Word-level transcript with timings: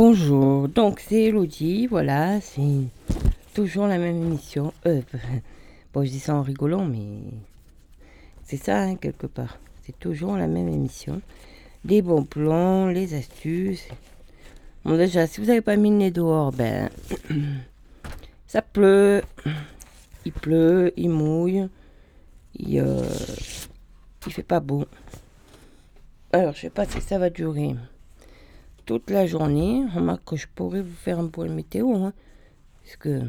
Bonjour, 0.00 0.68
donc 0.68 1.00
c'est 1.00 1.24
Elodie, 1.24 1.88
voilà, 1.88 2.40
c'est 2.40 2.84
toujours 3.52 3.88
la 3.88 3.98
même 3.98 4.14
émission. 4.14 4.72
Euh, 4.86 5.02
bon, 5.92 6.04
je 6.04 6.10
dis 6.10 6.20
ça 6.20 6.36
en 6.36 6.42
rigolant, 6.42 6.84
mais 6.84 7.18
c'est 8.44 8.58
ça, 8.58 8.80
hein, 8.80 8.94
quelque 8.94 9.26
part. 9.26 9.58
C'est 9.82 9.98
toujours 9.98 10.36
la 10.36 10.46
même 10.46 10.68
émission. 10.68 11.20
Les 11.84 12.00
bons 12.00 12.22
plans, 12.22 12.86
les 12.86 13.14
astuces. 13.14 13.88
Bon, 14.84 14.96
déjà, 14.96 15.26
si 15.26 15.40
vous 15.40 15.48
n'avez 15.48 15.62
pas 15.62 15.74
mis 15.74 15.90
le 15.90 15.96
nez 15.96 16.10
dehors, 16.12 16.52
ben, 16.52 16.90
ça 18.46 18.62
pleut, 18.62 19.24
il 20.24 20.30
pleut, 20.30 20.92
il 20.96 21.10
mouille, 21.10 21.66
il, 22.54 22.78
euh, 22.78 23.02
il 24.28 24.32
fait 24.32 24.44
pas 24.44 24.60
beau. 24.60 24.84
Alors, 26.32 26.54
je 26.54 26.60
sais 26.60 26.70
pas 26.70 26.84
si 26.84 27.00
ça 27.00 27.18
va 27.18 27.30
durer 27.30 27.74
toute 28.88 29.10
la 29.10 29.26
journée. 29.26 29.84
Remarque 29.94 30.24
que 30.24 30.36
je 30.36 30.46
pourrais 30.52 30.80
vous 30.80 30.96
faire 30.96 31.18
un 31.18 31.28
point 31.28 31.46
météo. 31.48 31.94
Hein, 31.94 32.14
parce 32.82 32.96
que. 32.96 33.20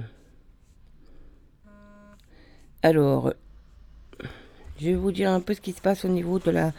Alors, 2.81 3.33
je 4.79 4.85
vais 4.85 4.95
vous 4.95 5.11
dire 5.11 5.29
un 5.29 5.41
peu 5.41 5.53
ce 5.53 5.59
qui 5.59 5.73
se 5.73 5.81
passe 5.81 6.05
au 6.05 6.07
niveau 6.07 6.39
de 6.39 6.49
la 6.49 6.71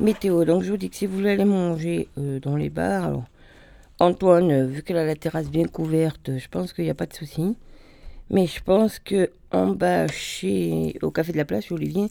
météo. 0.00 0.44
Donc, 0.44 0.64
je 0.64 0.70
vous 0.72 0.76
dis 0.76 0.90
que 0.90 0.96
si 0.96 1.06
vous 1.06 1.18
voulez 1.18 1.30
aller 1.30 1.44
manger 1.44 2.08
euh, 2.18 2.40
dans 2.40 2.56
les 2.56 2.70
bars, 2.70 3.22
Antoine, 4.00 4.50
euh, 4.50 4.66
vu 4.66 4.82
qu'elle 4.82 4.96
a 4.96 5.06
la 5.06 5.14
terrasse 5.14 5.48
bien 5.48 5.68
couverte, 5.68 6.36
je 6.36 6.48
pense 6.48 6.72
qu'il 6.72 6.82
n'y 6.82 6.90
a 6.90 6.94
pas 6.94 7.06
de 7.06 7.14
souci. 7.14 7.56
Mais 8.30 8.48
je 8.48 8.60
pense 8.64 8.98
que 8.98 9.30
en 9.52 9.68
bas, 9.68 10.08
chez, 10.08 10.98
au 11.02 11.12
café 11.12 11.30
de 11.30 11.36
la 11.36 11.44
place, 11.44 11.66
chez 11.66 11.74
Olivier, 11.74 12.08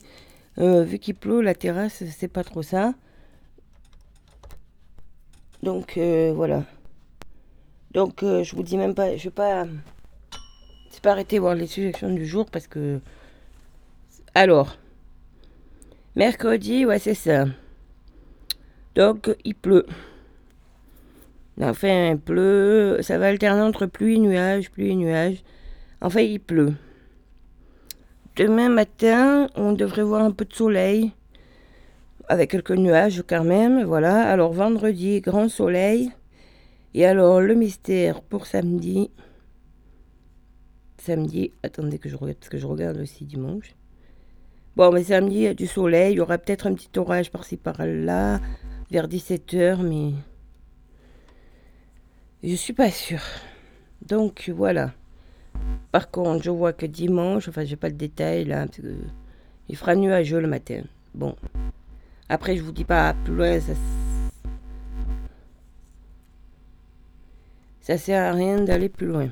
euh, 0.56 0.84
vu 0.84 0.98
qu'il 0.98 1.16
pleut, 1.16 1.42
la 1.42 1.54
terrasse, 1.54 2.02
c'est 2.16 2.28
pas 2.28 2.44
trop 2.44 2.62
ça. 2.62 2.94
Donc 5.64 5.96
euh, 5.96 6.30
voilà. 6.36 6.64
Donc 7.92 8.22
euh, 8.22 8.44
je 8.44 8.54
vous 8.54 8.62
dis 8.62 8.76
même 8.76 8.94
pas, 8.94 9.16
je 9.16 9.24
vais 9.24 9.30
pas, 9.30 9.66
c'est 10.90 11.02
pas 11.02 11.12
arrêter 11.12 11.38
voir 11.38 11.54
les 11.54 11.66
suggestions 11.66 12.12
du 12.12 12.26
jour 12.26 12.44
parce 12.44 12.66
que. 12.66 13.00
Alors, 14.34 14.76
mercredi, 16.16 16.84
ouais 16.84 16.98
c'est 16.98 17.14
ça. 17.14 17.46
Donc 18.94 19.34
il 19.42 19.54
pleut. 19.54 19.86
Enfin, 21.58 22.10
il 22.10 22.18
pleut, 22.18 22.98
ça 23.00 23.16
va 23.16 23.28
alterner 23.28 23.62
entre 23.62 23.86
pluie 23.86 24.16
et 24.16 24.18
nuages, 24.18 24.70
pluie 24.70 24.90
et 24.90 24.96
nuages. 24.96 25.42
Enfin, 26.02 26.20
il 26.20 26.40
pleut. 26.40 26.74
Demain 28.36 28.68
matin, 28.68 29.46
on 29.54 29.72
devrait 29.72 30.02
voir 30.02 30.22
un 30.24 30.32
peu 30.32 30.44
de 30.44 30.52
soleil 30.52 31.12
avec 32.28 32.50
quelques 32.50 32.72
nuages 32.72 33.22
quand 33.26 33.44
même, 33.44 33.84
voilà. 33.84 34.28
Alors 34.28 34.52
vendredi, 34.52 35.20
grand 35.20 35.48
soleil. 35.48 36.10
Et 36.94 37.06
alors 37.06 37.40
le 37.40 37.54
mystère 37.54 38.22
pour 38.22 38.46
samedi. 38.46 39.10
Samedi, 40.98 41.52
attendez 41.62 41.98
que 41.98 42.08
je 42.08 42.16
regarde, 42.16 42.38
parce 42.38 42.48
que 42.48 42.58
je 42.58 42.66
regarde 42.66 42.98
aussi 42.98 43.24
dimanche. 43.24 43.74
Bon, 44.76 44.90
mais 44.90 45.04
samedi, 45.04 45.36
il 45.36 45.42
y 45.42 45.46
a 45.46 45.54
du 45.54 45.66
soleil. 45.66 46.14
Il 46.14 46.16
y 46.16 46.20
aura 46.20 46.38
peut-être 46.38 46.66
un 46.66 46.74
petit 46.74 46.90
orage 46.98 47.30
par-ci 47.30 47.56
par-là, 47.56 48.40
vers 48.90 49.08
17h, 49.08 49.82
mais. 49.82 50.12
Je 52.42 52.54
suis 52.54 52.72
pas 52.72 52.90
sûre. 52.90 53.22
Donc 54.06 54.50
voilà. 54.54 54.92
Par 55.92 56.10
contre, 56.10 56.42
je 56.42 56.50
vois 56.50 56.72
que 56.72 56.86
dimanche, 56.86 57.48
enfin, 57.48 57.64
j'ai 57.64 57.76
pas 57.76 57.88
le 57.88 57.94
détail 57.94 58.44
là, 58.44 58.66
il 59.68 59.76
fera 59.76 59.94
nuageux 59.94 60.40
le 60.40 60.48
matin. 60.48 60.82
Bon. 61.14 61.36
Après, 62.28 62.56
je 62.56 62.62
vous 62.62 62.72
dis 62.72 62.84
pas 62.84 63.14
plus 63.24 63.34
loin, 63.34 63.58
ça, 67.80 67.98
sert 67.98 68.22
à 68.22 68.32
rien 68.32 68.62
d'aller 68.62 68.88
plus 68.88 69.06
loin. 69.06 69.28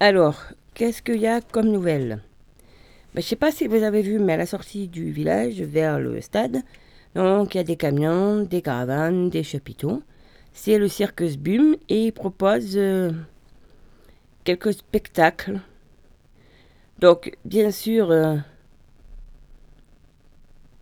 Alors, 0.00 0.42
qu'est-ce 0.74 1.02
qu'il 1.02 1.20
y 1.20 1.28
a 1.28 1.40
comme 1.40 1.68
nouvelle? 1.68 2.20
Ben, 3.14 3.20
Je 3.20 3.26
sais 3.28 3.36
pas 3.36 3.52
si 3.52 3.68
vous 3.68 3.84
avez 3.84 4.02
vu, 4.02 4.18
mais 4.18 4.32
à 4.32 4.38
la 4.38 4.46
sortie 4.46 4.88
du 4.88 5.12
village 5.12 5.60
vers 5.60 6.00
le 6.00 6.20
stade, 6.20 6.62
donc 7.14 7.54
il 7.54 7.58
y 7.58 7.60
a 7.60 7.64
des 7.64 7.76
camions, 7.76 8.42
des 8.42 8.60
caravanes, 8.60 9.30
des 9.30 9.44
chapiteaux. 9.44 10.02
C'est 10.52 10.78
le 10.78 10.88
Circus 10.88 11.36
Bum 11.38 11.76
et 11.88 12.06
il 12.06 12.12
propose 12.12 12.76
euh, 12.76 13.12
quelques 14.42 14.72
spectacles. 14.72 15.60
Donc, 16.98 17.36
bien 17.44 17.70
sûr, 17.70 18.10
euh, 18.10 18.36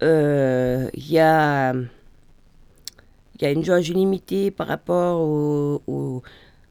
il 0.02 0.06
euh, 0.06 0.88
y, 0.96 1.18
a, 1.18 1.74
une 3.42 3.64
jauge 3.64 3.90
limitée 3.90 4.50
par 4.50 4.66
rapport 4.66 5.82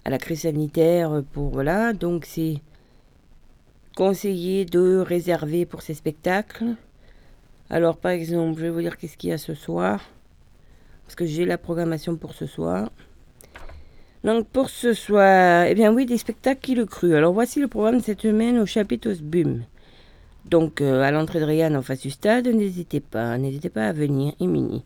à 0.06 0.10
la 0.10 0.18
crise 0.18 0.42
sanitaire. 0.42 1.24
Pour, 1.32 1.50
voilà, 1.50 1.94
donc 1.94 2.26
c'est 2.26 2.56
conseillé 3.96 4.66
de 4.66 4.98
réserver 4.98 5.66
pour 5.66 5.82
ces 5.82 5.94
spectacles. 5.94 6.76
Alors 7.70 7.98
par 7.98 8.12
exemple, 8.12 8.60
je 8.60 8.66
vais 8.66 8.72
vous 8.72 8.82
dire 8.82 8.98
qu'est-ce 8.98 9.18
qu'il 9.18 9.30
y 9.30 9.34
a 9.34 9.38
ce 9.38 9.54
soir. 9.54 10.02
Parce 11.06 11.16
que 11.16 11.26
j'ai 11.26 11.46
la 11.46 11.58
programmation 11.58 12.16
pour 12.16 12.34
ce 12.34 12.48
soir. 12.48 12.90
Donc 14.24 14.48
pour 14.48 14.70
ce 14.70 14.94
soir, 14.94 15.66
eh 15.68 15.76
bien 15.76 15.94
oui, 15.94 16.06
des 16.06 16.18
spectacles 16.18 16.62
qui 16.62 16.76
le 16.76 16.86
cru. 16.86 17.16
Alors 17.16 17.34
voici 17.34 17.60
le 17.60 17.68
programme 17.68 18.00
de 18.00 18.04
cette 18.04 18.22
semaine 18.22 18.58
au 18.58 18.66
chapitre 18.66 19.14
BUM. 19.22 19.64
Donc, 20.50 20.82
euh, 20.82 21.04
à 21.04 21.12
l'entrée 21.12 21.40
de 21.40 21.46
Ryan 21.46 21.76
en 21.76 21.84
face 21.84 22.02
du 22.02 22.10
stade, 22.10 22.48
n'hésitez 22.48 23.02
pas, 23.02 23.38
n'hésitez 23.38 23.70
pas 23.70 23.88
à 23.88 23.94
venir, 23.94 24.34
Imini. 24.40 24.84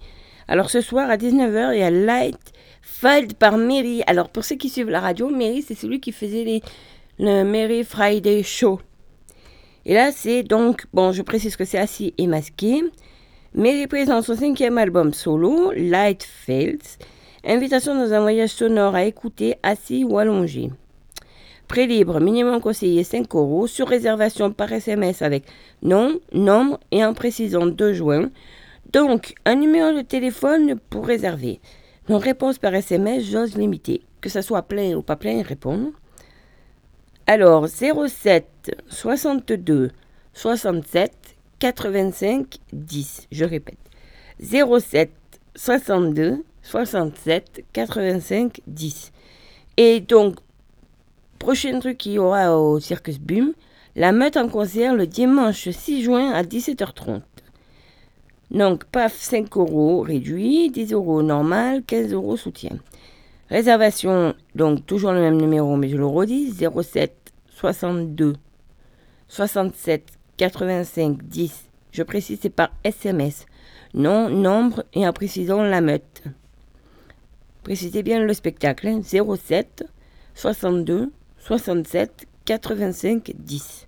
Alors, 0.49 0.69
ce 0.69 0.81
soir, 0.81 1.09
à 1.09 1.15
19h, 1.15 1.73
il 1.73 1.79
y 1.79 1.83
a 1.83 1.89
Light 1.89 2.51
Fight 2.81 3.33
par 3.35 3.57
Mary. 3.57 4.03
Alors, 4.05 4.27
pour 4.27 4.43
ceux 4.43 4.57
qui 4.57 4.67
suivent 4.67 4.89
la 4.89 4.99
radio, 4.99 5.29
Mary, 5.29 5.61
c'est 5.61 5.75
celui 5.75 6.01
qui 6.01 6.11
faisait 6.11 6.43
les, 6.43 6.61
le 7.17 7.43
Mary 7.43 7.85
Friday 7.85 8.43
Show. 8.43 8.81
Et 9.85 9.93
là, 9.93 10.11
c'est 10.11 10.43
donc, 10.43 10.85
bon, 10.93 11.13
je 11.13 11.21
précise 11.21 11.55
que 11.55 11.63
c'est 11.63 11.77
assis 11.77 12.13
et 12.17 12.27
masqué. 12.27 12.83
Mary 13.53 13.87
présente 13.87 14.25
son 14.25 14.35
cinquième 14.35 14.77
album 14.77 15.13
solo, 15.13 15.71
Light 15.77 16.23
Fields. 16.23 16.97
Invitation 17.45 17.95
dans 17.95 18.11
un 18.11 18.19
voyage 18.19 18.49
sonore 18.49 18.95
à 18.95 19.05
écouter 19.05 19.55
assis 19.63 20.03
ou 20.03 20.17
allongé. 20.17 20.71
Prix 21.73 21.87
libre, 21.87 22.19
minimum 22.19 22.61
conseillé 22.61 23.03
5 23.03 23.33
euros, 23.33 23.65
sur 23.65 23.87
réservation 23.87 24.53
par 24.53 24.71
SMS 24.71 25.23
avec 25.23 25.45
nom, 25.81 26.19
nombre 26.31 26.79
et 26.91 27.03
en 27.03 27.15
précisant 27.15 27.65
2 27.65 27.93
juin. 27.93 28.29
Donc, 28.91 29.33
un 29.43 29.55
numéro 29.55 29.91
de 29.91 30.03
téléphone 30.03 30.79
pour 30.91 31.07
réserver. 31.07 31.59
Donc, 32.07 32.25
réponse 32.25 32.59
par 32.59 32.75
SMS, 32.75 33.23
j'ose 33.23 33.57
limiter. 33.57 34.03
Que 34.21 34.29
ça 34.29 34.43
soit 34.43 34.61
plein 34.61 34.93
ou 34.93 35.01
pas 35.01 35.15
plein, 35.15 35.41
répondre. 35.41 35.89
Alors, 37.25 37.67
07 37.67 38.45
62 38.89 39.89
67 40.33 41.11
85 41.57 42.57
10. 42.71 43.27
Je 43.31 43.45
répète. 43.45 43.79
07 44.39 45.09
62 45.55 46.45
67 46.61 47.65
85 47.73 48.61
10. 48.67 49.11
Et 49.77 50.01
donc, 50.01 50.35
Prochain 51.43 51.77
truc 51.81 51.97
qu'il 51.97 52.13
y 52.13 52.19
aura 52.19 52.57
au 52.57 52.79
Circus 52.79 53.19
Bum, 53.19 53.51
la 53.97 54.13
meute 54.13 54.37
en 54.37 54.47
concert 54.47 54.95
le 54.95 55.05
dimanche 55.05 55.67
6 55.67 56.01
juin 56.01 56.31
à 56.31 56.41
17h30. 56.41 57.19
Donc, 58.51 58.85
paf, 58.85 59.13
5 59.13 59.57
euros 59.57 60.03
réduit, 60.03 60.71
10 60.71 60.93
euros 60.93 61.21
normal, 61.21 61.83
15 61.85 62.13
euros 62.13 62.37
soutien. 62.37 62.77
Réservation, 63.49 64.35
donc 64.55 64.85
toujours 64.85 65.11
le 65.11 65.19
même 65.19 65.35
numéro, 65.35 65.75
mais 65.75 65.89
je 65.89 65.97
le 65.97 66.05
redis, 66.05 66.53
07 66.53 67.33
62 67.49 68.35
67 69.27 70.13
85 70.37 71.23
10. 71.23 71.65
Je 71.91 72.03
précise, 72.03 72.39
c'est 72.41 72.49
par 72.51 72.69
SMS. 72.85 73.47
Nom, 73.93 74.29
nombre 74.29 74.85
et 74.93 75.05
en 75.05 75.11
précisant 75.11 75.61
la 75.61 75.81
meute. 75.81 76.23
Précisez 77.63 78.01
bien 78.01 78.21
le 78.21 78.33
spectacle, 78.33 79.01
07 79.03 79.83
62 80.35 81.11
67 81.45 82.25
85 82.45 83.33
10. 83.37 83.87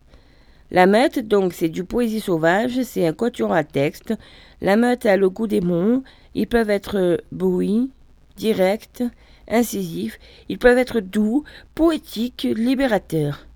La 0.71 0.87
meute, 0.87 1.19
donc, 1.19 1.53
c'est 1.53 1.69
du 1.69 1.85
poésie 1.85 2.19
sauvage, 2.19 2.81
c'est 2.83 3.07
un 3.07 3.13
quatuor 3.13 3.53
à 3.53 3.63
texte. 3.63 4.13
La 4.59 4.75
meute 4.75 5.05
a 5.05 5.15
le 5.15 5.29
goût 5.29 5.47
des 5.47 5.61
mots. 5.61 6.03
Ils 6.33 6.47
peuvent 6.47 6.69
être 6.69 7.23
bruits, 7.31 7.91
directs, 8.35 9.03
incisifs. 9.47 10.19
Ils 10.49 10.57
peuvent 10.57 10.77
être 10.77 10.99
doux, 10.99 11.45
poétiques, 11.75 12.45
libérateurs. 12.57 13.47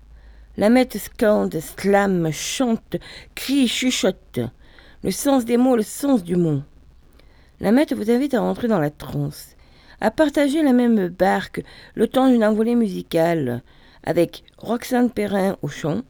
La 0.56 0.70
meute 0.70 0.96
scande, 0.96 1.60
slame, 1.60 2.32
chante, 2.32 2.96
crie, 3.34 3.68
chuchote. 3.68 4.40
Le 5.04 5.10
sens 5.10 5.44
des 5.44 5.58
mots, 5.58 5.76
le 5.76 5.82
sens 5.82 6.24
du 6.24 6.36
mot. 6.36 6.62
La 7.60 7.70
meute 7.70 7.92
vous 7.92 8.10
invite 8.10 8.32
à 8.32 8.40
rentrer 8.40 8.66
dans 8.66 8.80
la 8.80 8.90
transe, 8.90 9.56
à 10.00 10.10
partager 10.10 10.62
la 10.62 10.72
même 10.72 11.08
barque 11.08 11.62
le 11.94 12.08
temps 12.08 12.30
d'une 12.30 12.44
envolée 12.44 12.76
musicale, 12.76 13.62
avec 14.04 14.44
Roxane 14.58 15.10
Perrin 15.10 15.56
au 15.62 15.68
chant, 15.68 16.02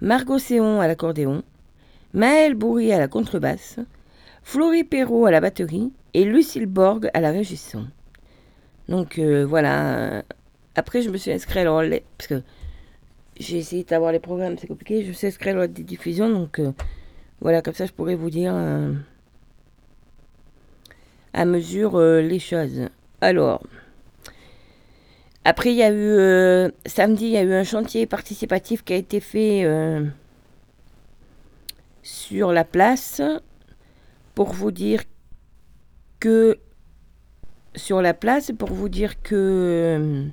Margot 0.00 0.38
Séon 0.38 0.80
à 0.80 0.86
l'accordéon, 0.86 1.42
Maëlle 2.12 2.54
Bourri 2.54 2.92
à 2.92 2.98
la 2.98 3.08
contrebasse, 3.08 3.78
Florie 4.42 4.84
Perrault 4.84 5.26
à 5.26 5.30
la 5.30 5.40
batterie 5.40 5.92
et 6.14 6.24
Lucille 6.24 6.66
Borg 6.66 7.10
à 7.14 7.20
la 7.20 7.30
régissant. 7.30 7.84
Donc 8.88 9.18
voilà. 9.18 10.22
Après, 10.74 11.02
je 11.02 11.10
me 11.10 11.16
suis 11.16 11.32
inscrit 11.32 11.60
alors 11.60 11.82
parce 12.18 12.28
que 12.28 12.42
j'ai 13.38 13.58
essayé 13.58 13.84
d'avoir 13.84 14.12
les 14.12 14.20
programmes, 14.20 14.56
c'est 14.58 14.66
compliqué. 14.66 15.02
Je 15.02 15.08
me 15.08 15.12
suis 15.14 15.26
inscrit 15.26 15.50
à 15.50 15.66
des 15.66 15.82
diffusions, 15.82 16.28
donc 16.30 16.60
voilà, 17.40 17.62
comme 17.62 17.74
ça, 17.74 17.86
je 17.86 17.92
pourrais 17.92 18.14
vous 18.14 18.30
dire 18.30 18.54
à 21.32 21.44
mesure 21.44 21.98
les 21.98 22.38
choses. 22.38 22.88
Alors. 23.20 23.62
Après, 25.48 25.70
il 25.70 25.76
y 25.76 25.84
a 25.84 25.90
eu 25.92 25.94
euh, 25.94 26.70
samedi, 26.86 27.26
il 27.26 27.30
y 27.30 27.36
a 27.36 27.42
eu 27.44 27.52
un 27.54 27.62
chantier 27.62 28.04
participatif 28.06 28.82
qui 28.82 28.92
a 28.94 28.96
été 28.96 29.20
fait 29.20 29.64
euh, 29.64 30.04
sur 32.02 32.50
la 32.50 32.64
place 32.64 33.22
pour 34.34 34.52
vous 34.52 34.72
dire 34.72 35.04
que 36.18 36.58
sur 37.76 38.02
la 38.02 38.12
place 38.12 38.50
pour 38.58 38.70
vous 38.72 38.88
dire 38.88 39.22
que 39.22 39.36
euh, 39.36 40.24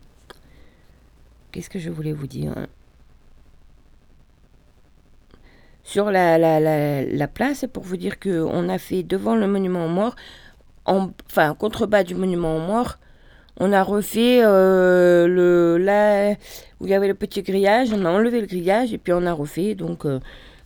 qu'est-ce 1.52 1.70
que 1.70 1.78
je 1.78 1.92
voulais 1.92 2.12
vous 2.12 2.26
dire 2.26 2.56
sur 5.84 6.10
la, 6.10 6.40
la, 6.40 6.60
la, 7.04 7.28
place 7.28 7.66
pour 7.72 7.84
vous 7.84 7.98
dire 7.98 8.18
que 8.18 8.42
on 8.42 8.68
a 8.68 8.80
fait 8.80 9.04
devant 9.04 9.36
le 9.36 9.46
monument 9.46 9.86
aux 9.86 9.90
morts 9.90 10.16
en, 10.86 11.12
enfin 11.28 11.54
contrebas 11.54 12.04
du 12.04 12.16
monument 12.16 12.58
aux 12.58 12.66
morts 12.66 12.98
on 13.60 13.72
a 13.72 13.84
refait 13.84 14.42
euh, 14.44 15.28
le 15.28 15.78
là 15.78 16.36
où 16.80 16.86
il 16.86 16.90
y 16.90 16.94
avait 16.94 17.08
le 17.08 17.14
petit 17.14 17.44
grillage, 17.44 17.94
on 17.94 18.04
a 18.06 18.10
enlevé 18.10 18.42
le 18.42 18.48
grillage 18.48 18.94
et 18.94 18.98
puis 18.98 19.14
on 19.14 19.26
a 19.26 19.34
refait. 19.34 19.76
Donc 19.76 20.06
euh, 20.06 20.20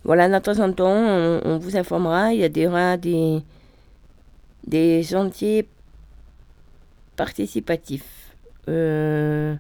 voilà, 0.04 0.30
de 0.30 0.44
temps 0.44 0.60
en 0.60 0.72
temps, 0.72 0.96
on, 0.96 1.58
vous 1.58 1.76
informera. 1.76 2.34
Il 2.34 2.40
y 2.40 2.44
a 2.44 2.50
des, 2.50 2.68
des, 3.02 3.42
des 4.66 5.04
chantiers 5.04 5.68
participatifs. 7.16 8.34
Euh, 8.70 9.56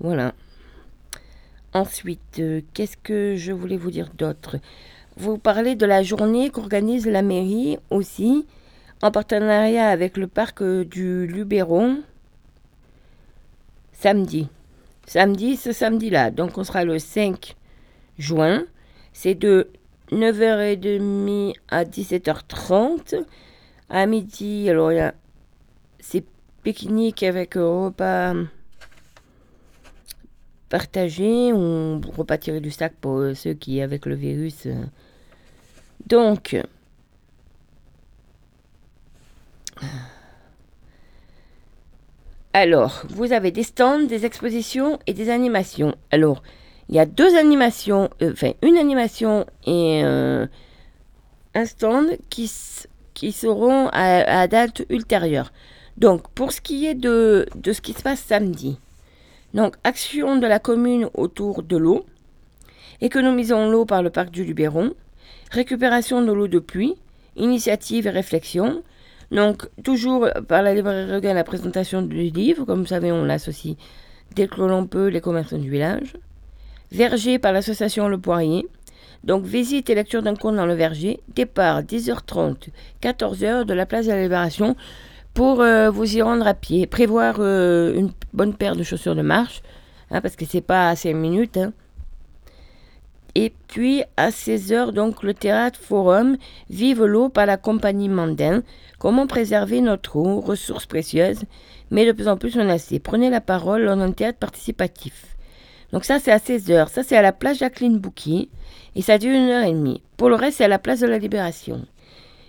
voilà. 0.00 0.32
Ensuite, 1.74 2.42
qu'est-ce 2.74 2.96
que 2.96 3.36
je 3.36 3.52
voulais 3.52 3.76
vous 3.76 3.90
dire 3.90 4.10
d'autre? 4.16 4.56
Vous 5.16 5.36
parlez 5.38 5.74
de 5.74 5.86
la 5.86 6.02
journée 6.02 6.50
qu'organise 6.50 7.06
la 7.06 7.22
mairie 7.22 7.78
aussi 7.90 8.46
en 9.02 9.10
partenariat 9.10 9.88
avec 9.88 10.16
le 10.16 10.26
parc 10.28 10.62
euh, 10.62 10.84
du 10.84 11.26
Luberon 11.26 12.02
samedi. 13.92 14.48
Samedi, 15.06 15.56
ce 15.56 15.72
samedi-là. 15.72 16.30
Donc 16.30 16.56
on 16.56 16.64
sera 16.64 16.84
le 16.84 16.98
5 16.98 17.56
juin. 18.18 18.64
C'est 19.12 19.34
de 19.34 19.68
9h30 20.10 21.54
à 21.68 21.84
17h30. 21.84 23.24
À 23.90 24.06
midi, 24.06 24.70
alors 24.70 24.92
il 24.92 24.96
y 24.96 25.00
a 25.00 25.14
c'est 26.00 26.24
pique-nique 26.62 27.22
avec 27.22 27.54
repas 27.54 28.34
partagé 30.72 31.52
ou 31.52 32.00
repas 32.16 32.38
tiré 32.38 32.60
du 32.60 32.70
sac 32.70 32.94
pour 32.98 33.18
euh, 33.18 33.34
ceux 33.34 33.52
qui 33.52 33.82
avec 33.82 34.06
le 34.06 34.14
virus. 34.14 34.64
Euh. 34.64 34.84
Donc, 36.06 36.56
alors, 42.52 43.04
vous 43.08 43.32
avez 43.32 43.50
des 43.50 43.62
stands, 43.62 44.00
des 44.04 44.26
expositions 44.26 44.98
et 45.06 45.14
des 45.14 45.30
animations. 45.30 45.94
Alors, 46.10 46.42
il 46.88 46.94
y 46.94 46.98
a 46.98 47.06
deux 47.06 47.36
animations, 47.36 48.10
euh, 48.20 48.32
enfin 48.32 48.52
une 48.62 48.76
animation 48.76 49.46
et 49.66 50.02
euh, 50.04 50.46
un 51.54 51.64
stand 51.64 52.18
qui, 52.28 52.48
seront 53.32 53.88
à, 53.92 54.46
date 54.48 54.82
ultérieure. 54.90 55.52
Donc, 55.96 56.28
pour 56.30 56.52
ce 56.52 56.60
qui 56.60 56.86
est 56.86 56.94
de, 56.94 57.46
de 57.54 57.72
ce 57.72 57.80
qui 57.80 57.92
se 57.92 58.02
passe 58.02 58.20
samedi, 58.20 58.78
donc 59.54 59.76
action 59.84 60.36
de 60.36 60.46
la 60.46 60.58
commune 60.58 61.08
autour 61.14 61.62
de 61.62 61.76
l'eau, 61.76 62.04
économisons 63.00 63.70
l'eau 63.70 63.84
par 63.84 64.02
le 64.02 64.10
parc 64.10 64.30
du 64.30 64.44
Luberon, 64.44 64.92
récupération 65.50 66.22
de 66.22 66.32
l'eau 66.32 66.48
de 66.48 66.58
pluie, 66.58 66.96
initiative 67.36 68.06
et 68.06 68.10
réflexion, 68.10 68.82
donc, 69.32 69.68
toujours 69.82 70.28
par 70.46 70.62
la 70.62 70.74
librairie 70.74 71.10
Regain, 71.10 71.32
la 71.32 71.42
présentation 71.42 72.02
du 72.02 72.24
livre. 72.24 72.66
Comme 72.66 72.80
vous 72.82 72.86
savez, 72.86 73.10
on 73.10 73.24
l'associe 73.24 73.76
dès 74.34 74.46
que 74.46 74.60
l'on 74.60 74.86
peut 74.86 75.08
les 75.08 75.22
commerçants 75.22 75.58
du 75.58 75.70
village. 75.70 76.18
Verger 76.90 77.38
par 77.38 77.52
l'association 77.52 78.08
Le 78.08 78.18
Poirier. 78.18 78.66
Donc, 79.24 79.44
visite 79.44 79.88
et 79.88 79.94
lecture 79.94 80.22
d'un 80.22 80.34
conte 80.34 80.56
dans 80.56 80.66
le 80.66 80.74
verger. 80.74 81.20
Départ 81.34 81.82
10h30, 81.82 82.68
14h 83.00 83.64
de 83.64 83.72
la 83.72 83.86
place 83.86 84.04
de 84.04 84.10
la 84.10 84.22
Libération 84.22 84.76
pour 85.32 85.62
euh, 85.62 85.88
vous 85.88 86.14
y 86.14 86.20
rendre 86.20 86.46
à 86.46 86.52
pied. 86.52 86.86
Prévoir 86.86 87.36
euh, 87.38 87.94
une 87.94 88.10
bonne 88.34 88.54
paire 88.54 88.76
de 88.76 88.82
chaussures 88.82 89.14
de 89.14 89.22
marche, 89.22 89.62
hein, 90.10 90.20
parce 90.20 90.36
que 90.36 90.44
c'est 90.44 90.60
pas 90.60 90.90
à 90.90 90.96
5 90.96 91.14
minutes. 91.14 91.56
Hein. 91.56 91.72
Et 93.34 93.52
puis 93.68 94.02
à 94.16 94.30
16h, 94.30 94.92
donc 94.92 95.22
le 95.22 95.32
théâtre 95.32 95.80
forum 95.80 96.36
Vive 96.68 97.04
l'eau 97.04 97.28
par 97.28 97.46
la 97.46 97.56
compagnie 97.56 98.08
Mandin. 98.08 98.62
Comment 98.98 99.26
préserver 99.26 99.80
notre 99.80 100.16
eau, 100.16 100.40
ressource 100.40 100.86
précieuse, 100.86 101.44
mais 101.90 102.06
de 102.06 102.12
plus 102.12 102.28
en 102.28 102.36
plus 102.36 102.56
menacée. 102.56 102.98
Prenez 102.98 103.30
la 103.30 103.40
parole 103.40 103.82
lors 103.82 103.96
d'un 103.96 104.12
théâtre 104.12 104.38
participatif. 104.38 105.36
Donc 105.92 106.04
ça 106.04 106.18
c'est 106.18 106.32
à 106.32 106.38
16h. 106.38 106.88
Ça 106.88 107.02
c'est 107.02 107.16
à 107.16 107.22
la 107.22 107.32
place 107.32 107.58
Jacqueline 107.58 107.98
Bouquet. 107.98 108.48
Et 108.94 109.02
ça 109.02 109.18
dure 109.18 109.34
une 109.34 109.48
heure 109.48 109.64
et 109.64 109.72
demie. 109.72 110.02
Pour 110.16 110.28
le 110.28 110.34
reste, 110.34 110.58
c'est 110.58 110.64
à 110.64 110.68
la 110.68 110.78
place 110.78 111.00
de 111.00 111.06
la 111.06 111.18
Libération. 111.18 111.86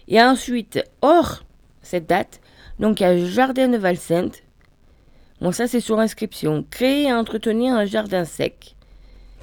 Et 0.07 0.21
ensuite, 0.21 0.83
hors 1.01 1.43
cette 1.81 2.07
date, 2.07 2.41
donc 2.79 2.99
le 2.99 3.25
jardin 3.25 3.69
de 3.69 3.77
Valsainte. 3.77 4.43
Bon, 5.41 5.51
ça 5.51 5.67
c'est 5.67 5.79
sur 5.79 5.99
inscription. 5.99 6.65
Créer 6.69 7.07
et 7.07 7.13
entretenir 7.13 7.73
un 7.73 7.85
jardin 7.85 8.25
sec. 8.25 8.75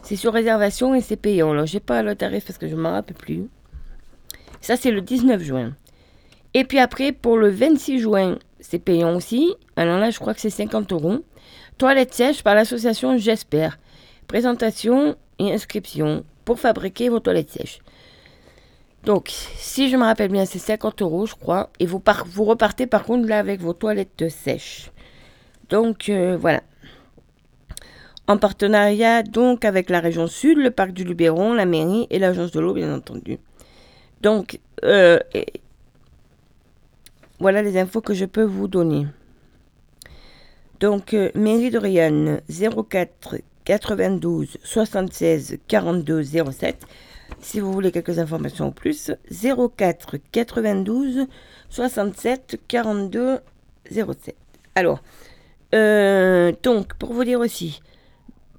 C'est 0.02 0.16
sur 0.16 0.32
réservation 0.32 0.94
et 0.94 1.00
c'est 1.00 1.16
payant. 1.16 1.52
Alors, 1.52 1.66
j'ai 1.66 1.80
pas 1.80 2.02
le 2.02 2.14
tarif 2.16 2.44
parce 2.46 2.58
que 2.58 2.68
je 2.68 2.76
m'en 2.76 2.92
rappelle 2.92 3.16
plus. 3.16 3.48
Ça, 4.60 4.76
c'est 4.76 4.90
le 4.90 5.00
19 5.00 5.42
juin. 5.42 5.74
Et 6.54 6.64
puis 6.64 6.78
après, 6.78 7.12
pour 7.12 7.36
le 7.36 7.48
26 7.48 8.00
juin, 8.00 8.38
c'est 8.58 8.78
payant 8.78 9.14
aussi. 9.14 9.54
Alors 9.76 9.98
là, 9.98 10.10
je 10.10 10.18
crois 10.18 10.34
que 10.34 10.40
c'est 10.40 10.50
50 10.50 10.92
euros. 10.92 11.24
Toilette 11.78 12.12
sèche 12.12 12.42
par 12.42 12.54
l'association 12.54 13.16
J'espère. 13.16 13.78
Présentation 14.26 15.16
et 15.38 15.52
inscription 15.52 16.24
pour 16.44 16.58
fabriquer 16.58 17.08
vos 17.08 17.20
toilettes 17.20 17.50
sèches. 17.50 17.78
Donc, 19.04 19.28
si 19.28 19.88
je 19.88 19.96
me 19.96 20.04
rappelle 20.04 20.30
bien, 20.30 20.44
c'est 20.44 20.58
50 20.58 21.00
euros, 21.02 21.24
je 21.24 21.34
crois. 21.34 21.70
Et 21.78 21.86
vous, 21.86 22.02
vous 22.26 22.44
repartez 22.44 22.86
par 22.86 23.04
contre 23.04 23.26
là 23.28 23.38
avec 23.38 23.60
vos 23.60 23.72
toilettes 23.72 24.28
sèches. 24.28 24.90
Donc, 25.70 26.08
euh, 26.08 26.36
voilà 26.38 26.62
en 28.30 28.38
partenariat 28.38 29.24
donc 29.24 29.64
avec 29.64 29.90
la 29.90 29.98
région 29.98 30.28
sud, 30.28 30.58
le 30.58 30.70
parc 30.70 30.92
du 30.92 31.02
Luberon, 31.02 31.52
la 31.52 31.66
mairie 31.66 32.06
et 32.10 32.20
l'agence 32.20 32.52
de 32.52 32.60
l'eau, 32.60 32.72
bien 32.72 32.94
entendu. 32.94 33.38
Donc, 34.20 34.60
euh, 34.84 35.18
voilà 37.40 37.60
les 37.60 37.76
infos 37.76 38.00
que 38.00 38.14
je 38.14 38.26
peux 38.26 38.44
vous 38.44 38.68
donner. 38.68 39.08
Donc, 40.78 41.12
euh, 41.12 41.30
mairie 41.34 41.70
de 41.70 41.78
Rion, 41.78 42.40
04 42.48 43.38
92 43.64 44.58
76 44.62 45.58
42 45.66 46.22
07. 46.52 46.86
Si 47.40 47.58
vous 47.58 47.72
voulez 47.72 47.90
quelques 47.90 48.20
informations 48.20 48.66
en 48.68 48.70
plus, 48.70 49.10
04 49.28 50.18
92 50.30 51.26
67 51.68 52.60
42 52.68 53.40
07. 53.90 54.36
Alors, 54.76 55.02
euh, 55.74 56.52
donc, 56.62 56.94
pour 56.94 57.12
vous 57.12 57.24
dire 57.24 57.40
aussi, 57.40 57.80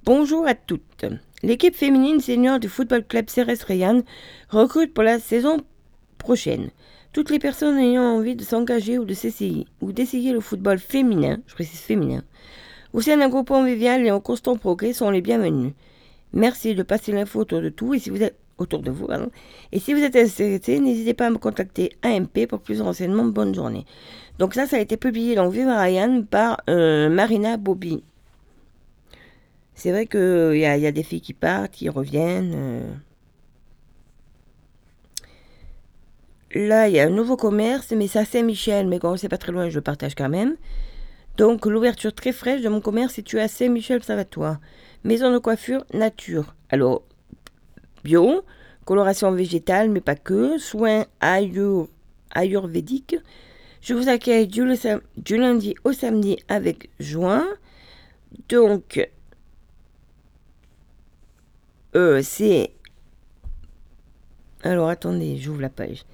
Bonjour 0.04 0.48
à 0.48 0.56
toutes. 0.56 1.04
L'équipe 1.44 1.76
féminine 1.76 2.18
senior 2.18 2.58
du 2.58 2.68
Football 2.68 3.04
Club 3.04 3.30
Ceres 3.30 3.64
Rayan 3.64 4.02
recrute 4.48 4.92
pour 4.92 5.04
la 5.04 5.20
saison 5.20 5.58
prochaine. 6.18 6.70
Toutes 7.12 7.30
les 7.30 7.38
personnes 7.38 7.78
ayant 7.78 8.02
envie 8.02 8.34
de 8.34 8.42
s'engager 8.42 8.98
ou 8.98 9.04
de 9.04 9.14
s'essayer 9.14 9.68
ou 9.80 9.92
d'essayer 9.92 10.32
le 10.32 10.40
football 10.40 10.80
féminin, 10.80 11.38
je 11.46 11.54
précise 11.54 11.78
féminin, 11.78 12.24
au 12.92 13.00
sein 13.00 13.16
d'un 13.16 13.28
groupe 13.28 13.46
convivial 13.46 14.04
et 14.04 14.10
en 14.10 14.18
constant 14.18 14.56
progrès 14.56 14.92
sont 14.92 15.10
les 15.10 15.20
bienvenus. 15.20 15.72
Merci 16.32 16.74
de 16.74 16.82
passer 16.82 17.12
l'info 17.12 17.38
autour 17.38 17.60
de 17.60 17.68
tout 17.68 17.94
et 17.94 18.00
si 18.00 18.10
vous 18.10 18.24
êtes 18.24 18.36
autour 18.58 18.80
de 18.80 18.90
vous, 18.90 19.06
Et 19.70 19.78
si 19.78 19.94
vous 19.94 20.00
êtes 20.00 20.16
intéressé, 20.16 20.80
n'hésitez 20.80 21.14
pas 21.14 21.28
à 21.28 21.30
me 21.30 21.38
contacter 21.38 21.92
AMP 22.02 22.48
pour 22.48 22.58
plus 22.58 22.78
de 22.78 22.82
renseignements. 22.82 23.24
Bonne 23.24 23.54
journée. 23.54 23.86
Donc 24.40 24.54
ça, 24.54 24.66
ça 24.66 24.78
a 24.78 24.80
été 24.80 24.96
publié 24.96 25.36
dans 25.36 25.48
Vive 25.48 25.68
Ryan 25.68 26.24
par 26.28 26.60
euh, 26.68 27.08
Marina 27.08 27.56
Bobby. 27.56 28.02
C'est 29.82 29.90
vrai 29.90 30.06
qu'il 30.06 30.20
euh, 30.20 30.56
y, 30.56 30.64
a 30.64 30.92
des 30.92 31.02
filles 31.02 31.20
qui 31.20 31.32
partent, 31.32 31.72
qui 31.72 31.88
reviennent. 31.88 32.52
Euh. 32.54 32.94
Là, 36.54 36.86
il 36.86 36.94
y 36.94 37.00
a 37.00 37.06
un 37.06 37.10
nouveau 37.10 37.36
commerce, 37.36 37.90
mais 37.90 38.06
c'est 38.06 38.20
à 38.20 38.24
Saint-Michel, 38.24 38.86
mais 38.86 39.00
quand 39.00 39.16
c'est 39.16 39.28
pas 39.28 39.38
très 39.38 39.50
loin, 39.50 39.68
je 39.70 39.74
le 39.74 39.80
partage 39.80 40.14
quand 40.14 40.28
même. 40.28 40.54
Donc, 41.36 41.66
l'ouverture 41.66 42.14
très 42.14 42.30
fraîche 42.30 42.62
de 42.62 42.68
mon 42.68 42.80
commerce 42.80 43.14
situé 43.14 43.40
à 43.40 43.48
Saint-Michel-Salvatoire. 43.48 44.60
Maison 45.02 45.32
de 45.32 45.38
coiffure 45.38 45.84
nature. 45.92 46.54
Alors, 46.70 47.02
bio, 48.04 48.44
coloration 48.84 49.32
végétale, 49.32 49.90
mais 49.90 50.00
pas 50.00 50.14
que, 50.14 50.58
soins 50.58 51.06
ayur, 51.20 51.88
ayurvédiques, 52.36 53.16
Je 53.80 53.94
vous 53.94 54.08
accueille 54.08 54.46
du, 54.46 54.64
lundi 55.36 55.74
au 55.82 55.92
samedi 55.92 56.36
avec 56.46 56.88
joie. 57.00 57.44
Donc, 58.48 59.00
euh, 61.94 62.22
c'est. 62.22 62.72
Alors 64.62 64.88
attendez, 64.88 65.36
j'ouvre 65.36 65.60
la 65.60 65.68
page. 65.68 66.04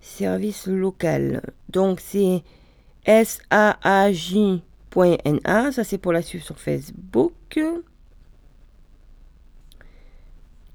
Service 0.00 0.66
local. 0.66 1.42
Donc 1.68 2.00
c'est 2.00 2.42
S-A-A-J.NA. 3.04 4.62
Ça 5.72 5.84
c'est 5.84 5.98
pour 5.98 6.12
la 6.12 6.22
suivre 6.22 6.44
sur 6.44 6.58
Facebook. 6.58 7.58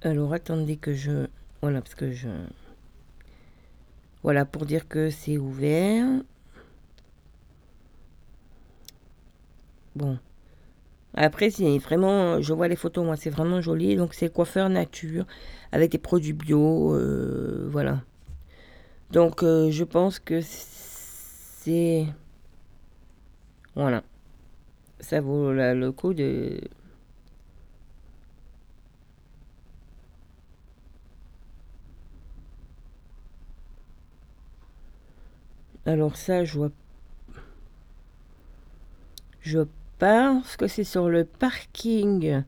Alors 0.02 0.34
attendez 0.34 0.78
que 0.78 0.94
je. 0.94 1.28
Voilà, 1.62 1.82
parce 1.82 1.96
que 1.96 2.12
je. 2.12 2.28
Voilà, 4.24 4.46
pour 4.46 4.66
dire 4.66 4.88
que 4.88 5.10
c'est 5.10 5.38
ouvert. 5.38 6.08
Bon. 9.96 10.18
Après, 11.16 11.50
c'est 11.52 11.78
vraiment, 11.78 12.42
je 12.42 12.54
vois 12.54 12.68
les 12.68 12.76
photos, 12.76 13.06
moi, 13.06 13.16
c'est 13.16 13.30
vraiment 13.30 13.62
joli. 13.62 13.96
Donc, 13.96 14.14
c'est 14.14 14.32
coiffeur 14.34 14.70
nature 14.70 15.26
avec 15.72 15.92
des 15.92 15.98
produits 16.00 16.34
bio. 16.34 16.96
Euh, 16.96 17.68
voilà. 17.70 18.02
Donc, 19.12 19.44
euh, 19.44 19.70
je 19.72 19.84
pense 19.84 20.20
que 20.20 20.42
c'est. 20.42 22.06
Voilà. 23.76 24.04
Ça 25.00 25.22
vaut 25.22 25.52
le 25.54 25.92
coup 25.92 26.14
de. 26.14 26.60
Alors, 35.86 36.16
ça, 36.16 36.44
je 36.46 36.58
vois. 36.58 36.72
Je 39.42 39.60
pense 40.04 40.58
que 40.58 40.68
c'est 40.68 40.84
sur 40.84 41.08
le 41.08 41.24
parking 41.24 42.44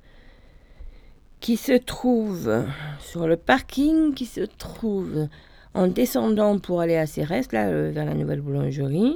qui 1.39 1.55
se 1.55 1.71
trouve. 1.71 2.65
Sur 2.99 3.27
le 3.27 3.37
parking 3.37 4.13
qui 4.13 4.25
se 4.25 4.41
trouve 4.41 5.29
en 5.73 5.87
descendant 5.87 6.59
pour 6.59 6.81
aller 6.81 6.97
à 6.97 7.07
Cérès, 7.07 7.49
là, 7.53 7.69
euh, 7.69 7.91
vers 7.91 8.03
la 8.03 8.13
nouvelle 8.13 8.41
boulangerie. 8.41 9.15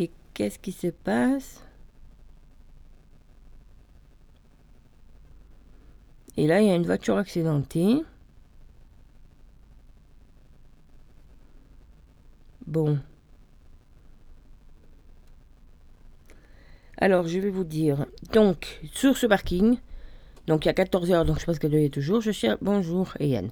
Et 0.00 0.10
qu'est-ce 0.34 0.58
qui 0.58 0.72
se 0.72 0.88
passe? 0.88 1.64
Et 6.36 6.48
là, 6.48 6.60
il 6.60 6.66
y 6.66 6.72
a 6.72 6.74
une 6.74 6.86
voiture 6.86 7.18
accidentée. 7.18 8.02
Bon. 12.66 12.98
Alors, 17.02 17.26
je 17.26 17.38
vais 17.38 17.48
vous 17.48 17.64
dire. 17.64 18.04
Donc, 18.34 18.78
sur 18.92 19.16
ce 19.16 19.26
parking, 19.26 19.78
donc 20.46 20.66
il 20.66 20.68
y 20.68 20.70
a 20.70 20.74
14 20.74 21.10
heures, 21.12 21.24
donc 21.24 21.40
je 21.40 21.46
pense 21.46 21.58
qu'elle 21.58 21.72
y 21.72 21.88
toujours. 21.88 22.20
Je 22.20 22.30
cherche. 22.30 22.58
Bonjour, 22.60 23.14
Yann. 23.20 23.50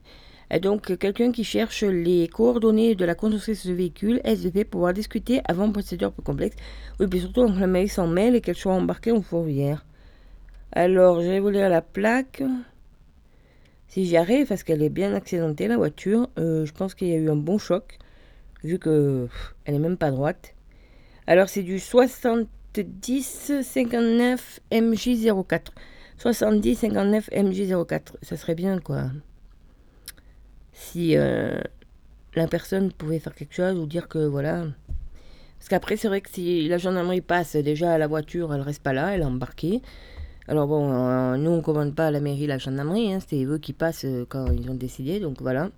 Et 0.51 0.61
donc, 0.61 0.99
quelqu'un 0.99 1.33
qui 1.33 1.45
cherche 1.45 1.83
les 1.83 2.29
coordonnées 2.29 2.95
de 2.95 3.07
la 3.07 3.15
construction 3.15 3.53
de 3.53 3.57
ce 3.57 3.71
véhicule, 3.71 4.21
SVP, 4.23 4.65
pour 4.65 4.73
pouvoir 4.73 4.93
discuter 4.93 5.41
avant 5.47 5.73
procédure 5.73 6.13
plus 6.13 6.23
complexe. 6.23 6.57
Oui, 7.01 7.07
puis 7.07 7.21
surtout, 7.21 7.41
on 7.41 7.67
mail 7.67 7.89
sans 7.89 8.07
mail 8.07 8.35
et 8.35 8.43
qu'elle 8.43 8.55
soit 8.55 8.75
embarquée 8.75 9.13
en 9.13 9.23
fourrière. 9.23 9.87
Alors, 10.73 11.23
je 11.23 11.29
vais 11.29 11.41
vous 11.41 11.49
lire 11.49 11.71
la 11.71 11.81
plaque. 11.81 12.43
Si 13.89 14.05
j'y 14.05 14.19
arrive, 14.19 14.47
parce 14.47 14.63
qu'elle 14.63 14.83
est 14.83 14.91
bien 14.91 15.15
accidentée, 15.15 15.69
la 15.69 15.79
voiture, 15.79 16.29
euh, 16.39 16.67
je 16.67 16.73
pense 16.75 16.95
qu'il 16.95 17.09
y 17.09 17.15
a 17.15 17.17
eu 17.17 17.31
un 17.31 17.37
bon 17.37 17.57
choc, 17.57 17.97
vu 18.63 18.79
que 18.79 19.27
elle 19.65 19.75
est 19.75 19.79
même 19.79 19.97
pas 19.97 20.11
droite. 20.11 20.55
Alors, 21.27 21.49
c'est 21.49 21.63
du 21.63 21.79
70 22.79 23.63
59 23.63 24.61
MJ04. 24.71 25.61
70 26.19 26.75
59 26.77 27.31
MJ04. 27.31 28.01
Ça 28.23 28.37
serait 28.37 28.55
bien, 28.55 28.79
quoi 28.79 29.11
si 30.79 31.17
euh, 31.17 31.61
la 32.35 32.47
personne 32.47 32.93
pouvait 32.93 33.19
faire 33.19 33.35
quelque 33.35 33.55
chose 33.55 33.77
ou 33.77 33.87
dire 33.87 34.09
que 34.09 34.19
voilà. 34.19 34.65
Parce 35.59 35.69
qu'après, 35.69 35.97
c'est 35.97 36.07
vrai 36.07 36.21
que 36.21 36.31
si 36.31 36.69
la 36.69 36.79
gendarmerie 36.79 37.21
passe 37.21 37.57
déjà 37.57 37.93
à 37.93 37.99
la 37.99 38.07
voiture, 38.07 38.55
elle 38.55 38.61
reste 38.61 38.83
pas 38.83 38.93
là, 38.93 39.15
elle 39.15 39.23
est 39.23 39.25
embarquée. 39.25 39.83
Alors 40.47 40.69
bon, 40.69 40.93
euh, 40.93 41.37
nous 41.37 41.51
on 41.51 41.61
commande 41.61 41.95
pas 41.95 42.07
à 42.07 42.11
la 42.11 42.21
mairie 42.21 42.47
la 42.47 42.59
gendarmerie, 42.59 43.13
hein, 43.13 43.19
c'est 43.27 43.45
eux 43.45 43.59
qui 43.59 43.73
passent 43.73 44.05
euh, 44.05 44.25
quand 44.27 44.47
ils 44.53 44.71
ont 44.71 44.75
décidé, 44.75 45.21
donc 45.21 45.43
voilà. 45.43 45.71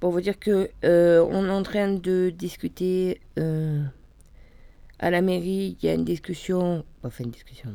Pour 0.00 0.10
vous 0.10 0.20
dire 0.20 0.38
que 0.38 0.70
on 0.82 1.46
est 1.46 1.50
en 1.50 1.62
train 1.62 1.92
de 1.92 2.30
discuter 2.30 3.20
à 5.04 5.10
la 5.10 5.20
mairie, 5.20 5.76
il 5.80 5.86
y 5.86 5.88
a 5.90 5.94
une 5.94 6.04
discussion, 6.04 6.84
enfin 7.02 7.24
une 7.24 7.30
discussion. 7.30 7.70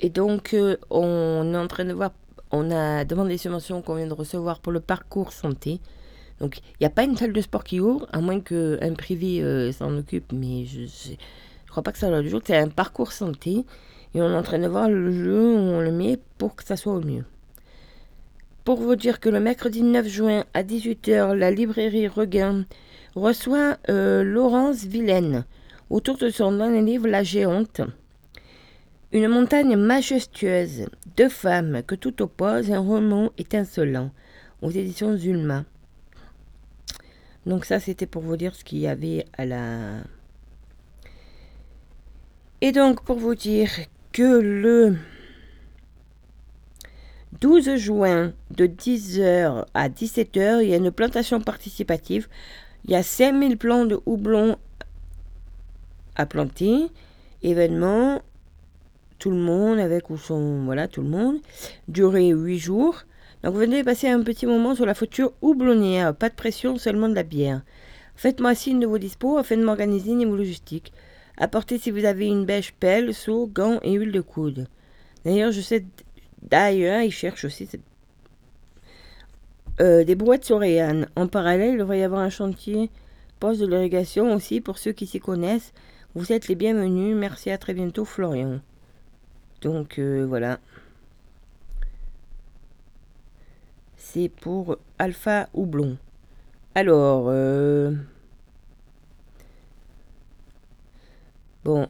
Et 0.00 0.10
donc 0.10 0.56
on 0.90 1.54
est 1.54 1.56
en 1.56 1.68
train 1.68 1.84
de 1.84 1.92
voir 1.92 2.12
on 2.52 2.70
a 2.70 3.04
demandé 3.04 3.30
des 3.30 3.38
subventions 3.38 3.80
qu'on 3.82 3.94
vient 3.94 4.06
de 4.06 4.12
recevoir 4.12 4.60
pour 4.60 4.72
le 4.72 4.80
parcours 4.80 5.32
santé. 5.32 5.80
Donc, 6.38 6.58
il 6.58 6.82
n'y 6.82 6.86
a 6.86 6.90
pas 6.90 7.04
une 7.04 7.16
salle 7.16 7.32
de 7.32 7.40
sport 7.40 7.64
qui 7.64 7.80
ouvre, 7.80 8.06
à 8.12 8.20
moins 8.20 8.40
qu'un 8.40 8.94
privé 8.94 9.42
euh, 9.42 9.72
s'en 9.72 9.96
occupe, 9.96 10.32
mais 10.32 10.66
je 10.66 10.82
ne 10.82 11.16
crois 11.68 11.82
pas 11.82 11.92
que 11.92 11.98
ça 11.98 12.10
va 12.10 12.20
du 12.20 12.28
jour. 12.28 12.40
C'est 12.44 12.56
un 12.56 12.68
parcours 12.68 13.12
santé. 13.12 13.64
Et 14.14 14.20
on 14.20 14.30
est 14.30 14.36
en 14.36 14.42
train 14.42 14.58
de 14.58 14.68
voir 14.68 14.90
le 14.90 15.10
jeu 15.10 15.54
où 15.54 15.58
on 15.58 15.80
le 15.80 15.90
met 15.90 16.18
pour 16.36 16.54
que 16.54 16.64
ça 16.64 16.76
soit 16.76 16.92
au 16.92 17.00
mieux. 17.00 17.24
Pour 18.64 18.76
vous 18.76 18.94
dire 18.94 19.18
que 19.18 19.30
le 19.30 19.40
mercredi 19.40 19.82
9 19.82 20.06
juin 20.06 20.44
à 20.52 20.62
18h, 20.62 21.32
la 21.32 21.50
librairie 21.50 22.06
Regain 22.06 22.66
reçoit 23.14 23.78
euh, 23.88 24.22
Laurence 24.22 24.84
Vilaine 24.84 25.44
autour 25.90 26.16
de 26.16 26.30
son 26.30 26.52
dernier 26.52 26.82
livre 26.82 27.08
La 27.08 27.22
Géante. 27.22 27.82
Une 29.12 29.28
montagne 29.28 29.76
majestueuse, 29.76 30.86
deux 31.16 31.28
femmes 31.28 31.82
que 31.82 31.94
tout 31.94 32.22
oppose, 32.22 32.72
un 32.72 32.80
roman 32.80 33.30
étincelant, 33.36 34.10
aux 34.62 34.70
éditions 34.70 35.16
Zulma. 35.16 35.64
Donc 37.44 37.64
ça, 37.64 37.80
c'était 37.80 38.06
pour 38.06 38.22
vous 38.22 38.36
dire 38.36 38.54
ce 38.54 38.64
qu'il 38.64 38.78
y 38.78 38.86
avait 38.86 39.26
à 39.36 39.44
la... 39.44 40.00
Et 42.60 42.72
donc, 42.72 43.04
pour 43.04 43.18
vous 43.18 43.34
dire 43.34 43.68
que 44.12 44.40
le 44.40 44.96
12 47.40 47.76
juin, 47.76 48.32
de 48.52 48.66
10h 48.66 49.66
à 49.74 49.88
17h, 49.88 50.62
il 50.62 50.68
y 50.68 50.74
a 50.74 50.76
une 50.76 50.92
plantation 50.92 51.40
participative. 51.40 52.28
Il 52.84 52.90
y 52.90 52.96
a 52.96 53.02
5000 53.02 53.56
plants 53.58 53.84
de 53.84 54.00
houblon 54.06 54.56
à 56.14 56.26
planter. 56.26 56.88
Événement 57.42 58.22
tout 59.22 59.30
le 59.30 59.36
monde, 59.36 59.78
avec 59.78 60.10
ou 60.10 60.16
son, 60.16 60.64
voilà, 60.64 60.88
tout 60.88 61.00
le 61.00 61.08
monde, 61.08 61.36
durée 61.86 62.30
8 62.30 62.58
jours. 62.58 63.04
Donc 63.44 63.54
vous 63.54 63.60
venez 63.60 63.84
passer 63.84 64.08
un 64.08 64.20
petit 64.20 64.46
moment 64.46 64.74
sur 64.74 64.84
la 64.84 64.94
photo 64.94 65.32
houblonnière, 65.42 66.12
pas 66.12 66.28
de 66.28 66.34
pression, 66.34 66.76
seulement 66.76 67.08
de 67.08 67.14
la 67.14 67.22
bière. 67.22 67.62
Faites-moi 68.16 68.56
signe 68.56 68.80
de 68.80 68.86
vos 68.86 68.98
dispos 68.98 69.38
afin 69.38 69.56
de 69.56 69.64
m'organiser 69.64 70.14
niveau 70.14 70.34
logistique. 70.34 70.92
Apportez 71.36 71.78
si 71.78 71.92
vous 71.92 72.04
avez 72.04 72.26
une 72.26 72.44
bêche, 72.44 72.72
pelle, 72.72 73.14
seau, 73.14 73.46
gants 73.46 73.78
et 73.82 73.92
huile 73.92 74.10
de 74.10 74.20
coude. 74.20 74.66
D'ailleurs, 75.24 75.52
je 75.52 75.60
sais, 75.60 75.84
d'ailleurs, 76.42 77.02
ils 77.02 77.12
cherchent 77.12 77.44
aussi 77.44 77.68
euh, 79.80 80.04
des 80.04 80.14
brouettes 80.14 80.44
sur 80.44 80.60
En 81.16 81.26
parallèle, 81.28 81.74
il 81.74 81.78
devrait 81.78 82.00
y 82.00 82.02
avoir 82.02 82.20
un 82.20 82.30
chantier 82.30 82.90
poste 83.40 83.60
de 83.60 83.66
l'irrigation 83.66 84.34
aussi 84.34 84.60
pour 84.60 84.78
ceux 84.78 84.92
qui 84.92 85.06
s'y 85.06 85.18
connaissent. 85.18 85.72
Vous 86.14 86.32
êtes 86.32 86.48
les 86.48 86.54
bienvenus. 86.54 87.16
Merci, 87.16 87.50
à 87.50 87.58
très 87.58 87.74
bientôt, 87.74 88.04
Florian. 88.04 88.60
Donc 89.62 89.98
euh, 89.98 90.24
voilà. 90.28 90.60
C'est 93.96 94.28
pour 94.28 94.76
Alpha 94.98 95.48
Houblon. 95.54 95.96
Alors, 96.74 97.26
euh, 97.28 97.92
bon. 101.64 101.88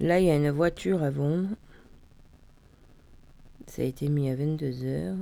Là, 0.00 0.20
il 0.20 0.26
y 0.26 0.30
a 0.30 0.36
une 0.36 0.50
voiture 0.50 1.02
à 1.02 1.10
vendre. 1.10 1.48
Ça 3.78 3.84
a 3.84 3.86
été 3.86 4.08
mis 4.08 4.28
à 4.28 4.34
22 4.34 4.84
heures. 4.86 5.16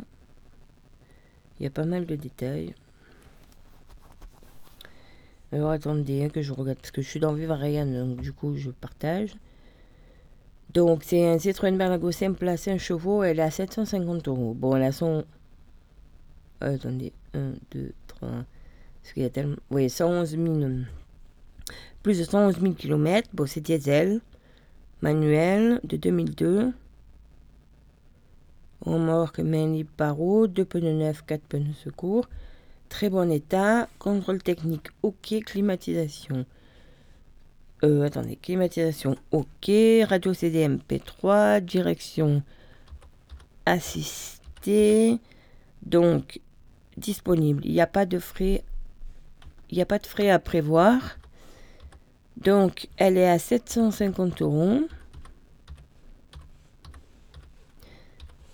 Il 1.61 1.65
y 1.65 1.67
a 1.67 1.71
pas 1.71 1.85
mal 1.85 2.07
de 2.07 2.17
détails. 2.17 2.75
Alors 5.53 5.73
attendez 5.73 6.25
hein, 6.25 6.31
que 6.31 6.41
je 6.41 6.55
regarde, 6.55 6.79
parce 6.79 6.91
que 6.91 7.03
je 7.03 7.07
suis 7.07 7.21
dans 7.21 7.35
Viva 7.35 7.59
donc 7.85 8.23
du 8.23 8.33
coup 8.33 8.57
je 8.57 8.71
partage. 8.71 9.37
Donc 10.73 11.05
c'est 11.05 11.29
un 11.29 11.39
Citroën 11.39 11.77
Berlingo 11.77 12.11
simple 12.13 12.39
place 12.39 12.63
5 12.63 12.79
chevaux, 12.79 13.23
elle 13.23 13.41
est 13.41 13.43
à 13.43 13.51
750 13.51 14.27
euros. 14.29 14.55
Bon, 14.55 14.75
elle 14.75 14.85
a 14.85 14.93
son... 14.93 15.27
Euh, 16.65 16.77
attendez, 16.77 17.13
1, 17.35 17.53
2, 17.73 17.93
3... 18.07 18.29
Parce 18.31 19.13
qu'il 19.13 19.23
y 19.23 19.27
a 19.27 19.31
tellement... 19.31 19.57
Oui, 19.71 19.91
111 19.91 20.31
000... 20.31 20.47
Plus 22.03 22.19
de 22.19 22.25
111 22.25 22.59
000 22.59 22.73
km. 22.73 23.29
Bon, 23.35 23.45
c'est 23.45 23.61
diesel. 23.61 24.23
Manuel 25.03 25.79
de 25.85 25.99
2002. 25.99 26.73
Remorque 28.81 29.39
libre 29.39 29.91
paro, 29.97 30.47
deux 30.47 30.65
pneus 30.65 30.93
neufs, 30.93 31.23
quatre 31.27 31.43
pneus 31.43 31.75
secours. 31.83 32.29
Très 32.89 33.11
bon 33.11 33.31
état. 33.31 33.89
Contrôle 33.99 34.43
technique 34.43 34.89
OK. 35.03 35.35
Climatisation. 35.45 36.47
Euh, 37.85 38.05
attendez, 38.05 38.37
climatisation 38.37 39.17
OK. 39.33 39.71
Radio 40.09 40.35
CD 40.35 40.69
MP3. 40.69 41.61
Direction 41.61 42.43
assistée. 43.65 45.19
Donc, 45.83 46.41
disponible. 46.97 47.63
Il 47.65 47.73
n'y 47.73 47.81
a 47.81 47.87
pas 47.87 48.07
de 48.07 48.19
frais. 48.19 48.63
Il 49.71 49.77
n'y 49.77 49.83
a 49.83 49.87
pas 49.87 49.99
de 49.99 50.07
frais 50.07 50.31
à 50.31 50.39
prévoir. 50.39 51.19
Donc, 52.37 52.89
elle 52.99 53.17
est 53.17 53.29
à 53.29 53.39
750 53.39 54.43
euros. 54.43 54.81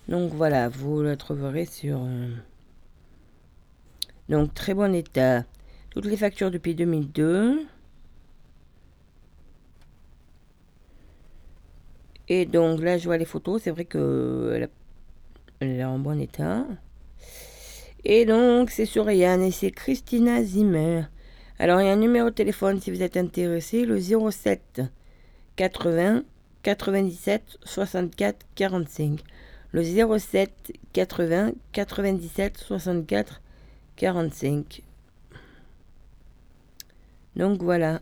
Donc 0.07 0.31
voilà, 0.33 0.69
vous 0.69 1.01
la 1.01 1.15
trouverez 1.15 1.65
sur... 1.65 2.01
Euh, 2.03 2.29
donc 4.29 4.53
très 4.53 4.73
bon 4.73 4.93
état. 4.93 5.43
Toutes 5.91 6.05
les 6.05 6.17
factures 6.17 6.51
depuis 6.51 6.75
2002. 6.75 7.65
Et 12.29 12.45
donc 12.45 12.81
là, 12.81 12.97
je 12.97 13.05
vois 13.05 13.17
les 13.17 13.25
photos. 13.25 13.61
C'est 13.63 13.71
vrai 13.71 13.85
que 13.85 14.67
elle 15.59 15.79
est 15.79 15.83
en 15.83 15.99
bon 15.99 16.19
état. 16.19 16.65
Et 18.05 18.25
donc, 18.25 18.69
c'est 18.69 18.85
sur 18.85 19.09
Yann 19.09 19.41
et 19.41 19.51
c'est 19.51 19.71
Christina 19.71 20.43
Zimmer. 20.43 21.03
Alors, 21.57 21.79
il 21.79 21.85
y 21.85 21.89
a 21.89 21.93
un 21.93 21.97
numéro 21.97 22.29
de 22.29 22.35
téléphone 22.35 22.81
si 22.81 22.91
vous 22.91 23.01
êtes 23.01 23.15
intéressé, 23.15 23.85
le 23.85 23.99
07 23.99 24.81
80 25.55 26.23
97 26.63 27.59
64 27.63 28.45
45. 28.55 29.19
Le 29.73 29.83
07 29.83 30.71
80 30.93 31.53
97 31.71 32.57
64 32.59 33.41
45. 33.95 34.83
Donc 37.35 37.63
voilà. 37.63 37.99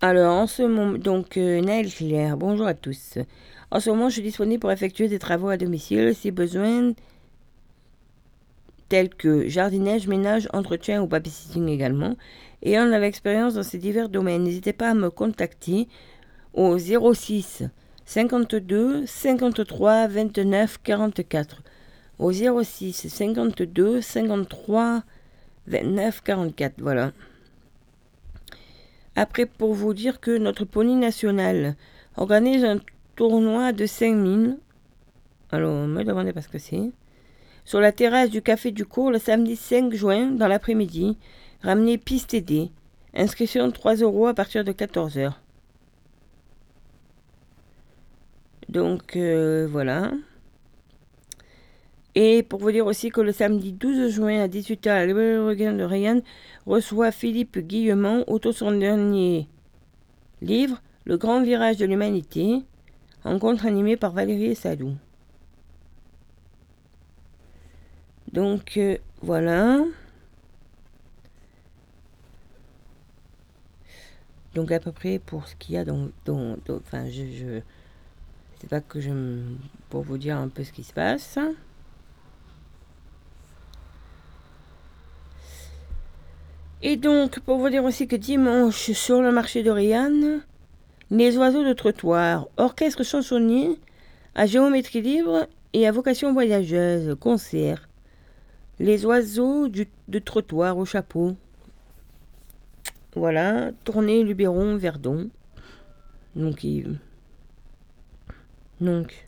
Alors, 0.00 0.34
en 0.34 0.46
ce 0.46 0.62
moment, 0.62 0.98
donc, 0.98 1.36
euh, 1.36 1.60
Naël 1.60 1.88
Claire, 1.92 2.36
bonjour 2.36 2.66
à 2.66 2.74
tous. 2.74 3.18
En 3.70 3.78
ce 3.80 3.90
moment, 3.90 4.08
je 4.08 4.14
suis 4.14 4.22
disponible 4.22 4.60
pour 4.60 4.72
effectuer 4.72 5.08
des 5.08 5.18
travaux 5.20 5.48
à 5.48 5.56
domicile 5.56 6.14
si 6.14 6.30
besoin, 6.32 6.92
tels 8.88 9.08
que 9.08 9.48
jardinage, 9.48 10.06
ménage, 10.06 10.48
entretien 10.52 11.02
ou 11.02 11.06
babysitting 11.06 11.68
également. 11.68 12.16
Et 12.66 12.80
on 12.80 12.92
a 12.92 12.98
l'expérience 12.98 13.54
dans 13.54 13.62
ces 13.62 13.78
divers 13.78 14.08
domaines. 14.08 14.42
N'hésitez 14.42 14.72
pas 14.72 14.90
à 14.90 14.94
me 14.94 15.08
contacter 15.08 15.86
au 16.52 16.76
06 16.76 17.62
52 18.04 19.06
53 19.06 20.08
29 20.08 20.82
44. 20.82 21.62
Au 22.18 22.32
06 22.32 23.06
52 23.08 24.00
53 24.00 25.04
29 25.68 26.22
44. 26.24 26.74
Voilà. 26.78 27.12
Après, 29.14 29.46
pour 29.46 29.72
vous 29.72 29.94
dire 29.94 30.18
que 30.18 30.36
notre 30.36 30.64
pony 30.64 30.96
national 30.96 31.76
organise 32.16 32.64
un 32.64 32.80
tournoi 33.14 33.72
de 33.72 33.86
5000. 33.86 34.58
Alors, 35.52 35.86
me 35.86 36.02
demandez 36.02 36.32
pas 36.32 36.42
ce 36.42 36.48
que 36.48 36.58
c'est. 36.58 36.90
Sur 37.64 37.78
la 37.78 37.92
terrasse 37.92 38.30
du 38.30 38.42
Café 38.42 38.72
du 38.72 38.84
Cours 38.84 39.12
le 39.12 39.20
samedi 39.20 39.54
5 39.54 39.94
juin 39.94 40.32
dans 40.32 40.48
l'après-midi. 40.48 41.16
Ramenez 41.66 41.98
piste 41.98 42.32
aidée. 42.32 42.70
Inscription 43.12 43.72
3 43.72 43.96
euros 43.96 44.28
à 44.28 44.34
partir 44.34 44.62
de 44.62 44.70
14h. 44.70 45.32
Donc 48.68 49.16
euh, 49.16 49.66
voilà. 49.68 50.12
Et 52.14 52.44
pour 52.44 52.60
vous 52.60 52.70
dire 52.70 52.86
aussi 52.86 53.10
que 53.10 53.20
le 53.20 53.32
samedi 53.32 53.72
12 53.72 54.12
juin 54.12 54.44
à 54.44 54.46
18h, 54.46 54.86
la 54.86 55.06
librairie 55.06 55.76
de 55.76 55.82
Rayan 55.82 56.20
reçoit 56.66 57.10
Philippe 57.10 57.58
Guillemont, 57.58 58.22
auto 58.28 58.52
son 58.52 58.70
dernier 58.70 59.48
livre, 60.42 60.80
Le 61.04 61.16
grand 61.16 61.42
virage 61.42 61.78
de 61.78 61.86
l'humanité, 61.86 62.62
rencontre 63.24 63.66
animée 63.66 63.96
par 63.96 64.12
Valérie 64.12 64.54
Sadou. 64.54 64.94
Donc 68.32 68.76
euh, 68.76 68.98
voilà. 69.20 69.80
Donc 74.56 74.72
à 74.72 74.80
peu 74.80 74.90
près 74.90 75.18
pour 75.18 75.46
ce 75.46 75.54
qu'il 75.54 75.74
y 75.74 75.78
a 75.78 75.84
dans, 75.84 76.08
enfin 76.70 77.10
je, 77.10 77.24
je 77.30 77.60
c'est 78.58 78.70
pas 78.70 78.80
que 78.80 79.02
je 79.02 79.10
pour 79.90 80.00
vous 80.00 80.16
dire 80.16 80.38
un 80.38 80.48
peu 80.48 80.64
ce 80.64 80.72
qui 80.72 80.82
se 80.82 80.94
passe. 80.94 81.38
Et 86.80 86.96
donc, 86.96 87.40
pour 87.40 87.58
vous 87.58 87.68
dire 87.68 87.84
aussi 87.84 88.08
que 88.08 88.16
dimanche, 88.16 88.92
sur 88.92 89.20
le 89.20 89.30
marché 89.30 89.62
de 89.62 89.72
les 91.10 91.36
oiseaux 91.36 91.64
de 91.64 91.72
trottoir, 91.74 92.48
orchestre 92.56 93.04
chansonnier, 93.04 93.78
à 94.34 94.46
géométrie 94.46 95.02
libre 95.02 95.48
et 95.74 95.86
à 95.86 95.92
vocation 95.92 96.32
voyageuse, 96.32 97.14
concert. 97.20 97.88
Les 98.78 99.04
oiseaux 99.04 99.68
de 99.68 100.18
trottoir 100.18 100.78
au 100.78 100.86
chapeau. 100.86 101.36
Voilà, 103.16 103.72
tournée 103.84 104.22
Luberon, 104.22 104.76
Verdon. 104.76 105.30
Donc, 106.34 106.66
donc, 108.78 109.26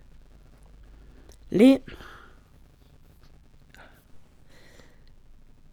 les, 1.51 1.81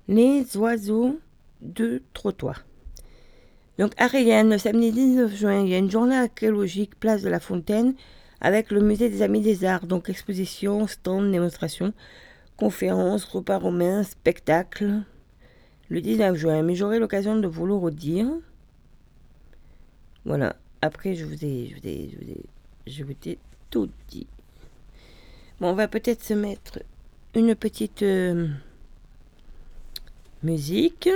les 0.08 0.56
oiseaux 0.56 1.19
de 1.62 2.01
trottoir. 2.13 2.65
Donc 3.78 3.91
le 3.99 4.58
samedi 4.58 4.93
19 4.93 5.36
juin, 5.36 5.60
il 5.60 5.67
y 5.67 5.73
a 5.73 5.78
une 5.78 5.91
journée 5.91 6.15
archéologique 6.15 6.97
place 6.97 7.21
de 7.21 7.28
la 7.28 7.41
Fontaine 7.41 7.95
avec 8.39 8.71
le 8.71 8.80
musée 8.80 9.10
des 9.10 9.23
Amis 9.23 9.41
des 9.41 9.65
Arts, 9.65 9.88
donc 9.88 10.08
exposition, 10.08 10.88
stand, 10.88 11.34
démonstration, 11.34 11.91
conférences, 12.56 13.25
repas 13.25 13.58
romains, 13.58 14.04
spectacle. 14.04 15.01
Le 15.89 16.01
19 16.01 16.35
juin, 16.35 16.63
mais 16.63 16.75
j'aurai 16.75 16.99
l'occasion 16.99 17.37
de 17.37 17.47
vous 17.47 17.65
le 17.65 17.75
redire. 17.75 18.27
Voilà. 20.25 20.55
Après, 20.81 21.15
je 21.15 21.25
vous 21.25 21.45
ai, 21.45 21.67
je 21.67 21.75
vous 21.75 21.87
ai, 21.87 22.09
je 22.09 22.17
vous 22.17 22.31
ai, 22.31 22.45
je 22.87 23.03
vous 23.03 23.15
ai 23.25 23.37
tout 23.69 23.89
dit. 24.09 24.27
Bon, 25.59 25.69
on 25.69 25.73
va 25.73 25.87
peut-être 25.87 26.23
se 26.23 26.33
mettre 26.33 26.79
une 27.35 27.55
petite 27.55 28.01
euh, 28.01 28.47
musique. 30.43 31.09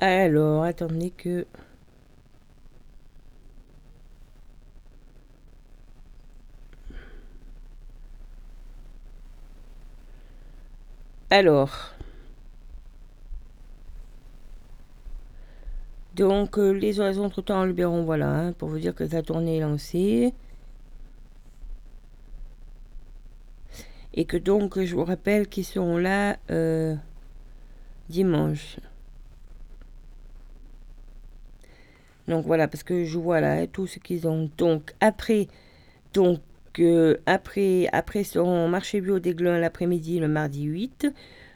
Alors, 0.00 0.64
attendez 0.64 1.10
que... 1.10 1.46
Alors... 11.30 11.92
Donc, 16.14 16.58
euh, 16.58 16.70
les 16.70 16.98
oiseaux 16.98 17.24
entre-temps 17.24 17.60
en 17.60 17.64
Luberon, 17.64 18.02
voilà, 18.04 18.30
hein, 18.30 18.52
pour 18.54 18.70
vous 18.70 18.78
dire 18.78 18.94
que 18.94 19.04
la 19.04 19.22
tournée 19.22 19.58
est 19.58 19.60
lancée. 19.60 20.32
Et 24.14 24.24
que 24.24 24.38
donc, 24.38 24.82
je 24.82 24.94
vous 24.94 25.04
rappelle 25.04 25.46
qu'ils 25.46 25.66
seront 25.66 25.98
là 25.98 26.38
euh, 26.50 26.96
dimanche. 28.08 28.78
Donc 32.28 32.44
voilà, 32.44 32.68
parce 32.68 32.82
que 32.82 33.04
je 33.04 33.18
vois 33.18 33.40
là 33.40 33.52
hein, 33.52 33.66
tout 33.70 33.86
ce 33.86 33.98
qu'ils 33.98 34.26
ont. 34.26 34.50
Donc 34.58 34.94
après, 35.00 35.48
donc, 36.12 36.40
euh, 36.78 37.16
après, 37.26 37.88
après 37.92 38.24
son 38.24 38.68
marché 38.68 39.00
bio 39.00 39.18
des 39.18 39.34
d'Aiglun 39.34 39.58
l'après-midi, 39.58 40.18
le 40.18 40.28
mardi 40.28 40.64
8, 40.64 41.08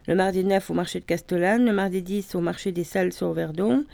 le 0.06 0.14
mardi 0.14 0.44
9 0.44 0.70
au 0.70 0.74
marché 0.74 1.00
de 1.00 1.04
Castellane, 1.04 1.64
le 1.64 1.72
mardi 1.72 2.02
10 2.02 2.35
au 2.35 2.40
marché 2.40 2.72
des 2.72 2.85
Salles 2.85 3.12
sur 3.12 3.33
Verdon, 3.33 3.85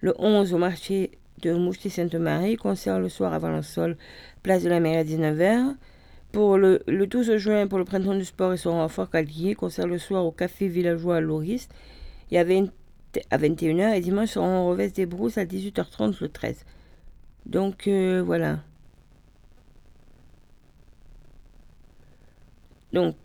le 0.00 0.14
11 0.18 0.54
au 0.54 0.58
marché 0.58 1.12
de 1.40 1.52
Moucheté-Sainte-Marie, 1.52 2.56
concert 2.56 3.00
le 3.00 3.08
soir 3.08 3.32
avant 3.32 3.50
le 3.50 3.96
place 4.42 4.62
de 4.62 4.68
la 4.68 4.80
mer 4.80 5.00
à 5.00 5.04
19h. 5.04 5.74
Pour 6.30 6.56
le, 6.56 6.82
le, 6.86 7.06
12 7.06 7.36
juin, 7.36 7.66
pour 7.66 7.78
le 7.78 7.84
printemps 7.84 8.14
du 8.14 8.24
sport 8.24 8.54
et 8.54 8.56
son 8.56 8.72
renfort 8.72 9.10
calquier, 9.10 9.54
concert 9.54 9.86
le 9.86 9.98
soir 9.98 10.24
au 10.24 10.30
café 10.30 10.68
villageois 10.68 11.16
à 11.16 11.20
Loris. 11.20 11.68
Il 12.30 12.34
y 12.34 12.38
avait 12.38 12.56
une 12.56 12.70
à 13.30 13.38
21h 13.38 13.94
et 13.94 14.00
dimanche 14.00 14.36
on 14.36 14.68
reveste 14.68 14.96
des 14.96 15.06
brousses 15.06 15.38
à 15.38 15.44
18h30 15.44 16.16
le 16.20 16.28
13. 16.28 16.64
Donc 17.46 17.86
euh, 17.86 18.22
voilà. 18.24 18.58
Donc 22.92 23.16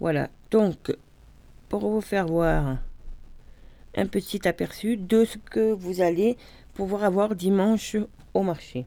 voilà. 0.00 0.28
Donc 0.50 0.96
pour 1.68 1.80
vous 1.80 2.00
faire 2.00 2.26
voir 2.26 2.78
un 3.96 4.06
petit 4.06 4.46
aperçu 4.46 4.96
de 4.96 5.24
ce 5.24 5.38
que 5.38 5.72
vous 5.72 6.00
allez 6.00 6.36
pouvoir 6.74 7.04
avoir 7.04 7.34
dimanche 7.34 7.96
au 8.34 8.42
marché. 8.42 8.86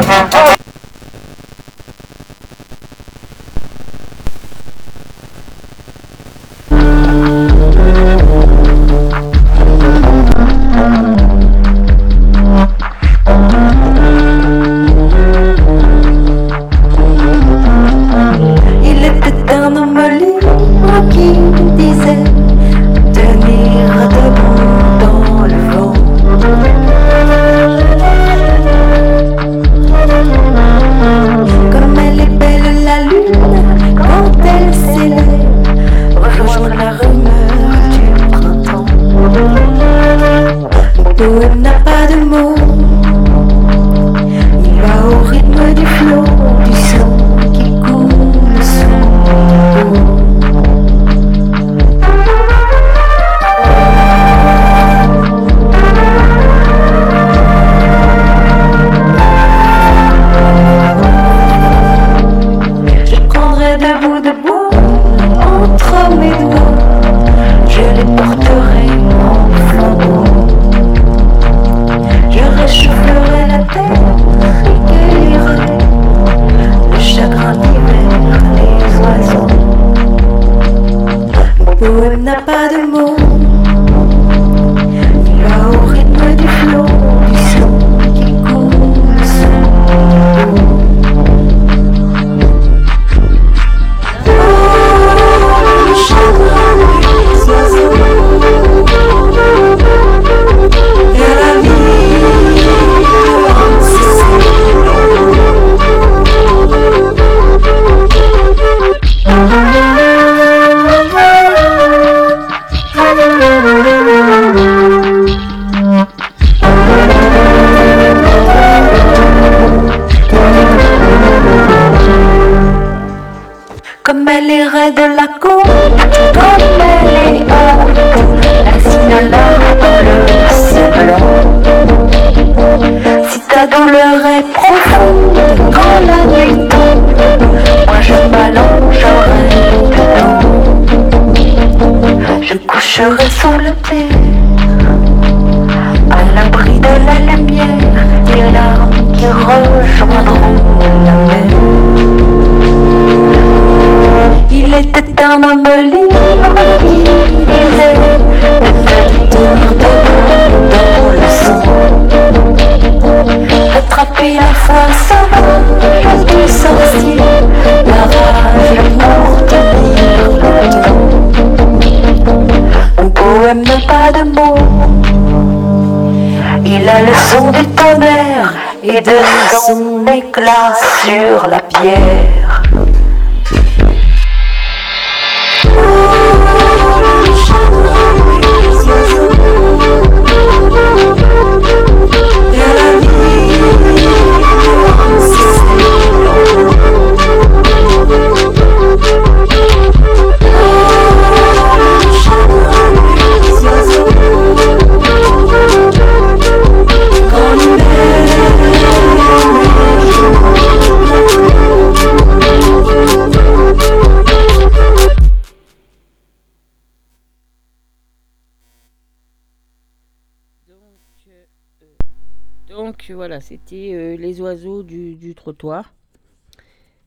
Thank 0.00 0.32
you. 0.32 0.37
Do 41.18 41.24
Tu 41.24 41.54
na 41.58 41.72
padumo 41.82 42.57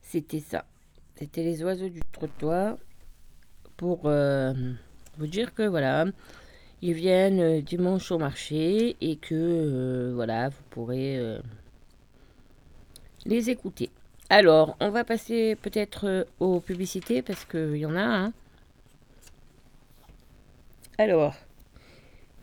C'était 0.00 0.40
ça. 0.40 0.64
C'était 1.14 1.42
les 1.42 1.62
oiseaux 1.62 1.88
du 1.88 2.00
trottoir. 2.12 2.76
Pour 3.76 4.02
euh, 4.04 4.52
vous 5.18 5.26
dire 5.26 5.54
que 5.54 5.62
voilà, 5.62 6.04
ils 6.82 6.92
viennent 6.92 7.40
euh, 7.40 7.60
dimanche 7.60 8.12
au 8.12 8.18
marché 8.18 8.96
et 9.00 9.16
que 9.16 9.34
euh, 9.34 10.12
voilà, 10.14 10.50
vous 10.50 10.62
pourrez 10.70 11.38
les 13.24 13.50
écouter. 13.50 13.90
Alors, 14.30 14.76
on 14.80 14.90
va 14.90 15.04
passer 15.04 15.56
peut-être 15.56 16.26
aux 16.40 16.60
publicités 16.60 17.22
parce 17.22 17.44
qu'il 17.44 17.76
y 17.76 17.86
en 17.86 17.96
a. 17.96 18.02
Hein. 18.02 18.32
Alors, 20.98 21.34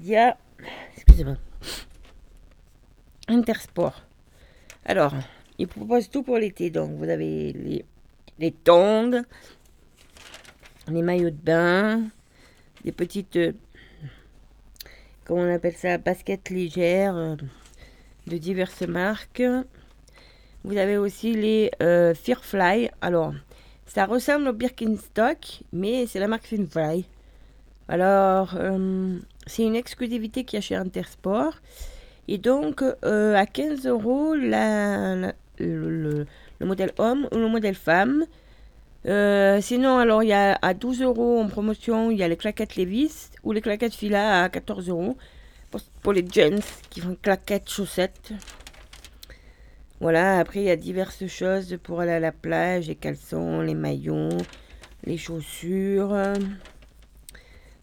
il 0.01 0.07
y 0.07 0.15
a. 0.15 0.38
Excusez-moi. 0.95 1.38
Intersport. 3.27 4.01
Alors, 4.85 5.13
ils 5.60 5.67
proposent 5.67 6.10
tout 6.10 6.24
pour 6.24 6.38
l'été. 6.38 6.69
Donc, 6.72 6.91
vous 6.98 7.08
avez 7.10 7.54
les, 7.54 7.86
les 8.39 8.52
tongs, 8.52 9.22
les 10.88 11.02
maillots 11.04 11.30
de 11.30 11.36
bain, 11.36 12.04
des 12.84 12.91
petites. 12.91 13.36
euh, 13.36 13.52
comment 15.26 15.41
on 15.43 15.54
appelle 15.54 15.76
ça 15.76 15.98
Baskets 15.98 16.50
légères 16.50 17.15
euh, 17.15 17.36
de 18.28 18.38
diverses 18.38 18.82
marques. 18.82 19.43
Vous 20.63 20.78
avez 20.78 20.98
aussi 20.98 21.34
les 21.34 21.72
euh, 21.82 22.13
Firefly. 22.13 22.89
Alors, 23.02 23.34
ça 23.86 24.06
ressemble 24.06 24.48
au 24.50 24.54
Birkenstock, 24.54 25.62
mais 25.72 26.06
c'est 26.08 26.19
la 26.19 26.28
marque 26.28 26.45
Firefly. 26.45 27.06
Alors, 27.88 28.56
euh, 28.56 29.17
c'est 29.48 29.63
une 29.63 29.76
exclusivité 29.76 30.43
qu'il 30.43 30.58
y 30.58 30.60
a 30.60 30.62
chez 30.62 30.76
Intersport. 30.76 31.56
Et 32.28 32.38
donc, 32.38 32.84
à 33.02 33.45
15 33.48 33.88
euros, 33.88 34.36
la- 34.36 35.34
le, 35.60 35.89
le- 35.89 36.26
le 36.60 36.65
modèle 36.65 36.91
homme 36.98 37.28
ou 37.32 37.38
le 37.38 37.48
modèle 37.48 37.76
femme. 37.76 38.26
Euh, 39.06 39.62
sinon, 39.62 39.98
alors, 39.98 40.24
il 40.24 40.30
y 40.30 40.34
a 40.34 40.60
à 40.62 40.74
12 40.74 41.02
euros 41.02 41.39
en 41.39 41.48
promotion, 41.48 42.12
il 42.12 42.17
y 42.17 42.24
a 42.24 42.28
les 42.28 42.36
claquettes 42.38 42.76
Levis 42.76 43.30
ou 43.43 43.54
les 43.54 43.62
claquettes 43.62 43.93
Fila 43.95 44.43
à 44.43 44.50
14 44.50 44.89
euros. 44.89 45.17
Pour, 46.02 46.13
les 46.13 46.26
gens 46.26 46.60
qui 46.89 47.00
font 47.00 47.15
claquettes 47.22 47.69
chaussettes. 47.69 48.32
Voilà, 50.02 50.39
après, 50.39 50.62
il 50.62 50.65
y 50.65 50.69
a 50.72 50.76
diverses 50.76 51.28
choses 51.28 51.78
pour 51.84 52.00
aller 52.02 52.12
à 52.13 52.19
la 52.19 52.32
plage, 52.32 52.88
les 52.88 52.95
caleçons, 52.95 53.62
les 53.62 53.74
maillots, 53.76 54.30
les 55.04 55.17
chaussures. 55.17 56.15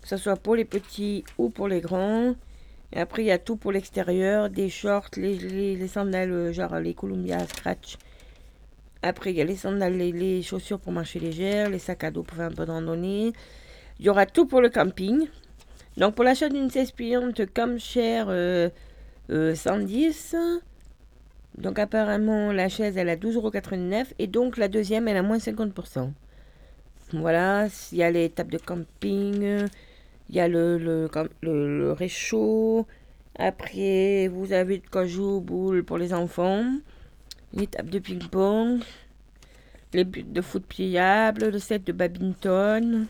Que 0.03 0.09
ce 0.09 0.17
soit 0.17 0.37
pour 0.37 0.57
les 0.57 0.65
petits 0.65 1.25
ou 1.39 1.49
pour 1.51 1.69
les 1.69 1.81
grands. 1.81 2.35
Après, 2.95 3.23
il 3.23 3.27
y 3.27 3.31
a 3.33 3.39
tout 3.39 3.57
pour 3.57 3.73
l'extérieur, 3.73 4.49
des 4.49 4.69
shorts, 4.69 5.11
les, 5.17 5.37
les, 5.39 5.77
les 5.77 5.89
sandales, 5.89 6.31
euh, 6.31 6.53
genre 6.53 6.79
les 6.79 6.95
Columbia 6.95 7.45
Scratch. 7.47 7.97
Après, 9.03 9.31
il 9.31 9.37
y 9.37 9.41
a 9.41 9.45
les 9.45 9.57
sandales, 9.57 9.97
les, 9.97 10.43
chaussures 10.43 10.79
pour 10.79 10.93
marcher 10.93 11.19
légère, 11.19 11.71
les 11.71 11.79
sacs 11.79 12.05
à 12.05 12.11
dos 12.11 12.23
pour 12.23 12.37
faire 12.37 12.47
un 12.47 12.55
peu 12.55 12.65
de 12.65 12.71
randonnée. 12.71 13.33
Il 13.99 14.07
y 14.07 14.09
aura 14.09 14.27
tout 14.27 14.47
pour 14.47 14.61
le 14.61 14.69
camping. 14.69 15.29
Donc, 15.97 16.15
pour 16.15 16.25
l'achat 16.25 16.49
d'une 16.49 16.71
16 16.71 16.93
pliante 16.93 17.53
comme 17.55 17.79
cher 17.79 18.27
euh, 18.29 18.69
euh, 19.31 19.55
110, 19.55 20.37
donc 21.59 21.79
apparemment, 21.79 22.53
la 22.53 22.69
chaise, 22.69 22.97
elle 22.97 23.09
a 23.09 23.17
12,89€ 23.17 24.07
et 24.19 24.27
donc 24.27 24.57
la 24.57 24.69
deuxième, 24.69 25.09
elle 25.09 25.17
a 25.17 25.23
moins 25.23 25.39
50%. 25.39 26.11
Voilà, 27.13 27.69
il 27.93 27.99
y 27.99 28.03
a 28.03 28.11
les 28.11 28.29
tables 28.29 28.53
de 28.53 28.59
camping, 28.59 29.67
il 30.29 30.37
y 30.37 30.41
a 30.41 30.49
le, 30.49 30.79
le, 30.79 31.09
le, 31.43 31.79
le 31.79 31.93
réchaud. 31.93 32.87
Après, 33.39 34.29
vous 34.29 34.53
avez 34.53 34.83
jouer 35.05 35.25
aux 35.25 35.41
boules 35.41 35.85
pour 35.85 35.99
les 35.99 36.15
enfants, 36.15 36.65
les 37.53 37.67
tables 37.67 37.91
de 37.91 37.99
ping-pong, 37.99 38.81
les 39.93 40.05
buts 40.05 40.25
de 40.25 40.41
foot 40.41 40.65
pliables, 40.67 41.49
le 41.51 41.59
set 41.59 41.85
de 41.85 41.93
badminton. 41.93 43.07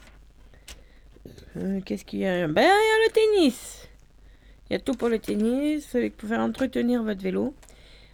Euh, 1.57 1.81
Qu'est-ce 1.85 2.05
qu'il 2.05 2.20
y 2.20 2.26
a? 2.26 2.46
Ben, 2.48 2.62
il 2.62 2.64
y 2.64 2.68
a 2.68 3.07
le 3.07 3.12
tennis. 3.12 3.88
Il 4.68 4.72
y 4.72 4.76
a 4.76 4.81
tout 4.81 4.94
pour 4.94 5.09
le 5.09 5.18
tennis, 5.18 5.94
avec 5.94 6.16
pour 6.16 6.29
faire 6.29 6.40
entretenir 6.40 7.02
votre 7.02 7.22
vélo. 7.22 7.55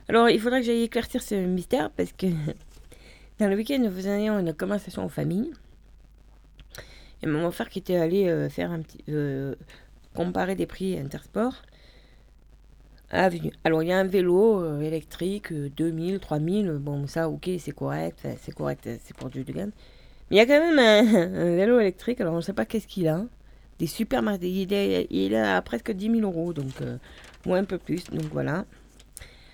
Alors, 0.09 0.29
il 0.29 0.39
faudra 0.39 0.61
que 0.61 0.67
j'aille 0.67 0.83
éclaircir 0.83 1.23
ce 1.23 1.35
mystère 1.35 1.91
parce 1.91 2.13
que 2.13 2.27
dans 3.39 3.49
le 3.49 3.57
week-end, 3.57 3.79
nous 3.79 3.91
faisions 3.91 4.39
une 4.39 4.53
conversation 4.53 5.03
en 5.03 5.09
famille. 5.09 5.51
Et 7.23 7.27
mon 7.27 7.51
frère 7.51 7.69
qui 7.69 7.79
était 7.79 7.97
allé 7.97 8.29
euh, 8.29 8.49
faire 8.49 8.71
un 8.71 8.81
petit. 8.81 8.99
euh, 9.09 9.55
comparer 10.15 10.55
des 10.57 10.67
prix 10.67 10.99
Intersport 10.99 11.63
a 13.11 13.29
venu. 13.29 13.53
Alors, 13.65 13.83
il 13.83 13.89
y 13.91 13.93
a 13.93 13.99
un 13.99 14.05
vélo 14.05 14.63
euh, 14.63 14.81
électrique, 14.81 15.53
euh, 15.53 15.69
2000, 15.77 16.19
3000. 16.19 16.69
euh, 16.69 16.79
Bon, 16.79 17.07
ça, 17.07 17.29
ok, 17.29 17.51
c'est 17.59 17.73
correct. 17.73 18.27
C'est 18.41 18.55
correct, 18.55 18.89
c'est 19.05 19.15
pour 19.17 19.29
du 19.29 19.45
de 19.45 19.53
gamme. 19.53 19.71
Mais 20.31 20.37
il 20.37 20.39
y 20.39 20.41
a 20.41 20.47
quand 20.47 20.67
même 20.67 20.79
un, 20.79 21.55
vélo 21.57 21.79
électrique. 21.79 22.21
Alors, 22.23 22.33
on 22.33 22.39
ne 22.39 22.43
sait 22.43 22.55
pas 22.55 22.65
qu'est-ce 22.65 22.87
qu'il 22.87 23.09
a. 23.09 23.25
Des 23.79 23.87
super. 23.87 24.23
Il 24.41 24.73
est, 24.73 25.37
à 25.37 25.61
presque 25.61 25.93
10 25.93 26.11
000 26.11 26.21
euros. 26.23 26.53
Donc, 26.55 26.71
ou 27.47 27.55
un 27.55 27.65
peu 27.65 27.77
plus. 27.79 28.05
Donc, 28.11 28.25
voilà. 28.33 28.65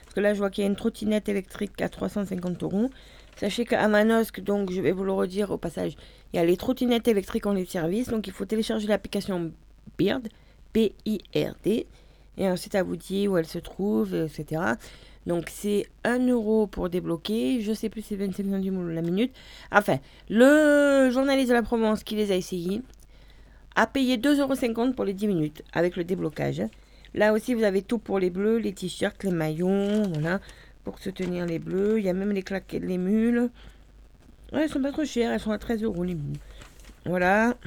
Parce 0.04 0.14
que 0.14 0.20
là, 0.20 0.34
je 0.34 0.38
vois 0.38 0.50
qu'il 0.50 0.62
y 0.62 0.66
a 0.66 0.70
une 0.70 0.76
trottinette 0.76 1.28
électrique 1.28 1.80
à 1.82 1.88
350 1.88 2.62
euros. 2.62 2.90
Sachez 3.38 3.64
qu'à 3.64 3.86
Manosque, 3.86 4.40
donc 4.40 4.72
je 4.72 4.80
vais 4.80 4.90
vous 4.90 5.04
le 5.04 5.12
redire 5.12 5.52
au 5.52 5.58
passage, 5.58 5.96
il 6.32 6.36
y 6.36 6.40
a 6.40 6.44
les 6.44 6.56
trottinettes 6.56 7.06
électriques 7.06 7.46
en 7.46 7.52
libre 7.52 7.70
service. 7.70 8.08
Donc 8.08 8.26
il 8.26 8.32
faut 8.32 8.44
télécharger 8.44 8.88
l'application 8.88 9.52
Beard, 9.96 10.22
B-I-R-D. 10.74 11.86
Et 12.36 12.48
ensuite, 12.48 12.74
elle 12.74 12.84
vous 12.84 12.96
dit 12.96 13.28
où 13.28 13.36
elle 13.36 13.46
se 13.46 13.58
trouve, 13.58 14.14
etc. 14.14 14.62
Donc 15.26 15.50
c'est 15.50 15.86
1 16.02 16.26
euro 16.28 16.66
pour 16.66 16.88
débloquer. 16.88 17.60
Je 17.60 17.72
sais 17.72 17.88
plus 17.88 18.02
si 18.02 18.08
c'est 18.08 18.16
25 18.16 18.44
centimes 18.50 18.90
la 18.90 19.02
minute. 19.02 19.32
Enfin, 19.70 19.98
le 20.28 21.10
journaliste 21.12 21.50
de 21.50 21.54
la 21.54 21.62
Provence 21.62 22.02
qui 22.02 22.16
les 22.16 22.32
a 22.32 22.36
essayés 22.36 22.82
a 23.76 23.86
payé 23.86 24.16
2,50 24.16 24.78
euros 24.78 24.92
pour 24.94 25.04
les 25.04 25.14
10 25.14 25.28
minutes 25.28 25.62
avec 25.72 25.94
le 25.94 26.02
déblocage. 26.02 26.62
Là 27.14 27.32
aussi, 27.32 27.54
vous 27.54 27.62
avez 27.62 27.82
tout 27.82 27.98
pour 27.98 28.18
les 28.18 28.30
bleus, 28.30 28.58
les 28.58 28.72
t-shirts, 28.72 29.22
les 29.24 29.30
maillons, 29.30 30.02
voilà, 30.12 30.40
pour 30.88 30.98
soutenir 31.00 31.44
les 31.44 31.58
bleus. 31.58 31.98
Il 31.98 32.06
y 32.06 32.08
a 32.08 32.14
même 32.14 32.32
les 32.32 32.42
claquettes, 32.42 32.82
les 32.82 32.96
mules. 32.96 33.50
Elles 34.52 34.70
sont 34.70 34.80
pas 34.80 34.90
trop 34.90 35.04
chères, 35.04 35.30
elles 35.32 35.40
sont 35.40 35.50
à 35.50 35.58
13 35.58 35.82
euros 35.82 36.02
les 36.02 36.14
mules. 36.14 36.38
Voilà. 37.04 37.58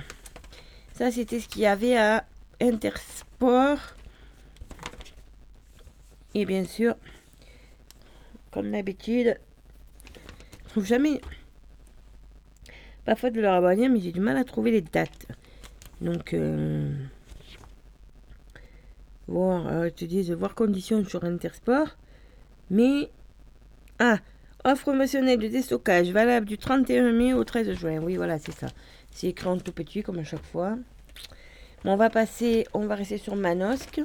Ça, 0.94 1.12
c'était 1.12 1.40
ce 1.40 1.48
qu'il 1.48 1.62
y 1.62 1.68
avait 1.68 1.96
à 1.96 2.26
Intersport. 2.60 3.78
Et 6.34 6.46
bien 6.46 6.66
sûr, 6.66 6.96
comme 8.50 8.72
d'habitude, 8.72 9.38
je 10.64 10.70
trouve 10.70 10.86
jamais. 10.86 11.22
Faute 13.18 13.34
de 13.34 13.42
leur 13.42 13.76
dit, 13.76 13.88
mais 13.88 14.00
j'ai 14.00 14.14
du 14.14 14.20
mal 14.20 14.38
à 14.38 14.44
trouver 14.44 14.72
les 14.72 14.82
dates. 14.82 15.28
Donc, 16.00 16.34
euh, 16.34 16.92
voir, 19.28 19.68
euh, 19.68 19.90
te 19.92 20.06
disent 20.06 20.32
voir 20.32 20.56
conditions 20.56 21.06
sur 21.06 21.24
Intersport. 21.24 21.98
Mais, 22.72 23.10
ah, 24.00 24.18
offre 24.64 24.84
promotionnelle 24.84 25.38
de 25.38 25.48
déstockage 25.50 26.10
valable 26.12 26.46
du 26.46 26.58
31 26.58 27.12
mai 27.12 27.34
au 27.34 27.44
13 27.44 27.74
juin. 27.74 28.00
Oui, 28.02 28.16
voilà, 28.16 28.40
c'est 28.40 28.54
ça. 28.54 28.68
C'est 29.12 29.28
écrit 29.28 29.48
en 29.48 29.58
tout 29.58 29.74
petit, 29.74 30.04
comme 30.04 30.20
à 30.20 30.24
chaque 30.24 30.46
fois. 30.46 30.78
Bon, 31.84 31.92
on 31.92 31.96
va 31.98 32.10
passer, 32.10 32.66
on 32.74 32.86
va 32.88 32.96
rester 32.96 33.18
sur 33.18 33.36
Manosque. 33.36 34.00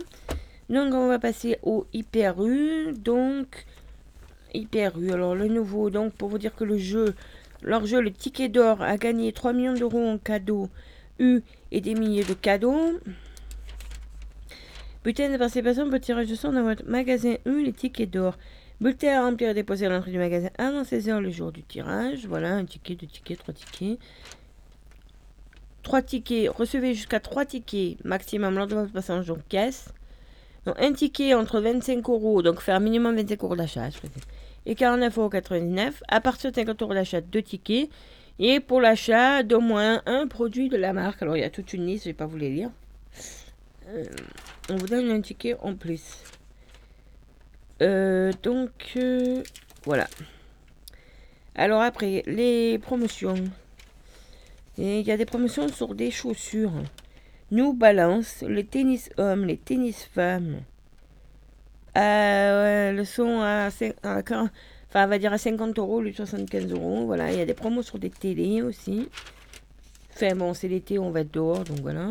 Donc, 0.68 0.94
on 0.94 1.06
va 1.06 1.20
passer 1.20 1.58
au 1.62 1.86
Hyper 1.92 2.44
U. 2.44 2.92
Donc, 2.92 3.66
Hyper 4.52 4.98
U. 4.98 5.12
Alors, 5.12 5.36
le 5.36 5.46
nouveau, 5.46 5.88
donc, 5.88 6.12
pour 6.14 6.28
vous 6.28 6.38
dire 6.38 6.56
que 6.56 6.64
le 6.64 6.76
jeu, 6.76 7.14
leur 7.62 7.86
jeu, 7.86 8.00
le 8.00 8.10
ticket 8.10 8.48
d'or, 8.48 8.82
a 8.82 8.96
gagné 8.96 9.32
3 9.32 9.52
millions 9.52 9.74
d'euros 9.74 10.04
en 10.04 10.18
cadeaux 10.18 10.68
U 11.20 11.40
et 11.70 11.80
des 11.80 11.94
milliers 11.94 12.24
de 12.24 12.34
cadeaux. 12.34 12.98
Bulletin 15.06 15.30
de 15.30 15.36
participation 15.36 15.88
pour 15.88 16.00
tirage 16.00 16.26
de 16.26 16.34
sort 16.34 16.50
dans 16.50 16.64
votre 16.64 16.84
magasin 16.84 17.36
U, 17.44 17.62
les 17.62 17.72
tickets 17.72 18.10
d'or. 18.10 18.36
Bulletin 18.80 19.20
à 19.20 19.24
remplir 19.24 19.50
et 19.50 19.54
déposer 19.54 19.86
à 19.86 19.88
l'entrée 19.88 20.10
du 20.10 20.18
magasin 20.18 20.50
avant 20.58 20.82
16h 20.82 21.20
le 21.20 21.30
jour 21.30 21.52
du 21.52 21.62
tirage. 21.62 22.26
Voilà, 22.26 22.54
un 22.54 22.64
ticket, 22.64 22.96
deux 22.96 23.06
tickets, 23.06 23.38
trois 23.38 23.54
tickets. 23.54 24.00
Trois 25.84 26.02
tickets, 26.02 26.48
recevez 26.48 26.92
jusqu'à 26.94 27.20
trois 27.20 27.44
tickets 27.44 28.04
maximum 28.04 28.56
lors 28.56 28.66
de 28.66 28.74
votre 28.74 28.90
passage 28.90 29.30
en 29.30 29.36
caisse. 29.48 29.92
Donc, 30.64 30.74
un 30.76 30.92
ticket 30.92 31.34
entre 31.34 31.60
25 31.60 32.08
euros, 32.08 32.42
donc 32.42 32.60
faire 32.60 32.80
minimum 32.80 33.14
25 33.14 33.44
euros 33.44 33.54
d'achat, 33.54 33.88
et 34.66 34.74
49,99 34.74 35.86
euros. 35.86 35.92
À 36.08 36.20
partir 36.20 36.50
de 36.50 36.56
50 36.56 36.82
euros 36.82 36.94
d'achat, 36.94 37.20
deux 37.20 37.42
tickets. 37.42 37.90
Et 38.40 38.58
pour 38.58 38.80
l'achat 38.80 39.44
d'au 39.44 39.60
moins 39.60 40.02
un 40.06 40.26
produit 40.26 40.68
de 40.68 40.76
la 40.76 40.92
marque, 40.92 41.22
alors 41.22 41.36
il 41.36 41.42
y 41.42 41.44
a 41.44 41.50
toute 41.50 41.72
une 41.74 41.86
liste, 41.86 42.02
je 42.02 42.08
ne 42.08 42.12
vais 42.12 42.16
pas 42.16 42.26
vous 42.26 42.38
les 42.38 42.50
lire. 42.50 42.70
Euh, 43.88 44.04
on 44.70 44.76
vous 44.76 44.86
donne 44.86 45.10
un 45.10 45.20
ticket 45.20 45.54
en 45.62 45.74
plus. 45.74 46.22
Euh, 47.82 48.32
donc, 48.42 48.70
euh, 48.96 49.42
voilà. 49.84 50.06
Alors 51.54 51.82
après, 51.82 52.22
les 52.26 52.78
promotions. 52.78 53.34
Il 54.78 55.00
y 55.00 55.10
a 55.10 55.16
des 55.16 55.24
promotions 55.26 55.68
sur 55.68 55.94
des 55.94 56.10
chaussures. 56.10 56.72
New 57.50 57.72
Balance, 57.72 58.42
les 58.46 58.64
tennis 58.66 59.08
hommes, 59.18 59.44
les 59.46 59.56
tennis 59.56 60.04
femmes. 60.04 60.60
Euh, 61.96 62.92
le 62.92 63.04
sont 63.04 63.40
à, 63.40 63.68
cin- 63.70 63.94
à 64.02 64.22
40 64.22 64.50
Enfin, 64.88 65.04
on 65.04 65.08
va 65.08 65.18
dire 65.18 65.32
à 65.32 65.38
50 65.38 65.78
euros 65.78 66.02
de 66.02 66.12
75 66.12 66.70
euros. 66.72 67.06
Voilà, 67.06 67.32
il 67.32 67.38
y 67.38 67.40
a 67.40 67.46
des 67.46 67.54
promos 67.54 67.82
sur 67.82 67.98
des 67.98 68.10
télés 68.10 68.62
aussi. 68.62 69.08
Enfin 70.14 70.34
bon, 70.34 70.54
c'est 70.54 70.68
l'été, 70.68 70.98
on 70.98 71.10
va 71.10 71.20
être 71.20 71.32
dehors, 71.32 71.64
donc 71.64 71.80
voilà. 71.80 72.08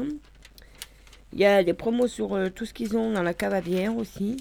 Il 1.35 1.41
y 1.41 1.45
a 1.45 1.63
des 1.63 1.73
promos 1.73 2.07
sur 2.07 2.33
euh, 2.33 2.49
tout 2.49 2.65
ce 2.65 2.73
qu'ils 2.73 2.95
ont 2.95 3.11
dans 3.11 3.21
la 3.21 3.33
cave 3.33 3.61
bière 3.61 3.97
aussi. 3.97 4.37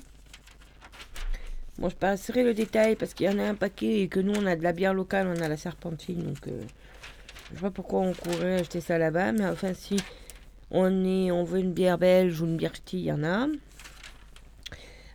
Bon, 1.77 1.89
je 1.89 1.97
passerai 1.97 2.45
le 2.45 2.55
détail 2.55 2.95
parce 2.95 3.15
qu'il 3.15 3.27
y 3.27 3.29
en 3.29 3.41
a 3.41 3.43
un 3.43 3.57
paquet 3.57 4.03
et 4.03 4.09
que 4.09 4.21
nous, 4.21 4.33
on 4.33 4.47
a 4.47 4.55
de 4.55 4.63
la 4.63 4.73
bière 4.73 4.95
locale, 4.95 5.27
on 5.27 5.43
a 5.43 5.49
la 5.49 5.57
serpentine. 5.57 6.23
Donc, 6.23 6.47
euh, 6.47 6.63
je 7.53 7.59
vois 7.59 7.71
pas 7.71 7.75
pourquoi 7.75 7.99
on 7.99 8.13
courrait 8.13 8.61
acheter 8.61 8.81
ça 8.81 8.97
là-bas. 8.97 9.33
Mais 9.33 9.45
enfin, 9.45 9.75
si 9.75 9.97
on 10.71 11.43
veut 11.43 11.59
une 11.59 11.73
bière 11.73 11.99
belge 11.99 12.41
ou 12.41 12.47
une 12.47 12.57
bière 12.57 12.77
ch'ti, 12.77 12.99
il 12.99 13.05
y 13.07 13.13
en 13.13 13.25
a. 13.25 13.49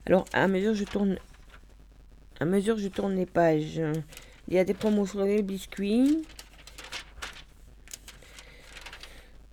Alors, 0.05 0.25
à 0.33 0.49
mesure 0.49 0.73
je 0.73 0.83
tourne, 0.83 1.17
à 2.41 2.45
mesure 2.45 2.77
je 2.77 2.89
tourne 2.89 3.15
les 3.15 3.25
pages, 3.25 3.81
il 4.49 4.53
y 4.53 4.59
a 4.59 4.65
des 4.65 4.73
promos 4.73 5.05
sur 5.05 5.23
les 5.23 5.41
biscuits. 5.43 6.25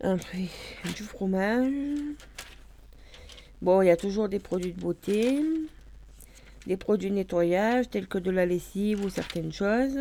Après, 0.03 0.49
du 0.95 1.03
fromage. 1.03 1.73
Bon, 3.63 3.81
il 3.81 3.87
y 3.87 3.91
a 3.91 3.97
toujours 3.97 4.29
des 4.29 4.39
produits 4.39 4.73
de 4.73 4.81
beauté. 4.81 5.43
Des 6.67 6.77
produits 6.77 7.11
de 7.11 7.15
nettoyage, 7.15 7.89
tels 7.89 8.07
que 8.07 8.19
de 8.19 8.31
la 8.31 8.45
lessive 8.45 9.05
ou 9.05 9.09
certaines 9.09 9.53
choses. 9.53 9.99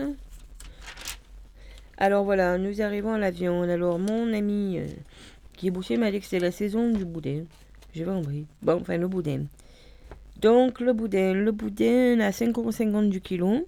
Alors 1.97 2.25
voilà, 2.25 2.57
nous 2.57 2.81
arrivons 2.81 3.13
à 3.13 3.17
l'avion. 3.17 3.61
Alors, 3.61 3.97
mon 3.99 4.33
ami 4.33 4.79
euh, 4.79 4.87
qui 5.53 5.67
est 5.67 5.71
bouché 5.71 5.95
m'a 5.95 6.11
dit 6.11 6.19
que 6.19 6.25
c'est 6.25 6.39
la 6.39 6.51
saison 6.51 6.91
du 6.91 7.05
boudin. 7.05 7.43
Je 7.93 8.03
vais 8.03 8.11
en 8.11 8.21
Bon, 8.61 8.81
enfin, 8.81 8.97
le 8.97 9.07
boudin. 9.07 9.45
Donc, 10.41 10.81
le 10.81 10.91
boudin. 10.91 11.33
Le 11.33 11.51
boudin 11.53 12.19
à 12.19 12.31
5,50€ 12.31 13.09
du 13.09 13.21
kilo. 13.21 13.65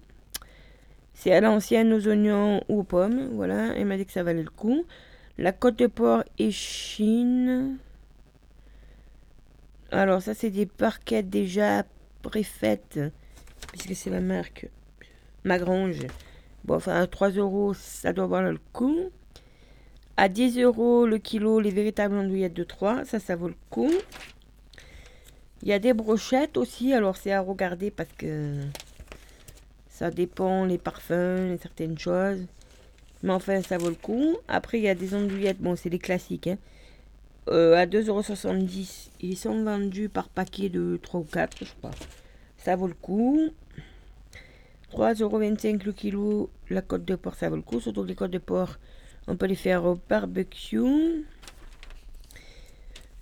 C'est 1.14 1.32
à 1.32 1.40
l'ancienne 1.40 1.92
aux 1.94 2.06
oignons 2.06 2.62
ou 2.68 2.80
aux 2.80 2.84
pommes. 2.84 3.30
Voilà, 3.32 3.78
il 3.78 3.86
m'a 3.86 3.96
dit 3.96 4.04
que 4.04 4.12
ça 4.12 4.22
valait 4.22 4.42
le 4.42 4.50
coup. 4.50 4.84
La 5.38 5.52
côte 5.52 5.78
de 5.78 5.86
porc 5.86 6.24
et 6.38 6.50
chine. 6.50 7.78
Alors, 9.92 10.20
ça, 10.20 10.34
c'est 10.34 10.50
des 10.50 10.66
parquettes 10.66 11.30
déjà 11.30 11.84
préfaites. 12.22 12.98
Puisque 13.72 13.94
c'est 13.94 14.10
la 14.10 14.20
marque 14.20 14.68
Magrange. 15.44 16.06
Bon, 16.64 16.74
enfin, 16.74 17.00
à 17.00 17.06
3 17.06 17.30
euros, 17.30 17.72
ça 17.72 18.12
doit 18.12 18.24
avoir 18.24 18.42
le 18.42 18.58
coup. 18.72 19.10
À 20.16 20.28
10 20.28 20.58
euros 20.58 21.06
le 21.06 21.18
kilo, 21.18 21.60
les 21.60 21.70
véritables 21.70 22.16
andouillettes 22.16 22.54
de 22.54 22.64
3. 22.64 23.04
Ça, 23.04 23.20
ça 23.20 23.36
vaut 23.36 23.48
le 23.48 23.54
coup. 23.70 23.92
Il 25.62 25.68
y 25.68 25.72
a 25.72 25.78
des 25.78 25.92
brochettes 25.92 26.56
aussi, 26.56 26.92
alors 26.92 27.16
c'est 27.16 27.32
à 27.32 27.40
regarder 27.40 27.90
parce 27.90 28.12
que 28.12 28.60
ça 29.88 30.10
dépend 30.10 30.64
les 30.64 30.78
parfums, 30.78 31.52
et 31.52 31.58
certaines 31.60 31.98
choses. 31.98 32.44
Mais 33.22 33.32
enfin, 33.32 33.62
ça 33.62 33.78
vaut 33.78 33.88
le 33.88 33.94
coup. 33.94 34.36
Après, 34.46 34.78
il 34.78 34.84
y 34.84 34.88
a 34.88 34.94
des 34.94 35.14
andouillettes, 35.14 35.58
bon, 35.58 35.76
c'est 35.76 35.88
les 35.88 35.98
classiques. 35.98 36.46
Hein. 36.46 36.58
Euh, 37.48 37.74
à 37.76 37.86
2,70€. 37.86 39.08
Ils 39.20 39.36
sont 39.36 39.62
vendus 39.64 40.08
par 40.08 40.28
paquet 40.28 40.68
de 40.68 40.98
3 41.02 41.20
ou 41.20 41.24
4, 41.24 41.64
je 41.64 41.72
crois. 41.78 41.90
Ça 42.58 42.76
vaut 42.76 42.86
le 42.86 42.94
coup. 42.94 43.50
3,25€ 44.92 45.84
le 45.84 45.92
kilo, 45.92 46.50
la 46.70 46.82
côte 46.82 47.04
de 47.04 47.14
porc, 47.14 47.34
ça 47.34 47.48
vaut 47.48 47.56
le 47.56 47.62
coup. 47.62 47.80
Surtout 47.80 48.02
que 48.02 48.08
les 48.08 48.14
côtes 48.14 48.30
de 48.30 48.38
porc, 48.38 48.78
on 49.26 49.36
peut 49.36 49.46
les 49.46 49.54
faire 49.54 49.84
au 49.84 49.98
barbecue. 50.08 51.24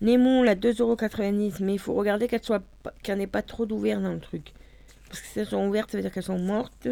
Nemo, 0.01 0.45
la 0.45 0.55
2,90€, 0.55 1.63
mais 1.63 1.75
il 1.75 1.79
faut 1.79 1.95
regarder 1.95 2.29
qu'elle 2.29 2.43
soit 2.43 2.63
qu'elle 3.03 3.19
n'ait 3.19 3.27
pas 3.27 3.43
trop 3.43 3.65
d'ouvert 3.65 4.01
dans 4.01 4.13
le 4.13 4.21
truc. 4.21 4.53
Parce 5.09 5.21
que 5.21 5.27
si 5.27 5.41
elles 5.41 5.47
sont 5.47 5.67
ouvertes, 5.67 5.91
ça 5.91 5.99
veut 5.99 6.03
dire 6.03 6.13
qu'elles 6.13 6.23
sont 6.23 6.39
mortes. 6.39 6.89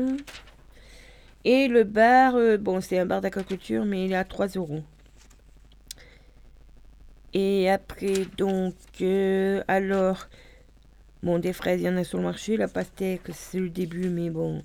Et 1.45 1.69
le 1.69 1.85
bar, 1.85 2.37
euh, 2.37 2.57
bon, 2.57 2.81
c'est 2.81 2.99
un 2.99 3.07
bar 3.07 3.21
d'aquaculture, 3.21 3.85
mais 3.85 4.07
il 4.07 4.13
est 4.13 4.17
à 4.17 4.25
3 4.25 4.49
euros. 4.57 4.83
Et 7.35 7.69
après, 7.69 8.27
donc, 8.39 8.75
euh, 9.03 9.63
alors, 9.69 10.29
bon, 11.23 11.39
des 11.39 11.53
fraises, 11.53 11.81
il 11.83 11.85
y 11.85 11.89
en 11.89 11.97
a 11.97 12.05
sur 12.05 12.19
le 12.19 12.25
marché. 12.25 12.57
La 12.57 12.69
pastèque, 12.69 13.29
c'est 13.33 13.59
le 13.59 13.69
début, 13.69 14.09
mais 14.09 14.31
bon. 14.31 14.63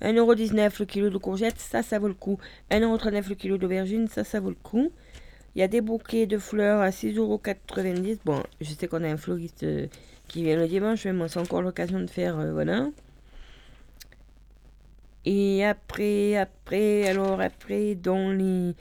1,19€ 0.00 0.78
le 0.80 0.86
kilo 0.86 1.10
de 1.10 1.18
courgettes, 1.18 1.58
ça, 1.58 1.82
ça 1.82 1.98
vaut 1.98 2.08
le 2.08 2.14
coup. 2.14 2.38
1,39€ 2.70 3.28
le 3.28 3.34
kilo 3.34 3.58
d'aubergine, 3.58 4.08
ça, 4.08 4.24
ça 4.24 4.40
vaut 4.40 4.48
le 4.48 4.56
coup. 4.62 4.92
Il 5.54 5.60
y 5.60 5.62
a 5.62 5.68
des 5.68 5.80
bouquets 5.82 6.26
de 6.26 6.38
fleurs 6.38 6.80
à 6.80 6.90
6,90€. 6.90 8.18
Bon, 8.24 8.42
je 8.60 8.72
sais 8.72 8.88
qu'on 8.88 9.04
a 9.04 9.08
un 9.08 9.16
fleuriste 9.18 9.64
euh, 9.64 9.86
qui 10.28 10.44
vient 10.44 10.56
le 10.56 10.66
dimanche, 10.68 11.04
mais 11.04 11.12
moi, 11.12 11.28
c'est 11.28 11.40
encore 11.40 11.62
l'occasion 11.62 12.00
de 12.00 12.06
faire, 12.08 12.36
voilà. 12.52 12.88
Et 15.24 15.64
après, 15.64 16.36
après, 16.36 17.08
alors 17.08 17.40
après, 17.40 17.94
dans 17.94 18.30
les... 18.30 18.74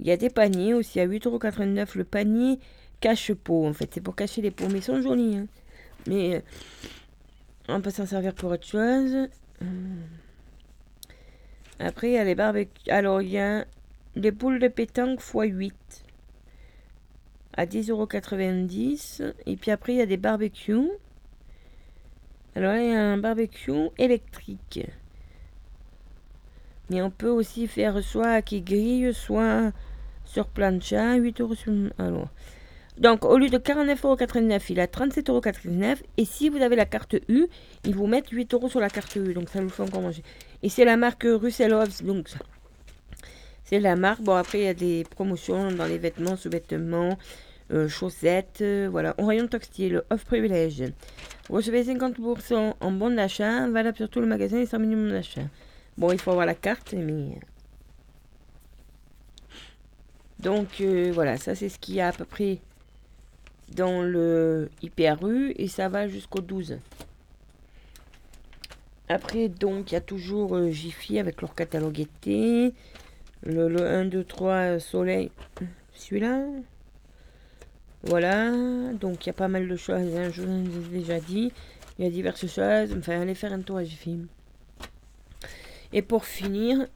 Il 0.00 0.06
y 0.06 0.10
a 0.10 0.16
des 0.16 0.30
paniers 0.30 0.74
aussi 0.74 0.98
à 0.98 1.06
8,89€ 1.06 1.96
le 1.96 2.04
panier 2.04 2.58
cache-pot. 3.00 3.66
En 3.66 3.72
fait, 3.72 3.90
c'est 3.94 4.00
pour 4.00 4.16
cacher 4.16 4.42
les 4.42 4.50
pots, 4.50 4.66
mais 4.68 4.78
ils 4.78 4.82
sont 4.82 5.00
jolis. 5.00 5.36
Hein. 5.36 5.46
Mais 6.08 6.36
euh, 6.36 6.40
on 7.68 7.80
peut 7.80 7.90
s'en 7.90 8.06
servir 8.06 8.34
pour 8.34 8.50
autre 8.50 8.66
chose. 8.66 9.28
Après, 11.78 12.08
il 12.08 12.14
y 12.14 12.18
a 12.18 12.24
les 12.24 12.34
barbecues. 12.34 12.90
Alors, 12.90 13.22
il 13.22 13.30
y 13.30 13.38
a 13.38 13.64
les 14.16 14.30
boules 14.32 14.58
de 14.58 14.68
pétanque 14.68 15.20
x 15.20 15.32
8 15.34 16.04
à 17.56 17.66
10,90€. 17.66 19.32
Et 19.46 19.56
puis 19.56 19.70
après, 19.70 19.94
il 19.94 19.98
y 19.98 20.02
a 20.02 20.06
des 20.06 20.16
barbecues. 20.16 20.90
Alors 22.56 22.76
il 22.76 22.90
y 22.90 22.94
a 22.94 23.00
un 23.00 23.18
barbecue 23.18 23.90
électrique. 23.98 24.86
Mais 26.90 27.02
on 27.02 27.10
peut 27.10 27.28
aussi 27.28 27.66
faire 27.66 28.02
soit 28.02 28.42
qui 28.42 28.60
grille, 28.60 29.12
soit 29.14 29.72
sur 30.24 30.46
plancha, 30.46 31.14
8 31.14 31.40
euros 31.40 31.54
sur... 31.54 31.72
Alors. 31.98 32.28
Donc, 32.98 33.24
au 33.24 33.38
lieu 33.38 33.48
de 33.48 33.58
49,89€, 33.58 34.66
il 34.70 34.80
a 34.80 34.86
37,99€. 34.86 35.98
Et 36.16 36.24
si 36.24 36.48
vous 36.48 36.62
avez 36.62 36.76
la 36.76 36.86
carte 36.86 37.16
U, 37.28 37.46
ils 37.84 37.94
vous 37.94 38.06
mettent 38.06 38.28
8 38.30 38.54
euros 38.54 38.68
sur 38.68 38.80
la 38.80 38.88
carte 38.88 39.16
U. 39.16 39.34
Donc, 39.34 39.48
ça 39.48 39.60
vous 39.60 39.68
fait 39.68 39.82
encore 39.82 40.02
manger. 40.02 40.22
Et 40.62 40.68
c'est 40.68 40.84
la 40.84 40.96
marque 40.96 41.24
Russellovs. 41.24 42.04
Donc, 42.04 42.28
c'est 43.64 43.80
la 43.80 43.96
marque. 43.96 44.22
Bon, 44.22 44.34
après, 44.34 44.58
il 44.60 44.64
y 44.64 44.68
a 44.68 44.74
des 44.74 45.04
promotions 45.10 45.72
dans 45.72 45.86
les 45.86 45.98
vêtements, 45.98 46.36
sous-vêtements, 46.36 47.18
euh, 47.72 47.88
chaussettes. 47.88 48.60
Euh, 48.60 48.88
voilà. 48.90 49.14
On 49.18 49.26
rayon 49.26 49.48
textile, 49.48 50.02
off 50.10 50.24
privilège. 50.24 50.84
Recevez 51.50 51.82
50% 51.82 52.74
en 52.78 52.92
bon 52.92 53.14
d'achat, 53.14 53.68
valable 53.68 53.96
sur 53.96 54.08
tout 54.08 54.20
le 54.20 54.26
magasin 54.26 54.58
et 54.58 54.66
sans 54.66 54.78
minimum 54.78 55.10
d'achat. 55.10 55.42
Bon, 55.96 56.10
il 56.12 56.18
faut 56.18 56.30
avoir 56.30 56.46
la 56.46 56.54
carte, 56.54 56.94
mais. 56.94 57.38
Donc, 60.40 60.80
euh, 60.80 61.10
voilà, 61.12 61.36
ça, 61.36 61.54
c'est 61.54 61.68
ce 61.68 61.78
qu'il 61.78 61.94
y 61.94 62.00
a 62.00 62.08
à 62.08 62.12
peu 62.12 62.24
près 62.24 62.58
dans 63.74 64.02
le 64.02 64.68
U 64.82 65.54
et 65.56 65.68
ça 65.68 65.88
va 65.88 66.08
jusqu'au 66.08 66.40
12. 66.40 66.78
Après, 69.08 69.48
donc, 69.48 69.92
il 69.92 69.94
y 69.94 69.96
a 69.96 70.00
toujours 70.00 70.56
euh, 70.56 70.72
avec 71.18 71.40
leur 71.40 71.54
catalogue 71.54 72.00
été. 72.00 72.74
Le, 73.42 73.68
le 73.68 73.86
1, 73.86 74.06
2, 74.06 74.24
3 74.24 74.78
soleil. 74.80 75.30
Celui-là. 75.92 76.44
Voilà. 78.02 78.50
Donc, 78.94 79.24
il 79.24 79.28
y 79.28 79.30
a 79.30 79.34
pas 79.34 79.48
mal 79.48 79.68
de 79.68 79.76
choses. 79.76 80.14
Hein, 80.16 80.30
je 80.32 80.42
vous 80.42 80.94
ai 80.94 80.98
déjà 80.98 81.20
dit. 81.20 81.52
Il 81.98 82.04
y 82.04 82.08
a 82.08 82.10
diverses 82.10 82.46
choses. 82.46 82.94
Enfin, 82.98 83.20
allez 83.20 83.34
faire 83.34 83.52
un 83.52 83.60
tour 83.60 83.76
à 83.76 83.84
Jiffy. 83.84 84.18
Et 85.94 86.02
pour 86.02 86.24
finir, 86.24 86.88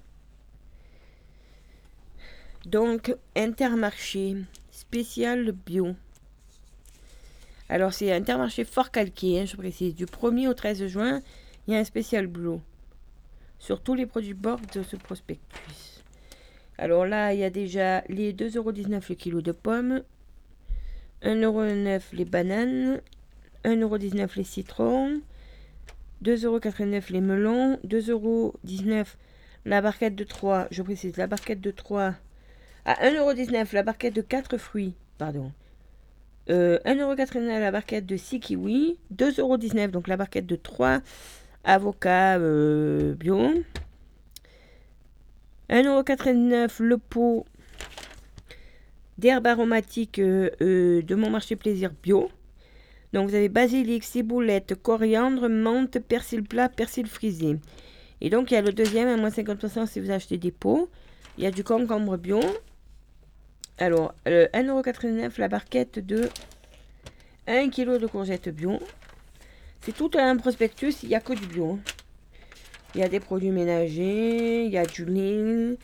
donc, 2.67 3.15
Intermarché 3.37 4.37
spécial 4.73 5.53
bio. 5.53 5.95
Alors, 7.69 7.93
c'est 7.95 8.13
Intermarché 8.13 8.65
fort 8.65 8.91
calqué, 8.91 9.41
hein, 9.41 9.45
je 9.47 9.57
précise. 9.57 9.95
Du 9.95 10.05
1er 10.05 10.49
au 10.49 10.55
13 10.55 10.89
juin, 10.89 11.23
il 11.67 11.75
y 11.75 11.77
a 11.77 11.81
un 11.81 11.85
spécial 11.85 12.27
bleu 12.27 12.59
sur 13.61 13.81
tous 13.81 13.95
les 13.95 14.05
produits 14.05 14.35
bord 14.35 14.61
de 14.75 14.83
ce 14.83 14.97
prospectus. 14.97 16.03
Alors 16.77 17.07
là, 17.07 17.33
il 17.33 17.39
y 17.39 17.45
a 17.45 17.51
déjà 17.51 18.03
les 18.09 18.33
2,19€ 18.33 19.05
le 19.09 19.14
kilo 19.14 19.41
de 19.43 19.53
pommes, 19.53 20.03
1,9€ 21.22 22.03
les 22.14 22.25
bananes, 22.25 23.01
1,19€ 23.64 24.37
les 24.37 24.45
citrons, 24.45 25.20
2,89€ 26.25 27.12
les 27.12 27.21
melons, 27.21 27.79
2,19€ 27.87 29.07
la 29.64 29.81
barquette 29.81 30.14
de 30.14 30.25
3, 30.25 30.69
je 30.71 30.83
précise, 30.83 31.16
la 31.16 31.27
barquette 31.27 31.61
de 31.61 31.71
3, 31.71 32.14
à 32.85 32.95
1,19€ 33.05 33.75
la 33.75 33.83
barquette 33.83 34.14
de 34.14 34.23
4 34.23 34.57
fruits, 34.57 34.95
pardon, 35.19 35.53
euh, 36.51 36.79
1,89€ 36.85 37.61
la 37.61 37.71
barquette 37.71 38.07
de 38.07 38.16
6 38.16 38.41
kiwis, 38.41 38.99
2,19€ 39.14 39.91
donc 39.91 40.09
la 40.09 40.16
barquette 40.16 40.47
de 40.47 40.57
3 40.57 41.01
avocats 41.64 42.39
euh, 42.39 43.14
bio, 43.14 43.39
1,89€ 45.71 46.83
le 46.83 46.99
pot 46.99 47.45
d'herbes 49.19 49.47
aromatiques 49.47 50.19
euh, 50.19 50.51
euh, 50.62 51.03
de 51.03 51.14
mon 51.14 51.29
marché 51.29 51.57
plaisir 51.57 51.91
bio. 52.03 52.31
Donc 53.13 53.29
vous 53.29 53.35
avez 53.35 53.49
basilic, 53.49 54.05
ciboulette, 54.05 54.75
coriandre, 54.75 55.49
menthe, 55.49 55.99
persil 55.99 56.43
plat, 56.43 56.69
persil 56.69 57.07
frisé. 57.07 57.59
Et 58.21 58.31
donc, 58.31 58.51
il 58.51 58.55
y 58.55 58.57
a 58.57 58.63
le 58.63 58.73
deuxième 58.73 59.09
à 59.09 59.17
moins 59.17 59.31
50% 59.31 59.87
si 59.87 60.01
vous 60.01 60.11
achetez 60.11 60.39
des 60.39 60.51
pots. 60.51 60.91
Il 61.37 61.45
y 61.45 61.47
a 61.47 61.51
du 61.51 61.63
concombre 61.63 62.17
bio. 62.17 62.41
Alors, 63.79 64.13
le 64.27 64.47
1,89€ 64.47 65.39
la 65.39 65.49
barquette 65.49 66.05
de 66.05 66.29
1 67.47 67.71
kg 67.71 67.99
de 67.99 68.07
courgettes 68.07 68.49
bio. 68.49 68.79
C'est 69.83 69.95
tout 69.95 70.11
un 70.15 70.37
prospectus, 70.37 71.03
il 71.05 71.11
n'y 71.11 71.15
a 71.15 71.21
que 71.21 71.33
du 71.33 71.47
bio. 71.47 71.79
Il 72.95 73.01
y 73.01 73.05
a 73.05 73.09
des 73.09 73.21
produits 73.21 73.51
ménagers, 73.51 74.65
il 74.65 74.73
y 74.73 74.79
a 74.79 74.85
du 74.85 75.05
lait, 75.05 75.77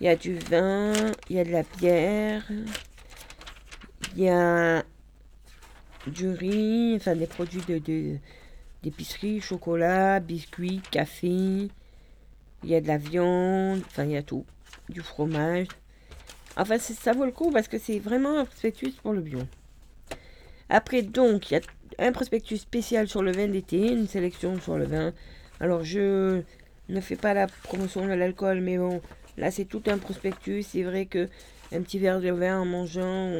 il 0.00 0.04
y 0.04 0.08
a 0.08 0.14
du 0.14 0.38
vin, 0.38 0.92
il 1.28 1.36
y 1.36 1.40
a 1.40 1.44
de 1.44 1.50
la 1.50 1.62
bière, 1.78 2.44
il 4.16 4.22
y 4.22 4.28
a 4.28 4.84
du 6.06 6.28
riz, 6.30 6.94
enfin 6.96 7.14
des 7.14 7.26
produits 7.26 7.62
de, 7.68 8.16
d'épicerie, 8.82 9.40
chocolat, 9.40 10.20
biscuits, 10.20 10.80
café, 10.90 11.28
il 11.28 11.70
y 12.64 12.74
a 12.74 12.80
de 12.80 12.88
la 12.88 12.98
viande, 12.98 13.82
enfin 13.86 14.04
il 14.04 14.12
y 14.12 14.16
a 14.16 14.22
tout, 14.22 14.44
du 14.88 15.00
fromage. 15.00 15.66
Enfin 16.56 16.78
ça 16.78 17.12
vaut 17.12 17.24
le 17.24 17.32
coup 17.32 17.50
parce 17.50 17.68
que 17.68 17.78
c'est 17.78 17.98
vraiment 17.98 18.38
un 18.38 18.44
prospectus 18.44 18.92
pour 19.02 19.12
le 19.12 19.20
bio. 19.20 19.40
Après 20.68 21.02
donc 21.02 21.50
il 21.50 21.54
y 21.54 21.56
a 21.56 22.06
un 22.06 22.12
prospectus 22.12 22.58
spécial 22.58 23.08
sur 23.08 23.22
le 23.22 23.32
vin 23.32 23.48
d'été, 23.48 23.92
une 23.92 24.08
sélection 24.08 24.60
sur 24.60 24.76
le 24.76 24.84
vin. 24.84 25.12
Alors 25.60 25.84
je 25.84 26.42
ne 26.88 27.00
fais 27.00 27.16
pas 27.16 27.34
la 27.34 27.46
promotion 27.46 28.06
de 28.06 28.12
l'alcool, 28.12 28.60
mais 28.60 28.78
bon, 28.78 29.00
là 29.36 29.50
c'est 29.50 29.64
tout 29.64 29.82
un 29.86 29.98
prospectus. 29.98 30.62
C'est 30.62 30.82
vrai 30.82 31.06
que 31.06 31.28
un 31.72 31.82
petit 31.82 31.98
verre 31.98 32.20
de 32.20 32.30
vin 32.30 32.60
en 32.60 32.64
mangeant 32.64 33.30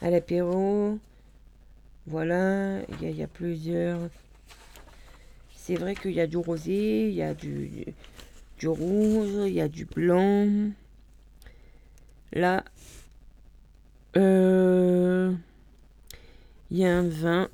à 0.00 0.10
l'apéro, 0.10 0.98
voilà, 2.06 2.80
il 3.00 3.16
y, 3.16 3.22
a- 3.22 3.26
plusieurs. 3.28 4.00
C'est 5.54 5.76
vrai 5.76 5.94
qu'il 5.94 6.12
y 6.12 6.20
a 6.20 6.26
du 6.26 6.36
rosé, 6.36 7.08
il 7.08 7.14
y 7.14 7.22
a 7.22 7.34
du, 7.34 7.84
du 8.58 8.68
rouge, 8.68 9.46
il 9.46 9.52
y 9.52 9.60
a 9.60 9.68
du 9.68 9.84
blanc. 9.84 10.48
Là, 12.32 12.64
euh, 14.16 15.32
il 16.70 16.78
y 16.78 16.84
a 16.86 16.96
un 16.98 17.08
vin. 17.08 17.48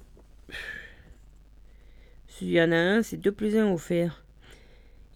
Il 2.41 2.51
y 2.51 2.61
en 2.63 2.71
a 2.71 2.77
un, 2.77 3.03
c'est 3.03 3.17
2 3.17 3.33
plus 3.33 3.57
1 3.57 3.73
offert. 3.73 4.23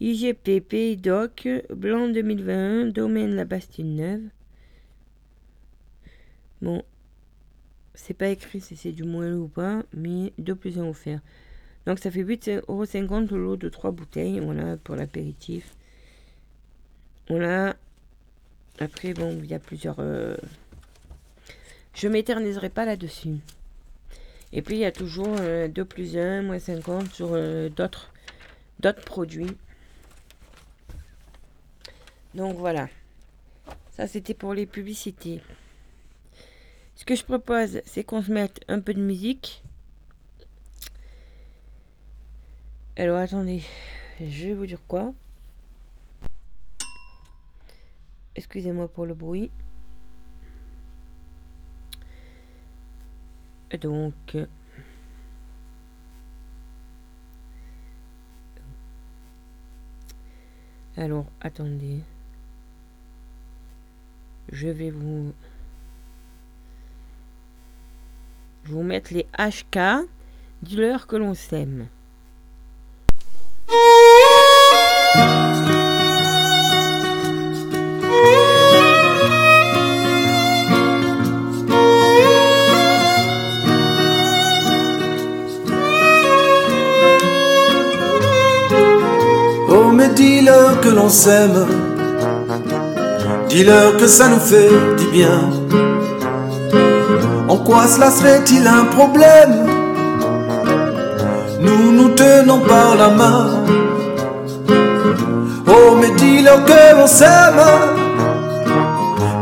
IGP 0.01 0.61
Pays 0.61 0.97
Doc, 0.97 1.47
blanc 1.70 2.09
2021, 2.09 2.87
domaine 2.87 3.35
La 3.35 3.45
Bastille 3.45 3.85
Neuve. 3.85 4.22
Bon, 6.62 6.83
c'est 7.95 8.14
pas 8.14 8.28
écrit 8.28 8.61
si 8.61 8.76
c'est 8.76 8.93
du 8.93 9.05
moelleux 9.05 9.38
ou 9.38 9.49
pas, 9.49 9.82
mais 9.95 10.32
2 10.38 10.55
plus 10.55 10.78
1 10.78 10.84
offert. 10.88 11.20
Donc 11.86 11.99
ça 11.99 12.11
fait 12.11 12.22
8,50€ 12.22 13.30
le 13.30 13.43
lot 13.43 13.57
de 13.57 13.68
3 13.68 13.91
bouteilles, 13.91 14.41
voilà, 14.41 14.76
pour 14.76 14.97
l'apéritif. 14.97 15.74
Voilà. 17.28 17.76
Après, 18.78 19.12
bon, 19.14 19.38
il 19.43 19.51
y 19.51 19.55
a 19.55 19.59
plusieurs... 19.59 19.97
euh, 19.99 20.36
Je 21.95 22.09
m'éterniserai 22.09 22.70
pas 22.70 22.84
là-dessus. 22.84 23.36
Et 24.53 24.62
puis 24.62 24.76
il 24.76 24.80
y 24.80 24.84
a 24.84 24.93
toujours 24.93 25.36
euh, 25.41 25.68
2 25.68 25.84
plus 25.84 26.16
1, 26.16 26.43
moins 26.43 26.59
50 26.59 27.12
sur 27.12 27.30
euh, 27.32 27.68
d'autres 27.68 28.11
produits. 29.05 29.57
Donc 32.34 32.57
voilà. 32.57 32.88
Ça 33.93 34.07
c'était 34.07 34.34
pour 34.34 34.55
les 34.55 34.66
publicités. 34.66 35.41
Ce 37.01 37.07
que 37.07 37.14
je 37.16 37.24
propose, 37.24 37.80
c'est 37.86 38.05
qu'on 38.05 38.22
se 38.22 38.30
mette 38.30 38.61
un 38.68 38.78
peu 38.78 38.92
de 38.92 39.01
musique. 39.01 39.64
Alors 42.94 43.16
attendez, 43.16 43.62
je 44.20 44.48
vais 44.48 44.53
vous 44.53 44.66
dire 44.66 44.82
quoi. 44.86 45.14
Excusez-moi 48.36 48.86
pour 48.86 49.07
le 49.07 49.14
bruit. 49.14 49.51
Donc, 53.80 54.14
euh, 54.34 54.46
alors 60.98 61.24
attendez, 61.40 62.01
je 64.53 64.68
vais 64.68 64.90
vous, 64.90 65.32
je 68.64 68.72
vous 68.72 68.82
mettre 68.82 69.12
les 69.12 69.26
HK. 69.38 70.06
Dis-leur 70.62 71.06
que 71.06 71.16
l'on 71.16 71.34
s'aime. 71.34 71.86
Oh 89.68 89.92
mais 89.92 90.08
dis-leur 90.11 90.80
que 90.80 90.88
l'on 90.88 91.08
s'aime 91.08 91.66
Dis-leur 93.48 93.96
que 93.96 94.06
ça 94.06 94.28
nous 94.28 94.38
fait 94.38 94.68
du 94.98 95.06
bien 95.12 95.59
En 97.51 97.57
quoi 97.57 97.84
cela 97.88 98.12
serait-il 98.12 98.64
un 98.64 98.84
problème? 98.96 99.66
Nous 101.61 101.90
nous 101.90 102.11
tenons 102.11 102.61
par 102.61 102.94
la 102.94 103.09
main. 103.09 103.46
Oh 105.66 105.96
mais 106.01 106.12
dis-leur 106.16 106.64
que 106.64 106.96
l'on 106.96 107.09
s'aime. 107.09 107.61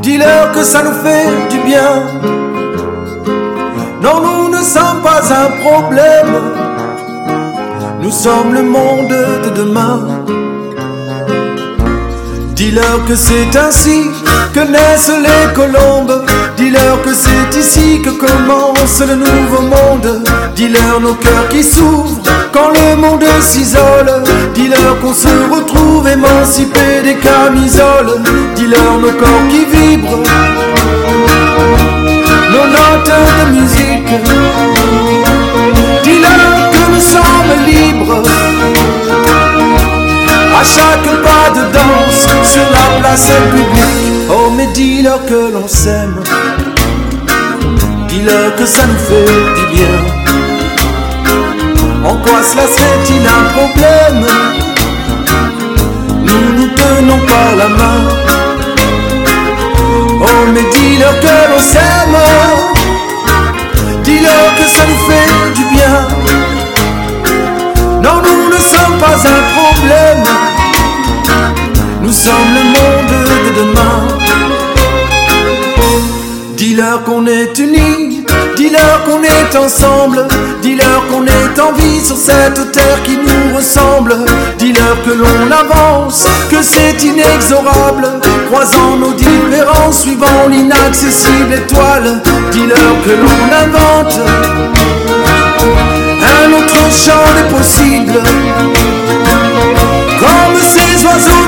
Dis-leur 0.00 0.52
que 0.52 0.62
ça 0.62 0.82
nous 0.84 0.98
fait 1.04 1.26
du 1.50 1.58
bien. 1.66 1.90
Non 4.00 4.22
nous 4.22 4.56
ne 4.56 4.62
sommes 4.62 5.02
pas 5.02 5.22
un 5.42 5.50
problème. 5.60 6.34
Nous 8.00 8.10
sommes 8.10 8.54
le 8.54 8.62
monde 8.62 9.14
de 9.44 9.50
demain. 9.50 10.37
Dis-leur 12.58 13.04
que 13.04 13.14
c'est 13.14 13.56
ainsi 13.56 14.10
que 14.52 14.58
naissent 14.58 15.12
les 15.26 15.54
colombes. 15.54 16.26
Dis-leur 16.56 17.00
que 17.02 17.14
c'est 17.14 17.56
ici 17.56 18.02
que 18.02 18.10
commence 18.10 19.00
le 19.00 19.14
nouveau 19.14 19.62
monde. 19.62 20.24
Dis-leur 20.56 21.00
nos 21.00 21.14
cœurs 21.14 21.48
qui 21.50 21.62
s'ouvrent 21.62 22.20
quand 22.52 22.70
le 22.70 22.96
monde 22.96 23.22
s'isole. 23.40 24.24
Dis-leur 24.56 24.98
qu'on 25.00 25.14
se 25.14 25.28
retrouve 25.54 26.08
émancipés 26.08 27.00
des 27.04 27.14
camisoles. 27.14 28.22
Dis-leur 28.56 28.98
nos 29.02 29.12
corps 29.12 29.46
qui 29.48 29.64
vibrent, 29.64 30.18
nos 32.50 32.66
notes 32.74 33.14
de 33.38 33.52
musique. 33.52 34.08
Dis-leur 36.02 36.70
que 36.72 36.90
nous 36.92 37.00
sommes 37.00 37.66
libres. 37.68 38.47
À 40.58 40.64
chaque 40.64 41.10
pas 41.22 41.50
de 41.54 41.62
danse 41.72 42.26
sur 42.52 42.66
la 42.72 42.98
place 42.98 43.30
publique. 43.52 44.28
Oh, 44.28 44.50
mais 44.56 44.66
dis-leur 44.74 45.24
que 45.24 45.52
l'on 45.52 45.68
s'aime. 45.68 46.20
Dis-leur 48.08 48.56
que 48.56 48.66
ça 48.66 48.82
nous 48.84 48.98
fait 49.08 49.32
du 49.58 49.64
bien. 49.76 49.98
En 52.04 52.16
quoi 52.16 52.42
cela 52.42 52.66
serait-il 52.66 53.24
un 53.38 53.44
problème? 53.56 54.26
Nous 56.26 56.48
nous 56.58 56.70
tenons 56.82 57.20
par 57.32 57.50
la 57.56 57.68
main. 57.68 58.00
Oh, 60.20 60.44
mais 60.52 60.66
dis-leur 60.72 61.20
que 61.20 61.36
l'on 61.50 61.60
s'aime. 61.60 62.18
Dis-leur 64.02 64.56
que 64.56 64.66
ça 64.74 64.82
nous 64.88 65.02
fait 65.08 65.30
du 65.54 65.64
bien. 65.76 65.96
Non, 68.02 68.16
nous 68.24 68.48
ne 68.48 68.60
sommes 68.60 68.98
pas 68.98 69.18
un 69.36 69.42
problème. 69.56 70.27
Sommes 72.24 72.52
le 72.52 72.64
monde 72.64 73.12
de 73.44 73.50
demain. 73.60 74.08
Dis-leur 76.56 77.04
qu'on 77.04 77.24
est 77.26 77.56
unis, 77.60 78.24
dis-leur 78.56 79.04
qu'on 79.04 79.22
est 79.22 79.56
ensemble, 79.56 80.26
dis-leur 80.60 81.06
qu'on 81.06 81.24
est 81.24 81.60
en 81.60 81.72
vie 81.72 82.04
sur 82.04 82.16
cette 82.16 82.72
terre 82.72 83.02
qui 83.04 83.16
nous 83.16 83.56
ressemble, 83.56 84.16
dis-leur 84.58 85.00
que 85.04 85.10
l'on 85.10 85.52
avance, 85.52 86.26
que 86.50 86.60
c'est 86.60 87.00
inexorable, 87.04 88.08
croisant 88.50 88.96
nos 88.96 89.12
différences, 89.12 90.00
suivant 90.02 90.48
l'inaccessible 90.50 91.54
étoile, 91.54 92.20
dis-leur 92.50 92.94
que 93.04 93.10
l'on 93.10 93.42
invente 93.64 94.18
un 96.42 96.52
autre 96.52 96.80
champ 96.90 97.28
des 97.36 97.54
possibles, 97.54 98.20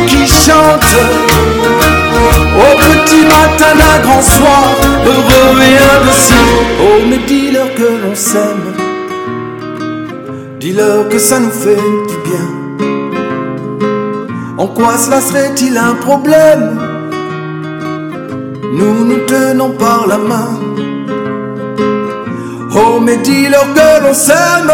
qui 0.07 0.27
chantent. 0.27 0.97
Au 2.57 2.73
petit 2.89 3.25
matin 3.25 3.75
d'un 3.81 3.99
grand 4.03 4.23
soir, 4.23 4.65
heureux 5.07 5.61
et 5.63 5.79
indécis. 5.97 6.35
Oh, 6.83 7.01
mais 7.09 7.19
dis-leur 7.27 7.75
que 7.75 7.89
l'on 8.03 8.15
s'aime. 8.15 8.75
Dis-leur 10.59 11.09
que 11.09 11.19
ça 11.19 11.41
nous 11.41 11.51
fait 11.51 11.77
du 12.11 12.17
bien. 12.29 12.49
En 14.59 14.67
quoi 14.67 14.97
cela 14.99 15.21
serait-il 15.21 15.77
un 15.79 15.95
problème? 15.95 16.79
Nous 18.75 19.05
nous 19.07 19.21
tenons 19.27 19.71
par 19.71 20.07
la 20.07 20.19
main. 20.19 20.51
Oh, 22.75 23.01
mais 23.01 23.17
dis-leur 23.19 23.73
que 23.73 24.03
l'on 24.05 24.15
s'aime. 24.15 24.73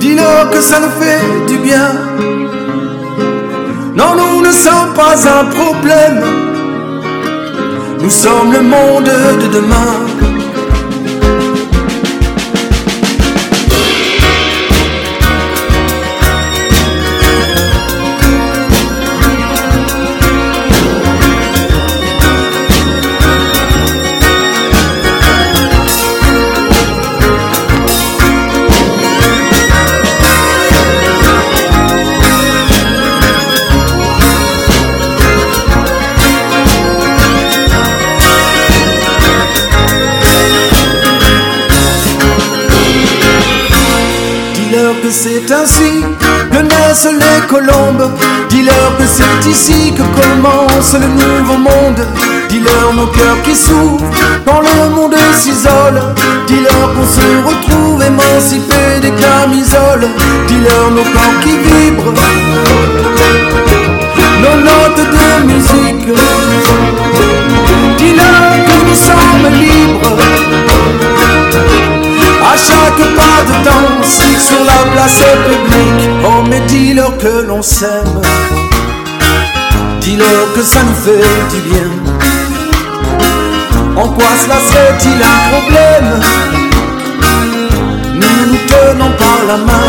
Dis-leur 0.00 0.50
que 0.50 0.60
ça 0.60 0.80
nous 0.80 0.90
fait 1.00 1.46
du 1.46 1.58
bien. 1.58 1.90
Non, 3.94 4.14
nous 4.16 4.40
ne 4.40 4.52
sommes 4.52 4.94
pas 4.94 5.16
un 5.28 5.44
problème. 5.44 6.24
Nous 8.00 8.10
sommes 8.10 8.52
le 8.52 8.62
monde 8.62 9.04
de 9.04 9.48
demain. 9.48 10.11
C'est 45.12 45.52
ainsi 45.52 46.04
que 46.50 46.58
naissent 46.58 47.08
les 47.12 47.46
colombes. 47.46 48.10
Dis-leur 48.48 48.96
que 48.96 49.04
c'est 49.06 49.48
ici 49.48 49.92
que 49.92 50.02
commence 50.02 50.94
le 50.94 51.06
nouveau 51.06 51.58
monde. 51.58 52.06
Dis-leur 52.48 52.94
nos 52.94 53.06
cœurs 53.08 53.42
qui 53.44 53.54
souffrent 53.54 54.04
quand 54.46 54.60
le 54.60 54.94
monde 54.94 55.14
s'isole. 55.34 56.00
Dis-leur 56.46 56.94
qu'on 56.94 57.06
se 57.06 57.28
retrouve 57.46 58.02
émancipés 58.02 59.00
des 59.02 59.10
camisoles. 59.10 60.08
Dis-leur 60.48 60.90
nos 60.90 61.04
corps 61.04 61.40
qui 61.42 61.58
vibrent, 61.58 62.14
nos 64.42 64.56
notes 64.64 65.04
de 65.16 65.46
musique. 65.46 66.06
Dis-leur 67.98 68.50
que 68.66 68.76
nous 68.88 68.96
sommes 68.96 69.52
libres 69.60 70.51
chaque 72.66 73.04
pas 73.16 73.40
de 73.48 73.54
danse 73.64 74.20
sur 74.48 74.62
la 74.64 74.80
place 74.92 75.22
publique. 75.48 76.08
Oh, 76.24 76.42
mais 76.48 76.60
dis-leur 76.60 77.16
que 77.18 77.44
l'on 77.46 77.62
s'aime, 77.62 78.20
dis-leur 80.00 80.52
que 80.54 80.62
ça 80.62 80.80
nous 80.82 80.94
fait 81.04 81.24
du 81.52 81.60
bien. 81.70 81.90
En 83.96 84.08
quoi 84.08 84.30
cela 84.42 84.58
serait-il 84.70 85.20
un 85.22 85.40
problème? 85.52 86.20
Nous 88.14 88.46
nous 88.48 88.62
tenons 88.68 89.12
par 89.18 89.40
la 89.48 89.56
main. 89.56 89.88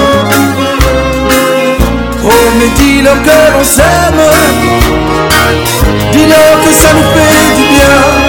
Oh, 2.25 2.29
mais 2.57 2.69
dis-leur 2.77 3.21
que 3.21 3.39
l'on 3.53 3.63
s'aime, 3.63 4.23
dis-leur 6.11 6.53
que 6.63 6.71
ça 6.73 6.89
nous 6.95 7.09
fait 7.13 7.55
du 7.55 7.63
bien. 7.75 8.22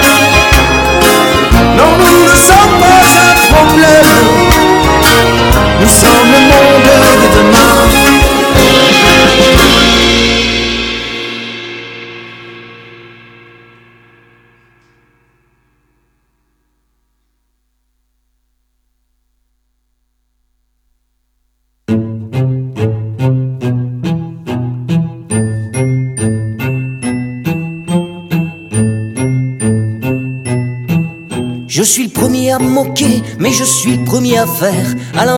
Nous 1.97 2.23
ne 2.23 2.35
sommes 2.35 2.79
pas 2.79 2.95
nous 5.79 5.87
sommes 5.87 6.31
le 6.31 6.39
monde 6.39 6.83
de 7.21 7.27
demain. 7.37 7.75
À 32.55 32.59
moquer, 32.59 33.21
mais 33.37 33.51
je 33.51 33.65
suis 33.65 33.97
le 33.97 34.05
premier 34.05 34.37
à 34.37 34.47
faire. 34.47 34.87
Alors, 35.17 35.37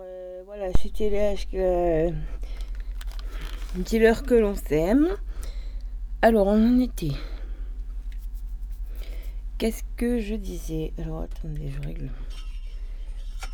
euh, 0.00 0.42
voilà, 0.44 0.66
c'était 0.82 1.08
l'âge 1.08 1.48
que. 1.50 2.10
Dis-leur 3.74 4.22
que 4.24 4.34
l'on 4.34 4.54
s'aime. 4.54 5.08
Alors, 6.20 6.46
on 6.46 6.74
en 6.74 6.78
était. 6.78 7.16
Qu'est-ce 9.56 9.82
que 9.96 10.20
je 10.20 10.34
disais? 10.34 10.92
Alors, 10.98 11.22
attendez, 11.22 11.70
je 11.70 11.80
règle. 11.86 12.10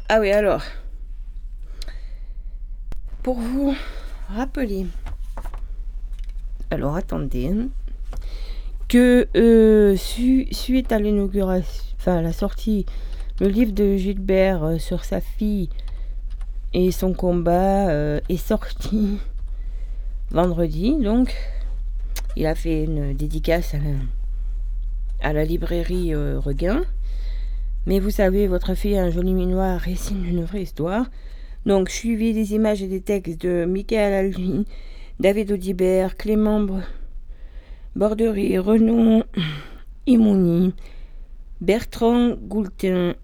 Ah 0.09 0.18
oui, 0.18 0.32
alors. 0.32 0.62
Pour 3.22 3.39
vous 3.39 3.76
rappeler. 4.28 4.86
Alors, 6.72 6.97
attendez 6.97 7.53
que 8.89 9.28
euh, 9.36 9.97
suite 9.97 10.93
à 10.93 10.99
l'inauguration, 10.99 11.84
enfin 11.99 12.22
la 12.22 12.32
sortie, 12.32 12.86
le 13.39 13.49
livre 13.49 13.72
de 13.72 13.97
Gilbert 13.97 14.64
euh, 14.64 14.78
sur 14.78 15.05
sa 15.05 15.20
fille 15.20 15.68
et 16.72 16.91
son 16.91 17.12
combat 17.12 17.91
euh, 17.91 18.20
est 18.28 18.39
sorti 18.39 19.18
vendredi. 20.30 20.97
Donc, 20.97 21.34
il 22.36 22.47
a 22.47 22.55
fait 22.55 22.84
une 22.84 23.14
dédicace 23.14 23.74
à 25.20 25.32
la, 25.32 25.45
librairie 25.45 26.14
Regain. 26.14 26.82
Mais 27.86 28.01
vous 28.01 28.11
savez, 28.11 28.47
votre 28.47 28.74
fille 28.74 28.97
a 28.97 29.05
un 29.05 29.11
joli 29.11 29.34
minois 29.34 29.76
récite 29.76 30.16
une 30.24 30.45
vraie 30.45 30.62
histoire. 30.62 31.07
Donc, 31.66 31.91
suivi 31.91 32.32
des 32.32 32.55
images 32.55 32.82
et 32.82 32.86
des 32.86 33.01
textes 33.01 33.41
de 33.41 33.64
Michael 33.64 34.12
Alvin, 34.12 34.64
David 35.20 35.53
Audibert, 35.53 36.16
Clément 36.16 36.61
Borderie, 37.97 38.59
Renaud 38.59 39.24
Imouni, 40.07 40.74
Bertrand 41.61 42.36
Goultin, 42.36 43.14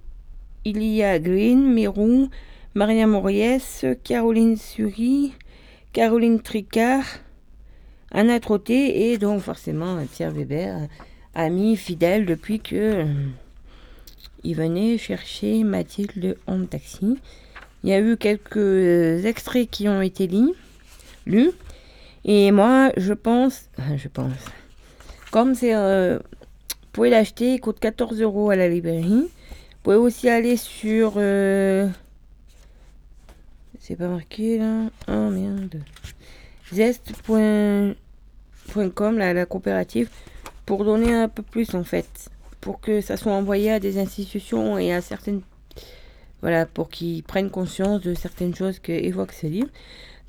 Ilia 0.65 1.19
Green, 1.19 1.73
Mérou, 1.73 2.29
Maria 2.75 3.07
Moriès, 3.07 3.85
Caroline 4.03 4.57
Sury, 4.57 5.33
Caroline 5.93 6.41
Tricard, 6.41 7.05
Anna 8.11 8.41
Trotté 8.41 9.13
et 9.13 9.19
donc 9.19 9.43
forcément 9.43 9.97
Pierre 10.13 10.33
Weber, 10.33 10.89
ami 11.35 11.77
fidèle 11.77 12.27
depuis 12.27 12.61
que 12.61 12.75
euh, 12.75 13.05
il 14.43 14.57
venait 14.57 14.99
chercher 14.99 15.65
Mathilde 15.65 16.37
en 16.47 16.65
taxi. 16.65 17.17
Il 17.83 17.91
y 17.91 17.93
a 17.93 18.01
eu 18.01 18.17
quelques 18.17 19.25
extraits 19.25 19.69
qui 19.71 19.89
ont 19.89 20.01
été 20.01 20.29
lus. 21.27 21.51
Et 22.25 22.51
moi, 22.53 22.91
je 22.97 23.13
pense, 23.13 23.69
je 23.97 24.09
pense, 24.09 24.33
comme 25.31 25.55
c'est, 25.55 25.75
euh, 25.75 26.19
vous 26.19 26.89
pouvez 26.93 27.11
l'acheter, 27.11 27.55
il 27.55 27.61
coûte 27.61 27.79
14 27.81 28.21
euros 28.23 28.51
à 28.51 28.57
la 28.57 28.69
librairie. 28.69 29.29
Vous 29.29 29.83
pouvez 29.83 29.97
aussi 29.97 30.31
aller 30.31 30.57
sur, 30.57 31.15
euh, 31.17 31.87
c'est 33.79 33.97
pas 33.97 34.09
marqué 34.09 34.57
là, 34.59 34.85
oh 35.09 35.29
merde, 35.29 35.83
zest.com, 36.73 37.95
la, 39.19 39.35
la 39.35 39.45
coopérative, 39.45 40.09
pour 40.65 40.87
donner 40.87 41.13
un 41.13 41.29
peu 41.29 41.43
plus 41.43 41.75
en 41.75 41.85
fait, 41.85 42.31
pour 42.63 42.81
que 42.81 43.03
ça 43.03 43.19
soit 43.19 43.33
envoyé 43.33 43.71
à 43.71 43.81
des 43.81 43.99
institutions 43.99 44.79
et 44.79 44.95
à 44.95 45.03
certaines, 45.03 45.43
voilà, 46.41 46.65
pour 46.65 46.89
qu'ils 46.89 47.23
prennent 47.23 47.51
conscience 47.51 48.01
de 48.01 48.15
certaines 48.15 48.55
choses 48.55 48.79
que 48.79 48.93
évoque 48.93 49.33
ce. 49.33 49.47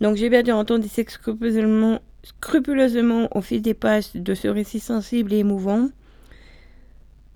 Donc 0.02 0.18
j'ai 0.18 0.30
bien 0.30 0.44
entendu 0.56 0.88
scrupuleusement, 0.88 2.00
scrupuleusement 2.24 3.30
au 3.36 3.42
fil 3.42 3.62
des 3.62 3.74
pages 3.74 4.14
de 4.14 4.34
ce 4.34 4.48
récit 4.48 4.80
sensible 4.80 5.34
et 5.34 5.40
émouvant. 5.40 5.90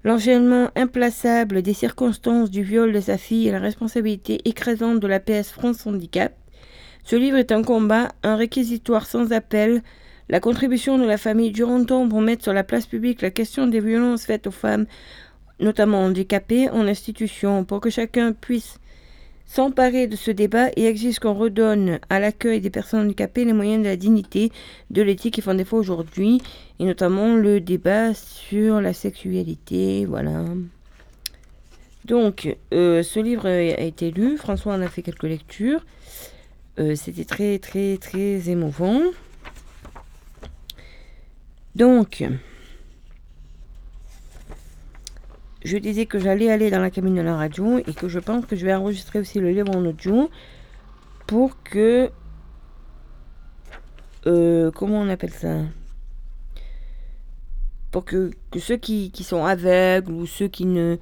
L'enchaînement 0.04 0.70
implaçable 0.76 1.62
des 1.62 1.74
circonstances 1.74 2.50
du 2.50 2.64
viol 2.64 2.94
de 2.94 3.02
sa 3.02 3.18
fille 3.18 3.48
et 3.48 3.52
la 3.52 3.60
responsabilité 3.60 4.40
écrasante 4.46 5.00
de 5.00 5.08
la 5.08 5.20
PS 5.20 5.52
France 5.52 5.86
Handicap. 5.86 6.34
Ce 7.04 7.16
livre 7.16 7.38
est 7.38 7.52
un 7.52 7.64
combat, 7.64 8.10
un 8.24 8.36
réquisitoire 8.36 9.06
sans 9.06 9.32
appel, 9.32 9.82
la 10.30 10.40
contribution 10.40 10.98
de 10.98 11.06
la 11.06 11.18
famille 11.18 11.52
Duranton 11.52 12.08
pour 12.08 12.22
mettre 12.22 12.44
sur 12.44 12.54
la 12.54 12.64
place 12.64 12.86
publique 12.86 13.22
la 13.22 13.32
question 13.32 13.68
des 13.68 13.80
violences 13.80 14.26
faites 14.26 14.48
aux 14.48 14.52
femmes, 14.52 14.86
notamment 15.60 16.00
handicapées, 16.04 16.70
en 16.70 16.88
institution, 16.88 17.66
pour 17.66 17.80
que 17.82 17.90
chacun 17.90 18.32
puisse 18.32 18.80
s'emparer 19.50 20.06
de 20.06 20.16
ce 20.16 20.30
débat 20.30 20.70
et 20.76 20.86
exige 20.86 21.18
qu'on 21.18 21.34
redonne 21.34 22.00
à 22.10 22.20
l'accueil 22.20 22.62
des 22.62 22.70
personnes 22.70 23.08
handicapées 23.08 23.46
les 23.46 23.54
moyens 23.54 23.84
de 23.84 23.90
la 23.90 23.96
dignité, 23.96 24.52
de 24.92 25.02
l'éthique 25.02 25.34
qui 25.34 25.42
font 25.42 25.56
défaut 25.56 25.78
aujourd'hui, 25.78 26.40
et 26.78 26.86
notamment 26.86 27.36
le 27.36 27.60
débat 27.60 28.14
sur 28.14 28.80
la 28.80 28.94
sexualité, 28.94 30.06
voilà. 30.06 30.44
Donc, 32.06 32.56
euh, 32.74 33.02
ce 33.02 33.20
livre 33.20 33.48
a 33.48 33.82
été 33.82 34.12
lu, 34.12 34.38
François 34.38 34.74
en 34.76 34.82
a 34.82 34.88
fait 34.88 35.02
quelques 35.02 35.24
lectures. 35.24 35.84
euh, 36.80 36.96
c'était 36.96 37.26
très 37.26 37.58
très 37.58 37.98
très 37.98 38.50
émouvant. 38.50 39.02
Donc, 41.76 42.24
je 45.64 45.78
disais 45.78 46.06
que 46.06 46.20
j'allais 46.20 46.50
aller 46.50 46.70
dans 46.70 46.80
la 46.80 46.90
cabine 46.90 47.16
de 47.16 47.22
la 47.22 47.36
radio 47.36 47.80
et 47.80 47.94
que 47.94 48.08
je 48.08 48.20
pense 48.20 48.46
que 48.46 48.56
je 48.56 48.66
vais 48.66 48.74
enregistrer 48.74 49.20
aussi 49.20 49.40
le 49.40 49.50
livre 49.52 49.76
en 49.76 49.86
audio 49.86 50.30
pour 51.28 51.62
que... 51.64 52.10
Euh, 54.26 54.72
comment 54.72 55.02
on 55.02 55.10
appelle 55.10 55.32
ça? 55.32 55.58
Pour 57.92 58.06
que, 58.06 58.32
que 58.52 58.60
ceux 58.60 58.78
qui, 58.78 59.12
qui, 59.12 59.24
sont 59.24 59.44
aveugles 59.44 60.12
ou 60.12 60.26
ceux 60.26 60.48
qui 60.48 60.66
ne 60.66 60.98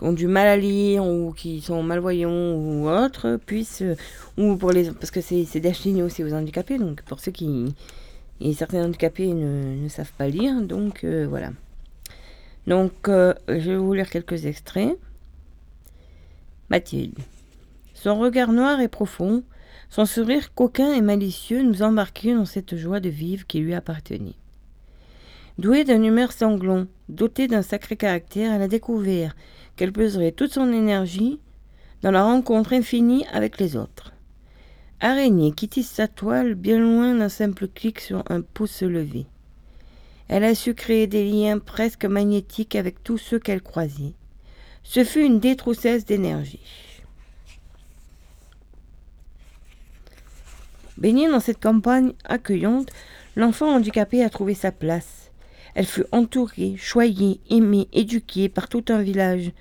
ont 0.00 0.12
du 0.12 0.26
mal 0.26 0.48
à 0.48 0.56
lire 0.56 1.04
ou 1.04 1.32
qui 1.32 1.60
sont 1.60 1.82
malvoyants 1.82 2.54
ou 2.54 2.88
autres 2.88 3.38
puissent... 3.46 3.84
ou 4.36 4.56
pour 4.56 4.72
les... 4.72 4.90
Parce 4.90 5.10
que 5.10 5.20
c'est 5.20 5.60
destiné 5.60 6.02
aussi 6.02 6.24
aux 6.24 6.32
handicapés, 6.34 6.78
donc 6.78 7.02
pour 7.02 7.20
ceux 7.20 7.32
qui... 7.32 7.74
Et 8.40 8.52
certains 8.54 8.84
handicapés 8.84 9.32
ne, 9.32 9.84
ne 9.84 9.88
savent 9.88 10.12
pas 10.18 10.26
lire, 10.26 10.60
donc 10.62 11.04
euh, 11.04 11.26
voilà. 11.28 11.50
Donc, 12.66 13.08
euh, 13.08 13.34
je 13.48 13.70
vais 13.70 13.76
vous 13.76 13.92
lire 13.92 14.10
quelques 14.10 14.46
extraits. 14.46 14.96
Mathilde. 16.70 17.18
Son 17.94 18.18
regard 18.18 18.52
noir 18.52 18.80
et 18.80 18.88
profond, 18.88 19.42
son 19.90 20.06
sourire 20.06 20.54
coquin 20.54 20.94
et 20.94 21.02
malicieux 21.02 21.62
nous 21.62 21.82
embarquaient 21.82 22.34
dans 22.34 22.46
cette 22.46 22.76
joie 22.76 23.00
de 23.00 23.08
vivre 23.08 23.46
qui 23.46 23.60
lui 23.60 23.74
appartenait. 23.74 24.36
Douée 25.58 25.84
d'un 25.84 26.02
humeur 26.02 26.32
sanglant, 26.32 26.86
dotée 27.08 27.46
d'un 27.46 27.62
sacré 27.62 27.96
caractère, 27.96 28.52
elle 28.52 28.62
a 28.62 28.68
découvert 28.68 29.36
qu'elle 29.76 29.92
peserait 29.92 30.32
toute 30.32 30.54
son 30.54 30.72
énergie 30.72 31.40
dans 32.00 32.10
la 32.10 32.24
rencontre 32.24 32.72
infinie 32.72 33.26
avec 33.32 33.58
les 33.58 33.76
autres. 33.76 34.12
Araignée 35.00 35.52
qui 35.52 35.68
tisse 35.68 35.90
sa 35.90 36.08
toile 36.08 36.54
bien 36.54 36.78
loin 36.78 37.14
d'un 37.14 37.28
simple 37.28 37.68
clic 37.68 38.00
sur 38.00 38.24
un 38.30 38.40
pouce 38.40 38.82
levé. 38.82 39.26
Elle 40.28 40.44
a 40.44 40.54
su 40.54 40.74
créer 40.74 41.06
des 41.06 41.24
liens 41.24 41.58
presque 41.58 42.04
magnétiques 42.04 42.76
avec 42.76 43.02
tous 43.02 43.18
ceux 43.18 43.38
qu'elle 43.38 43.62
croisait. 43.62 44.14
Ce 44.82 45.04
fut 45.04 45.24
une 45.24 45.40
détrousseuse 45.40 46.04
d'énergie. 46.04 46.60
Baignée 50.96 51.28
dans 51.28 51.40
cette 51.40 51.60
campagne 51.60 52.12
accueillante, 52.24 52.90
l'enfant 53.36 53.74
handicapé 53.74 54.22
a 54.22 54.30
trouvé 54.30 54.54
sa 54.54 54.72
place. 54.72 55.30
Elle 55.74 55.86
fut 55.86 56.04
entourée, 56.12 56.76
choyée, 56.76 57.40
aimée, 57.50 57.88
éduquée 57.92 58.48
par 58.48 58.68
tout 58.68 58.84
un 58.88 59.02
village, 59.02 59.52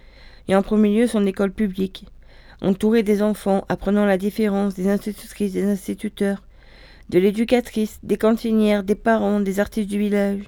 et 0.48 0.56
en 0.56 0.62
premier 0.62 0.96
lieu 0.96 1.08
son 1.08 1.26
école 1.26 1.52
publique, 1.52 2.06
entourée 2.62 3.04
des 3.04 3.22
enfants 3.22 3.66
apprenant 3.70 4.06
la 4.06 4.18
différence 4.18 4.76
des 4.76 4.90
institutrices, 4.90 5.54
des 5.54 5.64
instituteurs, 5.64 6.44
de 7.12 7.20
l'éducatrice, 7.20 8.00
des 8.04 8.18
cantinières, 8.18 8.84
des 8.84 8.96
parents, 8.96 9.42
des 9.42 9.60
artistes 9.60 9.90
du 9.90 10.00
village. 10.00 10.44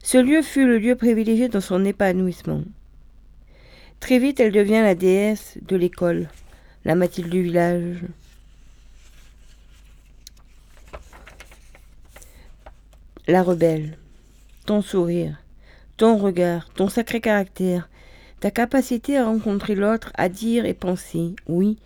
Ce 0.00 0.16
lieu 0.16 0.40
fut 0.40 0.64
le 0.64 0.78
lieu 0.78 0.94
privilégié 0.94 1.48
dans 1.48 1.60
son 1.60 1.84
épanouissement. 1.84 2.62
Très 3.98 4.20
vite, 4.20 4.38
elle 4.38 4.52
devient 4.52 4.80
la 4.80 4.94
déesse 4.94 5.58
de 5.60 5.74
l'école, 5.74 6.28
la 6.84 6.94
Mathilde 6.94 7.30
du 7.30 7.42
village. 7.42 7.98
La 13.26 13.42
rebelle, 13.42 13.98
ton 14.66 14.82
sourire, 14.82 15.42
ton 15.96 16.16
regard, 16.16 16.68
ton 16.74 16.88
sacré 16.88 17.20
caractère, 17.20 17.88
ta 18.38 18.52
capacité 18.52 19.18
à 19.18 19.26
rencontrer 19.26 19.74
l'autre, 19.74 20.12
à 20.14 20.28
dire 20.28 20.64
et 20.64 20.74
penser, 20.74 21.34
oui, 21.48 21.76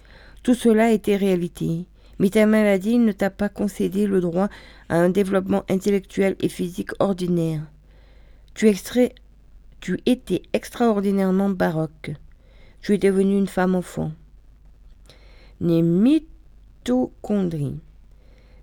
tout 0.42 0.55
cela 0.55 0.92
était 0.92 1.16
réalité. 1.16 1.86
Mais 2.18 2.30
ta 2.30 2.46
maladie 2.46 2.98
ne 2.98 3.12
t'a 3.12 3.30
pas 3.30 3.48
concédé 3.48 4.06
le 4.06 4.20
droit 4.20 4.48
à 4.88 4.96
un 4.96 5.10
développement 5.10 5.64
intellectuel 5.68 6.36
et 6.40 6.48
physique 6.48 6.92
ordinaire. 6.98 7.62
Tu, 8.54 8.74
étais 10.06 10.42
extraordinairement 10.54 11.50
baroque. 11.50 12.12
Tu 12.80 12.94
es 12.94 12.98
devenue 12.98 13.36
une 13.36 13.46
femme 13.46 13.74
enfant. 13.74 14.12
Les 15.60 15.82
mitochondries, 15.82 17.78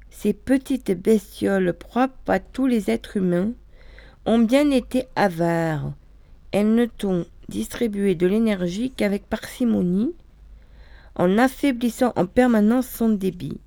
ces 0.09 0.33
petites 0.33 0.99
bestioles 0.99 1.73
propres 1.73 2.31
à 2.31 2.39
tous 2.39 2.65
les 2.65 2.89
êtres 2.89 3.17
humains, 3.17 3.51
ont 4.25 4.39
bien 4.39 4.71
été 4.71 5.05
avares. 5.15 5.93
Elles 6.51 6.73
ne 6.73 6.85
t'ont 6.85 7.25
distribué 7.49 8.15
de 8.15 8.25
l'énergie 8.25 8.89
qu'avec 8.89 9.27
parcimonie, 9.27 10.15
en 11.15 11.37
affaiblissant 11.37 12.13
en 12.15 12.25
permanence 12.25 12.87
son 12.87 13.09
débit. 13.09 13.59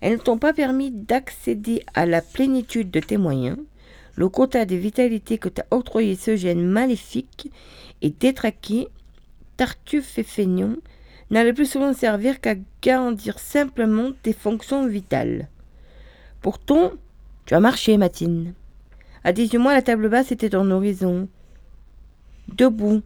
Elles 0.00 0.14
ne 0.14 0.18
t'ont 0.18 0.38
pas 0.38 0.52
permis 0.52 0.90
d'accéder 0.90 1.82
à 1.94 2.06
la 2.06 2.20
plénitude 2.20 2.90
de 2.90 3.00
tes 3.00 3.16
moyens, 3.16 3.58
le 4.16 4.28
quota 4.28 4.64
de 4.64 4.76
vitalité 4.76 5.38
que 5.38 5.48
t'a 5.48 5.66
octroyé 5.70 6.14
ce 6.14 6.36
gène 6.36 6.64
maléfique 6.64 7.50
et 8.02 8.10
détraqué, 8.10 8.88
tartuffe 9.56 10.18
et 10.18 10.22
feignant, 10.22 10.74
n'allait 11.30 11.52
plus 11.52 11.66
souvent 11.66 11.92
servir 11.92 12.40
qu'à 12.40 12.54
garantir 12.82 13.38
simplement 13.38 14.10
tes 14.22 14.32
fonctions 14.32 14.86
vitales. 14.86 15.48
Pourtant, 16.42 16.92
tu 17.46 17.54
as 17.54 17.60
marché, 17.60 17.96
Matine. 17.96 18.54
À 19.24 19.32
18 19.32 19.58
mois, 19.58 19.72
la 19.72 19.82
table 19.82 20.08
basse 20.08 20.32
était 20.32 20.50
ton 20.50 20.70
horizon. 20.70 21.28
Debout, 22.48 23.02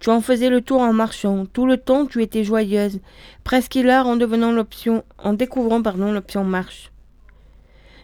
tu 0.00 0.08
en 0.08 0.22
faisais 0.22 0.48
le 0.48 0.62
tour 0.62 0.80
en 0.80 0.94
marchant. 0.94 1.46
Tout 1.46 1.66
le 1.66 1.76
temps, 1.76 2.06
tu 2.06 2.22
étais 2.22 2.42
joyeuse, 2.42 3.00
presque 3.44 3.76
hilar 3.76 4.06
en 4.06 4.16
devenant 4.16 4.50
l'option, 4.50 5.04
en 5.18 5.34
découvrant, 5.34 5.82
pardon, 5.82 6.10
l'option 6.10 6.42
marche. 6.42 6.90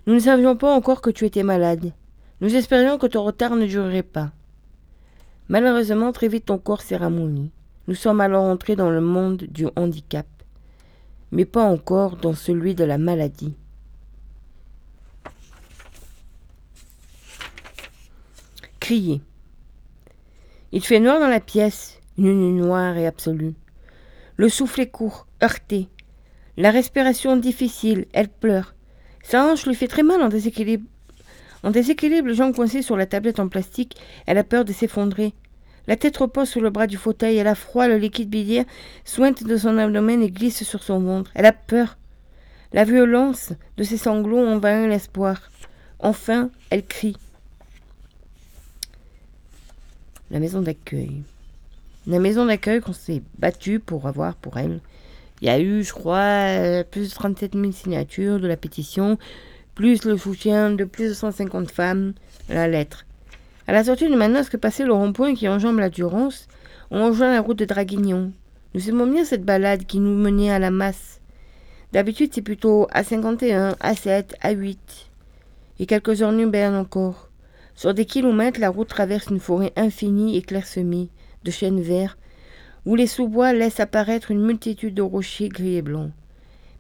Nous 0.07 0.15
ne 0.15 0.21
savions 0.21 0.57
pas 0.57 0.73
encore 0.73 1.01
que 1.01 1.11
tu 1.11 1.25
étais 1.25 1.43
malade. 1.43 1.93
Nous 2.43 2.55
espérions 2.55 2.99
que 2.99 3.07
ton 3.07 3.25
retard 3.25 3.57
ne 3.57 3.67
durerait 3.67 4.03
pas. 4.03 4.31
Malheureusement, 5.49 6.13
très 6.13 6.29
vite 6.29 6.45
ton 6.45 6.59
corps 6.59 6.83
s'est 6.83 6.97
ramolli. 6.97 7.51
Nous 7.89 7.95
sommes 7.95 8.21
alors 8.21 8.45
entrés 8.45 8.77
dans 8.77 8.91
le 8.91 9.01
monde 9.01 9.45
du 9.49 9.67
handicap, 9.75 10.27
mais 11.31 11.45
pas 11.47 11.65
encore 11.65 12.17
dans 12.17 12.35
celui 12.35 12.75
de 12.75 12.85
la 12.85 12.99
maladie. 12.99 13.55
Crier. 18.81 19.23
Il 20.73 20.85
fait 20.85 21.01
noir 21.01 21.21
dans 21.21 21.29
la 21.29 21.41
pièce, 21.41 22.01
une 22.19 22.35
nuit 22.35 22.61
noire 22.61 22.97
et 22.97 23.07
absolue. 23.07 23.55
Le 24.37 24.49
souffle 24.49 24.81
est 24.81 24.91
court, 24.91 25.27
heurté. 25.43 25.89
La 26.57 26.71
respiration 26.71 27.37
difficile, 27.37 28.07
elle 28.13 28.29
pleure. 28.29 28.75
Sa 29.23 29.45
hanche 29.45 29.67
lui 29.67 29.75
fait 29.75 29.89
très 29.89 30.03
mal 30.03 30.23
en 30.23 30.29
déséquilibre 30.29 30.85
en 31.67 31.71
déséquilibre, 31.71 32.29
les 32.29 32.35
jambes 32.35 32.55
sur 32.81 32.97
la 32.97 33.07
tablette 33.07 33.41
en 33.41 33.49
plastique, 33.49 33.97
elle 34.27 34.39
a 34.39 34.45
peur 34.45 34.65
de 34.65 34.73
s'effondrer. 34.73 35.35
La 35.89 35.97
tête 35.97 36.17
repose 36.17 36.49
sous 36.49 36.61
le 36.61 36.71
bras 36.71 36.87
du 36.87 36.97
fauteuil, 36.97 37.39
elle 37.39 37.49
a 37.49 37.57
froid, 37.57 37.89
le 37.89 37.97
liquide 37.97 38.29
biliaire 38.29 38.65
sointe 39.05 39.43
de 39.43 39.57
son 39.57 39.77
abdomen 39.77 40.23
et 40.23 40.31
glisse 40.31 40.63
sur 40.63 40.85
son 40.85 41.01
ventre. 41.01 41.33
Elle 41.35 41.45
a 41.45 41.53
peur. 41.53 41.99
La 42.73 42.85
violence 42.85 43.53
de 43.77 43.83
ses 43.83 43.97
sanglots 43.97 44.47
envahit 44.47 44.89
l'espoir. 44.89 45.51
Enfin, 45.99 46.51
elle 46.71 46.85
crie. 46.85 47.17
La 50.31 50.41
maison 50.41 50.63
d'accueil. 50.63 51.23
La 52.07 52.19
maison 52.19 52.47
d'accueil 52.47 52.81
qu'on 52.81 52.93
s'est 52.93 53.23
battu 53.39 53.81
pour 53.81 54.07
avoir 54.07 54.35
pour 54.37 54.57
elle. 54.59 54.81
Il 55.41 55.49
y 55.49 55.51
a 55.51 55.61
eu, 55.61 55.85
je 55.85 55.93
crois, 55.93 56.85
plus 56.91 57.09
de 57.09 57.15
37 57.15 57.55
000 57.55 57.73
signatures 57.73 58.41
de 58.41 58.47
la 58.47 58.57
pétition 58.57 59.19
plus 59.77 60.05
le 60.05 60.17
soutien 60.17 60.71
de 60.71 60.85
plus 60.85 61.11
de 61.11 61.15
150 61.15 61.71
femmes, 61.71 62.15
la 62.49 62.67
lettre. 62.67 63.05
À 63.69 63.73
la 63.73 63.85
sortie 63.85 64.09
du 64.09 64.17
manosque 64.17 64.57
passé 64.57 64.85
le 64.85 64.93
rond-point 64.95 65.35
qui 65.35 65.49
enjambe 65.49 65.79
la 65.79 65.91
Durance, 65.91 66.49
on 66.91 67.07
rejoint 67.07 67.33
la 67.33 67.43
route 67.43 67.59
de 67.59 67.67
Draguignan. 67.67 68.31
Nous 68.75 68.89
aimons 68.89 69.07
bien 69.07 69.25
cette 69.25 69.45
balade 69.45 69.85
qui 69.85 70.01
nous 70.01 70.17
menait 70.17 70.51
à 70.51 70.59
la 70.59 70.71
masse. 70.71 71.21
D'habitude, 71.93 72.31
c'est 72.33 72.43
plutôt 72.43 72.89
à 72.91 73.05
51, 73.05 73.77
à 73.79 73.95
7, 73.95 74.35
à 74.41 74.53
8. 74.53 74.79
Et 75.79 75.87
quelques 75.87 76.23
heures 76.23 76.33
berne 76.33 76.75
encore. 76.75 77.26
Sur 77.77 77.93
des 77.93 78.07
kilomètres, 78.07 78.59
la 78.59 78.71
route 78.71 78.89
traverse 78.89 79.27
une 79.27 79.39
forêt 79.39 79.73
infinie 79.77 80.39
et 80.39 80.43
clairsemée, 80.43 81.11
de 81.45 81.51
chênes 81.51 81.83
verts, 81.83 82.17
où 82.87 82.97
les 82.97 83.07
sous-bois 83.07 83.53
laissent 83.53 83.81
apparaître 83.81 84.31
une 84.31 84.45
multitude 84.45 84.95
de 84.95 85.03
rochers 85.03 85.51
gris 85.51 85.77
et 85.77 85.83
blancs. 85.83 86.11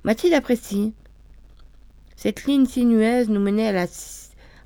Mathilde 0.05 0.32
apprécie. 0.32 0.94
Cette 2.16 2.47
ligne 2.47 2.64
sinueuse 2.64 3.28
nous 3.28 3.40
menait 3.40 3.68
à, 3.68 3.72
la, 3.72 3.86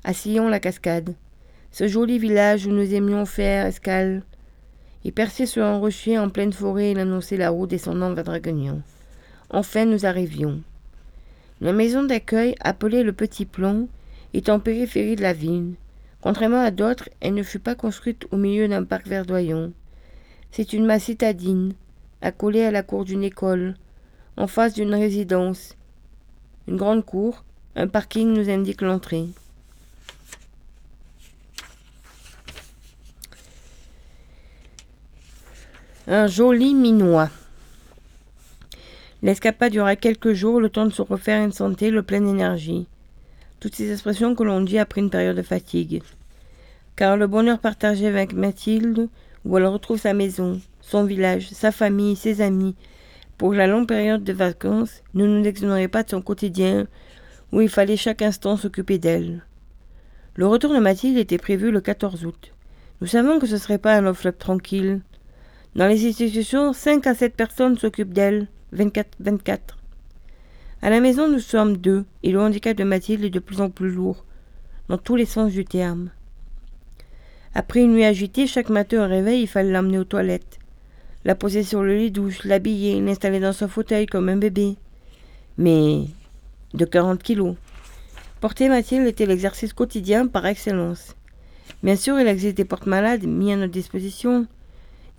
à 0.05 0.13
Sillon-la-Cascade, 0.13 1.15
ce 1.71 1.87
joli 1.89 2.17
village 2.17 2.65
où 2.65 2.69
nous 2.69 2.93
aimions 2.93 3.25
faire 3.25 3.65
escale. 3.65 4.23
Et 5.03 5.11
percé 5.11 5.45
sur 5.45 5.65
un 5.65 5.79
rocher 5.79 6.17
en 6.17 6.29
pleine 6.29 6.53
forêt, 6.53 6.91
il 6.91 6.99
annonçait 6.99 7.35
la 7.35 7.49
route 7.49 7.69
descendant 7.69 8.13
vers 8.13 8.23
Draguignan. 8.23 8.81
Enfin, 9.49 9.83
nous 9.83 10.05
arrivions. 10.05 10.61
La 11.59 11.73
maison 11.73 12.03
d'accueil, 12.03 12.55
appelée 12.61 13.03
le 13.03 13.11
Petit 13.11 13.45
Plomb, 13.45 13.89
est 14.33 14.47
en 14.47 14.59
périphérie 14.59 15.17
de 15.17 15.23
la 15.23 15.33
ville. 15.33 15.73
Contrairement 16.21 16.63
à 16.63 16.71
d'autres, 16.71 17.09
elle 17.19 17.33
ne 17.33 17.43
fut 17.43 17.59
pas 17.59 17.75
construite 17.75 18.27
au 18.31 18.37
milieu 18.37 18.67
d'un 18.67 18.83
parc 18.83 19.07
verdoyant. 19.07 19.71
C'est 20.51 20.73
une 20.73 20.85
masse 20.85 21.05
citadine, 21.05 21.73
accolée 22.21 22.63
à 22.63 22.71
la 22.71 22.83
cour 22.83 23.05
d'une 23.05 23.23
école, 23.23 23.75
en 24.37 24.47
face 24.47 24.73
d'une 24.73 24.93
résidence, 24.93 25.75
une 26.67 26.77
grande 26.77 27.05
cour, 27.05 27.43
un 27.75 27.87
parking 27.87 28.33
nous 28.33 28.49
indique 28.49 28.81
l'entrée. 28.81 29.27
Un 36.07 36.27
joli 36.27 36.75
minois. 36.75 37.29
L'escapade 39.23 39.71
durera 39.71 39.95
quelques 39.95 40.33
jours, 40.33 40.59
le 40.59 40.69
temps 40.69 40.85
de 40.85 40.91
se 40.91 41.01
refaire 41.01 41.43
une 41.43 41.51
santé, 41.51 41.91
le 41.91 42.03
plein 42.03 42.21
d'énergie. 42.21 42.87
Toutes 43.61 43.75
ces 43.75 43.91
expressions 43.91 44.33
que 44.33 44.41
l'on 44.41 44.61
dit 44.61 44.79
après 44.79 45.01
une 45.01 45.11
période 45.11 45.37
de 45.37 45.43
fatigue. 45.43 46.01
Car 46.95 47.15
le 47.15 47.27
bonheur 47.27 47.59
partagé 47.59 48.07
avec 48.07 48.33
Mathilde, 48.33 49.07
où 49.45 49.55
elle 49.55 49.67
retrouve 49.67 49.99
sa 49.99 50.15
maison, 50.15 50.59
son 50.81 51.03
village, 51.03 51.47
sa 51.51 51.71
famille, 51.71 52.15
ses 52.15 52.41
amis, 52.41 52.75
pour 53.37 53.53
la 53.53 53.67
longue 53.67 53.87
période 53.87 54.23
de 54.23 54.33
vacances, 54.33 55.03
ne 55.13 55.27
nous 55.27 55.45
exonérait 55.45 55.89
pas 55.89 56.01
de 56.01 56.09
son 56.09 56.23
quotidien, 56.23 56.87
où 57.51 57.61
il 57.61 57.69
fallait 57.69 57.97
chaque 57.97 58.23
instant 58.23 58.57
s'occuper 58.57 58.97
d'elle. 58.97 59.45
Le 60.33 60.47
retour 60.47 60.73
de 60.73 60.79
Mathilde 60.79 61.19
était 61.19 61.37
prévu 61.37 61.69
le 61.69 61.81
14 61.81 62.25
août. 62.25 62.53
Nous 62.99 63.07
savons 63.07 63.37
que 63.37 63.45
ce 63.45 63.53
ne 63.53 63.59
serait 63.59 63.77
pas 63.77 63.93
un 63.93 64.01
love 64.01 64.33
tranquille. 64.39 65.01
Dans 65.75 65.85
les 65.85 66.07
institutions, 66.07 66.73
5 66.73 67.05
à 67.05 67.13
7 67.13 67.35
personnes 67.35 67.77
s'occupent 67.77 68.13
d'elle, 68.13 68.47
24-24. 68.75 69.59
À 70.83 70.89
la 70.89 70.99
maison, 70.99 71.29
nous 71.29 71.39
sommes 71.39 71.77
deux, 71.77 72.05
et 72.23 72.31
le 72.31 72.41
handicap 72.41 72.75
de 72.75 72.83
Mathilde 72.83 73.23
est 73.23 73.29
de 73.29 73.37
plus 73.37 73.61
en 73.61 73.69
plus 73.69 73.91
lourd, 73.91 74.25
dans 74.89 74.97
tous 74.97 75.15
les 75.15 75.27
sens 75.27 75.51
du 75.51 75.63
terme. 75.63 76.09
Après 77.53 77.81
une 77.81 77.93
nuit 77.93 78.03
agitée, 78.03 78.47
chaque 78.47 78.69
matin 78.69 79.05
au 79.05 79.07
réveil, 79.07 79.43
il 79.43 79.47
fallait 79.47 79.71
l'emmener 79.71 79.99
aux 79.99 80.05
toilettes, 80.05 80.57
la 81.23 81.35
poser 81.35 81.61
sur 81.61 81.83
le 81.83 81.95
lit 81.95 82.09
douche, 82.09 82.45
l'habiller, 82.45 82.99
l'installer 82.99 83.39
dans 83.39 83.53
son 83.53 83.67
fauteuil 83.67 84.07
comme 84.07 84.27
un 84.27 84.37
bébé. 84.37 84.75
Mais 85.59 86.05
de 86.73 86.85
40 86.85 87.21
kilos. 87.21 87.55
Porter 88.39 88.67
Mathilde 88.67 89.05
était 89.05 89.27
l'exercice 89.27 89.73
quotidien 89.73 90.25
par 90.25 90.47
excellence. 90.47 91.15
Bien 91.83 91.95
sûr, 91.95 92.19
il 92.19 92.27
existe 92.27 92.57
des 92.57 92.65
portes-malades 92.65 93.27
mis 93.27 93.53
à 93.53 93.55
notre 93.55 93.71
disposition, 93.71 94.47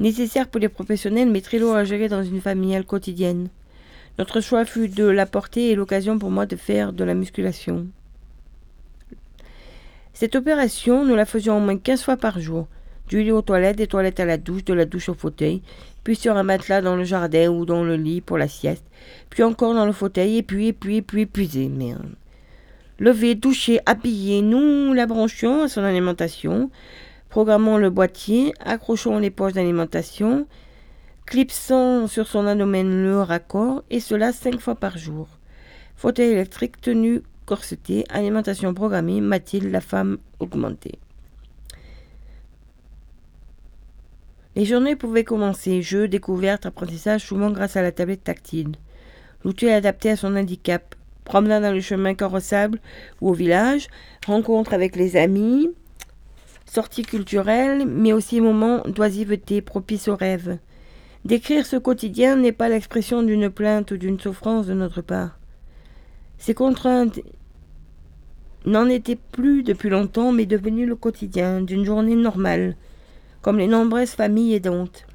nécessaires 0.00 0.48
pour 0.48 0.60
les 0.60 0.68
professionnels, 0.68 1.30
mais 1.30 1.40
très 1.40 1.60
lourds 1.60 1.76
à 1.76 1.84
gérer 1.84 2.08
dans 2.08 2.24
une 2.24 2.40
famille 2.40 2.84
quotidienne. 2.84 3.48
Notre 4.18 4.40
choix 4.40 4.64
fut 4.64 4.88
de 4.88 5.04
la 5.04 5.26
porter 5.26 5.70
et 5.70 5.74
l'occasion 5.74 6.18
pour 6.18 6.30
moi 6.30 6.46
de 6.46 6.56
faire 6.56 6.92
de 6.92 7.04
la 7.04 7.14
musculation. 7.14 7.86
Cette 10.12 10.36
opération, 10.36 11.04
nous 11.04 11.14
la 11.14 11.24
faisions 11.24 11.56
au 11.56 11.60
moins 11.60 11.78
15 11.78 12.02
fois 12.02 12.16
par 12.16 12.38
jour. 12.38 12.68
Du 13.08 13.22
lit 13.22 13.32
aux 13.32 13.42
toilettes, 13.42 13.76
des 13.76 13.86
toilettes 13.86 14.20
à 14.20 14.24
la 14.24 14.36
douche, 14.36 14.64
de 14.64 14.74
la 14.74 14.84
douche 14.84 15.08
au 15.08 15.14
fauteuil, 15.14 15.62
puis 16.04 16.16
sur 16.16 16.36
un 16.36 16.42
matelas 16.42 16.82
dans 16.82 16.96
le 16.96 17.04
jardin 17.04 17.48
ou 17.48 17.64
dans 17.64 17.82
le 17.82 17.96
lit 17.96 18.20
pour 18.20 18.38
la 18.38 18.48
sieste, 18.48 18.84
puis 19.30 19.42
encore 19.42 19.74
dans 19.74 19.86
le 19.86 19.92
fauteuil, 19.92 20.38
et 20.38 20.42
puis, 20.42 20.68
et 20.68 20.72
puis, 20.72 20.96
et 20.96 21.02
puis, 21.02 21.22
épuisé. 21.22 21.68
Merde. 21.68 22.14
Lever, 22.98 23.34
doucher, 23.34 23.80
habiller, 23.86 24.42
nous 24.42 24.92
la 24.92 25.06
branchions 25.06 25.64
à 25.64 25.68
son 25.68 25.82
alimentation, 25.82 26.70
programmons 27.28 27.78
le 27.78 27.90
boîtier, 27.90 28.54
accrochons 28.60 29.18
les 29.18 29.30
poches 29.30 29.54
d'alimentation, 29.54 30.46
clipsant 31.32 32.08
sur 32.08 32.28
son 32.28 32.46
abdomen 32.46 33.02
le 33.02 33.22
raccord, 33.22 33.84
et 33.88 34.00
cela 34.00 34.32
cinq 34.32 34.60
fois 34.60 34.74
par 34.74 34.98
jour. 34.98 35.26
Fauteuil 35.96 36.32
électrique, 36.32 36.78
tenue 36.78 37.22
corsetée, 37.46 38.04
alimentation 38.10 38.74
programmée, 38.74 39.22
Mathilde, 39.22 39.72
la 39.72 39.80
femme 39.80 40.18
augmentée. 40.40 40.98
Les 44.56 44.66
journées 44.66 44.94
pouvaient 44.94 45.24
commencer, 45.24 45.80
jeux, 45.80 46.06
découvertes, 46.06 46.66
apprentissage, 46.66 47.22
souvent 47.22 47.50
grâce 47.50 47.76
à 47.76 47.82
la 47.82 47.92
tablette 47.92 48.24
tactile. 48.24 48.72
L'outil 49.42 49.70
adapté 49.70 50.10
à 50.10 50.16
son 50.16 50.36
handicap. 50.36 50.94
Promenade 51.24 51.62
dans 51.62 51.72
le 51.72 51.80
chemin 51.80 52.12
carrossable 52.12 52.78
ou 53.22 53.30
au 53.30 53.32
village, 53.32 53.88
rencontre 54.26 54.74
avec 54.74 54.96
les 54.96 55.16
amis, 55.16 55.70
sorties 56.66 57.04
culturelles, 57.04 57.86
mais 57.86 58.12
aussi 58.12 58.42
moments 58.42 58.82
d'oisiveté 58.86 59.62
propices 59.62 60.08
aux 60.08 60.16
rêves. 60.16 60.58
Décrire 61.24 61.66
ce 61.66 61.76
quotidien 61.76 62.36
n'est 62.36 62.52
pas 62.52 62.68
l'expression 62.68 63.22
d'une 63.22 63.50
plainte 63.50 63.92
ou 63.92 63.96
d'une 63.96 64.18
souffrance 64.18 64.66
de 64.66 64.74
notre 64.74 65.02
part. 65.02 65.38
Ces 66.38 66.54
contraintes 66.54 67.20
n'en 68.64 68.88
étaient 68.88 69.18
plus 69.32 69.62
depuis 69.62 69.88
longtemps, 69.88 70.32
mais 70.32 70.46
devenues 70.46 70.86
le 70.86 70.96
quotidien 70.96 71.60
d'une 71.60 71.84
journée 71.84 72.16
normale, 72.16 72.76
comme 73.40 73.58
les 73.58 73.68
nombreuses 73.68 74.12
familles 74.12 74.54
aidantes. 74.54 75.06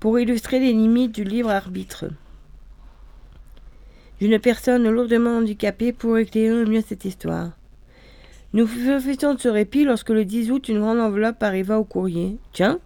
Pour 0.00 0.18
illustrer 0.18 0.58
les 0.58 0.72
limites 0.72 1.14
du 1.14 1.24
libre 1.24 1.50
arbitre 1.50 2.06
d'une 4.20 4.38
personne 4.38 4.88
lourdement 4.88 5.38
handicapée 5.38 5.92
pour 5.92 6.16
éclairer 6.18 6.64
mieux 6.64 6.82
cette 6.86 7.04
histoire. 7.04 7.50
Nous 8.52 8.66
profitons 8.66 9.34
de 9.34 9.40
ce 9.40 9.48
répit 9.48 9.84
lorsque 9.84 10.10
le 10.10 10.24
10 10.24 10.50
août, 10.50 10.68
une 10.68 10.80
grande 10.80 11.00
enveloppe 11.00 11.42
arriva 11.42 11.78
au 11.78 11.84
courrier. 11.84 12.38
Tiens, 12.52 12.78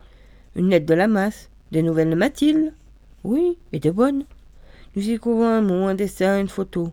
une 0.56 0.70
lettre 0.70 0.86
de 0.86 0.94
la 0.94 1.06
masse. 1.06 1.50
Des 1.72 1.82
nouvelles 1.82 2.10
de 2.10 2.16
Mathilde 2.16 2.72
Oui, 3.22 3.56
et 3.72 3.78
de 3.78 3.90
bonnes. 3.90 4.24
Nous 4.96 5.08
y 5.08 5.18
trouvons 5.18 5.46
un 5.46 5.60
mot, 5.60 5.86
un 5.86 5.94
dessin, 5.94 6.40
une 6.40 6.48
photo. 6.48 6.90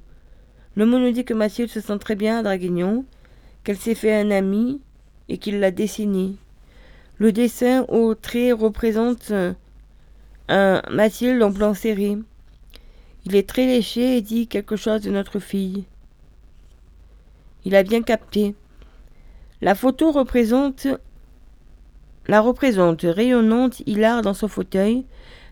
Le 0.75 0.85
mot 0.85 0.99
nous 0.99 1.11
dit 1.11 1.25
que 1.25 1.33
Mathilde 1.33 1.69
se 1.69 1.81
sent 1.81 1.97
très 1.97 2.15
bien 2.15 2.39
à 2.39 2.43
Draguignon, 2.43 3.03
qu'elle 3.63 3.77
s'est 3.77 3.95
fait 3.95 4.13
un 4.13 4.29
ami 4.29 4.79
et 5.29 5.39
qu'il 5.39 5.59
l'a 5.59 5.71
dessiné. 5.71 6.35
Le 7.17 7.31
dessin 7.31 7.85
au 7.87 8.13
trait 8.13 8.51
représente 8.51 9.33
un 10.47 10.81
Mathilde 10.91 11.41
en 11.41 11.51
plan 11.51 11.73
serré. 11.73 12.17
Il 13.25 13.35
est 13.35 13.49
très 13.49 13.65
léché 13.65 14.17
et 14.17 14.21
dit 14.21 14.47
quelque 14.47 14.75
chose 14.75 15.01
de 15.01 15.09
notre 15.09 15.39
fille. 15.39 15.85
Il 17.65 17.75
a 17.75 17.81
bien 17.81 18.03
capté. 18.03 18.53
La 19.59 19.73
photo 19.73 20.11
représente 20.11 20.87
la 22.27 22.41
représente 22.41 23.01
rayonnante, 23.03 23.81
hilar 23.85 24.21
dans 24.21 24.33
son 24.33 24.47
fauteuil. 24.47 25.05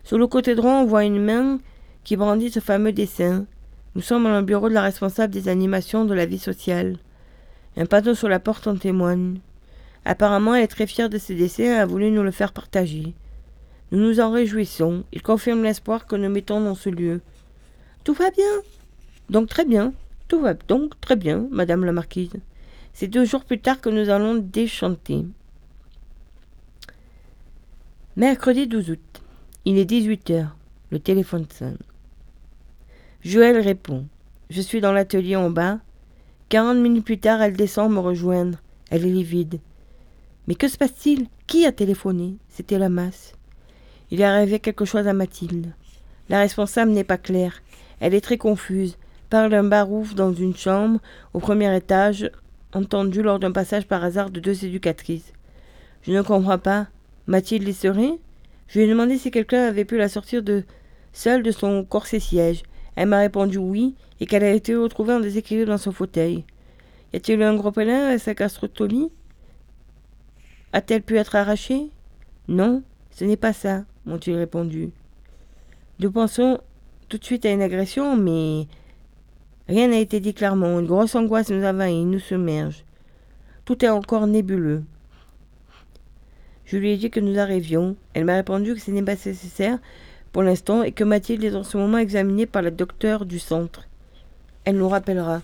Sur 0.04 0.18
le 0.18 0.26
côté 0.26 0.54
droit, 0.54 0.72
on 0.72 0.84
voit 0.84 1.04
une 1.04 1.22
main 1.22 1.58
qui 2.04 2.16
brandit 2.16 2.50
ce 2.50 2.60
fameux 2.60 2.92
dessin. 2.92 3.46
Nous 3.94 4.02
sommes 4.02 4.24
dans 4.24 4.36
le 4.36 4.44
bureau 4.44 4.68
de 4.68 4.74
la 4.74 4.82
responsable 4.82 5.32
des 5.32 5.48
animations 5.48 6.04
de 6.04 6.14
la 6.14 6.26
vie 6.26 6.38
sociale. 6.38 6.98
Un 7.76 7.86
panneau 7.86 8.14
sur 8.14 8.28
la 8.28 8.38
porte 8.38 8.66
en 8.66 8.76
témoigne. 8.76 9.40
Apparemment, 10.04 10.54
elle 10.54 10.64
est 10.64 10.68
très 10.68 10.86
fière 10.86 11.08
de 11.08 11.18
ce 11.18 11.32
dessin 11.32 11.64
et 11.64 11.78
a 11.78 11.86
voulu 11.86 12.10
nous 12.10 12.22
le 12.22 12.30
faire 12.30 12.52
partager. 12.52 13.14
Nous 13.90 13.98
nous 13.98 14.20
en 14.20 14.30
réjouissons. 14.30 15.04
Il 15.12 15.22
confirme 15.22 15.62
l'espoir 15.62 16.06
que 16.06 16.16
nous 16.16 16.28
mettons 16.28 16.60
dans 16.60 16.74
ce 16.74 16.90
lieu. 16.90 17.20
Tout 18.04 18.14
va 18.14 18.30
bien. 18.30 18.44
Donc 19.30 19.48
très 19.48 19.64
bien. 19.64 19.92
Tout 20.28 20.40
va 20.40 20.54
donc 20.54 21.00
très 21.00 21.16
bien, 21.16 21.46
madame 21.50 21.84
la 21.84 21.92
marquise. 21.92 22.32
C'est 22.92 23.08
deux 23.08 23.24
jours 23.24 23.44
plus 23.44 23.60
tard 23.60 23.80
que 23.80 23.88
nous 23.88 24.10
allons 24.10 24.34
déchanter. 24.34 25.24
Mercredi 28.18 28.66
12 28.66 28.92
août. 28.92 29.22
Il 29.66 29.76
est 29.76 29.84
18 29.84 30.30
heures. 30.30 30.56
Le 30.90 30.98
téléphone 30.98 31.44
sonne. 31.52 31.76
Joël 33.20 33.58
répond. 33.58 34.06
Je 34.48 34.62
suis 34.62 34.80
dans 34.80 34.92
l'atelier 34.92 35.36
en 35.36 35.50
bas. 35.50 35.80
Quarante 36.48 36.78
minutes 36.78 37.04
plus 37.04 37.18
tard, 37.18 37.42
elle 37.42 37.58
descend 37.58 37.92
me 37.92 37.98
rejoindre. 37.98 38.56
Elle 38.88 39.04
est 39.04 39.10
livide. 39.10 39.60
Mais 40.46 40.54
que 40.54 40.66
se 40.66 40.78
passe-t-il? 40.78 41.26
Qui 41.46 41.66
a 41.66 41.72
téléphoné? 41.72 42.38
C'était 42.48 42.78
la 42.78 42.88
masse. 42.88 43.34
Il 44.10 44.22
est 44.22 44.24
arrivé 44.24 44.60
quelque 44.60 44.86
chose 44.86 45.06
à 45.06 45.12
Mathilde. 45.12 45.74
La 46.30 46.38
responsable 46.38 46.92
n'est 46.92 47.04
pas 47.04 47.18
claire. 47.18 47.62
Elle 48.00 48.14
est 48.14 48.22
très 48.22 48.38
confuse. 48.38 48.96
Parle 49.28 49.50
d'un 49.50 49.64
barouf 49.64 50.14
dans 50.14 50.32
une 50.32 50.56
chambre 50.56 51.00
au 51.34 51.38
premier 51.38 51.76
étage, 51.76 52.30
entendu 52.72 53.20
lors 53.20 53.38
d'un 53.38 53.52
passage 53.52 53.86
par 53.86 54.02
hasard 54.02 54.30
de 54.30 54.40
deux 54.40 54.64
éducatrices. 54.64 55.34
Je 56.00 56.12
ne 56.12 56.22
comprends 56.22 56.58
pas. 56.58 56.86
Mathilde 57.26 57.72
serait 57.72 58.18
Je 58.68 58.78
lui 58.78 58.86
ai 58.86 58.88
demandé 58.88 59.18
si 59.18 59.30
quelqu'un 59.30 59.64
avait 59.64 59.84
pu 59.84 59.96
la 59.96 60.08
sortir 60.08 60.42
de 60.42 60.64
seule 61.12 61.42
de 61.42 61.50
son 61.50 61.84
corset 61.84 62.20
siège. 62.20 62.62
Elle 62.94 63.08
m'a 63.08 63.18
répondu 63.18 63.58
oui 63.58 63.94
et 64.20 64.26
qu'elle 64.26 64.44
a 64.44 64.52
été 64.52 64.74
retrouvée 64.74 65.14
en 65.14 65.20
déséquilibre 65.20 65.70
dans 65.70 65.78
son 65.78 65.92
fauteuil. 65.92 66.44
Y 67.12 67.16
a-t-il 67.16 67.40
eu 67.40 67.44
un 67.44 67.56
gros 67.56 67.72
pelin 67.72 68.08
à 68.08 68.18
sa 68.18 68.34
gastrotomie 68.34 69.10
A-t-elle 70.72 71.02
pu 71.02 71.16
être 71.16 71.36
arrachée? 71.36 71.90
Non, 72.48 72.82
ce 73.10 73.24
n'est 73.24 73.36
pas 73.36 73.52
ça, 73.52 73.84
m'ont-ils 74.04 74.36
répondu. 74.36 74.90
Nous 75.98 76.12
pensons 76.12 76.60
tout 77.08 77.18
de 77.18 77.24
suite 77.24 77.46
à 77.46 77.50
une 77.50 77.62
agression, 77.62 78.16
mais 78.16 78.66
rien 79.68 79.88
n'a 79.88 79.98
été 79.98 80.20
dit 80.20 80.34
clairement. 80.34 80.78
Une 80.78 80.86
grosse 80.86 81.14
angoisse 81.14 81.50
nous 81.50 81.64
envahit, 81.64 82.06
nous 82.06 82.18
submerge. 82.18 82.84
Tout 83.64 83.84
est 83.84 83.88
encore 83.88 84.26
nébuleux. 84.26 84.84
Je 86.66 86.76
lui 86.76 86.90
ai 86.90 86.96
dit 86.96 87.10
que 87.10 87.20
nous 87.20 87.38
arrivions. 87.38 87.96
Elle 88.12 88.24
m'a 88.24 88.34
répondu 88.34 88.74
que 88.74 88.80
ce 88.80 88.90
n'est 88.90 89.02
pas 89.02 89.12
nécessaire 89.12 89.78
pour 90.32 90.42
l'instant 90.42 90.82
et 90.82 90.92
que 90.92 91.04
Mathilde 91.04 91.44
est 91.44 91.54
en 91.54 91.64
ce 91.64 91.78
moment 91.78 91.98
examinée 91.98 92.46
par 92.46 92.62
le 92.62 92.70
docteur 92.70 93.24
du 93.24 93.38
centre. 93.38 93.88
Elle 94.64 94.76
nous 94.76 94.88
rappellera. 94.88 95.42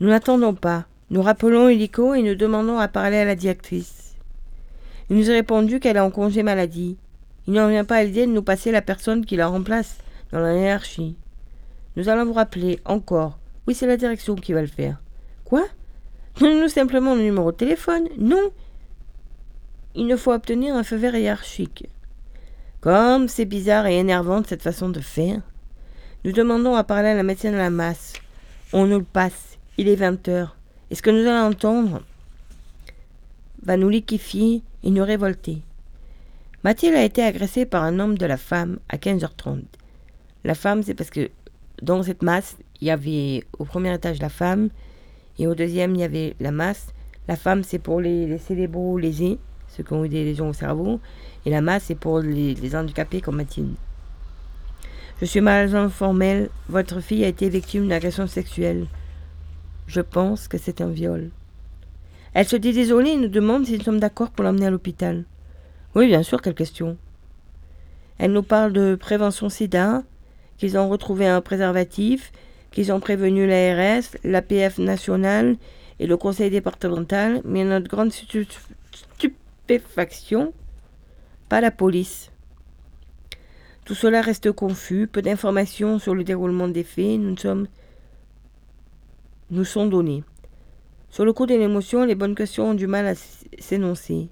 Nous 0.00 0.08
n'attendons 0.08 0.54
pas. 0.54 0.86
Nous 1.10 1.22
rappelons 1.22 1.68
Illico 1.68 2.14
et 2.14 2.22
nous 2.22 2.34
demandons 2.34 2.78
à 2.78 2.88
parler 2.88 3.18
à 3.18 3.24
la 3.24 3.34
directrice. 3.34 4.14
Il 5.10 5.16
nous 5.16 5.30
a 5.30 5.34
répondu 5.34 5.80
qu'elle 5.80 5.96
est 5.96 6.00
en 6.00 6.10
congé 6.10 6.42
maladie. 6.42 6.96
Il 7.46 7.54
n'en 7.54 7.68
vient 7.68 7.84
pas 7.84 7.96
à 7.96 8.04
l'idée 8.04 8.26
de 8.26 8.32
nous 8.32 8.42
passer 8.42 8.72
la 8.72 8.82
personne 8.82 9.24
qui 9.24 9.36
la 9.36 9.48
remplace 9.48 9.98
dans 10.32 10.40
la 10.40 10.54
hiérarchie. 10.54 11.16
Nous 11.96 12.08
allons 12.08 12.26
vous 12.26 12.34
rappeler 12.34 12.78
encore. 12.84 13.38
Oui, 13.66 13.74
c'est 13.74 13.86
la 13.86 13.96
direction 13.96 14.34
qui 14.34 14.52
va 14.52 14.60
le 14.60 14.66
faire. 14.66 15.00
Quoi? 15.44 15.64
Donnez-nous 16.40 16.68
simplement 16.68 17.14
le 17.14 17.22
numéro 17.22 17.52
de 17.52 17.56
téléphone. 17.56 18.08
Non. 18.18 18.50
Il 19.98 20.06
ne 20.06 20.16
faut 20.16 20.32
obtenir 20.32 20.76
un 20.76 20.84
feu 20.84 20.94
vert 20.94 21.16
hiérarchique. 21.16 21.88
Comme 22.80 23.26
c'est 23.26 23.46
bizarre 23.46 23.88
et 23.88 23.98
énervant 23.98 24.44
cette 24.44 24.62
façon 24.62 24.90
de 24.90 25.00
faire. 25.00 25.40
Nous 26.24 26.30
demandons 26.30 26.76
à 26.76 26.84
parler 26.84 27.08
à 27.08 27.16
la 27.16 27.24
médecine 27.24 27.50
de 27.50 27.56
la 27.56 27.68
masse. 27.68 28.12
On 28.72 28.86
nous 28.86 28.98
le 28.98 29.04
passe. 29.04 29.58
Il 29.76 29.88
est 29.88 29.96
20 29.96 30.28
heures. 30.28 30.56
Et 30.92 30.94
ce 30.94 31.02
que 31.02 31.10
nous 31.10 31.28
allons 31.28 31.48
entendre? 31.50 32.04
Va 33.64 33.76
nous 33.76 33.88
liquéfier 33.88 34.62
et 34.84 34.90
nous 34.92 35.02
révolter. 35.02 35.62
Mathilde 36.62 36.94
a 36.94 37.02
été 37.02 37.24
agressée 37.24 37.66
par 37.66 37.82
un 37.82 37.98
homme 37.98 38.16
de 38.16 38.26
la 38.26 38.36
femme 38.36 38.78
à 38.88 38.98
15h30. 38.98 39.64
La 40.44 40.54
femme, 40.54 40.84
c'est 40.84 40.94
parce 40.94 41.10
que 41.10 41.28
dans 41.82 42.04
cette 42.04 42.22
masse, 42.22 42.56
il 42.80 42.86
y 42.86 42.92
avait 42.92 43.42
au 43.58 43.64
premier 43.64 43.92
étage 43.92 44.20
la 44.20 44.28
femme 44.28 44.68
et 45.40 45.48
au 45.48 45.56
deuxième, 45.56 45.96
il 45.96 46.02
y 46.02 46.04
avait 46.04 46.36
la 46.38 46.52
masse. 46.52 46.94
La 47.26 47.34
femme, 47.34 47.64
c'est 47.64 47.80
pour 47.80 48.00
les, 48.00 48.28
les 48.28 48.38
cérébraux 48.38 48.96
lésés, 48.96 49.40
ceux 49.78 49.84
qui 49.84 49.92
ont 49.92 50.04
eu 50.04 50.08
des 50.08 50.24
lésions 50.24 50.48
au 50.48 50.52
cerveau. 50.52 51.00
Et 51.46 51.50
la 51.50 51.60
masse, 51.60 51.84
c'est 51.84 51.94
pour 51.94 52.18
les, 52.18 52.74
handicapés 52.74 53.20
comme 53.20 53.36
Mathilde. 53.36 53.74
Je 55.20 55.26
suis 55.26 55.40
mal 55.40 55.88
formel. 55.88 56.50
Votre 56.68 57.00
fille 57.00 57.24
a 57.24 57.28
été 57.28 57.48
victime 57.48 57.82
d'une 57.82 57.92
agression 57.92 58.26
sexuelle. 58.26 58.86
Je 59.86 60.00
pense 60.00 60.48
que 60.48 60.58
c'est 60.58 60.80
un 60.80 60.88
viol. 60.88 61.30
Elle 62.34 62.46
se 62.46 62.56
dit 62.56 62.72
désolée 62.72 63.10
et 63.10 63.16
nous 63.16 63.28
demande 63.28 63.66
si 63.66 63.78
nous 63.78 63.84
sommes 63.84 64.00
d'accord 64.00 64.30
pour 64.30 64.44
l'emmener 64.44 64.66
à 64.66 64.70
l'hôpital. 64.70 65.24
Oui, 65.94 66.08
bien 66.08 66.22
sûr, 66.22 66.42
quelle 66.42 66.54
question. 66.54 66.96
Elle 68.18 68.32
nous 68.32 68.42
parle 68.42 68.72
de 68.72 68.96
prévention 68.96 69.48
sida, 69.48 70.02
qu'ils 70.58 70.76
ont 70.76 70.88
retrouvé 70.88 71.26
un 71.26 71.40
préservatif, 71.40 72.32
qu'ils 72.72 72.92
ont 72.92 73.00
prévenu 73.00 73.46
l'ARS, 73.46 74.02
l'APF 74.24 74.78
nationale 74.78 75.56
et 76.00 76.06
le 76.06 76.16
conseil 76.16 76.50
départemental, 76.50 77.40
mais 77.44 77.64
notre 77.64 77.88
grande 77.88 78.12
stupéfaction, 79.68 80.54
pas 81.50 81.60
la 81.60 81.70
police. 81.70 82.32
Tout 83.84 83.94
cela 83.94 84.22
reste 84.22 84.50
confus, 84.52 85.06
peu 85.06 85.20
d'informations 85.20 85.98
sur 85.98 86.14
le 86.14 86.24
déroulement 86.24 86.68
des 86.68 86.84
faits, 86.84 87.20
nous 87.20 87.36
sommes 87.36 87.66
nous 89.50 89.64
sont 89.64 89.86
donnés. 89.86 90.24
Sur 91.10 91.24
le 91.24 91.32
coup 91.32 91.46
de 91.46 91.54
l'émotion, 91.54 92.04
les 92.04 92.14
bonnes 92.14 92.34
questions 92.34 92.70
ont 92.70 92.74
du 92.74 92.86
mal 92.86 93.06
à 93.06 93.14
s'énoncer. 93.58 94.28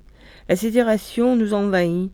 La 0.49 0.57
sidération 0.57 1.37
nous 1.37 1.55
envahit, 1.55 2.13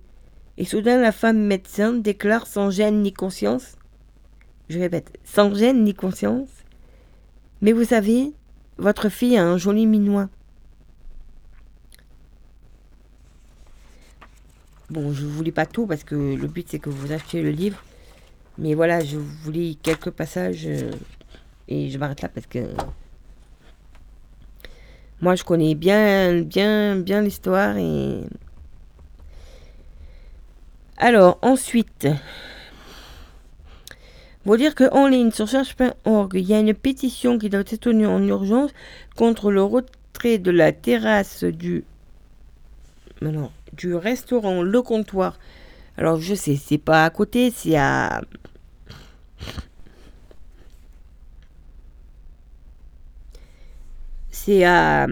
et 0.56 0.64
soudain 0.64 1.00
la 1.00 1.12
femme 1.12 1.38
médecin 1.38 1.92
déclare 1.92 2.46
sans 2.46 2.70
gêne 2.70 3.02
ni 3.02 3.12
conscience 3.12 3.76
je 4.68 4.78
répète, 4.78 5.18
sans 5.22 5.54
gêne 5.54 5.84
ni 5.84 5.92
conscience. 5.92 6.48
Mais 7.60 7.72
vous 7.72 7.84
savez, 7.84 8.32
votre 8.78 9.10
fille 9.10 9.36
a 9.36 9.44
un 9.44 9.58
joli 9.58 9.86
minois. 9.86 10.30
Bon, 14.92 15.10
je 15.10 15.24
vous 15.24 15.42
lis 15.42 15.52
pas 15.52 15.64
tout 15.64 15.86
parce 15.86 16.04
que 16.04 16.14
le 16.14 16.46
but 16.46 16.66
c'est 16.68 16.78
que 16.78 16.90
vous 16.90 17.12
achetiez 17.12 17.40
le 17.40 17.48
livre. 17.48 17.82
Mais 18.58 18.74
voilà, 18.74 19.02
je 19.02 19.16
vous 19.16 19.50
lis 19.50 19.78
quelques 19.82 20.10
passages 20.10 20.66
euh, 20.66 20.90
et 21.66 21.88
je 21.88 21.96
m'arrête 21.96 22.20
là 22.20 22.28
parce 22.28 22.46
que 22.46 22.58
moi 25.22 25.34
je 25.34 25.44
connais 25.44 25.74
bien, 25.74 26.42
bien, 26.42 26.96
bien 26.96 27.22
l'histoire 27.22 27.78
et 27.78 28.20
alors 30.98 31.38
ensuite, 31.40 32.06
vous 34.44 34.56
dire 34.58 34.74
qu'en 34.74 35.08
ligne 35.08 35.30
sur 35.30 35.48
cherche.org, 35.48 36.34
il 36.34 36.44
y 36.44 36.52
a 36.52 36.60
une 36.60 36.74
pétition 36.74 37.38
qui 37.38 37.48
doit 37.48 37.60
être 37.60 37.76
tenue 37.76 38.06
en 38.06 38.22
urgence 38.22 38.72
contre 39.16 39.50
le 39.50 39.62
retrait 39.62 40.36
de 40.36 40.50
la 40.50 40.70
terrasse 40.72 41.44
du, 41.44 41.84
du 43.72 43.94
restaurant 43.94 44.62
Le 44.62 44.82
Comptoir. 44.82 45.38
Alors 45.96 46.20
je 46.20 46.34
sais, 46.34 46.56
c'est 46.56 46.78
pas 46.78 47.04
à 47.04 47.10
côté, 47.10 47.50
c'est 47.50 47.76
à... 47.76 48.22
C'est 54.30 54.64
à... 54.64 55.06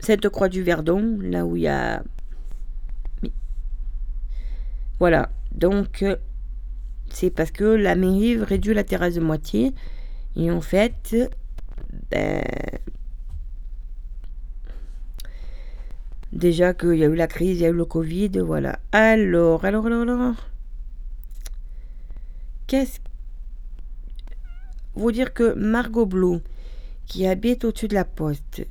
Cette 0.00 0.28
croix 0.28 0.48
du 0.48 0.62
Verdon, 0.62 1.18
là 1.20 1.44
où 1.44 1.56
il 1.56 1.62
y 1.62 1.68
a... 1.68 2.02
Voilà, 4.98 5.30
donc 5.52 6.04
c'est 7.10 7.30
parce 7.30 7.50
que 7.50 7.64
la 7.64 7.94
mairie 7.94 8.36
réduit 8.36 8.74
la 8.74 8.84
terrasse 8.84 9.14
de 9.14 9.20
moitié. 9.20 9.74
Et 10.36 10.50
en 10.50 10.60
fait, 10.60 11.16
ben, 12.10 12.42
déjà 16.32 16.74
qu'il 16.74 16.94
y 16.94 17.04
a 17.04 17.08
eu 17.08 17.14
la 17.14 17.26
crise, 17.26 17.58
il 17.58 17.62
y 17.62 17.66
a 17.66 17.68
eu 17.68 17.72
le 17.72 17.84
Covid, 17.84 18.30
voilà. 18.38 18.78
Alors, 18.92 19.64
alors, 19.64 19.86
alors, 19.86 20.02
alors. 20.02 20.48
Qu'est-ce 22.66 23.00
vous 24.94 25.12
dire 25.12 25.32
que 25.32 25.54
Margot 25.54 26.06
Blue, 26.06 26.40
qui 27.06 27.26
habite 27.26 27.64
au-dessus 27.64 27.88
de 27.88 27.94
la 27.94 28.04
poste, 28.04 28.66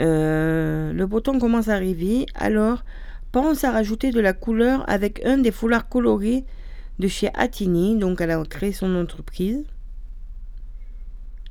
euh, 0.00 0.92
le 0.92 1.06
bouton 1.06 1.38
commence 1.38 1.68
à 1.68 1.74
arriver, 1.74 2.26
alors 2.34 2.84
pense 3.32 3.64
à 3.64 3.70
rajouter 3.70 4.10
de 4.10 4.20
la 4.20 4.32
couleur 4.32 4.88
avec 4.88 5.24
un 5.24 5.38
des 5.38 5.50
foulards 5.50 5.88
colorés 5.88 6.44
de 6.98 7.08
chez 7.08 7.30
Atini, 7.34 7.96
donc 7.96 8.20
elle 8.20 8.30
a 8.30 8.42
créé 8.44 8.72
son 8.72 8.94
entreprise. 8.96 9.64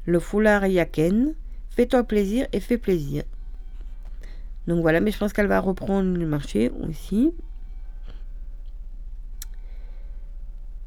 Le 0.05 0.19
foulard 0.19 0.65
Yaken, 0.65 1.33
fais-toi 1.69 2.03
plaisir 2.03 2.47
et 2.53 2.59
fais 2.59 2.77
plaisir. 2.77 3.23
Donc 4.67 4.81
voilà, 4.81 5.01
mais 5.01 5.11
je 5.11 5.17
pense 5.17 5.33
qu'elle 5.33 5.47
va 5.47 5.59
reprendre 5.59 6.17
le 6.17 6.25
marché 6.25 6.71
aussi. 6.87 7.33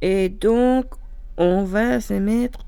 Et 0.02 0.28
donc, 0.28 0.86
on 1.36 1.64
va 1.64 2.00
se 2.00 2.14
mettre. 2.14 2.64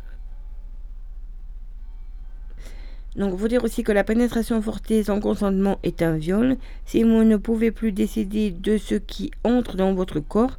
Donc, 3.17 3.37
faut 3.37 3.49
dire 3.49 3.65
aussi 3.65 3.83
que 3.83 3.91
la 3.93 4.05
pénétration 4.05 4.63
forcée 4.63 5.03
sans 5.03 5.21
consentement 5.21 5.79
est 5.83 6.03
un 6.03 6.17
viol. 6.17 6.57
Si 6.85 7.03
vous 7.03 7.25
ne 7.25 7.37
pouvez 7.37 7.71
plus 7.71 7.91
décider 7.91 8.51
de 8.51 8.79
ce 8.79 8.95
qui 8.95 9.31
entre 9.45 9.77
dans 9.77 9.93
votre 9.93 10.21
corps, 10.21 10.59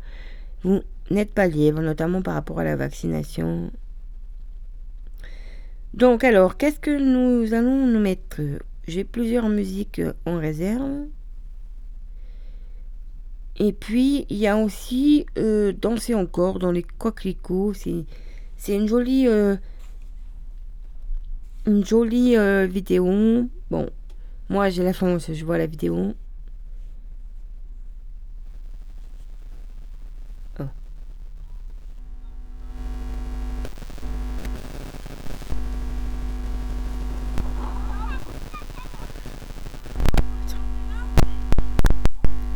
vous 0.64 0.82
n'êtes 1.10 1.34
pas 1.34 1.47
libre, 1.47 1.82
notamment 1.82 2.22
par 2.22 2.34
rapport 2.34 2.60
à 2.60 2.64
la 2.64 2.76
vaccination. 2.76 3.72
Donc 5.93 6.24
alors, 6.24 6.58
qu'est-ce 6.58 6.80
que 6.80 6.97
nous 6.97 7.54
allons 7.54 7.88
nous 7.88 8.00
mettre? 8.00 8.41
J'ai 8.90 9.04
plusieurs 9.04 9.50
musiques 9.50 10.02
en 10.26 10.40
réserve. 10.40 11.06
Et 13.58 13.72
puis, 13.72 14.26
il 14.30 14.38
y 14.38 14.48
a 14.48 14.58
aussi 14.58 15.28
euh, 15.38 15.72
Danser 15.74 16.16
encore 16.16 16.58
dans 16.58 16.72
les 16.72 16.82
coquelicots. 16.82 17.74
C'est 17.76 18.06
une 18.68 18.88
jolie, 18.88 19.28
euh, 19.28 19.58
euh, 21.68 22.68
vidéo. 22.68 23.48
Bon, 23.70 23.90
moi 24.50 24.70
j'ai 24.70 24.84
la 24.84 24.94
chance, 24.94 25.32
je 25.32 25.46
vois 25.46 25.60
la 25.60 25.68
vidéo. 25.68 26.16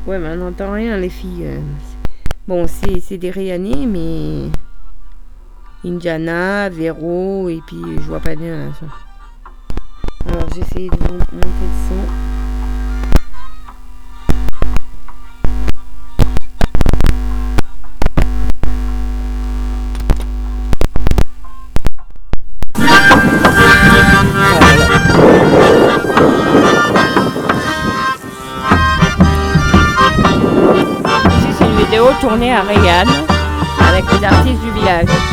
Ouais, 0.05 0.19
mais 0.19 0.33
on 0.33 0.35
n'entend 0.35 0.73
rien, 0.73 0.97
les 0.97 1.09
filles. 1.09 1.45
Euh. 1.45 1.59
Bon, 2.47 2.67
c'est 2.67 3.17
des 3.17 3.31
Rihanna, 3.31 3.85
mais. 3.87 4.49
Indiana, 5.85 6.69
Vero, 6.69 7.49
et 7.49 7.61
puis 7.67 7.81
je 7.97 8.01
vois 8.01 8.19
pas 8.19 8.35
bien 8.35 8.73
ça. 8.79 8.85
Alors, 10.27 10.49
j'essaie 10.53 10.87
de 10.87 11.03
monter 11.03 11.25
le 11.33 11.41
son. 11.89 12.22
Tourné 32.33 32.51
à 32.51 32.61
Rayanne 32.63 33.09
avec 33.87 34.05
les 34.11 34.25
artistes 34.25 34.61
du 34.61 34.71
village. 34.71 35.32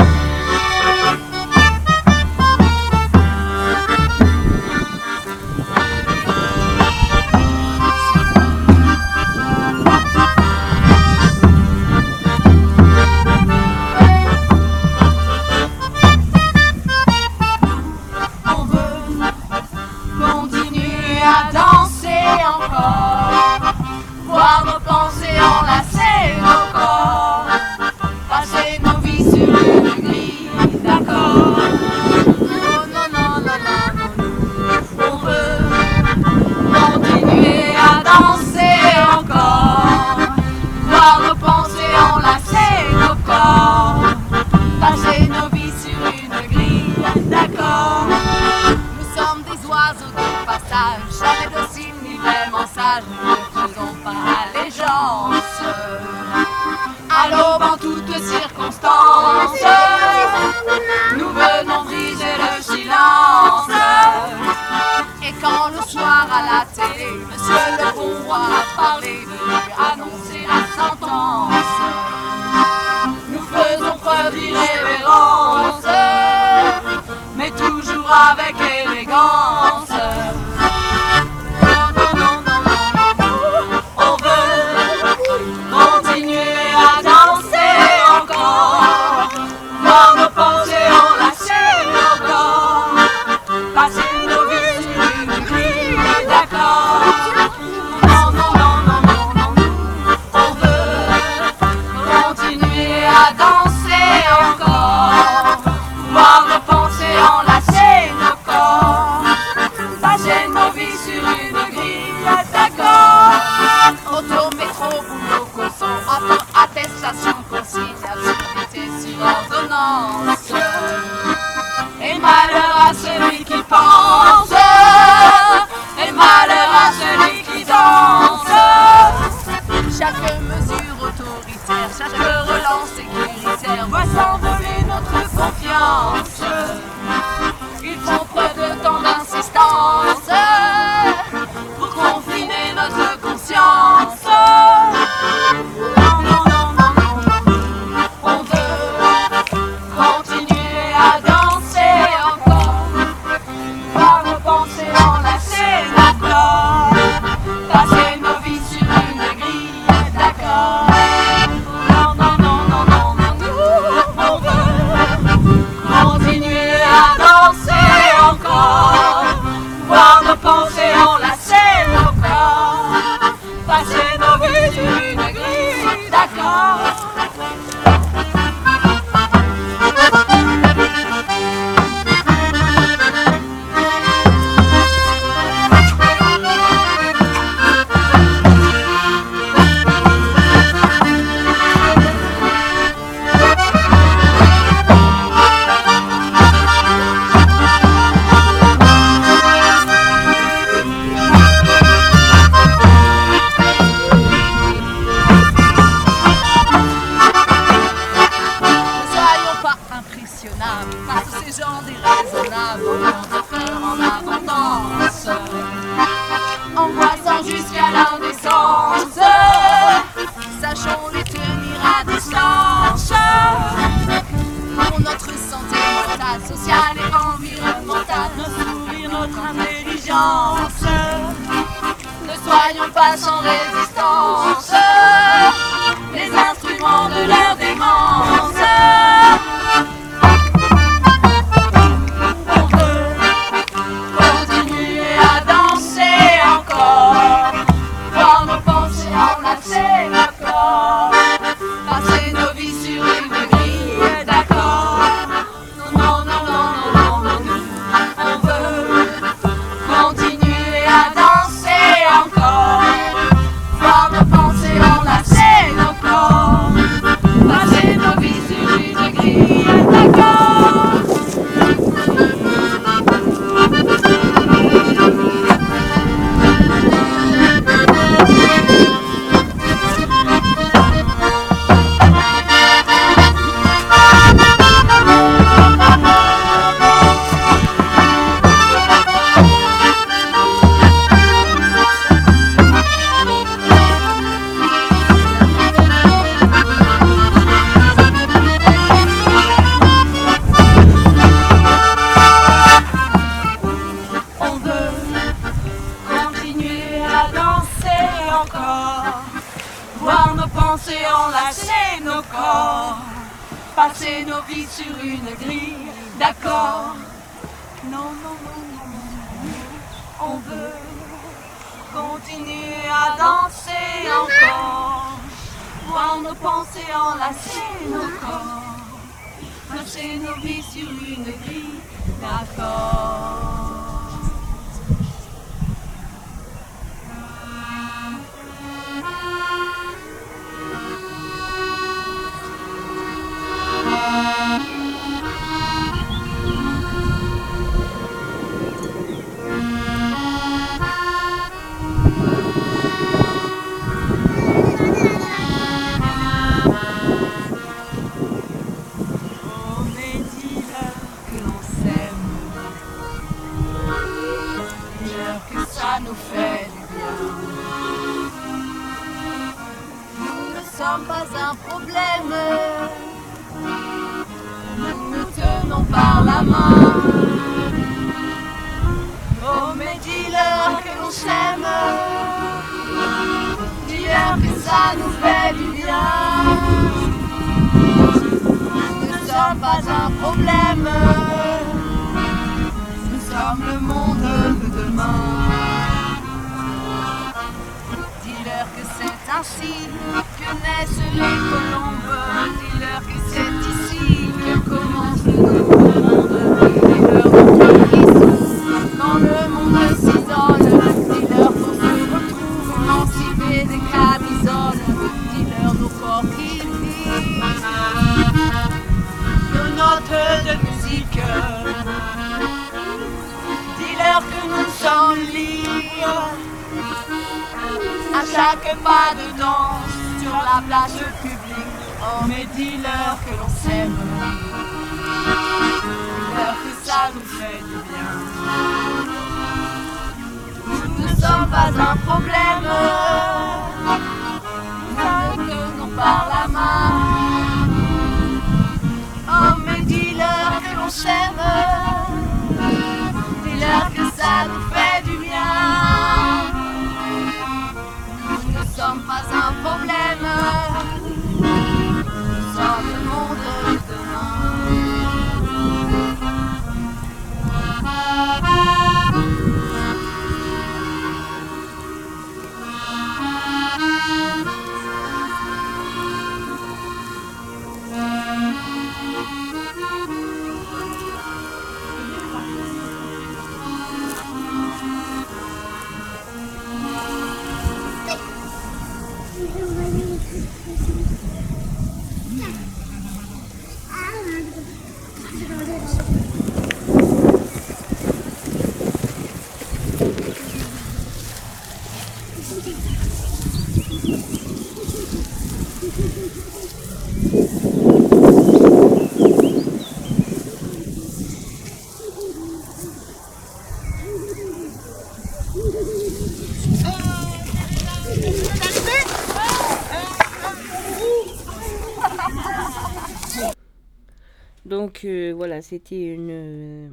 Voilà, 525.04 525.62
c'était 525.62 526.14
une. 526.14 526.28
euh, 526.30 526.88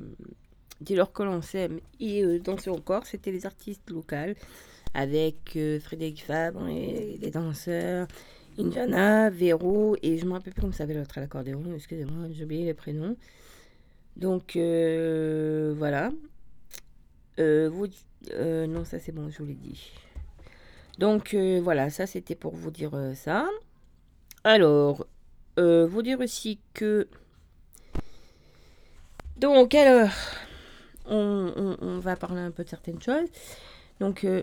Dis-leur 0.81 1.11
que 1.11 1.23
l'on 1.23 1.41
s'aime 1.41 1.79
et 1.99 2.23
euh, 2.23 2.39
danser 2.39 2.69
encore. 2.69 3.05
C'était 3.07 3.31
les 3.31 3.45
artistes 3.45 3.89
locaux 3.89 4.15
avec 4.93 5.55
euh, 5.55 5.79
Frédéric 5.79 6.23
Fabre 6.23 6.67
et 6.67 7.17
les 7.19 7.31
danseurs 7.31 8.07
Indiana, 8.59 9.29
Véro 9.29 9.95
et 10.01 10.17
je 10.17 10.25
me 10.25 10.33
rappelle 10.33 10.53
plus 10.53 10.61
comment 10.61 10.73
s'appelle 10.73 10.97
l'autre 10.97 11.17
à 11.17 11.21
l'accordéon. 11.21 11.63
Excusez-moi, 11.75 12.27
j'ai 12.31 12.43
oublié 12.43 12.65
les 12.65 12.73
prénoms. 12.73 13.15
Donc 14.15 14.53
voilà. 14.55 16.11
Vous, 17.37 17.87
non, 18.35 18.85
ça 18.85 18.99
c'est 18.99 19.11
bon, 19.11 19.29
je 19.29 19.37
vous 19.39 19.45
l'ai 19.45 19.53
dit. 19.55 19.91
Donc 20.97 21.35
voilà, 21.35 21.89
ça 21.89 22.07
c'était 22.07 22.35
pour 22.35 22.55
vous 22.55 22.71
dire 22.71 22.91
ça. 23.15 23.47
Alors, 24.43 25.05
vous 25.57 26.01
dire 26.01 26.19
aussi 26.19 26.59
que. 26.73 27.07
Donc 29.37 29.75
alors, 29.75 30.09
on, 31.05 31.99
va 31.99 32.15
parler 32.15 32.41
un 32.41 32.49
peu 32.49 32.63
de 32.63 32.69
certaines 32.69 33.01
choses. 33.01 33.29
Donc, 33.99 34.23
euh, 34.23 34.41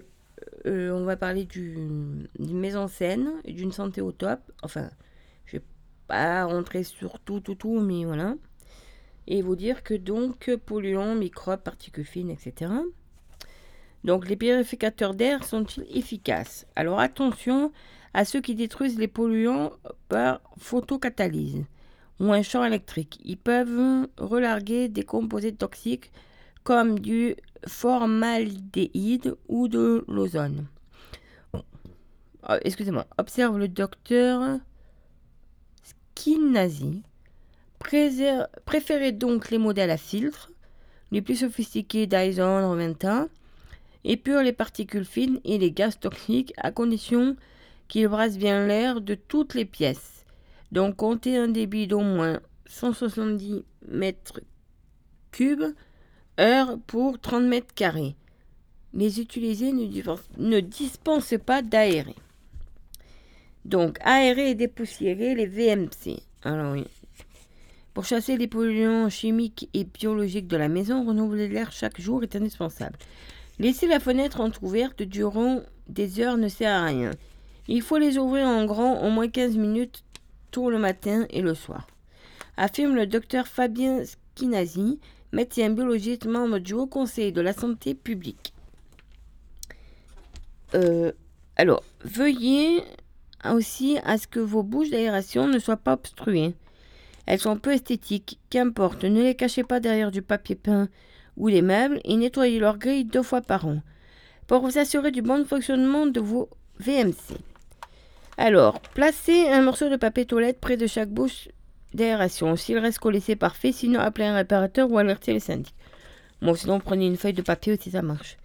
euh, 0.66 0.92
on 0.92 1.04
va 1.04 1.16
parler 1.16 1.44
du- 1.44 2.28
d'une 2.38 2.60
mise 2.60 2.76
en 2.76 2.86
scène, 2.86 3.32
d'une 3.44 3.72
santé 3.72 4.00
au 4.00 4.12
top. 4.12 4.38
Enfin, 4.62 4.88
je 5.46 5.56
vais 5.56 5.64
pas 6.06 6.44
rentrer 6.44 6.84
sur 6.84 7.18
tout, 7.18 7.40
tout, 7.40 7.56
tout, 7.56 7.80
mais 7.80 8.04
voilà. 8.04 8.36
Et 9.26 9.42
vous 9.42 9.56
dire 9.56 9.82
que 9.82 9.94
donc, 9.94 10.54
polluants, 10.64 11.16
microbes, 11.16 11.62
particules 11.62 12.04
fines, 12.04 12.30
etc. 12.30 12.70
Donc, 14.04 14.28
les 14.28 14.36
purificateurs 14.36 15.14
d'air 15.14 15.42
sont-ils 15.42 15.84
efficaces? 15.96 16.66
Alors, 16.76 17.00
attention 17.00 17.72
à 18.12 18.24
ceux 18.24 18.40
qui 18.40 18.54
détruisent 18.54 18.98
les 18.98 19.08
polluants 19.08 19.72
par 20.08 20.40
photocatalyse 20.58 21.64
ou 22.20 22.32
un 22.32 22.42
champ 22.42 22.64
électrique. 22.64 23.18
Ils 23.24 23.36
peuvent 23.36 24.08
relarguer 24.18 24.88
des 24.88 25.02
composés 25.04 25.54
toxiques 25.54 26.10
comme 26.62 26.98
du 26.98 27.36
formaldéhyde 27.66 29.36
ou 29.48 29.68
de 29.68 30.04
l'ozone. 30.08 30.66
Euh, 32.48 32.58
Excusez-moi. 32.62 33.06
Observe 33.18 33.58
le 33.58 33.68
docteur. 33.68 34.58
Préser- 37.78 38.44
Préférez 38.64 39.12
donc 39.12 39.50
les 39.50 39.58
modèles 39.58 39.90
à 39.90 39.96
filtre, 39.96 40.50
les 41.10 41.20
plus 41.20 41.36
sophistiqués 41.36 42.06
Dyson, 42.06 42.70
Reventa, 42.70 43.28
épure 44.04 44.42
les 44.42 44.52
particules 44.52 45.04
fines 45.04 45.40
et 45.44 45.58
les 45.58 45.70
gaz 45.72 45.98
toxiques 45.98 46.52
à 46.56 46.70
condition 46.70 47.36
qu'ils 47.88 48.08
brassent 48.08 48.38
bien 48.38 48.66
l'air 48.66 49.00
de 49.00 49.14
toutes 49.14 49.54
les 49.54 49.64
pièces. 49.66 50.13
Donc 50.74 50.96
comptez 50.96 51.36
un 51.36 51.46
débit 51.46 51.86
d'au 51.86 52.00
moins 52.00 52.40
170 52.66 53.62
mètres 53.86 54.40
cubes 55.30 55.72
heure 56.40 56.78
pour 56.88 57.20
30 57.20 57.44
mètres 57.44 57.72
carrés. 57.76 58.16
Les 58.92 59.20
utiliser 59.20 59.70
ne, 59.70 59.86
ne 60.38 60.58
dispensent 60.58 61.38
pas 61.46 61.62
d'aérer. 61.62 62.16
Donc 63.64 63.98
aérer 64.00 64.50
et 64.50 64.54
dépoussiérer 64.56 65.36
les 65.36 65.46
VMC. 65.46 66.20
Alors 66.42 66.72
oui. 66.72 66.84
Pour 67.92 68.04
chasser 68.04 68.36
les 68.36 68.48
polluants 68.48 69.08
chimiques 69.10 69.70
et 69.74 69.84
biologiques 69.84 70.48
de 70.48 70.56
la 70.56 70.68
maison, 70.68 71.06
renouveler 71.06 71.46
l'air 71.46 71.70
chaque 71.70 72.00
jour 72.00 72.24
est 72.24 72.34
indispensable. 72.34 72.98
Laisser 73.60 73.86
la 73.86 74.00
fenêtre 74.00 74.40
entrouverte 74.40 75.04
durant 75.04 75.60
des 75.88 76.18
heures 76.18 76.36
ne 76.36 76.48
sert 76.48 76.72
à 76.72 76.86
rien. 76.86 77.12
Il 77.68 77.80
faut 77.80 77.98
les 77.98 78.18
ouvrir 78.18 78.48
en 78.48 78.64
grand 78.64 79.06
au 79.06 79.10
moins 79.10 79.28
15 79.28 79.56
minutes 79.56 80.03
le 80.62 80.78
matin 80.78 81.26
et 81.30 81.40
le 81.40 81.54
soir. 81.54 81.86
Affirme 82.56 82.94
le 82.94 83.06
docteur 83.06 83.46
Fabien 83.46 84.02
Skinazi, 84.04 85.00
médecin 85.32 85.70
biologiste 85.70 86.26
membre 86.26 86.58
du 86.58 86.72
Haut 86.72 86.86
Conseil 86.86 87.32
de 87.32 87.40
la 87.40 87.52
santé 87.52 87.94
publique. 87.94 88.52
Euh, 90.74 91.12
alors, 91.56 91.82
veuillez 92.04 92.82
aussi 93.44 93.98
à 94.04 94.18
ce 94.18 94.26
que 94.26 94.40
vos 94.40 94.62
bouches 94.62 94.90
d'aération 94.90 95.46
ne 95.46 95.58
soient 95.58 95.76
pas 95.76 95.94
obstruées. 95.94 96.54
Elles 97.26 97.40
sont 97.40 97.58
peu 97.58 97.72
esthétiques, 97.72 98.38
qu'importe, 98.50 99.04
ne 99.04 99.22
les 99.22 99.34
cachez 99.34 99.64
pas 99.64 99.80
derrière 99.80 100.10
du 100.10 100.22
papier 100.22 100.56
peint 100.56 100.88
ou 101.36 101.48
les 101.48 101.62
meubles 101.62 102.00
et 102.04 102.16
nettoyez 102.16 102.58
leurs 102.58 102.78
grilles 102.78 103.04
deux 103.04 103.22
fois 103.22 103.40
par 103.40 103.66
an 103.66 103.82
pour 104.46 104.60
vous 104.60 104.78
assurer 104.78 105.10
du 105.10 105.22
bon 105.22 105.44
fonctionnement 105.44 106.06
de 106.06 106.20
vos 106.20 106.48
VMC. 106.78 107.36
Alors, 108.36 108.80
placez 108.94 109.48
un 109.48 109.62
morceau 109.62 109.88
de 109.88 109.96
papier 109.96 110.26
toilette 110.26 110.60
près 110.60 110.76
de 110.76 110.86
chaque 110.86 111.10
bouche 111.10 111.48
d'aération. 111.92 112.56
S'il 112.56 112.78
reste 112.78 112.98
collé, 112.98 113.20
c'est 113.20 113.36
parfait. 113.36 113.72
Sinon, 113.72 114.00
appelez 114.00 114.26
un 114.26 114.34
réparateur 114.34 114.90
ou 114.90 114.98
alertez 114.98 115.32
les 115.32 115.40
syndics. 115.40 115.74
Bon, 116.42 116.54
sinon, 116.54 116.80
prenez 116.80 117.06
une 117.06 117.16
feuille 117.16 117.32
de 117.32 117.42
papier 117.42 117.72
aussi, 117.72 117.92
ça 117.92 118.02
marche. 118.02 118.36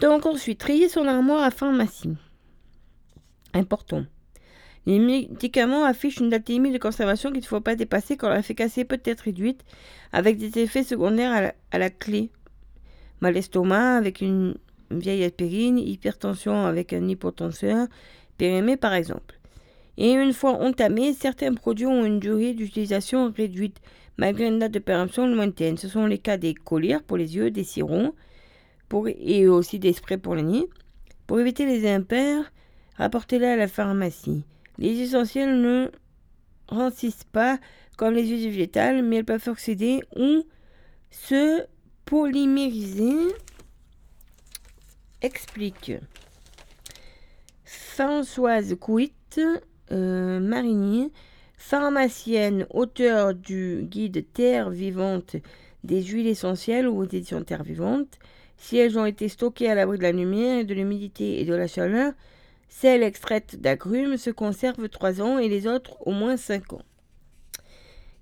Donc, 0.00 0.26
ensuite, 0.26 0.60
triez 0.60 0.88
son 0.88 1.06
armoire 1.06 1.42
à 1.42 1.50
pharmacie. 1.50 2.16
Important. 3.54 4.04
Les 4.86 4.98
médicaments 4.98 5.84
affichent 5.84 6.18
une 6.18 6.30
date 6.30 6.48
limite 6.48 6.72
de 6.72 6.78
conservation 6.78 7.30
qu'il 7.30 7.40
ne 7.40 7.46
faut 7.46 7.60
pas 7.60 7.74
dépasser 7.74 8.16
quand 8.16 8.28
leur 8.28 8.38
efficacité 8.38 8.84
peut 8.84 9.00
être 9.04 9.20
réduite, 9.22 9.64
avec 10.12 10.38
des 10.38 10.60
effets 10.60 10.84
secondaires 10.84 11.52
à 11.70 11.78
la, 11.78 11.90
clé. 11.90 12.30
Mal 13.20 13.34
d'estomac 13.34 13.96
avec 13.96 14.20
une 14.20 14.56
vieille 14.90 15.24
aspirine, 15.24 15.78
hypertension 15.78 16.64
avec 16.64 16.92
un 16.92 17.06
hypotenseur, 17.06 17.88
périmé 18.38 18.76
par 18.76 18.94
exemple. 18.94 19.38
Et 19.98 20.12
une 20.12 20.32
fois 20.32 20.52
entamés, 20.52 21.12
certains 21.12 21.52
produits 21.54 21.86
ont 21.86 22.04
une 22.04 22.20
durée 22.20 22.54
d'utilisation 22.54 23.32
réduite, 23.36 23.80
malgré 24.16 24.46
une 24.46 24.60
date 24.60 24.72
de 24.72 24.78
péremption 24.78 25.26
lointaine. 25.26 25.76
Ce 25.76 25.88
sont 25.88 26.06
les 26.06 26.18
cas 26.18 26.36
des 26.36 26.54
collyres 26.54 27.02
pour 27.02 27.16
les 27.16 27.36
yeux, 27.36 27.50
des 27.50 27.64
sirons 27.64 28.14
et 29.18 29.48
aussi 29.48 29.78
des 29.78 29.92
sprays 29.92 30.18
pour 30.18 30.34
le 30.34 30.42
nez. 30.42 30.68
Pour 31.26 31.40
éviter 31.40 31.66
les 31.66 31.86
impairs, 31.88 32.50
rapportez-les 32.96 33.46
à 33.46 33.56
la 33.56 33.68
pharmacie. 33.68 34.44
Les 34.78 35.00
essentiels 35.00 35.60
ne 35.60 35.90
rancissent 36.68 37.24
pas 37.24 37.58
comme 37.96 38.14
les 38.14 38.26
huiles 38.26 38.48
végétales, 38.48 39.02
mais 39.02 39.16
elles 39.16 39.24
peuvent 39.24 39.48
oxyder 39.48 40.00
ou 40.16 40.44
se 41.10 41.66
polymériser. 42.04 43.34
Explique. 45.20 45.92
Françoise 47.98 48.76
Couit, 48.78 49.40
euh, 49.90 51.08
pharmacienne, 51.56 52.64
auteure 52.70 53.34
du 53.34 53.88
guide 53.90 54.24
Terre 54.32 54.70
vivante 54.70 55.34
des 55.82 56.04
huiles 56.04 56.28
essentielles 56.28 56.86
ou 56.86 56.98
aux 56.98 57.06
éditions 57.06 57.42
Terre 57.42 57.64
vivante. 57.64 58.20
Si 58.56 58.76
elles 58.76 59.00
ont 59.00 59.04
été 59.04 59.28
stockées 59.28 59.68
à 59.68 59.74
l'abri 59.74 59.98
de 59.98 60.04
la 60.04 60.12
lumière, 60.12 60.64
de 60.64 60.74
l'humidité 60.74 61.40
et 61.40 61.44
de 61.44 61.54
la 61.54 61.66
chaleur, 61.66 62.12
celles 62.68 63.02
extraites 63.02 63.60
d'agrumes 63.60 64.16
se 64.16 64.30
conservent 64.30 64.88
3 64.88 65.20
ans 65.20 65.40
et 65.40 65.48
les 65.48 65.66
autres 65.66 65.96
au 66.06 66.12
moins 66.12 66.36
5 66.36 66.74
ans. 66.74 66.82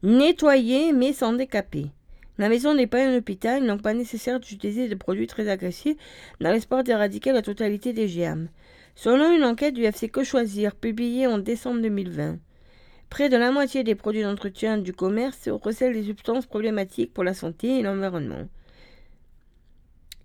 Nettoyer 0.02 0.94
mais 0.94 1.12
sans 1.12 1.34
décaper. 1.34 1.90
La 2.38 2.48
maison 2.48 2.74
n'est 2.74 2.86
pas 2.86 3.06
un 3.06 3.14
hôpital, 3.14 3.66
donc 3.66 3.82
pas 3.82 3.92
nécessaire 3.92 4.40
d'utiliser 4.40 4.88
des 4.88 4.96
produits 4.96 5.26
très 5.26 5.50
agressifs 5.50 5.98
dans 6.40 6.50
l'espoir 6.50 6.82
d'éradiquer 6.82 7.32
la 7.32 7.42
totalité 7.42 7.92
des 7.92 8.08
germes. 8.08 8.48
Selon 8.98 9.30
une 9.30 9.44
enquête 9.44 9.74
du 9.74 9.84
FC 9.84 10.08
Que 10.08 10.24
Choisir 10.24 10.74
publiée 10.74 11.26
en 11.26 11.36
décembre 11.36 11.82
2020, 11.82 12.38
près 13.10 13.28
de 13.28 13.36
la 13.36 13.52
moitié 13.52 13.84
des 13.84 13.94
produits 13.94 14.22
d'entretien 14.22 14.78
du 14.78 14.94
commerce 14.94 15.50
recèlent 15.50 15.92
des 15.92 16.04
substances 16.04 16.46
problématiques 16.46 17.12
pour 17.12 17.22
la 17.22 17.34
santé 17.34 17.78
et 17.78 17.82
l'environnement. 17.82 18.48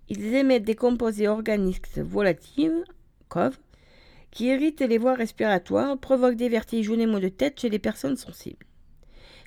Ils 0.08 0.34
émettent 0.34 0.64
des 0.64 0.74
composés 0.74 1.28
organiques 1.28 1.98
volatiles, 1.98 2.84
COV, 3.28 3.58
qui 4.30 4.46
irritent 4.46 4.80
les 4.80 4.96
voies 4.96 5.16
respiratoires, 5.16 5.98
provoquent 5.98 6.36
des 6.36 6.48
vertiges 6.48 6.88
ou 6.88 6.96
des 6.96 7.06
maux 7.06 7.20
de 7.20 7.28
tête 7.28 7.60
chez 7.60 7.68
les 7.68 7.78
personnes 7.78 8.16
sensibles. 8.16 8.64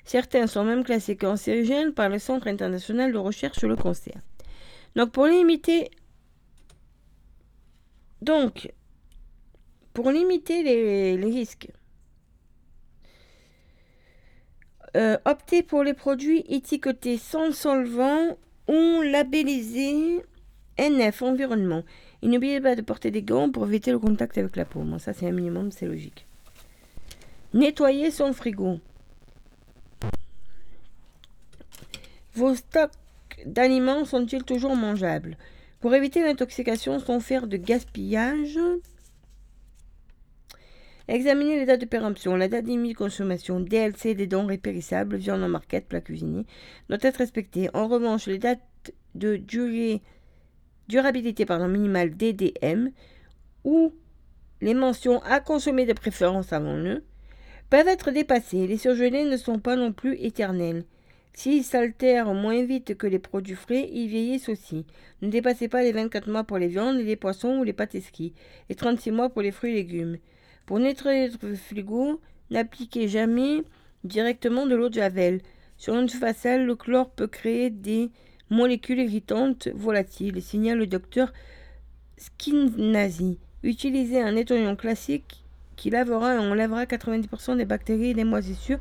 Certains 0.04 0.46
sont 0.46 0.62
même 0.62 0.84
classés 0.84 1.16
cancérigènes 1.16 1.92
par 1.92 2.08
le 2.08 2.20
Centre 2.20 2.46
international 2.46 3.12
de 3.12 3.18
recherche 3.18 3.58
sur 3.58 3.68
le 3.68 3.74
cancer. 3.74 4.14
Donc 4.94 5.10
pour 5.10 5.26
limiter 5.26 5.90
donc 8.22 8.72
pour 9.96 10.10
limiter 10.10 10.62
les, 10.62 11.16
risques, 11.24 11.68
euh, 14.94 15.16
optez 15.24 15.62
pour 15.62 15.82
les 15.84 15.94
produits 15.94 16.44
étiquetés 16.50 17.16
sans 17.16 17.50
solvant 17.50 18.36
ou 18.68 19.00
labellisés 19.00 20.22
NF 20.76 21.22
environnement. 21.22 21.82
Et 22.20 22.28
n'oubliez 22.28 22.60
pas 22.60 22.76
de 22.76 22.82
porter 22.82 23.10
des 23.10 23.22
gants 23.22 23.50
pour 23.50 23.64
éviter 23.64 23.90
le 23.90 23.98
contact 23.98 24.36
avec 24.36 24.56
la 24.56 24.66
peau. 24.66 24.84
Ça 24.98 25.14
c'est 25.14 25.28
un 25.28 25.32
minimum, 25.32 25.72
c'est 25.72 25.86
logique. 25.86 26.26
Nettoyer 27.54 28.10
son 28.10 28.34
frigo. 28.34 28.80
Vos 32.34 32.54
stocks 32.54 32.92
d'aliments 33.46 34.04
sont-ils 34.04 34.44
toujours 34.44 34.76
mangeables? 34.76 35.38
Pour 35.80 35.94
éviter 35.94 36.22
l'intoxication 36.22 36.98
sans 36.98 37.20
faire 37.20 37.46
de 37.46 37.56
gaspillage, 37.56 38.58
examinez 41.08 41.56
les 41.56 41.66
dates 41.66 41.80
de 41.80 41.86
péremption, 41.86 42.36
la 42.36 42.48
date 42.48 42.66
limite 42.66 42.92
de 42.92 42.98
consommation, 42.98 43.60
DLC 43.60 44.14
des 44.14 44.26
denrées 44.26 44.58
périssables, 44.58 45.16
viande 45.16 45.42
en 45.42 45.48
marquette, 45.48 45.88
plat 45.88 46.00
cuisiné, 46.00 46.46
doit 46.88 46.98
être 47.02 47.16
respectée. 47.16 47.68
En 47.74 47.88
revanche, 47.88 48.26
les 48.26 48.38
dates 48.38 48.60
de 49.14 49.36
durée, 49.36 50.02
durabilité 50.88 51.46
pardon, 51.46 51.68
minimale 51.68 52.16
DDM 52.16 52.90
ou 53.64 53.92
les 54.60 54.74
mentions 54.74 55.22
à 55.22 55.40
consommer 55.40 55.86
de 55.86 55.92
préférence 55.92 56.52
avant 56.52 56.76
le 56.76 57.04
peuvent 57.70 57.88
être 57.88 58.10
dépassées. 58.10 58.66
Les 58.66 58.78
surgelés 58.78 59.24
ne 59.24 59.36
sont 59.36 59.58
pas 59.58 59.76
non 59.76 59.92
plus 59.92 60.16
éternels. 60.20 60.84
S'ils 61.34 61.64
s'altèrent 61.64 62.32
moins 62.32 62.64
vite 62.64 62.96
que 62.96 63.06
les 63.06 63.18
produits 63.18 63.56
frais, 63.56 63.90
ils 63.92 64.08
vieillissent 64.08 64.48
aussi. 64.48 64.86
Ne 65.20 65.28
dépassez 65.28 65.68
pas 65.68 65.82
les 65.82 65.92
24 65.92 66.30
mois 66.30 66.44
pour 66.44 66.56
les 66.56 66.68
viandes, 66.68 66.96
les 66.96 67.16
poissons 67.16 67.58
ou 67.58 67.64
les 67.64 67.74
pâtes 67.74 68.00
ski, 68.00 68.32
et 68.70 68.74
36 68.74 69.10
mois 69.10 69.28
pour 69.28 69.42
les 69.42 69.52
fruits 69.52 69.72
et 69.72 69.74
légumes. 69.74 70.16
Pour 70.66 70.78
nettoyer 70.78 71.28
votre 71.28 71.54
frigo, 71.54 72.20
n'appliquez 72.50 73.08
jamais 73.08 73.62
directement 74.04 74.66
de 74.66 74.74
l'eau 74.74 74.88
de 74.88 74.94
javel. 74.94 75.40
Sur 75.76 75.96
une 75.96 76.08
façade, 76.08 76.62
le 76.62 76.74
chlore 76.74 77.10
peut 77.10 77.26
créer 77.26 77.70
des 77.70 78.10
molécules 78.50 79.00
irritantes 79.00 79.68
volatiles, 79.74 80.42
signale 80.42 80.78
le 80.78 80.86
docteur 80.86 81.32
Skinnazi. 82.18 83.38
Utilisez 83.62 84.20
un 84.20 84.32
nettoyant 84.32 84.76
classique 84.76 85.44
qui 85.76 85.90
lavera 85.90 86.34
et 86.34 86.38
enlèvera 86.38 86.84
90% 86.84 87.56
des 87.56 87.64
bactéries 87.64 88.10
et 88.10 88.14
des 88.14 88.24
moisissures 88.24 88.78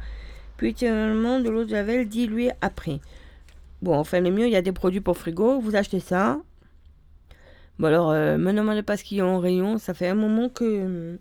puis 0.57 0.69
éternellement 0.69 1.39
de 1.39 1.49
l'eau 1.49 1.65
de 1.65 1.69
javel 1.69 2.07
diluée 2.07 2.51
après. 2.61 2.99
Bon, 3.81 3.95
enfin, 3.97 4.21
le 4.21 4.31
mieux, 4.31 4.47
il 4.47 4.51
y 4.51 4.55
a 4.55 4.61
des 4.61 4.71
produits 4.71 5.01
pour 5.01 5.17
frigo, 5.17 5.59
vous 5.59 5.75
achetez 5.75 5.99
ça. 5.99 6.39
Bon, 7.77 7.87
alors, 7.87 8.11
euh, 8.11 8.37
me 8.37 8.53
demandez 8.53 9.21
en 9.21 9.39
rayon, 9.39 9.77
ça 9.77 9.93
fait 9.93 10.07
un 10.07 10.15
moment 10.15 10.49
que. 10.49 11.19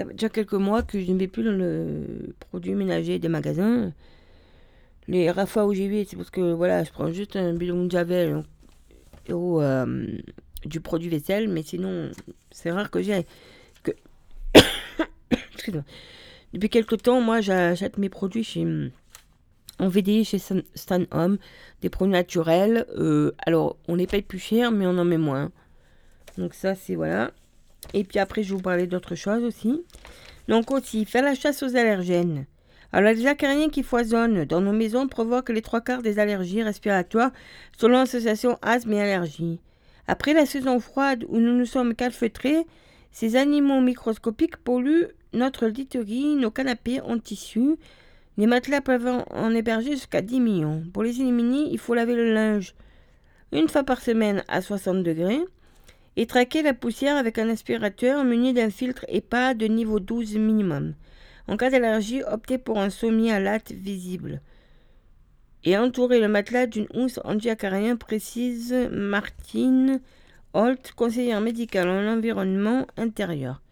Ça 0.00 0.06
fait 0.06 0.14
déjà 0.14 0.30
quelques 0.30 0.54
mois 0.54 0.82
que 0.82 0.98
je 0.98 1.12
ne 1.12 1.18
vais 1.18 1.28
plus 1.28 1.42
dans 1.42 1.52
le 1.52 2.32
produit 2.48 2.74
ménager 2.74 3.18
des 3.18 3.28
magasins. 3.28 3.92
Les 5.08 5.30
fois 5.46 5.66
où 5.66 5.74
j'y 5.74 6.06
c'est 6.06 6.16
parce 6.16 6.30
que 6.30 6.54
voilà, 6.54 6.84
je 6.84 6.90
prends 6.90 7.12
juste 7.12 7.36
un 7.36 7.52
bidon 7.52 7.84
de 7.84 7.90
javel 7.90 8.42
ou 9.28 9.60
euh, 9.60 10.06
du 10.64 10.80
produit 10.80 11.10
vaisselle, 11.10 11.50
mais 11.50 11.62
sinon, 11.62 12.10
c'est 12.50 12.70
rare 12.70 12.90
que 12.90 13.02
j'aille. 13.02 13.26
Que... 13.82 13.90
Depuis 16.54 16.70
quelque 16.70 16.94
temps, 16.94 17.20
moi, 17.20 17.42
j'achète 17.42 17.98
mes 17.98 18.08
produits 18.08 18.42
chez, 18.42 18.66
en 19.78 19.88
VDI 19.88 20.24
chez 20.24 20.38
Stan 20.38 21.02
Home, 21.10 21.36
des 21.82 21.90
produits 21.90 22.12
naturels. 22.14 22.86
Euh, 22.96 23.32
alors, 23.44 23.76
on 23.86 23.96
les 23.96 24.06
paye 24.06 24.22
plus 24.22 24.38
cher, 24.38 24.72
mais 24.72 24.86
on 24.86 24.96
en 24.96 25.04
met 25.04 25.18
moins. 25.18 25.52
Donc 26.38 26.54
ça, 26.54 26.74
c'est 26.74 26.94
voilà. 26.94 27.32
Et 27.94 28.04
puis 28.04 28.18
après, 28.18 28.42
je 28.42 28.54
vous 28.54 28.60
parler 28.60 28.86
d'autres 28.86 29.14
choses 29.14 29.42
aussi. 29.42 29.82
Donc 30.48 30.70
aussi, 30.70 31.04
faire 31.04 31.24
la 31.24 31.34
chasse 31.34 31.62
aux 31.62 31.76
allergènes. 31.76 32.46
Alors, 32.92 33.12
les 33.12 33.26
acariens 33.26 33.68
qui 33.68 33.82
foisonnent 33.82 34.44
dans 34.44 34.60
nos 34.60 34.72
maisons 34.72 35.06
provoquent 35.06 35.50
les 35.50 35.62
trois 35.62 35.80
quarts 35.80 36.02
des 36.02 36.18
allergies 36.18 36.62
respiratoires 36.62 37.30
selon 37.76 37.98
l'association 37.98 38.58
asthme 38.62 38.92
et 38.94 39.00
allergies. 39.00 39.60
Après 40.08 40.32
la 40.32 40.46
saison 40.46 40.80
froide 40.80 41.24
où 41.28 41.38
nous 41.38 41.56
nous 41.56 41.66
sommes 41.66 41.94
calfeutrés, 41.94 42.66
ces 43.12 43.36
animaux 43.36 43.80
microscopiques 43.80 44.56
polluent 44.56 45.08
notre 45.32 45.66
literie, 45.66 46.34
nos 46.34 46.50
canapés 46.50 47.00
en 47.00 47.18
tissu. 47.18 47.76
Les 48.36 48.46
matelas 48.46 48.80
peuvent 48.80 49.24
en 49.30 49.54
héberger 49.54 49.92
jusqu'à 49.92 50.22
10 50.22 50.40
millions. 50.40 50.82
Pour 50.92 51.04
les 51.04 51.20
éliminer, 51.20 51.68
il 51.70 51.78
faut 51.78 51.94
laver 51.94 52.14
le 52.14 52.32
linge 52.32 52.74
une 53.52 53.68
fois 53.68 53.82
par 53.82 54.00
semaine 54.00 54.44
à 54.48 54.62
60 54.62 55.02
degrés 55.02 55.40
et 56.20 56.26
traquer 56.26 56.60
la 56.60 56.74
poussière 56.74 57.16
avec 57.16 57.38
un 57.38 57.48
aspirateur 57.48 58.24
muni 58.24 58.52
d'un 58.52 58.68
filtre 58.68 59.06
EPA 59.08 59.54
de 59.54 59.64
niveau 59.64 60.00
12 60.00 60.36
minimum. 60.36 60.92
En 61.48 61.56
cas 61.56 61.70
d'allergie, 61.70 62.22
optez 62.24 62.58
pour 62.58 62.78
un 62.78 62.90
sommier 62.90 63.32
à 63.32 63.40
latte 63.40 63.72
visible. 63.72 64.42
Et 65.64 65.78
entourez 65.78 66.20
le 66.20 66.28
matelas 66.28 66.66
d'une 66.66 66.88
housse 66.92 67.20
anti-acarien 67.24 67.96
précise 67.96 68.74
Martine 68.92 70.02
Holt, 70.52 70.92
conseillère 70.94 71.40
médicale 71.40 71.88
en 71.88 72.12
environnement 72.12 72.86
intérieur. 72.98 73.62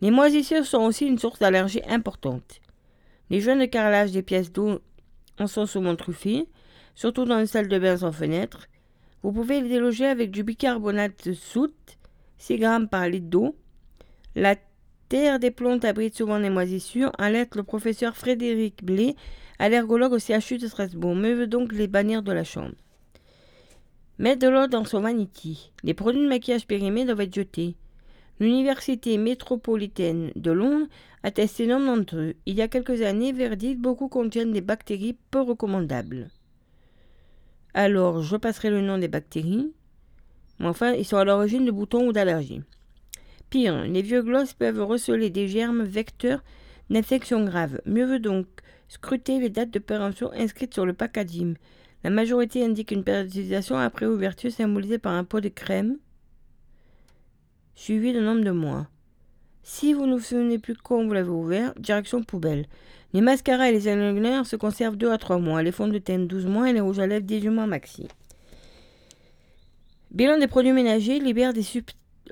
Les 0.00 0.10
moisissures 0.10 0.64
sont 0.64 0.80
aussi 0.80 1.04
une 1.04 1.18
source 1.18 1.40
d'allergie 1.40 1.82
importante. 1.86 2.62
Les 3.28 3.42
joints 3.42 3.56
de 3.56 3.66
carrelage 3.66 4.12
des 4.12 4.22
pièces 4.22 4.50
d'eau 4.50 4.80
en 5.38 5.46
sont 5.46 5.66
souvent 5.66 5.96
truffés, 5.96 6.48
surtout 6.94 7.26
dans 7.26 7.40
une 7.40 7.46
salle 7.46 7.68
de 7.68 7.78
bain 7.78 7.98
sans 7.98 8.12
fenêtre. 8.12 8.68
Vous 9.22 9.32
pouvez 9.32 9.60
les 9.60 9.68
déloger 9.68 10.06
avec 10.06 10.30
du 10.30 10.42
bicarbonate 10.42 11.28
de 11.28 11.34
soude, 11.34 11.72
6 12.38 12.56
grammes 12.56 12.88
par 12.88 13.06
litre 13.06 13.26
d'eau. 13.26 13.54
La 14.34 14.56
terre 15.10 15.38
des 15.38 15.50
plantes 15.50 15.84
abrite 15.84 16.16
souvent 16.16 16.40
des 16.40 16.48
moisissures, 16.48 17.12
alerte 17.18 17.54
le 17.54 17.62
professeur 17.62 18.16
Frédéric 18.16 18.82
Blé, 18.82 19.16
allergologue 19.58 20.12
au 20.14 20.18
CHU 20.18 20.56
de 20.56 20.68
Strasbourg. 20.68 21.14
Me 21.14 21.34
veut 21.34 21.46
donc 21.46 21.72
les 21.72 21.86
bannir 21.86 22.22
de 22.22 22.32
la 22.32 22.44
chambre. 22.44 22.74
Mettre 24.18 24.38
de 24.38 24.48
l'ordre 24.48 24.70
dans 24.70 24.84
son 24.84 25.00
vanity. 25.00 25.72
Les 25.82 25.94
produits 25.94 26.22
de 26.22 26.28
maquillage 26.28 26.66
périmés 26.66 27.04
doivent 27.04 27.20
être 27.20 27.34
jetés. 27.34 27.76
L'université 28.38 29.18
métropolitaine 29.18 30.32
de 30.34 30.50
Londres 30.50 30.86
a 31.22 31.30
testé 31.30 31.66
nombre 31.66 31.94
d'entre 31.94 32.16
eux. 32.16 32.34
Il 32.46 32.54
y 32.54 32.62
a 32.62 32.68
quelques 32.68 33.02
années, 33.02 33.32
verdict, 33.32 33.78
beaucoup 33.78 34.08
contiennent 34.08 34.52
des 34.52 34.62
bactéries 34.62 35.18
peu 35.30 35.42
recommandables. 35.42 36.30
Alors, 37.74 38.22
je 38.22 38.36
passerai 38.36 38.70
le 38.70 38.80
nom 38.80 38.98
des 38.98 39.08
bactéries. 39.08 39.72
Mais 40.58 40.66
enfin, 40.66 40.92
ils 40.92 41.04
sont 41.04 41.16
à 41.16 41.24
l'origine 41.24 41.64
de 41.64 41.70
boutons 41.70 42.06
ou 42.06 42.12
d'allergies. 42.12 42.62
Pire, 43.48 43.84
les 43.84 44.02
vieux 44.02 44.22
glosses 44.22 44.54
peuvent 44.54 44.82
receler 44.82 45.30
des 45.30 45.48
germes 45.48 45.82
vecteurs 45.82 46.42
d'infections 46.90 47.44
graves. 47.44 47.80
Mieux 47.86 48.06
vaut 48.06 48.18
donc 48.18 48.46
scruter 48.88 49.38
les 49.38 49.50
dates 49.50 49.70
de 49.70 49.78
péremption 49.78 50.32
inscrites 50.32 50.74
sur 50.74 50.86
le 50.86 50.92
packaging. 50.92 51.56
La 52.04 52.10
majorité 52.10 52.64
indique 52.64 52.90
une 52.90 53.04
période 53.04 53.26
d'utilisation 53.26 53.76
après 53.78 54.06
ouverture 54.06 54.52
symbolisée 54.52 54.98
par 54.98 55.12
un 55.12 55.24
pot 55.24 55.40
de 55.40 55.48
crème 55.48 55.96
suivi 57.80 58.12
de 58.12 58.20
nombre 58.20 58.44
de 58.44 58.50
mois. 58.50 58.88
Si 59.62 59.94
vous 59.94 60.04
ne 60.04 60.14
vous 60.14 60.20
souvenez 60.22 60.58
plus 60.58 60.74
quand 60.74 61.02
vous 61.02 61.14
l'avez 61.14 61.30
ouvert, 61.30 61.72
direction 61.78 62.22
poubelle. 62.22 62.66
Les 63.12 63.20
mascaras 63.20 63.68
et 63.68 63.72
les 63.72 63.88
eyeliner 63.88 64.44
se 64.44 64.56
conservent 64.56 64.96
2 64.96 65.10
à 65.10 65.18
3 65.18 65.38
mois, 65.38 65.62
les 65.62 65.72
fonds 65.72 65.88
de 65.88 65.98
teint 65.98 66.18
12 66.18 66.46
mois 66.46 66.70
et 66.70 66.72
les 66.72 66.80
rouges 66.80 67.00
à 67.00 67.06
lèvres 67.06 67.26
18 67.26 67.48
mois 67.48 67.66
maxi. 67.66 68.06
Bilan 70.12 70.38
des 70.38 70.46
produits 70.46 70.72
ménagers 70.72 71.18
libère 71.18 71.52
des 71.52 71.64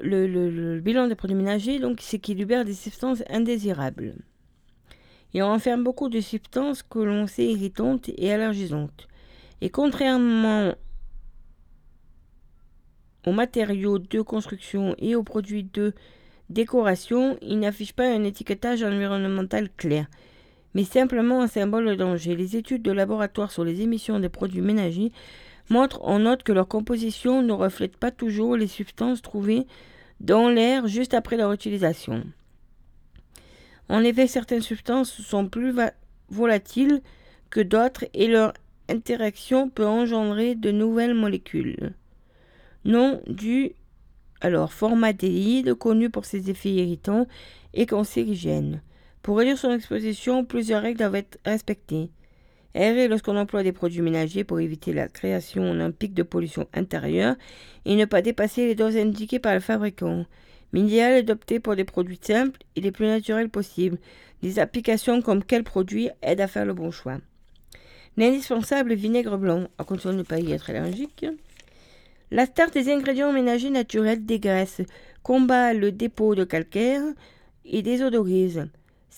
le, 0.00 0.80
bilan 0.80 1.08
des 1.08 1.14
produits 1.14 1.36
ménagers, 1.36 1.78
donc, 1.78 2.00
des 2.00 2.74
substances 2.74 3.22
indésirables. 3.28 4.14
Il 5.34 5.42
renferme 5.42 5.84
beaucoup 5.84 6.08
de 6.08 6.20
substances 6.20 6.82
que 6.82 6.98
l'on 6.98 7.26
sait 7.26 7.44
irritantes 7.44 8.08
et 8.16 8.32
allergisantes. 8.32 9.08
Et 9.60 9.70
contrairement 9.70 10.74
aux 13.26 13.32
matériaux 13.32 13.98
de 13.98 14.20
construction 14.22 14.94
et 14.98 15.14
aux 15.14 15.22
produits 15.22 15.64
de 15.64 15.92
décoration, 16.48 17.36
il 17.42 17.60
n'affiche 17.60 17.92
pas 17.92 18.08
un 18.08 18.24
étiquetage 18.24 18.82
environnemental 18.82 19.68
clair, 19.76 20.06
mais 20.74 20.84
simplement 20.84 21.42
un 21.42 21.46
symbole 21.46 21.86
de 21.86 21.94
danger. 21.94 22.36
Les 22.36 22.56
études 22.56 22.82
de 22.82 22.92
laboratoire 22.92 23.50
sur 23.50 23.64
les 23.64 23.80
émissions 23.80 24.20
des 24.20 24.28
produits 24.28 24.60
ménagers 24.60 25.12
montrent 25.70 26.04
en 26.04 26.20
note 26.20 26.42
que 26.42 26.52
leur 26.52 26.68
composition 26.68 27.42
ne 27.42 27.52
reflète 27.52 27.96
pas 27.96 28.10
toujours 28.10 28.56
les 28.56 28.66
substances 28.66 29.22
trouvées 29.22 29.66
dans 30.20 30.48
l'air 30.48 30.86
juste 30.86 31.14
après 31.14 31.36
leur 31.36 31.52
utilisation. 31.52 32.24
En 33.88 34.04
effet, 34.04 34.26
certaines 34.26 34.62
substances 34.62 35.10
sont 35.10 35.48
plus 35.48 35.74
volatiles 36.30 37.00
que 37.50 37.60
d'autres 37.60 38.04
et 38.14 38.26
leur 38.26 38.52
interaction 38.88 39.70
peut 39.70 39.86
engendrer 39.86 40.54
de 40.54 40.70
nouvelles 40.70 41.14
molécules. 41.14 41.94
Non 42.84 43.20
du 43.26 43.72
alors 44.40 44.72
formaldéhyde, 44.72 45.74
connu 45.74 46.10
pour 46.10 46.24
ses 46.24 46.48
effets 46.50 46.72
irritants 46.72 47.26
et 47.74 47.86
cancérigènes. 47.86 48.82
Pour 49.22 49.38
réduire 49.38 49.58
son 49.58 49.72
exposition, 49.72 50.44
plusieurs 50.44 50.82
règles 50.82 50.98
doivent 50.98 51.16
être 51.16 51.38
respectées. 51.44 52.10
Errer 52.74 53.08
lorsqu'on 53.08 53.36
emploie 53.36 53.62
des 53.62 53.72
produits 53.72 54.02
ménagers 54.02 54.44
pour 54.44 54.60
éviter 54.60 54.92
la 54.92 55.08
création 55.08 55.74
d'un 55.74 55.90
pic 55.90 56.14
de 56.14 56.22
pollution 56.22 56.68
intérieure 56.74 57.34
et 57.84 57.96
ne 57.96 58.04
pas 58.04 58.22
dépasser 58.22 58.66
les 58.66 58.74
doses 58.74 58.96
indiquées 58.96 59.38
par 59.38 59.54
le 59.54 59.60
fabricant. 59.60 60.26
Mais 60.72 60.80
l'idéal 60.80 61.14
est 61.14 61.22
d'opter 61.22 61.60
pour 61.60 61.76
des 61.76 61.84
produits 61.84 62.20
simples 62.20 62.60
et 62.76 62.80
les 62.80 62.92
plus 62.92 63.06
naturels 63.06 63.48
possibles. 63.48 63.98
Des 64.42 64.58
applications 64.58 65.22
comme 65.22 65.42
quel 65.42 65.64
produit 65.64 66.10
aident 66.22 66.42
à 66.42 66.46
faire 66.46 66.66
le 66.66 66.74
bon 66.74 66.90
choix. 66.90 67.18
L'indispensable 68.16 68.94
vinaigre 68.94 69.38
blanc, 69.38 69.68
à 69.78 69.84
condition 69.84 70.12
de 70.12 70.18
ne 70.18 70.22
pas 70.22 70.38
y 70.38 70.52
être 70.52 70.70
allergique. 70.70 71.26
La 72.30 72.46
star 72.46 72.70
des 72.70 72.92
ingrédients 72.92 73.32
ménagers 73.32 73.70
naturels 73.70 74.26
dégraisse, 74.26 74.82
combat 75.22 75.72
le 75.72 75.90
dépôt 75.90 76.34
de 76.34 76.44
calcaire 76.44 77.02
et 77.64 77.82
désodorise. 77.82 78.68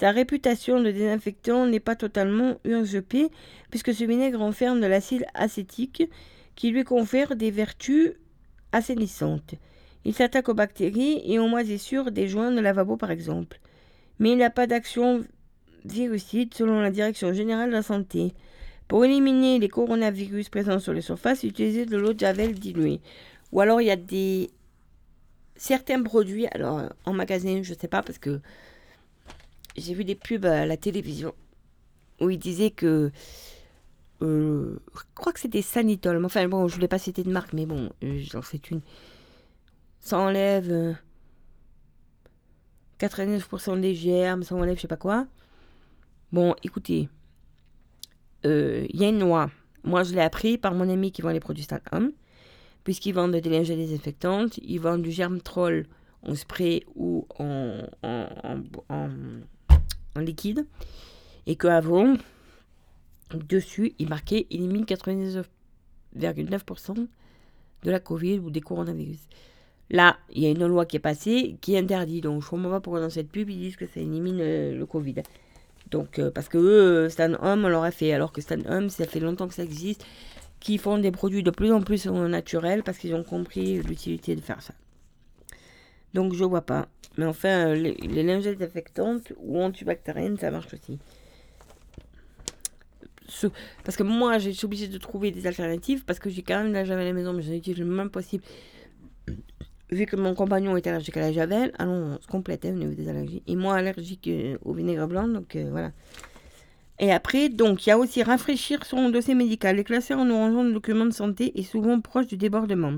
Sa 0.01 0.13
réputation 0.13 0.81
de 0.81 0.91
désinfectant 0.91 1.67
n'est 1.67 1.79
pas 1.79 1.95
totalement 1.95 2.57
usurpée, 2.65 3.29
puisque 3.69 3.93
ce 3.93 4.05
vinaigre 4.05 4.39
renferme 4.39 4.81
de 4.81 4.87
l'acide 4.87 5.27
acétique 5.35 6.05
qui 6.57 6.71
lui 6.71 6.85
confère 6.85 7.37
des 7.37 7.51
vertus 7.51 8.13
assainissantes. 8.73 9.57
Il 10.07 10.15
s'attaque 10.15 10.49
aux 10.49 10.55
bactéries 10.55 11.21
et 11.27 11.39
aux 11.39 11.49
moisissures 11.49 12.13
des 12.13 12.29
joints 12.29 12.51
de 12.51 12.63
lavabo 12.63 12.97
par 12.97 13.11
exemple. 13.11 13.61
Mais 14.19 14.31
il 14.31 14.39
n'a 14.39 14.49
pas 14.49 14.67
d'action 14.67 15.23
virucide 15.85 16.55
selon 16.55 16.81
la 16.81 16.91
Direction 16.91 17.35
générale 17.35 17.69
de 17.69 17.75
la 17.75 17.83
santé. 17.83 18.33
Pour 18.89 19.05
éliminer 19.05 19.59
les 19.59 19.69
coronavirus 19.69 20.49
présents 20.49 20.79
sur 20.79 20.95
les 20.95 21.03
surfaces, 21.03 21.43
utilisez 21.43 21.85
de 21.85 21.99
l'eau 21.99 22.15
de 22.15 22.21
javel 22.21 22.55
diluée. 22.55 23.03
Ou 23.53 23.61
alors 23.61 23.83
il 23.83 23.89
y 23.89 23.91
a 23.91 23.97
des 23.97 24.49
certains 25.57 26.03
produits, 26.03 26.47
alors 26.47 26.85
en 27.05 27.13
magasin, 27.13 27.61
je 27.63 27.75
sais 27.75 27.87
pas 27.87 28.03
parce 28.03 28.19
que 28.19 28.41
j'ai 29.81 29.95
vu 29.95 30.05
des 30.05 30.15
pubs 30.15 30.45
à 30.45 30.67
la 30.67 30.77
télévision 30.77 31.35
où 32.21 32.31
ils 32.31 32.39
disaient 32.39 32.71
que 32.71 33.11
euh, 34.23 34.79
je 34.95 35.01
crois 35.15 35.33
que 35.33 35.41
c'était 35.41 35.63
Sanitol. 35.63 36.25
Enfin 36.25 36.47
bon, 36.49 36.69
je 36.69 36.75
voulais 36.75 36.89
pas 36.89 36.99
citer 36.99 37.23
de 37.23 37.31
marque, 37.31 37.53
mais 37.53 37.67
bon, 37.67 37.91
euh, 38.05 38.21
j'en 38.31 38.43
sais 38.43 38.61
une. 38.71 38.81
Ça 40.01 40.19
enlève 40.19 40.71
euh, 40.71 40.93
99% 42.99 43.81
des 43.81 43.95
germes, 43.95 44.43
ça 44.43 44.55
enlève 44.55 44.77
je 44.77 44.83
sais 44.83 44.89
pas 44.89 44.97
quoi. 44.97 45.27
Bon, 46.33 46.55
écoutez, 46.63 47.09
euh, 48.47 48.87
il 48.91 49.01
y 49.01 49.05
a 49.05 49.09
une 49.09 49.19
noix. 49.19 49.51
Moi, 49.83 50.03
je 50.03 50.13
l'ai 50.13 50.21
appris 50.21 50.59
par 50.59 50.75
mon 50.75 50.89
ami 50.89 51.11
qui 51.11 51.23
vend 51.23 51.31
les 51.31 51.41
produits 51.41 51.65
Stan 51.65 51.79
puisqu'ils 52.85 53.13
vendent 53.13 53.37
des 53.37 53.51
lingettes 53.51 53.77
désinfectantes, 53.77 54.59
ils 54.63 54.79
vendent 54.79 55.03
du 55.03 55.11
germe 55.11 55.41
troll 55.41 55.87
en 56.23 56.35
spray 56.35 56.85
ou 56.95 57.27
en 57.39 57.83
liquide, 60.17 60.67
et 61.47 61.57
qu'avant, 61.57 62.17
dessus, 63.35 63.93
il 63.99 64.09
marquait 64.09 64.47
élimine 64.51 64.85
99,9% 64.85 67.07
de 67.83 67.91
la 67.91 67.99
Covid 68.01 68.41
ou 68.41 68.51
des 68.51 68.61
coronavirus. 68.61 69.21
Là, 69.91 70.19
il 70.33 70.43
y 70.43 70.47
a 70.47 70.51
une 70.51 70.67
loi 70.67 70.85
qui 70.87 70.97
est 70.97 71.01
passée 71.01 71.57
qui 71.61 71.77
interdit. 71.77 72.21
Donc, 72.21 72.43
je 72.43 72.47
ne 72.47 72.51
comprends 72.51 72.71
pas 72.71 72.81
pourquoi 72.81 73.01
dans 73.01 73.11
cette 73.11 73.29
pub, 73.29 73.51
ils 73.51 73.59
disent 73.59 73.77
que 73.77 73.87
ça 73.87 73.99
élimine 74.01 74.39
euh, 74.41 74.79
le 74.79 74.87
Covid. 74.87 75.17
Donc, 75.91 76.21
euh, 76.21 76.31
parce 76.31 76.49
que 76.49 76.59
eux, 76.59 77.07
euh, 77.07 77.09
Stan 77.09 77.33
Home, 77.43 77.67
l'aurait 77.67 77.91
fait. 77.91 78.13
Alors 78.13 78.31
que 78.33 78.41
Stan 78.41 78.61
Home, 78.69 78.89
ça 78.89 79.05
fait 79.07 79.19
longtemps 79.19 79.49
que 79.49 79.55
ça 79.55 79.65
existe, 79.65 80.07
qui 80.61 80.79
font 80.79 80.99
des 80.99 81.11
produits 81.11 81.43
de 81.43 81.51
plus 81.51 81.73
en 81.73 81.83
plus 81.83 82.07
naturels 82.07 82.85
parce 82.85 82.99
qu'ils 82.99 83.15
ont 83.15 83.25
compris 83.25 83.83
l'utilité 83.83 84.37
de 84.37 84.41
faire 84.41 84.63
ça. 84.63 84.75
Donc, 86.15 86.35
je 86.35 86.45
vois 86.45 86.63
pas. 86.63 86.89
Mais 87.17 87.25
enfin, 87.25 87.69
euh, 87.69 87.75
les, 87.75 88.23
lingettes 88.23 88.59
désinfectantes 88.59 89.33
ou 89.39 89.61
antibactériennes, 89.61 90.39
ça 90.39 90.51
marche 90.51 90.73
aussi. 90.75 90.99
Ce- 93.29 93.47
parce 93.85 93.97
que 93.97 94.03
moi, 94.03 94.39
je 94.39 94.51
suis 94.51 94.65
obligée 94.65 94.89
de 94.89 94.99
trouver 94.99 95.31
des 95.31 95.47
alternatives 95.47 96.05
parce 96.05 96.19
que 96.19 96.31
j'ai 96.31 96.43
quand 96.43 96.59
même 96.59 96.69
de 96.69 96.75
la 96.75 96.85
javel 96.85 97.07
à 97.07 97.09
la 97.09 97.15
maison, 97.15 97.33
mais 97.33 97.43
j'en 97.43 97.53
utilise 97.53 97.79
le 97.79 97.87
moins 97.87 98.09
possible. 98.09 98.45
Vu 99.91 100.07
que 100.07 100.17
mon 100.17 100.35
compagnon 100.35 100.77
est 100.77 100.87
allergique 100.87 101.17
à 101.17 101.21
la 101.21 101.33
javel, 101.33 101.73
allons, 101.79 102.17
on 102.17 102.21
se 102.21 102.27
complète 102.29 102.65
hein, 102.65 102.71
au 102.71 102.79
niveau 102.79 102.95
des 102.95 103.09
allergies. 103.09 103.43
Et 103.47 103.57
moi, 103.57 103.75
allergique 103.75 104.29
euh, 104.29 104.57
au 104.63 104.73
vinaigre 104.73 105.07
blanc, 105.09 105.27
donc 105.27 105.57
euh, 105.57 105.69
voilà. 105.71 105.93
Et 107.01 107.11
après, 107.13 107.49
donc, 107.49 107.87
il 107.87 107.89
y 107.89 107.93
a 107.93 107.99
aussi 107.99 108.23
rafraîchir 108.23 108.85
son 108.85 109.09
dossier 109.09 109.35
médical. 109.35 109.77
Les 109.77 109.85
classer 109.85 110.15
en 110.15 110.29
orangeant 110.31 110.65
de 110.65 110.73
documents 110.73 111.07
de 111.07 111.13
santé 111.13 111.59
est 111.59 111.63
souvent 111.63 112.01
proche 112.01 112.27
du 112.27 112.37
débordement. 112.37 112.93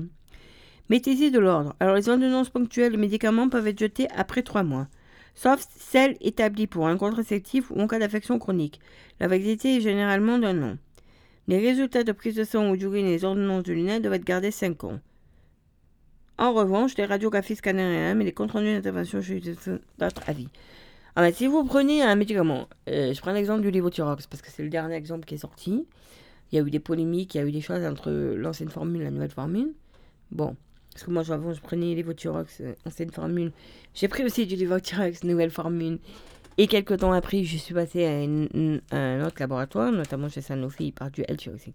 Mettez-y 0.93 1.31
de 1.31 1.39
l'ordre. 1.39 1.75
Alors, 1.79 1.95
les 1.95 2.07
ordonnances 2.07 2.51
ponctuelles 2.51 2.91
de 2.91 2.97
médicaments 2.97 3.49
peuvent 3.49 3.65
être 3.65 3.79
jetées 3.79 4.07
après 4.15 4.43
trois 4.43 4.61
mois, 4.61 4.87
sauf 5.33 5.65
celles 5.75 6.15
établies 6.21 6.67
pour 6.67 6.85
un 6.85 6.97
contraceptif 6.97 7.71
ou 7.71 7.81
en 7.81 7.87
cas 7.87 7.97
d'affection 7.97 8.37
chronique. 8.37 8.79
La 9.19 9.27
validité 9.27 9.77
est 9.77 9.81
généralement 9.81 10.37
d'un 10.37 10.61
an. 10.61 10.77
Les 11.47 11.57
résultats 11.57 12.03
de 12.03 12.11
prise 12.11 12.35
de 12.35 12.43
sang 12.43 12.69
ou 12.69 12.77
d'urine 12.77 13.07
et 13.07 13.13
les 13.13 13.25
ordonnances 13.25 13.63
de 13.63 13.73
lunettes 13.73 14.03
doivent 14.03 14.13
être 14.13 14.23
gardés 14.23 14.51
5 14.51 14.83
ans. 14.83 14.99
En 16.37 16.53
revanche, 16.53 16.95
les 16.95 17.05
radiographies 17.05 17.55
scanners 17.55 18.11
et 18.11 18.23
les 18.23 18.31
comptes 18.31 18.51
rendus 18.51 18.75
d'intervention 18.75 19.19
chez 19.19 19.39
d'autres 19.39 20.29
avis. 20.29 20.49
Ah 21.15 21.23
ben, 21.23 21.33
si 21.33 21.47
vous 21.47 21.63
prenez 21.63 22.03
un 22.03 22.13
médicament, 22.13 22.67
euh, 22.87 23.15
je 23.15 23.19
prends 23.19 23.33
l'exemple 23.33 23.63
du 23.63 23.71
Levothyrox 23.71 24.27
parce 24.27 24.43
que 24.43 24.51
c'est 24.51 24.61
le 24.61 24.69
dernier 24.69 24.93
exemple 24.93 25.25
qui 25.25 25.33
est 25.33 25.39
sorti. 25.39 25.87
Il 26.51 26.55
y 26.55 26.61
a 26.61 26.63
eu 26.63 26.69
des 26.69 26.79
polémiques, 26.79 27.33
il 27.33 27.39
y 27.39 27.41
a 27.41 27.47
eu 27.47 27.51
des 27.51 27.61
choses 27.61 27.83
entre 27.83 28.11
l'ancienne 28.11 28.69
formule 28.69 29.01
et 29.01 29.05
la 29.05 29.09
nouvelle 29.09 29.31
formule. 29.31 29.73
Bon, 30.29 30.55
parce 30.93 31.05
que 31.05 31.11
moi 31.11 31.23
avant 31.29 31.53
je 31.53 31.61
prenais 31.61 31.95
Levothyrox, 31.95 32.61
euh, 32.61 32.73
ancienne 32.85 33.11
formule. 33.11 33.51
J'ai 33.93 34.07
pris 34.07 34.23
aussi 34.23 34.45
du 34.45 34.55
Levothyrox, 34.55 35.23
nouvelle 35.23 35.49
formule. 35.49 35.99
Et 36.57 36.67
quelques 36.67 36.97
temps 36.99 37.11
après, 37.11 37.43
je 37.43 37.57
suis 37.57 37.73
passée 37.73 38.05
à, 38.05 38.95
un 38.95 39.25
autre 39.25 39.37
laboratoire, 39.39 39.91
notamment 39.91 40.29
chez 40.29 40.41
Sanofi, 40.41 40.91
par 40.91 41.09
du 41.09 41.23
L-tyrosine. 41.27 41.73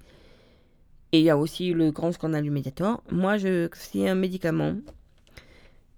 Et 1.10 1.18
il 1.18 1.24
y 1.24 1.30
a 1.30 1.36
aussi 1.36 1.72
le 1.72 1.90
grand 1.90 2.12
scandale 2.12 2.44
du 2.44 2.50
Mediator. 2.50 3.02
Moi, 3.10 3.38
je, 3.38 3.68
c'est 3.72 4.08
un 4.08 4.14
médicament 4.14 4.76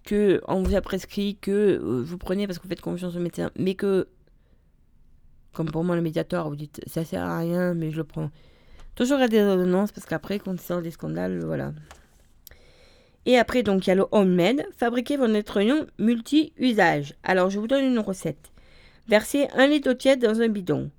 que 0.05 0.40
on 0.48 0.62
vous 0.62 0.74
a 0.74 0.80
prescrit 0.80 1.36
que 1.40 1.51
euh, 1.51 2.02
vous 2.02 2.16
prenez 2.16 2.47
parce 2.47 2.59
que 2.59 2.62
vous 2.62 2.70
faites 2.70 2.80
confiance 2.80 3.16
au 3.16 3.20
médecin, 3.20 3.51
mais 3.59 3.74
que, 3.74 4.09
comme 5.52 5.70
pour 5.70 5.84
moi 5.84 5.94
le 5.94 6.02
médiateur, 6.02 6.48
vous 6.48 6.56
dites 6.56 6.80
ça 6.86 7.05
sert 7.05 7.22
à 7.24 7.38
rien, 7.38 7.74
mais 7.74 7.90
je 7.90 7.98
le 7.98 8.05
prends. 8.05 8.30
Toujours 8.94 9.18
à 9.18 9.28
des 9.28 9.42
ordonnances 9.42 9.92
parce 9.92 10.06
qu'après, 10.06 10.38
quand 10.38 10.52
il 10.52 10.60
sort 10.60 10.80
des 10.80 10.90
scandales, 10.90 11.44
voilà. 11.44 11.72
Et 13.26 13.38
après, 13.38 13.62
donc, 13.62 13.86
il 13.86 13.90
y 13.90 13.92
a 13.92 13.97
le 13.97 14.06
homemade. 14.12 14.64
Fabriquez 14.76 15.16
votre 15.16 15.56
oignon 15.56 15.86
multi-usage. 15.98 17.14
Alors, 17.22 17.51
je 17.51 17.59
vous 17.59 17.66
donne 17.66 17.84
une 17.84 17.98
recette. 17.98 18.51
Versez 19.09 19.48
un 19.55 19.66
litre 19.66 19.92
tiède 19.92 20.20
dans 20.20 20.40
un 20.40 20.48
bidon. 20.48 20.90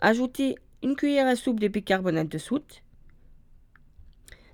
Ajoutez 0.00 0.56
une 0.82 0.96
cuillère 0.96 1.26
à 1.26 1.36
soupe 1.36 1.60
de 1.60 1.68
bicarbonate 1.68 2.28
de 2.28 2.38
soude. 2.38 2.62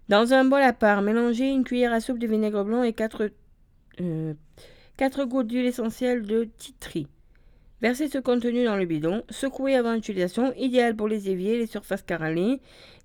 Dans 0.09 0.35
un 0.35 0.45
bol 0.45 0.61
à 0.61 0.73
part, 0.73 1.01
mélangez 1.01 1.49
une 1.49 1.65
cuillère 1.65 1.93
à 1.93 2.01
soupe 2.01 2.19
de 2.19 2.27
vinaigre 2.27 2.65
blanc 2.65 2.83
et 2.83 2.93
4, 2.93 3.31
euh, 4.01 4.35
gouttes 5.27 5.47
d'huile 5.47 5.67
essentielle 5.67 6.23
de 6.23 6.45
titri. 6.59 7.07
Versez 7.81 8.09
ce 8.09 8.19
contenu 8.19 8.65
dans 8.65 8.77
le 8.77 8.85
bidon, 8.85 9.23
secouez 9.31 9.77
avant 9.77 9.95
l'utilisation, 9.95 10.53
idéal 10.57 10.95
pour 10.95 11.09
les 11.09 11.29
éviers, 11.31 11.59
les 11.59 11.67
surfaces 11.67 12.03
carrelées, 12.03 12.61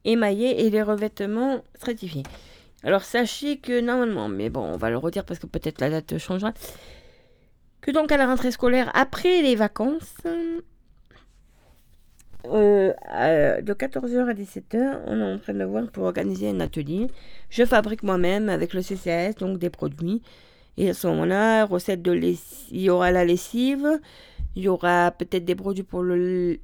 émaillées 0.05 0.65
et 0.65 0.69
les 0.69 0.81
revêtements 0.81 1.63
stratifiés. 1.75 2.23
Alors 2.83 3.03
sachez 3.03 3.57
que 3.57 3.81
normalement, 3.81 4.29
mais 4.29 4.49
bon, 4.49 4.61
on 4.61 4.77
va 4.77 4.89
le 4.89 4.97
redire 4.97 5.25
parce 5.25 5.39
que 5.39 5.47
peut-être 5.47 5.81
la 5.81 5.89
date 5.89 6.17
changera, 6.17 6.53
que 7.81 7.91
donc 7.91 8.11
à 8.11 8.17
la 8.17 8.25
rentrée 8.27 8.51
scolaire, 8.51 8.89
après 8.93 9.41
les 9.41 9.55
vacances, 9.55 10.15
euh, 12.45 12.93
de 13.61 13.73
14h 13.73 14.29
à 14.29 14.33
17h, 14.33 15.01
on 15.05 15.19
est 15.19 15.33
en 15.33 15.39
train 15.39 15.53
de 15.53 15.63
voir 15.65 15.87
pour 15.91 16.05
organiser 16.05 16.49
un 16.49 16.59
atelier. 16.61 17.07
Je 17.49 17.65
fabrique 17.65 18.03
moi-même 18.03 18.47
avec 18.47 18.73
le 18.73 18.81
CCS, 18.81 19.35
donc 19.35 19.59
des 19.59 19.69
produits. 19.69 20.21
Et 20.77 20.89
à 20.89 20.93
ce 20.93 21.07
moment-là, 21.07 21.65
recette 21.65 22.01
de 22.01 22.13
lessive, 22.13 22.67
il 22.71 22.81
y 22.81 22.89
aura 22.89 23.11
la 23.11 23.25
lessive, 23.25 23.99
il 24.55 24.63
y 24.63 24.69
aura 24.69 25.11
peut-être 25.11 25.43
des 25.43 25.55
produits 25.55 25.83
pour 25.83 26.01
le 26.01 26.59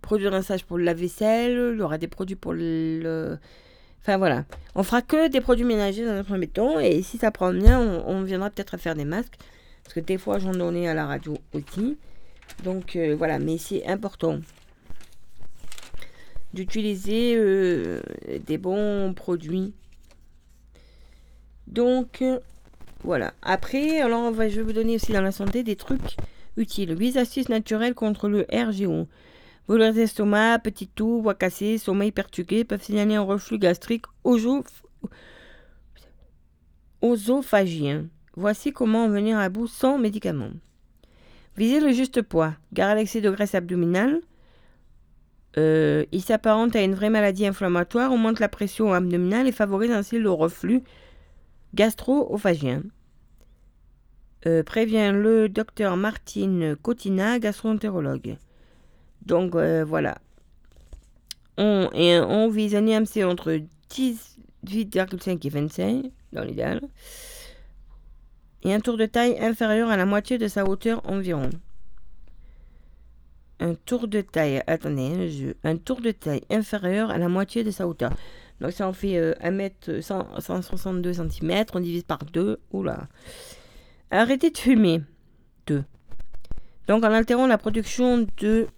produit 0.00 0.24
de 0.26 0.30
rinçage 0.30 0.64
pour 0.64 0.78
la 0.78 0.94
vaisselle, 0.94 1.72
il 1.74 1.78
y 1.78 1.82
aura 1.82 1.98
des 1.98 2.08
produits 2.08 2.36
pour 2.36 2.54
le... 2.54 3.38
Enfin 4.02 4.18
voilà, 4.18 4.44
on 4.74 4.82
fera 4.82 5.00
que 5.00 5.28
des 5.28 5.40
produits 5.40 5.64
ménagers 5.64 6.04
dans 6.04 6.12
un 6.12 6.24
premier 6.24 6.48
temps 6.48 6.80
et 6.80 7.02
si 7.02 7.18
ça 7.18 7.30
prend 7.30 7.52
bien, 7.52 7.80
on, 7.80 8.22
viendra 8.22 8.50
peut-être 8.50 8.76
faire 8.76 8.96
des 8.96 9.04
masques. 9.04 9.36
Parce 9.84 9.94
que 9.94 10.00
des 10.00 10.18
fois 10.18 10.38
j'en 10.38 10.52
donnais 10.52 10.88
à 10.88 10.94
la 10.94 11.06
radio 11.06 11.38
aussi. 11.52 11.96
Donc 12.64 12.96
euh, 12.96 13.14
voilà, 13.16 13.38
mais 13.38 13.58
c'est 13.58 13.86
important 13.86 14.40
d'utiliser 16.52 17.34
euh, 17.36 18.00
des 18.46 18.58
bons 18.58 19.14
produits. 19.14 19.72
Donc 21.68 22.22
voilà. 23.04 23.34
Après, 23.42 24.00
alors 24.00 24.32
je 24.34 24.56
vais 24.56 24.62
vous 24.62 24.72
donner 24.72 24.96
aussi 24.96 25.12
dans 25.12 25.22
la 25.22 25.32
santé 25.32 25.62
des 25.62 25.76
trucs 25.76 26.16
utile. 26.56 26.96
8 26.98 27.16
astuces 27.16 27.48
naturelles 27.48 27.94
contre 27.94 28.28
le 28.28 28.46
RGO. 28.52 29.06
Douleurs 29.68 29.94
d'estomac, 29.94 30.58
petit 30.58 30.86
toux, 30.86 31.22
voix 31.22 31.34
cassée, 31.34 31.78
sommeil 31.78 32.12
perturbé 32.12 32.62
peuvent 32.64 32.82
signaler 32.82 33.14
un 33.14 33.22
reflux 33.22 33.58
gastrique 33.58 34.04
osophagien. 37.00 38.06
Voici 38.36 38.72
comment 38.72 39.04
en 39.04 39.08
venir 39.08 39.38
à 39.38 39.48
bout 39.48 39.66
sans 39.66 39.98
médicaments. 39.98 40.52
Visez 41.56 41.80
le 41.80 41.92
juste 41.92 42.20
poids. 42.20 42.54
Gare 42.74 42.96
l'excès 42.96 43.22
de 43.22 43.30
graisse 43.30 43.54
abdominale. 43.54 44.20
Euh, 45.56 46.04
il 46.12 46.22
s'apparente 46.22 46.76
à 46.76 46.82
une 46.82 46.94
vraie 46.94 47.10
maladie 47.10 47.46
inflammatoire, 47.46 48.12
augmente 48.12 48.40
la 48.40 48.48
pression 48.48 48.92
abdominale 48.92 49.46
et 49.46 49.52
favorise 49.52 49.90
ainsi 49.90 50.18
le 50.18 50.30
reflux 50.30 50.82
gastro-ophagien. 51.74 52.82
Euh, 54.46 54.62
prévient 54.62 55.12
le 55.14 55.48
docteur 55.48 55.96
Martine 55.96 56.76
Cotina, 56.76 57.38
gastroentérologue. 57.38 58.36
Donc 59.26 59.54
euh, 59.54 59.84
voilà. 59.84 60.18
On, 61.58 61.90
et 61.92 62.18
on 62.18 62.48
vise 62.48 62.74
un 62.74 62.86
IMC 62.86 63.24
entre 63.24 63.60
18,5 63.90 65.46
et 65.46 65.50
25 65.50 66.04
dans 66.32 66.44
l'idéal. 66.44 66.80
Et 68.64 68.72
un 68.72 68.80
tour 68.80 68.96
de 68.96 69.06
taille 69.06 69.38
inférieur 69.40 69.90
à 69.90 69.96
la 69.96 70.06
moitié 70.06 70.38
de 70.38 70.48
sa 70.48 70.64
hauteur 70.64 71.02
environ. 71.04 71.50
Un 73.60 73.74
tour 73.74 74.08
de 74.08 74.20
taille, 74.22 74.62
attendez, 74.66 75.54
un, 75.64 75.70
un 75.70 75.76
tour 75.76 76.00
de 76.00 76.10
taille 76.10 76.42
inférieur 76.50 77.10
à 77.10 77.18
la 77.18 77.28
moitié 77.28 77.64
de 77.64 77.70
sa 77.70 77.86
hauteur. 77.86 78.12
Donc 78.60 78.72
ça 78.72 78.88
en 78.88 78.92
fait 78.92 79.18
1 79.40 79.58
m 79.58 79.70
162 80.00 81.12
cm, 81.12 81.64
on 81.74 81.80
divise 81.80 82.04
par 82.04 82.24
2. 82.24 82.60
Oula. 82.72 83.08
Arrêtez 84.10 84.50
de 84.50 84.58
fumer. 84.58 85.02
2. 85.66 85.84
Donc 86.86 87.04
en 87.04 87.12
altérant 87.12 87.46
la 87.46 87.58
production 87.58 88.26
de 88.38 88.68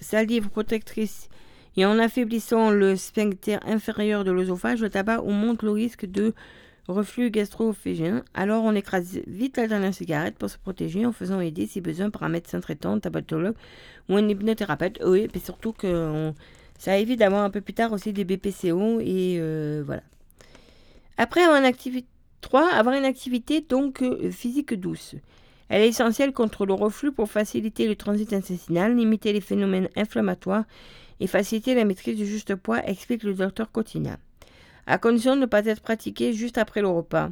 salive 0.00 0.48
protectrice 0.48 1.28
et 1.76 1.84
en 1.84 1.98
affaiblissant 1.98 2.70
le 2.70 2.96
sphincter 2.96 3.58
inférieur 3.66 4.24
de 4.24 4.30
l'œsophage, 4.30 4.80
le 4.80 4.90
tabac 4.90 5.22
augmente 5.22 5.62
le 5.62 5.70
risque 5.70 6.06
de 6.06 6.34
reflux 6.86 7.30
gastro-ophagien. 7.30 8.24
Alors 8.34 8.64
on 8.64 8.74
écrase 8.74 9.20
vite 9.26 9.56
la 9.56 9.66
dernière 9.66 9.94
cigarette 9.94 10.36
pour 10.36 10.50
se 10.50 10.58
protéger 10.58 11.06
en 11.06 11.12
faisant 11.12 11.40
aider 11.40 11.66
si 11.66 11.80
besoin 11.80 12.10
par 12.10 12.22
un 12.22 12.28
médecin 12.28 12.60
traitant, 12.60 12.98
tabatologue 13.00 13.56
ou 14.08 14.16
un 14.16 14.28
hypnothérapeute. 14.28 15.00
Oui, 15.04 15.28
et 15.32 15.38
surtout 15.38 15.72
que 15.72 16.32
ça 16.78 16.98
évite 16.98 17.18
d'avoir 17.18 17.42
un 17.42 17.50
peu 17.50 17.60
plus 17.60 17.74
tard 17.74 17.92
aussi 17.92 18.12
des 18.12 18.24
BPCO 18.24 19.00
et 19.00 19.38
euh, 19.38 19.82
voilà. 19.84 20.02
Après 21.16 21.42
avoir 21.42 21.58
une 21.58 21.64
activité 21.64 22.06
3. 22.44 22.70
Avoir 22.74 22.94
une 22.94 23.04
activité 23.04 23.62
donc 23.62 24.02
euh, 24.02 24.30
physique 24.30 24.74
douce. 24.74 25.16
Elle 25.68 25.82
est 25.82 25.88
essentielle 25.88 26.32
contre 26.32 26.66
le 26.66 26.74
reflux 26.74 27.12
pour 27.12 27.30
faciliter 27.30 27.88
le 27.88 27.96
transit 27.96 28.32
intestinal, 28.32 28.96
limiter 28.96 29.32
les 29.32 29.40
phénomènes 29.40 29.88
inflammatoires 29.96 30.64
et 31.20 31.26
faciliter 31.26 31.74
la 31.74 31.84
maîtrise 31.84 32.16
du 32.16 32.26
juste 32.26 32.54
poids, 32.54 32.86
explique 32.86 33.22
le 33.22 33.34
docteur 33.34 33.70
Cotina. 33.72 34.18
À 34.86 34.98
condition 34.98 35.36
de 35.36 35.40
ne 35.40 35.46
pas 35.46 35.64
être 35.64 35.80
pratiquée 35.80 36.32
juste 36.32 36.58
après 36.58 36.82
le 36.82 36.88
repas 36.88 37.30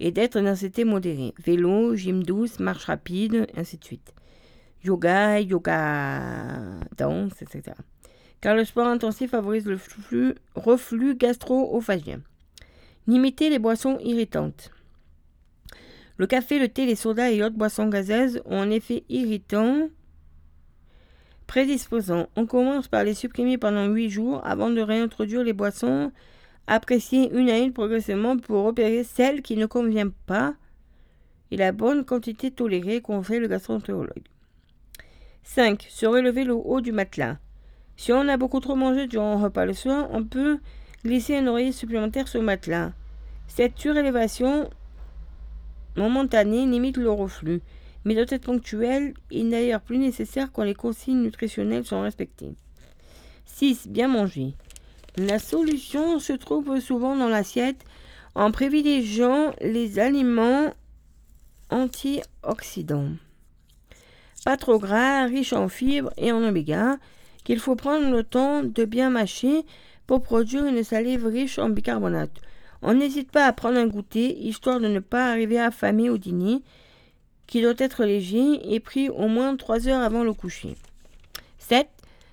et 0.00 0.10
d'être 0.10 0.40
dans 0.40 0.54
état 0.54 0.84
modéré. 0.84 1.32
Vélo, 1.44 1.94
gym 1.94 2.22
douce, 2.22 2.58
marche 2.58 2.84
rapide, 2.84 3.46
ainsi 3.56 3.78
de 3.78 3.84
suite. 3.84 4.12
Yoga, 4.84 5.40
yoga, 5.40 6.80
danse, 6.96 7.40
etc. 7.42 7.76
Car 8.40 8.54
le 8.54 8.64
sport 8.64 8.86
intensif 8.86 9.30
favorise 9.30 9.66
le 9.66 9.78
flux, 9.78 10.34
reflux 10.54 11.16
gastro-ophagien. 11.16 12.20
Limiter 13.06 13.50
les 13.50 13.58
boissons 13.58 13.98
irritantes. 14.00 14.70
Le 16.18 16.26
café, 16.26 16.58
le 16.58 16.68
thé, 16.68 16.86
les 16.86 16.94
sodas 16.94 17.30
et 17.30 17.42
autres 17.42 17.56
boissons 17.56 17.88
gazeuses 17.88 18.40
ont 18.46 18.60
un 18.60 18.70
effet 18.70 19.04
irritant 19.08 19.88
prédisposant. 21.46 22.28
On 22.36 22.46
commence 22.46 22.88
par 22.88 23.04
les 23.04 23.14
supprimer 23.14 23.58
pendant 23.58 23.86
8 23.86 24.10
jours 24.10 24.40
avant 24.44 24.70
de 24.70 24.80
réintroduire 24.80 25.44
les 25.44 25.52
boissons 25.52 26.10
appréciées 26.66 27.30
une 27.32 27.50
à 27.50 27.58
une 27.58 27.72
progressivement 27.72 28.36
pour 28.36 28.64
repérer 28.64 29.04
celles 29.04 29.42
qui 29.42 29.56
ne 29.56 29.66
conviennent 29.66 30.12
pas 30.26 30.54
et 31.50 31.56
la 31.56 31.72
bonne 31.72 32.04
quantité 32.04 32.50
tolérée, 32.50 33.00
conseille 33.00 33.38
le 33.38 33.48
gastroentérologue. 33.48 34.24
5. 35.44 35.86
Se 35.88 36.06
relever 36.06 36.44
le 36.44 36.54
haut 36.54 36.80
du 36.80 36.90
matelas. 36.90 37.36
Si 37.96 38.12
on 38.12 38.28
a 38.28 38.36
beaucoup 38.36 38.60
trop 38.60 38.74
mangé 38.74 39.06
durant 39.06 39.38
un 39.38 39.42
repas 39.42 39.64
le 39.64 39.72
soir, 39.72 40.08
on 40.10 40.24
peut 40.24 40.58
glisser 41.04 41.36
un 41.36 41.46
oreiller 41.46 41.72
supplémentaire 41.72 42.26
sur 42.26 42.40
le 42.40 42.46
matelas. 42.46 42.92
Cette 43.46 43.78
surélévation 43.78 44.68
momentanée 45.96 46.66
limite 46.66 46.96
le 46.96 47.10
reflux, 47.10 47.62
mais 48.04 48.14
doit 48.14 48.24
être 48.28 48.44
ponctuelle 48.44 49.14
et 49.30 49.42
d'ailleurs 49.42 49.80
plus 49.80 49.98
nécessaire 49.98 50.52
quand 50.52 50.62
les 50.62 50.74
consignes 50.74 51.22
nutritionnelles 51.22 51.84
sont 51.84 52.02
respectées. 52.02 52.54
6. 53.46 53.88
Bien 53.88 54.08
manger. 54.08 54.54
La 55.16 55.38
solution 55.38 56.18
se 56.18 56.32
trouve 56.32 56.78
souvent 56.80 57.16
dans 57.16 57.28
l'assiette 57.28 57.84
en 58.34 58.50
privilégiant 58.50 59.54
les 59.62 59.98
aliments 59.98 60.72
antioxydants. 61.70 63.12
Pas 64.44 64.56
trop 64.56 64.78
gras, 64.78 65.24
riches 65.24 65.54
en 65.54 65.68
fibres 65.68 66.12
et 66.16 66.30
en 66.32 66.42
oméga, 66.42 66.98
qu'il 67.44 67.58
faut 67.58 67.76
prendre 67.76 68.10
le 68.10 68.22
temps 68.22 68.62
de 68.62 68.84
bien 68.84 69.10
mâcher 69.10 69.64
pour 70.06 70.22
produire 70.22 70.66
une 70.66 70.84
salive 70.84 71.26
riche 71.26 71.58
en 71.58 71.70
bicarbonate. 71.70 72.40
On 72.88 72.94
n'hésite 72.94 73.32
pas 73.32 73.46
à 73.46 73.52
prendre 73.52 73.78
un 73.78 73.88
goûter, 73.88 74.38
histoire 74.46 74.78
de 74.78 74.86
ne 74.86 75.00
pas 75.00 75.28
arriver 75.28 75.58
affamé 75.58 76.08
au 76.08 76.18
dîner, 76.18 76.62
qui 77.48 77.60
doit 77.60 77.74
être 77.78 78.04
léger 78.04 78.72
et 78.72 78.78
pris 78.78 79.08
au 79.08 79.26
moins 79.26 79.56
3 79.56 79.88
heures 79.88 80.02
avant 80.02 80.22
le 80.22 80.32
coucher. 80.32 80.76
7. 81.58 81.88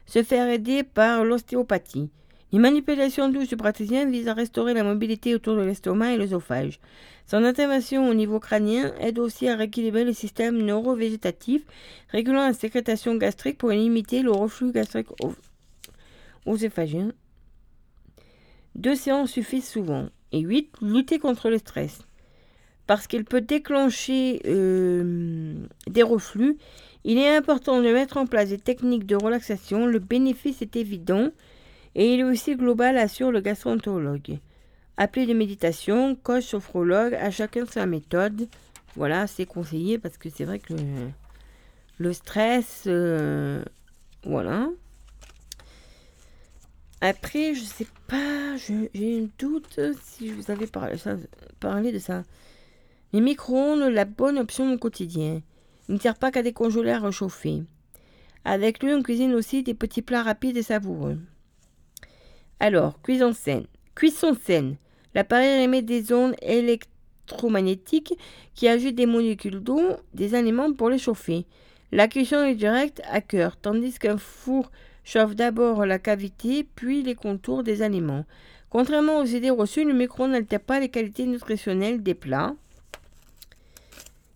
Se 0.06 0.22
faire 0.22 0.48
aider 0.48 0.84
par 0.84 1.26
l'ostéopathie. 1.26 2.12
Les 2.52 2.60
manipulations 2.60 3.30
douces 3.30 3.56
praticien 3.56 4.06
visent 4.06 4.28
à 4.28 4.36
restaurer 4.36 4.76
la 4.76 4.84
mobilité 4.84 5.34
autour 5.34 5.56
de 5.56 5.64
l'estomac 5.64 6.14
et 6.14 6.18
l'œsophage. 6.18 6.80
Son 7.26 7.44
intervention 7.44 8.08
au 8.08 8.14
niveau 8.14 8.40
crânien 8.40 8.94
aide 9.00 9.18
aussi 9.18 9.48
à 9.48 9.56
rééquilibrer 9.56 10.04
le 10.04 10.14
système 10.14 10.62
neurovégétatif, 10.62 11.64
régulant 12.10 12.46
la 12.46 12.54
sécrétation 12.54 13.16
gastrique 13.16 13.58
pour 13.58 13.72
limiter 13.72 14.22
le 14.22 14.30
reflux 14.30 14.72
gastrique 14.72 15.08
œsophagien 16.46 17.12
deux 18.76 18.96
séances 18.96 19.32
suffisent 19.32 19.68
souvent. 19.68 20.10
Et 20.34 20.40
8. 20.40 20.82
Lutter 20.82 21.20
contre 21.20 21.50
le 21.50 21.58
stress. 21.58 22.00
parce 22.86 23.08
qu'il 23.08 23.24
peut 23.24 23.40
déclencher 23.40 24.42
euh, 24.46 25.56
des 25.88 26.04
reflux. 26.04 26.58
Il 27.06 27.18
est 27.18 27.34
important 27.34 27.82
de 27.82 27.90
mettre 27.90 28.18
en 28.18 28.26
place 28.26 28.50
des 28.50 28.58
techniques 28.58 29.06
de 29.06 29.16
relaxation. 29.16 29.86
Le 29.86 30.00
bénéfice 30.00 30.62
est 30.62 30.76
évident 30.76 31.30
et 31.96 32.14
il 32.14 32.20
est 32.20 32.24
aussi 32.24 32.56
global, 32.56 32.98
assure 32.98 33.32
le 33.32 33.40
gastroentérologue. 33.40 34.40
Appelé 34.98 35.26
de 35.26 35.34
méditation, 35.34 36.16
coach, 36.16 36.46
sophrologue, 36.46 37.14
à 37.16 37.32
chacun 37.32 37.66
sa 37.66 37.86
méthode. 37.86 38.48
Voilà, 38.96 39.28
c'est 39.28 39.46
conseillé 39.46 39.98
parce 39.98 40.18
que 40.18 40.30
c'est 40.30 40.46
vrai 40.46 40.60
que 40.60 40.74
le, 41.98 42.14
stress, 42.14 42.84
euh, 42.88 43.64
voilà. 44.26 44.70
Après, 47.06 47.54
je 47.54 47.66
sais 47.66 47.88
pas, 48.08 48.56
j'ai 48.56 49.20
un 49.20 49.28
doute 49.38 49.78
si 50.04 50.30
je 50.30 50.36
vous 50.36 50.50
avais 50.50 50.68
parlé, 50.68 51.92
de 51.92 52.00
ça. 52.00 52.24
Les 53.12 53.20
micro-ondes, 53.20 53.92
la 53.92 54.06
bonne 54.06 54.40
option 54.40 54.72
au 54.72 54.78
quotidien. 54.78 55.42
Il 55.90 55.96
ne 55.96 56.00
sert 56.00 56.16
pas 56.16 56.32
qu'à 56.32 56.42
décongeler 56.42 56.92
à 56.92 57.00
réchauffer. 57.00 57.64
Avec 58.46 58.82
lui, 58.82 58.94
on 58.94 59.04
cuisine 59.04 59.34
aussi 59.34 59.64
des 59.64 59.74
petits 59.74 60.02
plats 60.02 60.24
rapides 60.24 60.56
et 60.56 60.64
savoureux. 60.64 61.18
Alors, 62.62 63.02
cuisson 63.02 63.34
saine. 63.34 63.66
Cuisson 63.96 64.34
saine. 64.42 64.78
L'appareil 65.14 65.62
émet 65.62 65.82
des 65.82 66.14
ondes 66.14 66.36
électromagnétiques 66.42 68.14
qui 68.56 68.70
agitent 68.70 68.96
des 68.96 69.08
molécules 69.08 69.60
d'eau 69.60 69.98
des 70.14 70.36
aliments 70.36 70.72
pour 70.72 70.88
les 70.88 71.00
chauffer. 71.00 71.48
La 71.92 72.08
cuisson 72.08 72.44
est 72.46 72.56
directe 72.56 73.02
à 73.12 73.20
cœur, 73.20 73.58
tandis 73.58 74.00
qu'un 74.00 74.18
four 74.18 74.72
chauffe 75.04 75.36
d'abord 75.36 75.86
la 75.86 76.00
cavité, 76.00 76.68
puis 76.76 77.04
les 77.04 77.16
contours 77.16 77.64
des 77.64 77.82
aliments. 77.82 78.26
Contrairement 78.70 79.20
aux 79.20 79.26
idées 79.26 79.50
reçues, 79.50 79.86
le 79.86 79.94
micro 79.94 80.28
n'altère 80.28 80.60
pas 80.60 80.80
les 80.80 80.90
qualités 80.90 81.26
nutritionnelles 81.26 82.02
des 82.02 82.16
plats. 82.16 82.56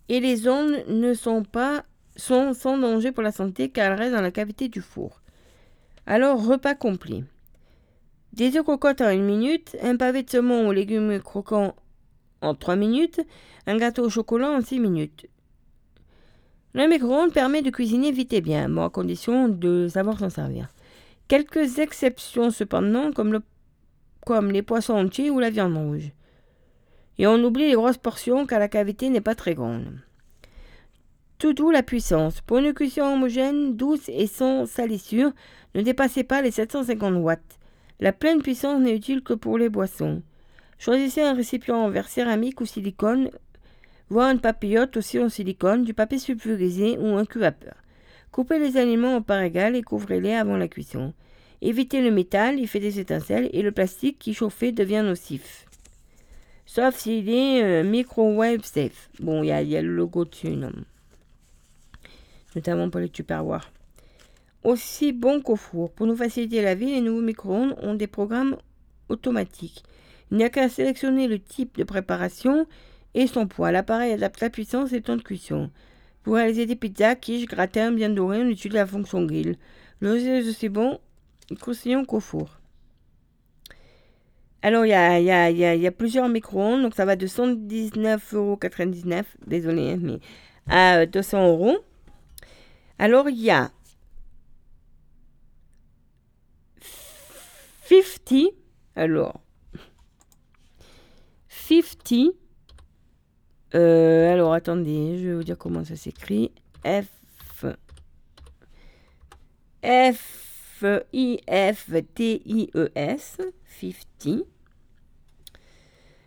Et 0.10 0.20
les 0.20 0.48
ondes 0.48 0.84
ne 0.88 1.14
sont 1.14 1.44
pas 1.44 1.84
sans 2.16 2.54
danger 2.78 3.12
pour 3.12 3.24
la 3.24 3.32
santé 3.32 3.70
car 3.70 3.92
elles 3.92 4.00
restent 4.00 4.16
dans 4.16 4.22
la 4.22 4.32
cavité 4.32 4.70
du 4.70 4.82
four. 4.82 5.22
Alors, 6.06 6.46
repas 6.46 6.76
complet. 6.76 7.24
Des 8.34 8.56
œufs 8.56 8.64
cocottes 8.64 9.02
en 9.02 9.10
une 9.10 9.26
minute, 9.26 9.76
un 9.82 9.98
pavé 9.98 10.24
de 10.24 10.30
saumon 10.30 10.68
aux 10.68 10.72
légumes 10.72 11.20
croquants 11.20 11.76
en 12.42 12.54
3 12.54 12.76
minutes, 12.76 13.22
un 13.66 13.78
gâteau 13.78 14.06
au 14.06 14.10
chocolat 14.10 14.52
en 14.52 14.62
6 14.62 14.80
minutes. 14.80 15.26
Le 16.78 16.88
micro-ondes 16.88 17.34
permet 17.34 17.64
de 17.64 17.72
cuisiner 17.72 18.12
vite 18.12 18.34
et 18.34 18.42
bien, 18.42 18.70
bon, 18.70 18.84
à 18.86 18.92
condition 18.92 19.50
de 19.50 19.88
savoir 19.88 20.20
s'en 20.20 20.30
servir. 20.30 20.68
Quelques 21.28 21.80
exceptions 21.80 22.52
cependant, 22.52 23.12
comme, 23.12 23.34
le, 23.34 23.42
comme 24.28 24.52
les 24.52 24.62
poissons 24.62 24.94
entiers 24.94 25.32
ou 25.32 25.40
la 25.40 25.50
viande 25.50 25.76
rouge. 25.76 26.12
Et 27.18 27.26
on 27.26 27.44
oublie 27.44 27.68
les 27.68 27.74
grosses 27.74 27.98
portions 27.98 28.46
car 28.46 28.60
la 28.60 28.68
cavité 28.68 29.10
n'est 29.10 29.22
pas 29.22 29.34
très 29.34 29.56
grande. 29.56 29.88
Tout 31.40 31.54
doux 31.54 31.72
la 31.72 31.82
puissance. 31.82 32.42
Pour 32.42 32.60
une 32.60 32.76
cuisson 32.76 33.02
homogène, 33.02 33.76
douce 33.76 34.08
et 34.10 34.28
sans 34.28 34.68
salissure, 34.68 35.32
ne 35.74 35.82
dépassez 35.82 36.24
pas 36.24 36.44
les 36.44 36.52
750 36.52 37.16
watts. 37.16 37.58
La 38.00 38.14
pleine 38.14 38.44
puissance 38.44 38.80
n'est 38.80 38.96
utile 38.96 39.24
que 39.24 39.34
pour 39.34 39.58
les 39.58 39.70
boissons. 39.70 40.22
Choisissez 40.78 41.24
un 41.24 41.34
récipient 41.34 41.78
en 41.78 41.90
verre 41.90 42.08
céramique 42.08 42.62
ou 42.62 42.68
silicone, 42.68 43.32
voire 44.10 44.32
une 44.32 44.40
papillote 44.40 44.98
aussi 44.98 45.20
en 45.20 45.30
silicone, 45.30 45.84
du 45.84 45.94
papier 45.94 46.20
sulfurisé 46.20 46.98
ou 46.98 47.16
un 47.18 47.26
cul 47.26 47.40
vapeur. 47.40 47.76
Coupez 48.32 48.60
les 48.60 48.78
aliments 48.78 49.16
en 49.16 49.22
parts 49.22 49.42
égales 49.42 49.76
et 49.76 49.82
couvrez-les 49.82 50.34
avant 50.34 50.58
la 50.58 50.68
cuisson. 50.68 51.14
Évitez 51.62 52.02
le 52.02 52.12
métal, 52.12 52.60
il 52.60 52.68
fait 52.68 52.80
des 52.80 53.00
étincelles, 53.00 53.50
et 53.52 53.64
le 53.64 53.72
plastique 53.72 54.20
qui 54.20 54.34
chauffé 54.34 54.72
devient 54.72 55.04
nocif. 55.04 55.66
Sauf 56.66 56.96
s'il 56.98 57.30
est 57.30 57.64
euh, 57.64 57.84
microwave 57.84 58.64
safe. 58.64 59.10
Bon, 59.20 59.42
il 59.42 59.48
y, 59.48 59.52
a- 59.52 59.82
le 59.82 59.96
logo 59.96 60.26
dessus. 60.26 60.56
Notamment 62.56 62.90
pour 62.90 63.00
les 63.00 63.10
tupperwares. 63.10 63.72
Aussi 64.64 65.14
bon 65.14 65.42
qu'au 65.42 65.56
four. 65.56 65.92
Pour 65.92 66.08
nous 66.08 66.16
faciliter 66.16 66.62
la 66.62 66.76
vie, 66.76 66.92
les 66.92 67.02
nouveaux 67.02 67.22
micro-ondes 67.22 67.76
ont 67.82 67.94
des 67.96 68.08
programmes 68.08 68.58
automatiques. 69.10 69.84
Il 70.30 70.38
n'y 70.38 70.44
a 70.44 70.50
qu'à 70.50 70.68
sélectionner 70.68 71.28
le 71.28 71.40
type 71.40 71.78
de 71.78 71.84
préparation 71.86 72.68
et 73.18 73.28
son 73.28 73.48
poids. 73.48 73.72
L'appareil 73.72 74.14
adapte 74.14 74.40
la 74.42 74.52
puissance 74.52 74.94
et 74.94 74.98
le 74.98 75.02
temps 75.02 75.16
de 75.16 75.24
cuisson. 75.24 75.72
Pour 76.22 76.36
réaliser 76.36 76.68
des 76.68 76.76
pizzas, 76.76 77.16
quiches, 77.16 77.48
gratins 77.48 77.92
bien 77.92 78.10
dorés, 78.10 78.44
on 78.44 78.50
utilise 78.50 78.76
la 78.76 78.86
fonction 78.86 79.26
grill. 79.26 79.58
Le 80.00 80.16
est 80.18 80.48
aussi 80.48 80.70
bon, 80.70 81.00
croustillant 81.60 82.06
qu'au 82.06 82.20
four. 82.20 82.60
Alors, 84.62 84.86
il 84.86 84.90
y 84.90 84.94
a, 84.94 85.20
y, 85.20 85.32
a, 85.32 85.50
y, 85.50 85.66
a, 85.66 85.74
y 85.76 85.88
a 85.88 85.92
plusieurs 85.92 86.30
micro-ondes, 86.30 86.84
donc 86.84 86.94
ça 86.94 87.06
va 87.06 87.16
de 87.16 87.26
119,99€, 87.26 89.24
désolé, 89.48 89.94
hein, 89.94 90.00
mais 90.00 90.20
à 90.68 91.08
200 91.08 91.48
euros. 91.48 91.78
Alors, 93.00 93.30
il 93.30 93.40
y 93.40 93.50
a 93.50 93.72
50, 97.82 98.54
alors, 98.96 99.40
50, 101.50 102.36
euh, 103.76 104.34
alors 104.34 104.54
attendez, 104.54 105.20
je 105.20 105.28
vais 105.28 105.36
vous 105.36 105.44
dire 105.44 105.58
comment 105.58 105.84
ça 105.84 105.96
s'écrit, 105.96 106.52
F, 106.86 107.66
F, 109.84 110.84
I, 111.14 111.40
F, 111.48 111.92
T, 112.14 112.42
I, 112.46 112.70
E, 112.76 112.90
S, 112.96 113.38
50. 113.80 114.46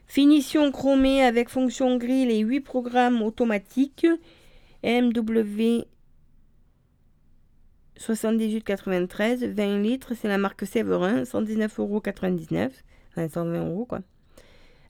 Finition 0.07 0.73
chromée 0.73 1.23
avec 1.23 1.49
fonction 1.49 1.97
grill 1.97 2.31
et 2.31 2.41
8 2.41 2.61
programmes 2.61 3.23
automatiques, 3.23 4.07
MW 4.83 5.85
78,93, 7.97 9.47
20 9.53 9.79
litres, 9.83 10.15
c'est 10.15 10.29
la 10.29 10.39
marque 10.39 10.67
Séverin, 10.67 11.23
119,99€, 11.23 12.71
enfin 13.11 13.29
120 13.29 13.69
euros 13.69 13.85
quoi. 13.85 14.01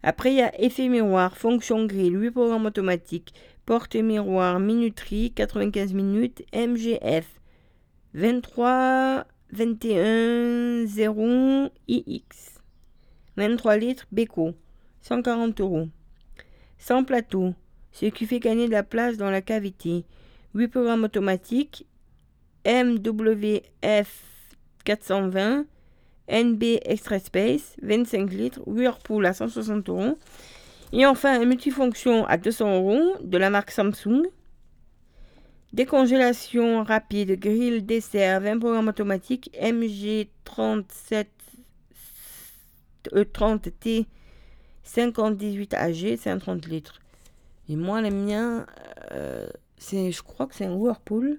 Après, 0.02 0.32
il 0.32 0.36
y 0.36 0.42
a 0.42 0.58
effet 0.60 0.88
miroir, 0.88 1.36
fonction 1.36 1.84
grill, 1.84 2.18
8 2.20 2.30
programmes 2.30 2.66
automatiques, 2.66 3.34
porte 3.66 3.96
miroir, 3.96 4.58
minuterie, 4.58 5.32
95 5.32 5.92
minutes, 5.92 6.42
MGF, 6.54 7.26
23, 8.14 9.26
21, 9.52 10.86
0, 10.86 11.68
IX, 11.88 12.24
23 13.36 13.76
litres, 13.76 14.06
Beko, 14.10 14.54
140 15.02 15.60
euros. 15.60 15.88
Sans 16.78 17.04
plateau, 17.04 17.54
ce 17.92 18.06
qui 18.06 18.24
fait 18.24 18.40
gagner 18.40 18.66
de 18.66 18.72
la 18.72 18.82
place 18.82 19.18
dans 19.18 19.30
la 19.30 19.42
cavité. 19.42 20.04
8 20.54 20.68
programmes 20.68 21.04
automatiques, 21.04 21.86
MWF 22.64 24.24
420, 24.84 25.66
NB 26.30 26.80
Extra 26.84 27.18
Space, 27.18 27.76
25 27.82 28.30
litres, 28.30 28.60
Whirlpool 28.66 29.26
à 29.26 29.32
160 29.32 29.88
euros. 29.88 30.18
Et 30.92 31.06
enfin, 31.06 31.40
un 31.40 31.44
multifonction 31.44 32.26
à 32.26 32.36
200 32.36 32.76
euros 32.76 33.16
de 33.22 33.38
la 33.38 33.50
marque 33.50 33.70
Samsung. 33.70 34.22
Décongélation 35.72 36.82
rapide, 36.82 37.38
grill, 37.38 37.86
dessert, 37.86 38.40
20 38.40 38.58
programmes 38.58 38.88
automatiques, 38.88 39.50
MG37 39.60 41.26
E30T 43.12 44.06
5018 44.82 45.74
AG, 45.74 46.16
c'est 46.18 46.30
un 46.30 46.38
30 46.38 46.66
litres. 46.66 47.00
Et 47.68 47.76
moi, 47.76 48.02
le 48.02 48.10
mien, 48.10 48.66
euh, 49.12 49.46
je 49.78 50.22
crois 50.22 50.46
que 50.46 50.54
c'est 50.56 50.64
un 50.64 50.74
Whirlpool. 50.74 51.38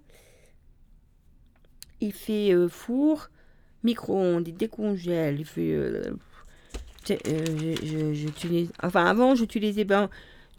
Il 1.99 2.13
fait 2.13 2.53
euh, 2.53 2.69
four, 2.69 3.29
micro-ondes, 3.83 4.47
il 4.47 4.55
décongèle, 4.55 5.39
il 5.39 5.45
fait. 5.45 5.71
euh, 5.73 6.03
euh. 7.27 8.15
Enfin, 8.83 9.05
avant, 9.05 9.35
j'utilisais 9.35 9.83
ben, 9.85 10.09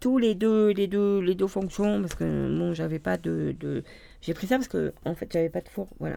tous 0.00 0.18
les 0.18 0.34
deux, 0.34 0.70
les 0.70 0.86
deux, 0.88 1.20
les 1.20 1.34
deux 1.34 1.46
fonctions 1.46 2.00
parce 2.00 2.14
que 2.14 2.24
bon, 2.24 2.74
j'avais 2.74 2.98
pas 2.98 3.16
de, 3.16 3.54
de- 3.60 3.84
J'ai 4.20 4.34
pris 4.34 4.46
ça 4.46 4.56
parce 4.56 4.68
que 4.68 4.92
en 5.04 5.14
fait, 5.14 5.30
j'avais 5.32 5.48
pas 5.50 5.60
de 5.60 5.68
four, 5.68 5.88
voilà. 6.00 6.16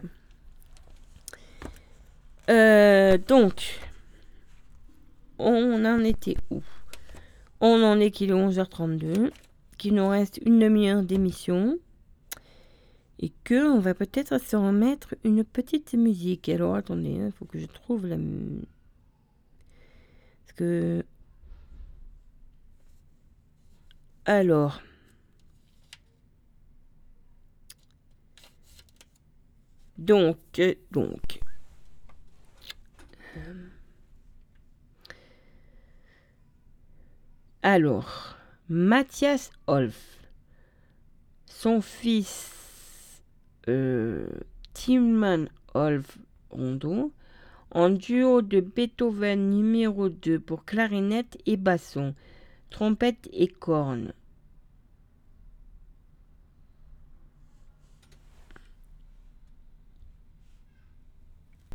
Euh, 2.48 3.18
donc, 3.18 3.78
on 5.38 5.84
en 5.84 6.00
était 6.04 6.36
où? 6.50 6.62
On 7.60 7.82
en 7.82 7.98
est 8.00 8.10
qu'il 8.10 8.30
est 8.30 8.34
11h32, 8.34 9.30
qu'il 9.78 9.94
nous 9.94 10.08
reste 10.08 10.40
une 10.44 10.58
demi-heure 10.58 11.02
d'émission 11.02 11.78
et 13.18 13.32
que 13.44 13.66
on 13.68 13.80
va 13.80 13.94
peut-être 13.94 14.38
se 14.38 14.56
remettre 14.56 15.14
une 15.24 15.44
petite 15.44 15.94
musique. 15.94 16.48
Alors 16.48 16.74
attendez, 16.74 17.10
il 17.10 17.32
faut 17.32 17.44
que 17.46 17.58
je 17.58 17.66
trouve 17.66 18.06
la 18.06 18.16
parce 20.44 20.52
que 20.56 21.04
alors 24.24 24.82
donc 29.98 30.38
euh, 30.58 30.74
donc 30.90 31.40
alors 37.62 38.36
Mathias 38.68 39.52
Olf. 39.66 40.18
Son 41.46 41.80
fils 41.80 42.65
euh, 43.68 44.26
Timman 44.74 45.48
Olf 45.74 46.18
Rondo 46.50 47.12
en 47.70 47.90
duo 47.90 48.42
de 48.42 48.60
Beethoven 48.60 49.50
numéro 49.50 50.08
2 50.08 50.40
pour 50.40 50.64
clarinette 50.64 51.38
et 51.46 51.56
basson, 51.56 52.14
trompette 52.70 53.28
et 53.32 53.48
cornes. 53.48 54.12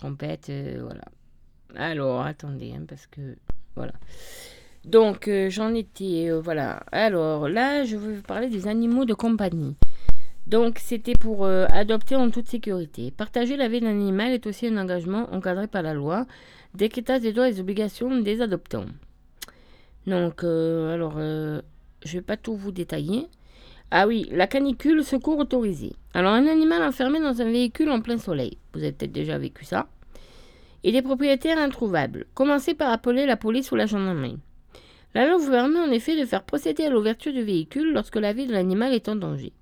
trompette, 0.00 0.48
euh, 0.48 0.78
voilà. 0.82 1.04
Alors, 1.76 2.22
attendez, 2.22 2.72
hein, 2.76 2.84
parce 2.88 3.06
que 3.06 3.36
voilà. 3.76 3.92
Donc 4.84 5.28
euh, 5.28 5.50
j'en 5.50 5.74
étais, 5.74 6.30
euh, 6.30 6.40
voilà. 6.40 6.82
Alors 6.90 7.48
là, 7.48 7.84
je 7.84 7.96
vais 7.96 8.16
vous 8.16 8.22
parler 8.22 8.48
des 8.48 8.66
animaux 8.66 9.04
de 9.04 9.14
compagnie. 9.14 9.76
Donc 10.46 10.78
c'était 10.78 11.12
pour 11.12 11.46
adopter 11.46 12.16
en 12.16 12.30
toute 12.30 12.48
sécurité. 12.48 13.12
Partager 13.12 13.56
la 13.56 13.68
vie 13.68 13.80
d'un 13.80 13.90
animal 13.90 14.32
est 14.32 14.46
aussi 14.46 14.66
un 14.66 14.78
engagement 14.78 15.32
encadré 15.32 15.68
par 15.68 15.82
la 15.82 15.94
loi, 15.94 16.26
décrétage 16.74 17.20
des 17.20 17.32
droits 17.32 17.50
et 17.50 17.60
obligations 17.60 18.18
des 18.20 18.40
adoptants. 18.40 18.86
Donc, 20.08 20.42
alors, 20.42 21.18
je 21.20 22.12
vais 22.12 22.22
pas 22.22 22.36
tout 22.36 22.56
vous 22.56 22.72
détailler. 22.72 23.28
Ah 23.92 24.06
oui, 24.06 24.28
la 24.30 24.46
canicule, 24.46 25.04
secours 25.04 25.38
autorisé. 25.38 25.92
Alors, 26.14 26.32
un 26.32 26.46
animal 26.46 26.82
enfermé 26.82 27.18
dans 27.18 27.42
un 27.42 27.50
véhicule 27.50 27.90
en 27.90 28.00
plein 28.00 28.18
soleil. 28.18 28.56
Vous 28.72 28.82
avez 28.84 28.92
peut-être 28.92 29.10
déjà 29.10 29.36
vécu 29.36 29.64
ça. 29.64 29.88
Et 30.84 30.92
des 30.92 31.02
propriétaires 31.02 31.58
introuvables. 31.58 32.26
Commencez 32.34 32.74
par 32.74 32.92
appeler 32.92 33.26
la 33.26 33.36
police 33.36 33.72
ou 33.72 33.76
la 33.76 33.86
gendarmerie. 33.86 34.38
La 35.14 35.26
loi 35.26 35.38
vous 35.38 35.50
permet 35.50 35.80
en 35.80 35.90
effet 35.90 36.18
de 36.18 36.24
faire 36.24 36.44
procéder 36.44 36.84
à 36.84 36.90
l'ouverture 36.90 37.32
du 37.32 37.42
véhicule 37.42 37.92
lorsque 37.92 38.14
la 38.14 38.32
vie 38.32 38.46
de 38.46 38.52
l'animal 38.52 38.94
est 38.94 39.08
en 39.08 39.16
danger. 39.16 39.52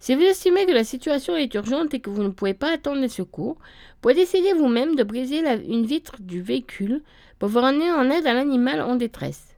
Si 0.00 0.16
vous 0.16 0.22
estimez 0.22 0.66
que 0.66 0.72
la 0.72 0.82
situation 0.82 1.36
est 1.36 1.54
urgente 1.54 1.94
et 1.94 2.00
que 2.00 2.10
vous 2.10 2.24
ne 2.24 2.30
pouvez 2.30 2.54
pas 2.54 2.72
attendre 2.72 3.00
les 3.00 3.08
secours, 3.08 3.54
vous 3.54 4.00
pouvez 4.00 4.14
décider 4.14 4.52
vous-même 4.54 4.96
de 4.96 5.04
briser 5.04 5.38
une 5.68 5.86
vitre 5.86 6.16
du 6.18 6.42
véhicule 6.42 7.02
pour 7.38 7.48
vous 7.48 7.60
rendre 7.60 7.80
en 7.84 8.10
aide 8.10 8.26
à 8.26 8.34
l'animal 8.34 8.80
en 8.80 8.96
détresse. 8.96 9.51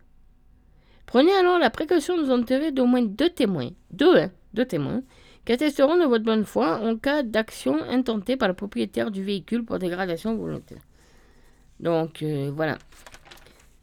Prenez 1.14 1.32
alors 1.32 1.60
la 1.60 1.70
précaution 1.70 2.16
de 2.16 2.24
vous 2.24 2.32
enterrer 2.32 2.72
d'au 2.72 2.86
moins 2.86 3.02
deux 3.02 3.30
témoins, 3.30 3.70
deux, 3.92 4.16
hein, 4.16 4.32
deux 4.52 4.64
témoins, 4.64 5.00
qui 5.44 5.52
attesteront 5.52 5.96
de 5.96 6.06
votre 6.06 6.24
bonne 6.24 6.44
foi 6.44 6.80
en 6.80 6.96
cas 6.96 7.22
d'action 7.22 7.80
intentée 7.84 8.36
par 8.36 8.48
le 8.48 8.54
propriétaire 8.54 9.12
du 9.12 9.22
véhicule 9.22 9.64
pour 9.64 9.78
dégradation 9.78 10.34
volontaire. 10.34 10.80
Donc 11.78 12.20
euh, 12.24 12.50
voilà. 12.52 12.78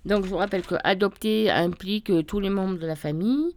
Donc 0.04 0.26
je 0.26 0.30
vous 0.30 0.36
rappelle 0.36 0.64
que 0.64 0.76
adopter 0.84 1.50
implique 1.50 2.12
tous 2.28 2.42
les 2.42 2.50
membres 2.50 2.78
de 2.78 2.86
la 2.86 2.98
famille. 2.98 3.56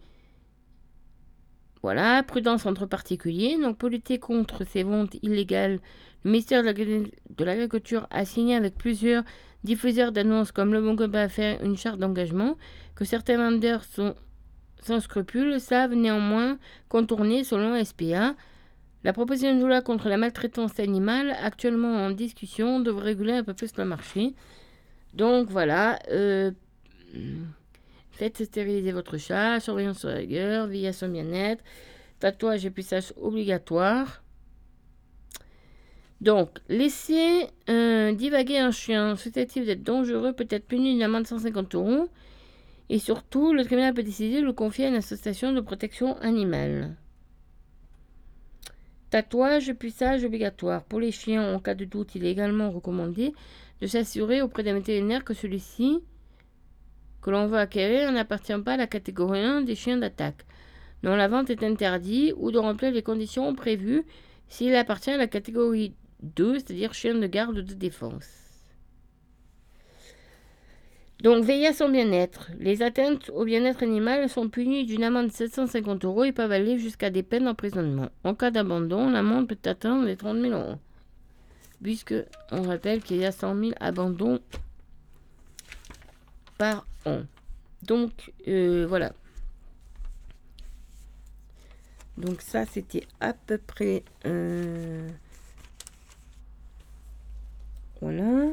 Voilà, 1.83 2.23
prudence 2.23 2.67
entre 2.67 2.87
particuliers. 2.87 3.59
Donc 3.61 3.77
pour 3.77 3.89
lutter 3.89 4.21
contre 4.21 4.63
ces 4.63 4.85
ventes 4.85 5.17
illégales, 5.23 5.81
le 6.23 6.31
ministère 6.31 6.63
de 6.63 7.45
l'Agriculture 7.45 8.07
a 8.13 8.25
signé 8.25 8.55
avec 8.55 8.77
plusieurs 8.77 9.25
diffuseurs 9.65 10.13
d'annonces 10.13 10.53
comme 10.53 10.73
Le 10.73 10.81
Bon 10.81 10.95
Copain 10.95 11.21
à 11.21 11.29
faire 11.29 11.63
une 11.63 11.77
charte 11.77 11.99
d'engagement 11.99 12.57
que 12.95 13.05
certains 13.05 13.39
vendeurs 13.39 13.85
sont 13.85 14.15
sans 14.83 15.01
scrupules 15.01 15.61
savent 15.61 15.95
néanmoins 15.95 16.59
contourner 16.89 17.43
selon 17.43 17.83
SPA. 17.83 18.35
La 19.03 19.13
proposition 19.13 19.59
de 19.59 19.65
loi 19.65 19.81
contre 19.81 20.09
la 20.09 20.17
maltraitance 20.17 20.79
animale, 20.79 21.35
actuellement 21.43 22.05
en 22.05 22.11
discussion, 22.11 22.81
devrait 22.81 23.07
réguler 23.07 23.33
un 23.33 23.45
peu 23.45 23.55
plus 23.55 23.77
le 23.77 23.85
marché. 23.85 24.35
Donc 25.15 25.49
voilà, 25.49 25.99
euh, 26.11 26.51
faites 28.13 28.45
stériliser 28.45 28.93
votre 28.93 29.17
chat, 29.17 29.61
surveillance 29.61 30.01
sur 30.01 30.09
la 30.09 30.25
gueule, 30.25 30.69
veillez 30.69 30.89
à 30.89 30.93
son 30.93 31.09
bien-être, 31.09 31.63
tatouage 32.19 32.67
et 32.67 32.71
puissage 32.71 33.13
obligatoire. 33.17 34.24
Donc, 36.21 36.59
laisser 36.69 37.49
divaguer 37.67 38.59
un 38.59 38.71
chien 38.71 39.17
susceptible 39.17 39.67
d'être 39.67 39.83
dangereux 39.83 40.33
peut 40.33 40.47
être 40.49 40.67
puni 40.67 40.93
d'une 40.93 41.03
amende 41.03 41.25
de 41.25 41.29
150 41.29 41.75
euros. 41.75 42.09
Et 42.89 42.99
surtout, 42.99 43.53
le 43.53 43.65
tribunal 43.65 43.95
peut 43.95 44.03
décider 44.03 44.41
de 44.41 44.47
le 44.47 44.53
confier 44.53 44.87
à 44.87 44.89
une 44.89 44.95
association 44.97 45.53
de 45.53 45.61
protection 45.61 46.17
animale. 46.19 46.97
Tatouage, 49.11 49.73
puissage 49.75 50.25
obligatoire. 50.25 50.85
Pour 50.85 51.01
les 51.01 51.13
chiens, 51.13 51.55
en 51.55 51.61
cas 51.61 51.75
de 51.75 51.85
doute, 51.85 52.15
il 52.15 52.25
est 52.25 52.31
également 52.31 52.71
recommandé 52.71 53.33
de 53.81 53.87
s'assurer 53.87 54.43
auprès 54.43 54.63
d'un 54.63 54.75
vétérinaire 54.75 55.25
que 55.25 55.35
celui-ci 55.35 56.01
que 57.23 57.31
l'on 57.31 57.47
veut 57.47 57.59
acquérir 57.59 58.13
n'appartient 58.13 58.59
pas 58.65 58.75
à 58.75 58.77
la 58.77 58.87
catégorie 58.87 59.41
1 59.41 59.63
des 59.63 59.75
chiens 59.75 59.97
d'attaque, 59.97 60.45
dont 61.03 61.17
la 61.17 61.27
vente 61.27 61.49
est 61.49 61.63
interdite, 61.63 62.35
ou 62.37 62.51
de 62.51 62.59
remplir 62.59 62.93
les 62.93 63.03
conditions 63.03 63.55
prévues 63.55 64.05
s'il 64.49 64.75
appartient 64.75 65.11
à 65.11 65.17
la 65.17 65.27
catégorie 65.27 65.95
2, 66.25 66.55
c'est-à-dire 66.55 66.95
chien 66.95 67.15
de 67.15 67.27
garde 67.27 67.61
de 67.61 67.75
défense. 67.75 68.29
Donc, 71.21 71.45
veillez 71.45 71.69
à 71.69 71.73
son 71.73 71.89
bien-être. 71.89 72.51
Les 72.59 72.83
atteintes 72.83 73.31
au 73.31 73.45
bien-être 73.45 73.83
animal 73.83 74.29
sont 74.29 74.49
punies 74.49 74.85
d'une 74.85 75.05
amende 75.05 75.29
de 75.29 75.33
750 75.33 76.05
euros 76.05 76.25
et 76.25 76.33
peuvent 76.33 76.53
aller 76.53 76.79
jusqu'à 76.79 77.09
des 77.09 77.23
peines 77.23 77.45
d'emprisonnement. 77.45 78.11
En 78.25 78.35
cas 78.35 78.51
d'abandon, 78.51 79.09
l'amende 79.11 79.49
peut 79.49 79.57
atteindre 79.65 80.05
les 80.05 80.17
30 80.17 80.39
000 80.41 80.53
euros. 80.53 80.79
Puisque, 81.83 82.15
on 82.51 82.63
rappelle 82.63 83.03
qu'il 83.03 83.19
y 83.19 83.25
a 83.25 83.33
100 83.33 83.57
000 83.59 83.73
abandons 83.81 84.41
par 86.59 86.87
an. 87.07 87.23
Donc, 87.83 88.33
euh, 88.49 88.85
voilà. 88.87 89.13
Donc 92.19 92.43
ça, 92.43 92.67
c'était 92.67 93.07
à 93.21 93.33
peu 93.33 93.59
près... 93.59 94.05
euh, 94.27 95.09
Voilà. 98.05 98.51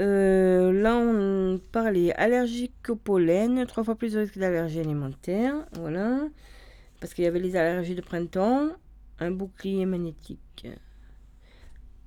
Euh, 0.00 0.72
là, 0.72 0.96
on 0.96 1.58
parlait 1.72 2.12
allergique 2.12 2.88
au 2.88 2.94
pollen, 2.94 3.66
trois 3.66 3.82
fois 3.82 3.96
plus 3.96 4.12
de 4.12 4.20
risque 4.20 4.38
d'allergie 4.38 4.78
alimentaire. 4.78 5.52
Voilà. 5.72 6.20
Parce 7.00 7.12
qu'il 7.12 7.24
y 7.24 7.26
avait 7.26 7.40
les 7.40 7.56
allergies 7.56 7.96
de 7.96 8.02
printemps, 8.02 8.68
un 9.18 9.32
bouclier 9.32 9.84
magnétique. 9.84 10.68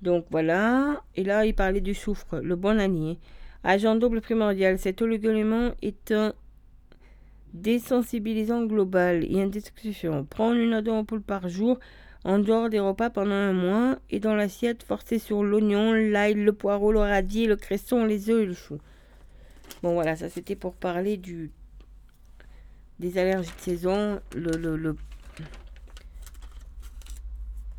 Donc 0.00 0.24
voilà. 0.30 1.02
Et 1.14 1.24
là, 1.24 1.44
il 1.44 1.54
parlait 1.54 1.82
du 1.82 1.92
soufre, 1.92 2.38
le 2.38 2.56
bon 2.56 2.80
allié. 2.80 3.18
Agent 3.62 3.96
double 3.96 4.22
primordial, 4.22 4.78
cet 4.78 5.02
oligoélément 5.02 5.72
est 5.82 6.10
un 6.10 6.32
désensibilisant 7.52 8.64
global 8.64 9.24
et 9.24 9.44
discussion. 9.44 10.24
Prendre 10.24 10.56
une 10.56 10.88
ampoule 10.88 11.20
par 11.20 11.50
jour 11.50 11.78
en 12.24 12.38
dehors 12.38 12.68
des 12.68 12.80
repas 12.80 13.10
pendant 13.10 13.32
un 13.32 13.52
mois 13.52 13.98
et 14.10 14.20
dans 14.20 14.34
l'assiette 14.34 14.82
forcer 14.82 15.18
sur 15.18 15.42
l'oignon, 15.42 15.92
l'ail, 15.92 16.34
le 16.34 16.52
poireau, 16.52 16.92
le 16.92 17.00
radis, 17.00 17.46
le 17.46 17.56
cresson, 17.56 18.04
les 18.04 18.30
œufs 18.30 18.42
et 18.42 18.46
le 18.46 18.54
chou. 18.54 18.78
Bon 19.82 19.94
voilà, 19.94 20.16
ça 20.16 20.28
c'était 20.28 20.56
pour 20.56 20.74
parler 20.74 21.16
du 21.16 21.50
des 22.98 23.16
allergies 23.16 23.52
de 23.56 23.62
saison, 23.62 24.20
le, 24.34 24.50
le, 24.58 24.76
le, 24.76 24.96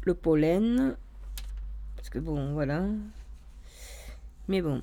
le 0.02 0.14
pollen. 0.16 0.96
Parce 1.96 2.10
que 2.10 2.18
bon, 2.18 2.54
voilà. 2.54 2.84
Mais 4.48 4.64
bon. 4.64 4.82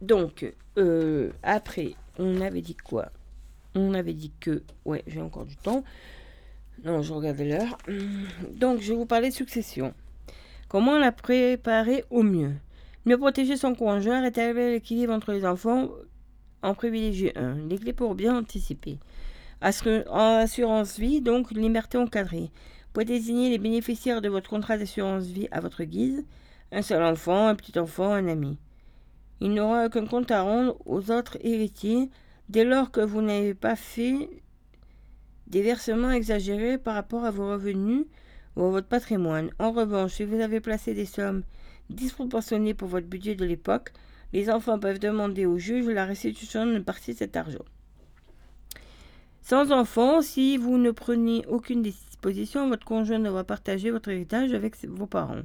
Donc, 0.00 0.54
euh, 0.78 1.32
après, 1.42 1.94
on 2.20 2.40
avait 2.40 2.62
dit 2.62 2.76
quoi? 2.76 3.10
On 3.74 3.94
avait 3.94 4.14
dit 4.14 4.30
que... 4.38 4.62
Ouais, 4.84 5.02
j'ai 5.08 5.20
encore 5.20 5.44
du 5.44 5.56
temps. 5.56 5.82
Non, 6.84 7.02
je 7.02 7.12
regardais 7.12 7.48
l'heure. 7.48 7.78
Donc, 8.52 8.80
je 8.80 8.92
vais 8.92 8.98
vous 8.98 9.06
parler 9.06 9.30
de 9.30 9.34
succession. 9.34 9.94
Comment 10.68 10.98
la 10.98 11.12
préparer 11.12 12.04
au 12.10 12.22
mieux? 12.22 12.52
Mieux 13.04 13.18
protéger 13.18 13.56
son 13.56 13.74
conjoint, 13.74 14.20
rétablir 14.20 14.70
l'équilibre 14.70 15.12
entre 15.12 15.32
les 15.32 15.44
enfants, 15.44 15.88
en 16.62 16.74
privilégier 16.74 17.36
un. 17.38 17.54
Les 17.68 17.78
clés 17.78 17.92
pour 17.92 18.14
bien 18.14 18.36
anticiper. 18.36 18.98
En 19.62 20.38
assurance 20.40 20.98
vie, 20.98 21.20
donc 21.20 21.50
liberté 21.52 21.98
encadrée. 21.98 22.50
Vous 22.50 22.92
pouvez 22.92 23.04
désigner 23.04 23.50
les 23.50 23.58
bénéficiaires 23.58 24.20
de 24.20 24.28
votre 24.28 24.50
contrat 24.50 24.76
d'assurance 24.76 25.24
vie 25.24 25.48
à 25.50 25.60
votre 25.60 25.84
guise. 25.84 26.24
Un 26.72 26.82
seul 26.82 27.02
enfant, 27.02 27.48
un 27.48 27.54
petit 27.54 27.78
enfant, 27.78 28.12
un 28.12 28.26
ami. 28.26 28.58
Il 29.40 29.54
n'aura 29.54 29.86
aucun 29.86 30.06
compte 30.06 30.30
à 30.30 30.42
rendre 30.42 30.76
aux 30.84 31.10
autres 31.10 31.38
héritiers 31.42 32.10
dès 32.48 32.64
lors 32.64 32.90
que 32.90 33.00
vous 33.00 33.22
n'avez 33.22 33.54
pas 33.54 33.76
fait 33.76 34.28
des 35.46 35.62
versements 35.62 36.10
exagérés 36.10 36.78
par 36.78 36.94
rapport 36.94 37.24
à 37.24 37.30
vos 37.30 37.48
revenus 37.48 38.06
ou 38.56 38.64
à 38.64 38.70
votre 38.70 38.88
patrimoine. 38.88 39.50
En 39.58 39.72
revanche, 39.72 40.14
si 40.14 40.24
vous 40.24 40.40
avez 40.40 40.60
placé 40.60 40.94
des 40.94 41.06
sommes 41.06 41.42
disproportionnées 41.90 42.74
pour 42.74 42.88
votre 42.88 43.06
budget 43.06 43.34
de 43.34 43.44
l'époque, 43.44 43.92
les 44.32 44.50
enfants 44.50 44.78
peuvent 44.78 44.98
demander 44.98 45.46
au 45.46 45.58
juge 45.58 45.86
la 45.86 46.04
restitution 46.04 46.66
d'une 46.66 46.84
partie 46.84 47.12
de 47.12 47.18
cet 47.18 47.36
argent. 47.36 47.64
Sans 49.40 49.70
enfants, 49.70 50.22
si 50.22 50.56
vous 50.56 50.76
ne 50.76 50.90
prenez 50.90 51.44
aucune 51.46 51.80
disposition, 51.80 52.68
votre 52.68 52.84
conjoint 52.84 53.20
devra 53.20 53.44
partager 53.44 53.92
votre 53.92 54.08
héritage 54.08 54.52
avec 54.52 54.74
vos 54.86 55.06
parents. 55.06 55.42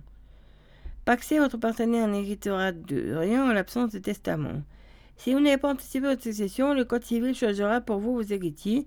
Paxer 1.06 1.38
votre 1.38 1.58
partenaire 1.58 2.08
n'héritera 2.08 2.72
de 2.72 3.16
rien 3.16 3.48
en 3.48 3.54
l'absence 3.54 3.92
de 3.92 4.00
testament. 4.00 4.64
Si 5.18 5.34
vous 5.34 5.40
n'avez 5.40 5.58
pas 5.58 5.72
anticipé 5.72 6.08
votre 6.08 6.24
succession, 6.24 6.74
le 6.74 6.84
Code 6.84 7.04
civil 7.04 7.36
choisira 7.36 7.80
pour 7.80 8.00
vous 8.00 8.14
vos 8.14 8.24
héritiers 8.24 8.86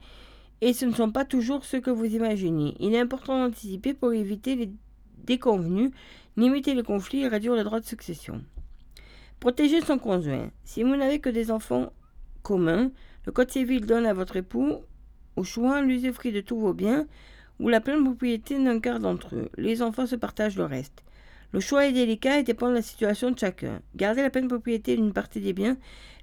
et 0.65 0.73
ce 0.73 0.87
ne 0.87 0.95
sont 0.95 1.11
pas 1.11 1.27
toujours 1.27 1.63
ceux 1.63 1.83
que 1.83 1.91
vous 1.91 2.07
imaginez. 2.07 2.75
Il 2.81 2.95
est 2.95 2.99
important 2.99 3.39
d'anticiper 3.39 3.93
pour 3.93 4.15
éviter 4.15 4.57
les 4.57 4.71
déconvenus, 5.19 5.91
limiter 6.39 6.73
les 6.73 6.83
conflits 6.83 7.21
et 7.21 7.29
réduire 7.29 7.55
le 7.55 7.65
droit 7.65 7.81
de 7.81 7.85
succession. 7.85 8.43
Protéger 9.41 9.83
son 9.83 9.99
conjoint. 9.99 10.51
Si 10.65 10.83
vous 10.83 10.97
n'avez 10.97 11.19
que 11.19 11.29
des 11.29 11.51
enfants 11.51 11.93
communs, 12.43 12.91
le 13.27 13.33
Code 13.33 13.51
civil 13.51 13.85
donne 13.85 14.07
à 14.07 14.15
votre 14.15 14.37
époux 14.37 14.77
au 15.37 15.45
choix 15.45 15.83
l'usufruit 15.83 16.33
de 16.33 16.41
tous 16.41 16.59
vos 16.59 16.73
biens 16.73 17.07
ou 17.61 17.69
la 17.69 17.83
pleine 17.83 18.03
propriété 18.03 18.59
d'un 18.59 18.81
quart 18.81 19.01
d'entre 19.01 19.37
eux. 19.37 19.51
Les 19.59 19.83
enfants 19.83 20.07
se 20.07 20.17
partagent 20.17 20.57
le 20.57 20.65
reste. 20.65 21.05
Le 21.53 21.61
choix 21.61 21.85
est 21.85 21.93
délicat 21.93 22.39
et 22.39 22.43
dépend 22.43 22.71
de 22.71 22.75
la 22.77 22.83
situation 22.83 23.31
de 23.31 23.39
chacun. 23.39 23.83
Garder 23.97 24.23
la 24.23 24.31
pleine 24.31 24.49
propriété 24.49 24.97
d'une 24.97 25.13
partie 25.13 25.43
des 25.43 25.53
biens 25.53 25.77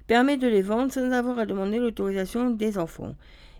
permet 0.08 0.36
de 0.36 0.48
les 0.48 0.62
vendre 0.62 0.92
sans 0.92 1.12
avoir 1.12 1.38
à 1.38 1.46
demander 1.46 1.78
l'autorisation 1.78 2.50
des 2.50 2.76
enfants 2.76 3.14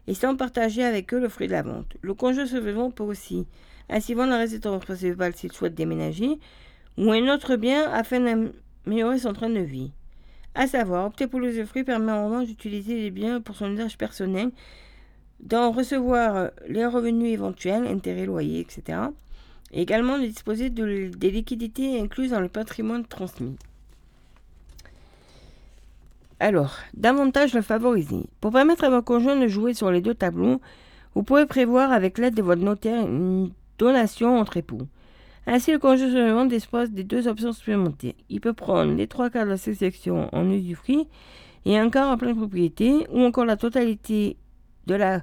et 0.07 0.15
sans 0.15 0.37
partager 0.37 0.85
avec 0.85 1.12
eux 1.15 1.20
le 1.20 1.29
fruit 1.29 1.47
de 1.47 1.53
la 1.53 1.62
vente. 1.62 1.97
Le 2.01 2.15
conjoint 2.15 2.47
survivant 2.47 2.91
peut 2.91 3.05
aussi 3.05 3.47
ainsi 3.89 4.15
vendre 4.15 4.31
la 4.31 4.39
résidence 4.39 4.85
principale 4.85 5.35
s'il 5.35 5.53
souhaite 5.53 5.74
déménager 5.74 6.39
ou 6.99 7.11
un 7.11 7.33
autre 7.33 7.57
bien 7.57 7.91
afin 7.91 8.20
d'améliorer 8.20 9.19
son 9.19 9.33
train 9.33 9.51
de 9.51 9.61
vie. 9.61 9.93
À 10.55 10.66
savoir, 10.66 11.07
opter 11.07 11.27
pour 11.27 11.41
l'usufruit 11.41 11.85
permet 11.85 12.12
en 12.12 12.27
revanche 12.27 12.47
d'utiliser 12.47 12.97
les 12.97 13.11
biens 13.11 13.41
pour 13.41 13.57
son 13.57 13.73
usage 13.73 13.97
personnel, 13.97 14.51
d'en 15.41 15.73
recevoir 15.73 16.51
les 16.69 16.85
revenus 16.85 17.33
éventuels, 17.33 17.87
intérêts, 17.87 18.27
loyers, 18.27 18.61
etc. 18.61 18.99
Et 19.73 19.83
également 19.83 20.19
de 20.19 20.27
disposer 20.27 20.69
de, 20.69 21.09
des 21.09 21.31
liquidités 21.31 21.99
incluses 21.99 22.31
dans 22.31 22.41
le 22.41 22.49
patrimoine 22.49 23.07
transmis. 23.07 23.57
Alors, 26.43 26.78
davantage 26.94 27.55
le 27.55 27.62
favoriser. 27.62 28.24
Pour 28.40 28.51
permettre 28.51 28.82
à 28.82 28.90
votre 28.90 29.05
conjoint 29.05 29.36
de 29.36 29.47
jouer 29.47 29.74
sur 29.74 29.93
les 29.93 30.01
deux 30.01 30.16
tableaux, 30.16 30.60
vous 31.14 31.23
pouvez 31.23 31.47
prévoir 31.47 31.93
avec 31.93 32.19
l'aide 32.19 32.35
de 32.35 32.43
votre 32.43 32.62
notaire 32.62 33.06
une 33.06 33.52
donation 33.78 34.40
entre 34.40 34.56
époux. 34.56 34.89
Ainsi, 35.47 35.70
le 35.70 35.78
conjoint 35.78 36.10
survivant 36.10 36.44
dispose 36.44 36.90
des 36.90 37.05
deux 37.05 37.28
options 37.28 37.52
supplémentaires. 37.52 38.14
Il 38.28 38.40
peut 38.40 38.55
prendre 38.55 38.93
les 38.93 39.06
trois 39.06 39.31
quarts 39.31 39.44
de 39.44 39.51
la 39.51 39.56
succession 39.56 40.28
en 40.32 40.51
usufruit, 40.51 41.06
et 41.64 41.78
un 41.78 41.90
quart 41.90 42.10
en 42.10 42.16
pleine 42.16 42.35
propriété, 42.35 43.06
ou 43.12 43.20
encore 43.20 43.44
la 43.44 43.56
totalité 43.56 44.36
de 44.89 44.97
la 44.97 45.20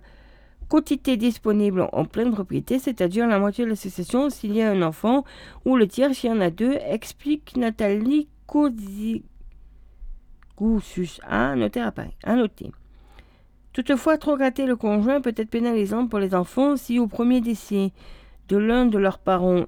quotité 0.70 1.18
disponible 1.18 1.90
en 1.92 2.06
pleine 2.06 2.32
propriété, 2.32 2.80
c'est-à-dire 2.80 3.28
la 3.28 3.40
moitié 3.40 3.66
de 3.66 3.72
la 3.72 3.76
succession 3.76 4.30
s'il 4.30 4.56
y 4.56 4.62
a 4.62 4.72
un 4.72 4.82
enfant, 4.84 5.26
ou 5.66 5.76
le 5.76 5.86
tiers 5.86 6.16
s'il 6.16 6.30
y 6.30 6.34
en 6.34 6.40
a 6.40 6.50
deux, 6.50 6.78
explique 6.90 7.58
Nathalie 7.58 8.30
À 11.28 11.56
noter 11.56 11.80
à 11.80 11.92
Paris. 11.92 12.16
Noter. 12.28 12.72
Toutefois, 13.72 14.18
trop 14.18 14.36
gâter 14.36 14.66
le 14.66 14.76
conjoint 14.76 15.22
peut 15.22 15.34
être 15.36 15.50
pénalisant 15.50 16.08
pour 16.08 16.20
les 16.20 16.36
enfants 16.36 16.76
si 16.76 17.00
au 17.00 17.08
premier 17.08 17.40
décès 17.40 17.92
de 18.50 18.58
l'un 18.58 18.86
de 18.86 18.98
leurs 18.98 19.20
parents, 19.20 19.66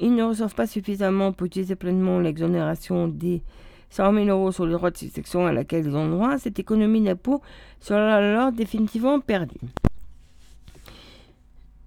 ils 0.00 0.14
ne 0.14 0.24
reçoivent 0.24 0.54
pas 0.54 0.66
suffisamment 0.66 1.32
pour 1.32 1.46
utiliser 1.46 1.76
pleinement 1.76 2.18
l'exonération 2.18 3.08
des 3.08 3.42
100 3.90 4.12
000 4.12 4.26
euros 4.26 4.52
sur 4.52 4.66
les 4.66 4.72
droits 4.72 4.90
de 4.90 4.96
succession 4.96 5.46
à 5.46 5.52
laquelle 5.52 5.86
ils 5.86 5.96
ont 5.96 6.08
droit, 6.08 6.38
cette 6.38 6.58
économie 6.58 7.02
d'impôt 7.02 7.40
sera 7.80 8.16
alors 8.16 8.52
définitivement 8.52 9.20
perdue. 9.20 9.60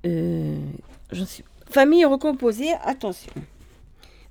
Euh, 0.05 0.57
famille 1.69 2.05
recomposée, 2.05 2.71
attention. 2.83 3.31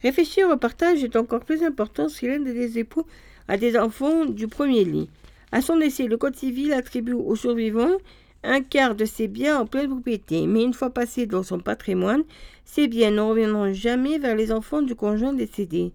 Réfléchir 0.03 0.49
au 0.51 0.57
partage 0.57 1.05
est 1.05 1.16
encore 1.16 1.45
plus 1.45 1.62
important 1.62 2.09
si 2.09 2.27
l'un 2.27 2.41
des 2.41 2.79
époux 2.79 3.07
a 3.48 3.56
des 3.56 3.78
enfants 3.78 4.24
du 4.24 4.48
premier 4.48 4.85
lit. 4.85 5.10
À 5.51 5.60
son 5.60 5.77
décès, 5.77 6.06
le 6.06 6.16
Code 6.16 6.36
civil 6.36 6.73
attribue 6.73 7.12
aux 7.12 7.36
survivants 7.36 7.98
un 8.44 8.60
quart 8.60 8.94
de 8.94 9.05
ses 9.05 9.28
biens 9.28 9.60
en 9.60 9.66
pleine 9.66 9.89
propriété, 9.89 10.47
mais 10.47 10.64
une 10.64 10.74
fois 10.74 10.90
passés 10.90 11.27
dans 11.27 11.43
son 11.43 11.60
patrimoine, 11.60 12.24
ces 12.64 12.89
biens 12.89 13.10
ne 13.10 13.20
reviendront 13.20 13.73
jamais 13.73 14.19
vers 14.19 14.35
les 14.35 14.51
enfants 14.51 14.82
du 14.82 14.94
conjoint 14.94 15.32
décédé, 15.32 15.93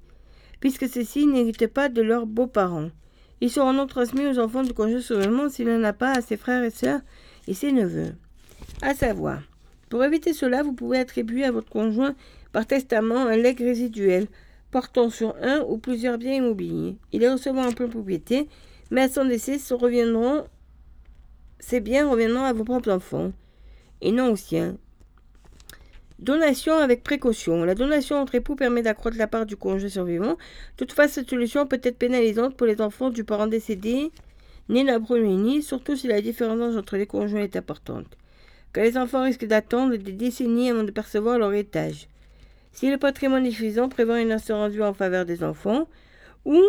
puisque 0.60 0.88
ceux-ci 0.88 1.26
n'héritent 1.26 1.68
pas 1.68 1.90
de 1.90 2.02
leurs 2.02 2.26
beaux-parents. 2.26 2.90
Ils 3.42 3.52
seront 3.52 3.74
donc 3.74 3.90
transmis 3.90 4.26
aux 4.26 4.40
enfants 4.40 4.64
du 4.64 4.74
conjoint 4.74 5.02
survivant 5.02 5.50
s'il 5.50 5.68
n'en 5.68 5.84
a 5.84 5.94
pas 5.94 6.14
à 6.14 6.22
ses 6.22 6.38
frères 6.38 6.64
et 6.64 6.72
sœurs 6.72 7.02
et 7.48 7.54
ses 7.54 7.72
neveux. 7.72 8.14
À 8.82 8.94
savoir, 8.94 9.42
pour 9.90 10.04
éviter 10.04 10.34
cela, 10.34 10.64
vous 10.64 10.74
pouvez 10.74 11.00
attribuer 11.00 11.44
à 11.44 11.52
votre 11.52 11.70
conjoint 11.70 12.16
par 12.52 12.66
testament 12.66 13.26
un 13.28 13.38
legs 13.38 13.60
résiduel 13.60 14.28
portant 14.72 15.10
sur 15.10 15.36
un 15.42 15.62
ou 15.62 15.78
plusieurs 15.78 16.18
biens 16.18 16.36
immobiliers. 16.36 16.98
Il 17.12 17.24
est 17.24 17.32
recevant 17.32 17.66
en 17.66 17.72
pleine 17.72 17.90
propriété 17.90 18.48
mais 18.92 19.02
à 19.02 19.10
son 19.10 19.26
décès, 19.26 19.58
ce 19.58 19.74
reviendront, 19.74 20.46
ces 21.60 21.80
biens 21.80 22.10
reviendront 22.10 22.44
à 22.44 22.54
vos 22.54 22.64
propres 22.64 22.92
enfants 22.92 23.32
et 24.02 24.12
non 24.12 24.32
aux 24.32 24.38
siens. 24.38 24.78
Donation 26.20 26.76
avec 26.76 27.04
précaution. 27.04 27.64
La 27.64 27.76
donation 27.76 28.18
entre 28.18 28.36
époux 28.36 28.56
permet 28.56 28.82
d'accroître 28.82 29.18
la 29.18 29.28
part 29.28 29.46
du 29.46 29.56
conjoint 29.56 29.90
survivant. 29.90 30.38
Toutefois, 30.76 31.08
cette 31.08 31.30
solution 31.30 31.68
peut 31.68 31.82
être 31.84 31.98
pénalisante 31.98 32.56
pour 32.56 32.66
les 32.66 32.82
enfants 32.82 33.12
du 33.12 33.24
parent 33.24 33.46
décédé, 33.46 34.12
né 34.70 34.84
d'un 34.84 35.00
premier 35.00 35.62
surtout 35.62 35.96
si 35.96 36.08
la 36.08 36.22
différence 36.22 36.76
entre 36.76 36.98
les 36.98 37.06
conjoints 37.06 37.44
est 37.44 37.56
importante. 37.56 38.18
Car 38.74 38.84
les 38.84 38.98
enfants 38.98 39.24
risquent 39.24 39.46
d'attendre 39.46 39.96
des 39.96 40.12
décennies 40.12 40.72
avant 40.72 40.84
de 40.84 40.92
percevoir 40.92 41.38
leur 41.38 41.54
héritage. 41.54 42.08
Si 42.78 42.92
le 42.92 43.00
patrimoine 43.00 43.44
est 43.44 43.50
suffisant, 43.50 43.90
prévoir 43.90 44.20
une 44.20 44.32
assurance 44.32 44.80
en 44.80 44.94
faveur 44.94 45.26
des 45.26 45.44
enfants, 45.44 45.88
ou 46.46 46.62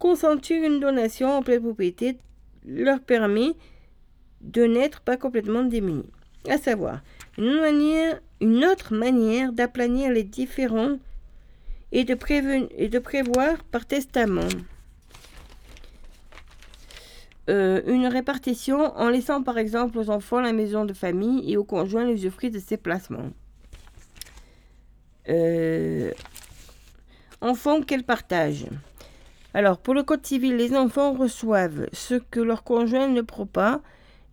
consentir 0.00 0.64
une 0.64 0.80
donation 0.80 1.30
en 1.30 1.44
pleine 1.44 1.62
propriété 1.62 2.18
leur 2.66 2.98
permet 2.98 3.52
de 4.40 4.64
n'être 4.64 5.00
pas 5.00 5.16
complètement 5.16 5.62
démunis. 5.62 6.10
À 6.48 6.58
savoir, 6.58 7.02
une, 7.38 8.18
une 8.40 8.64
autre 8.64 8.94
manière 8.94 9.52
d'aplanir 9.52 10.10
les 10.10 10.24
différends 10.24 10.98
et 11.92 12.02
de, 12.02 12.98
prévoir 12.98 13.62
par 13.70 13.86
testament 13.86 14.48
euh, 17.48 17.80
une 17.86 18.08
répartition 18.08 18.92
en 18.96 19.08
laissant 19.08 19.44
par 19.44 19.56
exemple 19.56 19.98
aux 19.98 20.10
enfants 20.10 20.40
la 20.40 20.52
maison 20.52 20.84
de 20.84 20.94
famille 20.94 21.48
et 21.48 21.56
aux 21.56 21.62
conjoints 21.62 22.06
l'usufruit 22.06 22.50
de 22.50 22.58
ses 22.58 22.76
placements. 22.76 23.30
Euh, 25.28 26.10
enfants, 27.40 27.80
quel 27.82 28.02
partage? 28.02 28.66
Alors, 29.54 29.78
pour 29.78 29.94
le 29.94 30.02
Code 30.02 30.24
civil, 30.26 30.56
les 30.56 30.74
enfants 30.74 31.12
reçoivent 31.12 31.86
ce 31.92 32.14
que 32.14 32.40
leur 32.40 32.64
conjoint 32.64 33.08
ne 33.08 33.20
prend 33.20 33.46
pas 33.46 33.82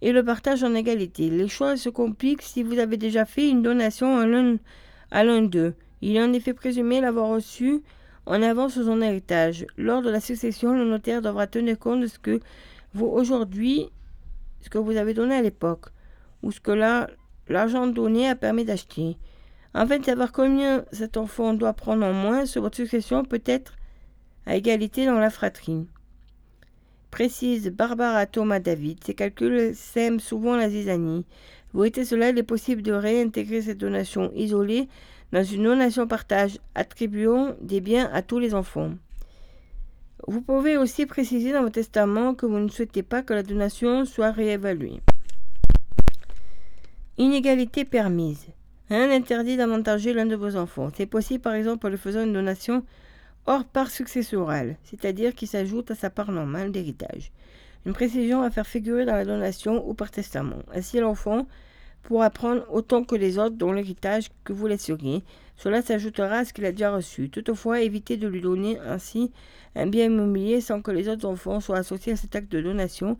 et 0.01 0.11
le 0.11 0.23
partagent 0.23 0.63
en 0.63 0.73
égalité. 0.75 1.29
Les 1.29 1.47
choix 1.47 1.75
se 1.75 1.89
compliquent 1.89 2.41
si 2.41 2.63
vous 2.63 2.79
avez 2.79 2.97
déjà 2.97 3.25
fait 3.25 3.49
une 3.49 3.61
donation 3.61 4.17
à 5.11 5.23
l'un 5.23 5.41
d'eux. 5.41 5.73
Il 6.01 6.15
est 6.15 6.23
en 6.23 6.31
effet 6.31 6.53
présumé 6.53 7.01
l'avoir 7.01 7.27
reçu 7.27 7.81
en 8.25 8.41
avance 8.41 8.73
sur 8.73 8.85
son 8.85 9.01
héritage. 9.01 9.65
Lors 9.77 10.01
de 10.01 10.09
la 10.09 10.21
succession, 10.21 10.73
le 10.73 10.85
notaire 10.85 11.21
devra 11.21 11.47
tenir 11.47 11.77
compte 11.77 11.99
de 12.01 12.07
ce 12.07 12.17
que 12.17 12.39
ce 12.93 14.69
que 14.69 14.77
vous 14.77 14.97
avez 14.97 15.13
donné 15.13 15.35
à 15.35 15.41
l'époque, 15.41 15.87
ou 16.43 16.51
ce 16.51 16.59
que 16.59 16.71
l'argent 17.49 17.87
donné 17.87 18.29
a 18.29 18.35
permis 18.35 18.65
d'acheter. 18.65 19.17
Afin 19.73 19.99
de 19.99 20.05
savoir 20.05 20.31
combien 20.31 20.83
cet 20.91 21.15
enfant 21.15 21.53
doit 21.53 21.73
prendre 21.73 22.05
en 22.05 22.13
moins 22.13 22.45
sur 22.45 22.61
votre 22.61 22.77
succession 22.77 23.23
peut 23.23 23.41
être 23.45 23.75
à 24.45 24.55
égalité 24.55 25.05
dans 25.05 25.19
la 25.19 25.29
fratrie. 25.29 25.85
Précise 27.11 27.69
Barbara 27.69 28.25
Thomas 28.25 28.59
David, 28.59 29.03
ces 29.03 29.13
calculs 29.13 29.75
sèment 29.75 30.19
souvent 30.19 30.55
la 30.55 30.69
zizanie. 30.69 31.25
Vous 31.73 31.83
éviter 31.83 32.03
cela, 32.03 32.29
il 32.29 32.37
est 32.37 32.43
possible 32.43 32.81
de 32.81 32.91
réintégrer 32.91 33.61
cette 33.61 33.77
donation 33.77 34.31
isolée 34.35 34.87
dans 35.31 35.43
une 35.43 35.63
donation 35.63 36.07
partage 36.07 36.57
attribuant 36.73 37.55
des 37.61 37.81
biens 37.81 38.09
à 38.11 38.23
tous 38.23 38.39
les 38.39 38.55
enfants. 38.55 38.91
Vous 40.27 40.41
pouvez 40.41 40.77
aussi 40.77 41.05
préciser 41.05 41.53
dans 41.53 41.61
votre 41.61 41.73
testament 41.73 42.33
que 42.33 42.45
vous 42.45 42.59
ne 42.59 42.69
souhaitez 42.69 43.03
pas 43.03 43.21
que 43.21 43.33
la 43.33 43.43
donation 43.43 44.05
soit 44.05 44.31
réévaluée. 44.31 45.01
Inégalité 47.17 47.85
permise. 47.85 48.47
Un 48.91 49.11
interdit 49.11 49.55
d'avantager 49.55 50.13
l'un 50.13 50.25
de 50.25 50.35
vos 50.35 50.55
enfants. 50.55 50.89
C'est 50.95 51.05
possible 51.05 51.41
par 51.41 51.53
exemple 51.53 51.85
en 51.85 51.91
lui 51.91 51.97
faisant 51.97 52.23
une 52.23 52.33
donation 52.33 52.83
hors 53.45 53.63
part 53.63 53.91
successorale, 53.91 54.77
c'est-à-dire 54.83 55.35
qui 55.35 55.45
s'ajoute 55.45 55.91
à 55.91 55.95
sa 55.95 56.09
part 56.09 56.31
normale 56.31 56.71
d'héritage. 56.71 57.31
Une 57.85 57.93
précision 57.93 58.41
à 58.41 58.49
faire 58.49 58.65
figurer 58.65 59.05
dans 59.05 59.13
la 59.13 59.25
donation 59.25 59.87
ou 59.87 59.93
par 59.93 60.09
testament. 60.09 60.63
Ainsi, 60.73 60.99
l'enfant 60.99 61.47
pourra 62.01 62.31
prendre 62.31 62.65
autant 62.71 63.03
que 63.03 63.15
les 63.15 63.37
autres 63.37 63.55
dont 63.55 63.71
l'héritage 63.71 64.29
que 64.43 64.53
vous 64.53 64.65
laisseriez. 64.65 65.23
Cela 65.55 65.83
s'ajoutera 65.83 66.37
à 66.37 66.45
ce 66.45 66.53
qu'il 66.53 66.65
a 66.65 66.71
déjà 66.71 66.91
reçu. 66.91 67.29
Toutefois, 67.29 67.81
évitez 67.81 68.17
de 68.17 68.27
lui 68.27 68.41
donner 68.41 68.79
ainsi 68.79 69.31
un 69.75 69.85
bien 69.85 70.05
immobilier 70.05 70.61
sans 70.61 70.81
que 70.81 70.89
les 70.89 71.09
autres 71.09 71.27
enfants 71.27 71.59
soient 71.59 71.77
associés 71.77 72.13
à 72.13 72.15
cet 72.15 72.35
acte 72.35 72.51
de 72.51 72.61
donation, 72.61 73.19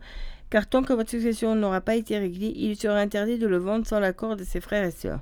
car 0.50 0.68
tant 0.68 0.82
que 0.82 0.94
votre 0.94 1.10
succession 1.10 1.54
n'aura 1.54 1.80
pas 1.80 1.94
été 1.94 2.18
réglée, 2.18 2.52
il 2.56 2.76
sera 2.76 2.98
interdit 2.98 3.38
de 3.38 3.46
le 3.46 3.58
vendre 3.58 3.86
sans 3.86 4.00
l'accord 4.00 4.34
de 4.34 4.42
ses 4.42 4.60
frères 4.60 4.84
et 4.84 4.90
sœurs. 4.90 5.20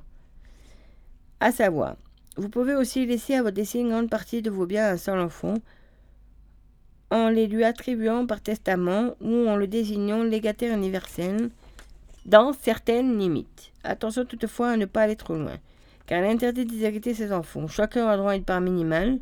À 1.40 1.52
savoir, 1.52 1.96
vous 2.36 2.48
pouvez 2.48 2.74
aussi 2.74 3.06
laisser 3.06 3.34
à 3.34 3.42
votre 3.42 3.54
décès 3.54 3.78
une 3.78 3.90
grande 3.90 4.10
partie 4.10 4.42
de 4.42 4.50
vos 4.50 4.66
biens 4.66 4.86
à 4.86 4.92
un 4.92 4.96
seul 4.96 5.20
enfant, 5.20 5.54
en 7.10 7.28
les 7.28 7.46
lui 7.46 7.62
attribuant 7.62 8.26
par 8.26 8.40
testament 8.40 9.14
ou 9.20 9.48
en 9.48 9.54
le 9.56 9.68
désignant 9.68 10.24
légataire 10.24 10.76
universel, 10.76 11.50
dans 12.26 12.52
certaines 12.52 13.18
limites. 13.18 13.72
Attention 13.84 14.24
toutefois 14.24 14.70
à 14.70 14.76
ne 14.76 14.84
pas 14.84 15.02
aller 15.02 15.14
trop 15.14 15.36
loin, 15.36 15.58
car 16.06 16.22
l'interdit 16.22 16.64
d'hériter 16.64 17.14
ses 17.14 17.32
enfants. 17.32 17.68
Chacun 17.68 18.08
a 18.08 18.16
droit 18.16 18.32
à 18.32 18.36
une 18.36 18.44
part 18.44 18.60
minimale 18.60 19.20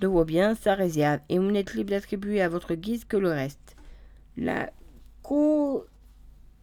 de 0.00 0.06
vos 0.06 0.24
biens, 0.24 0.54
sa 0.54 0.74
réserve, 0.74 1.20
et 1.30 1.38
vous 1.38 1.50
n'êtes 1.50 1.72
libre 1.72 1.90
d'attribuer 1.90 2.42
à 2.42 2.50
votre 2.50 2.74
guise 2.74 3.06
que 3.06 3.16
le 3.16 3.30
reste. 3.30 3.74
La 4.36 4.70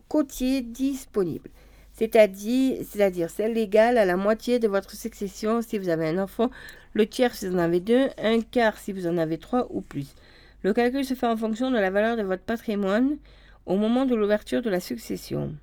côtier 0.07 0.61
disponible 0.61 1.49
c'est-à-dire, 1.93 3.29
celle 3.29 3.57
égale 3.57 3.99
à 3.99 4.05
la 4.05 4.17
moitié 4.17 4.59
de 4.59 4.67
votre 4.67 4.95
succession 4.95 5.61
si 5.61 5.77
vous 5.77 5.89
avez 5.89 6.07
un 6.07 6.17
enfant, 6.17 6.49
le 6.93 7.05
tiers 7.05 7.35
si 7.35 7.47
vous 7.47 7.55
en 7.55 7.59
avez 7.59 7.79
deux, 7.79 8.09
un 8.17 8.41
quart 8.41 8.77
si 8.77 8.91
vous 8.91 9.07
en 9.07 9.17
avez 9.17 9.37
trois 9.37 9.67
ou 9.69 9.81
plus. 9.81 10.15
Le 10.63 10.73
calcul 10.73 11.05
se 11.05 11.13
fait 11.13 11.27
en 11.27 11.37
fonction 11.37 11.69
de 11.69 11.77
la 11.77 11.91
valeur 11.91 12.17
de 12.17 12.23
votre 12.23 12.43
patrimoine 12.43 13.17
au 13.65 13.77
moment 13.77 14.05
de 14.05 14.15
l'ouverture 14.15 14.61
de 14.61 14.69
la 14.69 14.79
succession. 14.79 15.55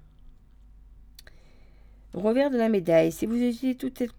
Revers 2.15 2.51
de 2.51 2.59
la 2.59 2.69
médaille, 2.69 3.12
si 3.12 3.27
vous 3.27 3.36
utilisez 3.36 3.74
toute 3.74 3.98
cette 3.98 4.15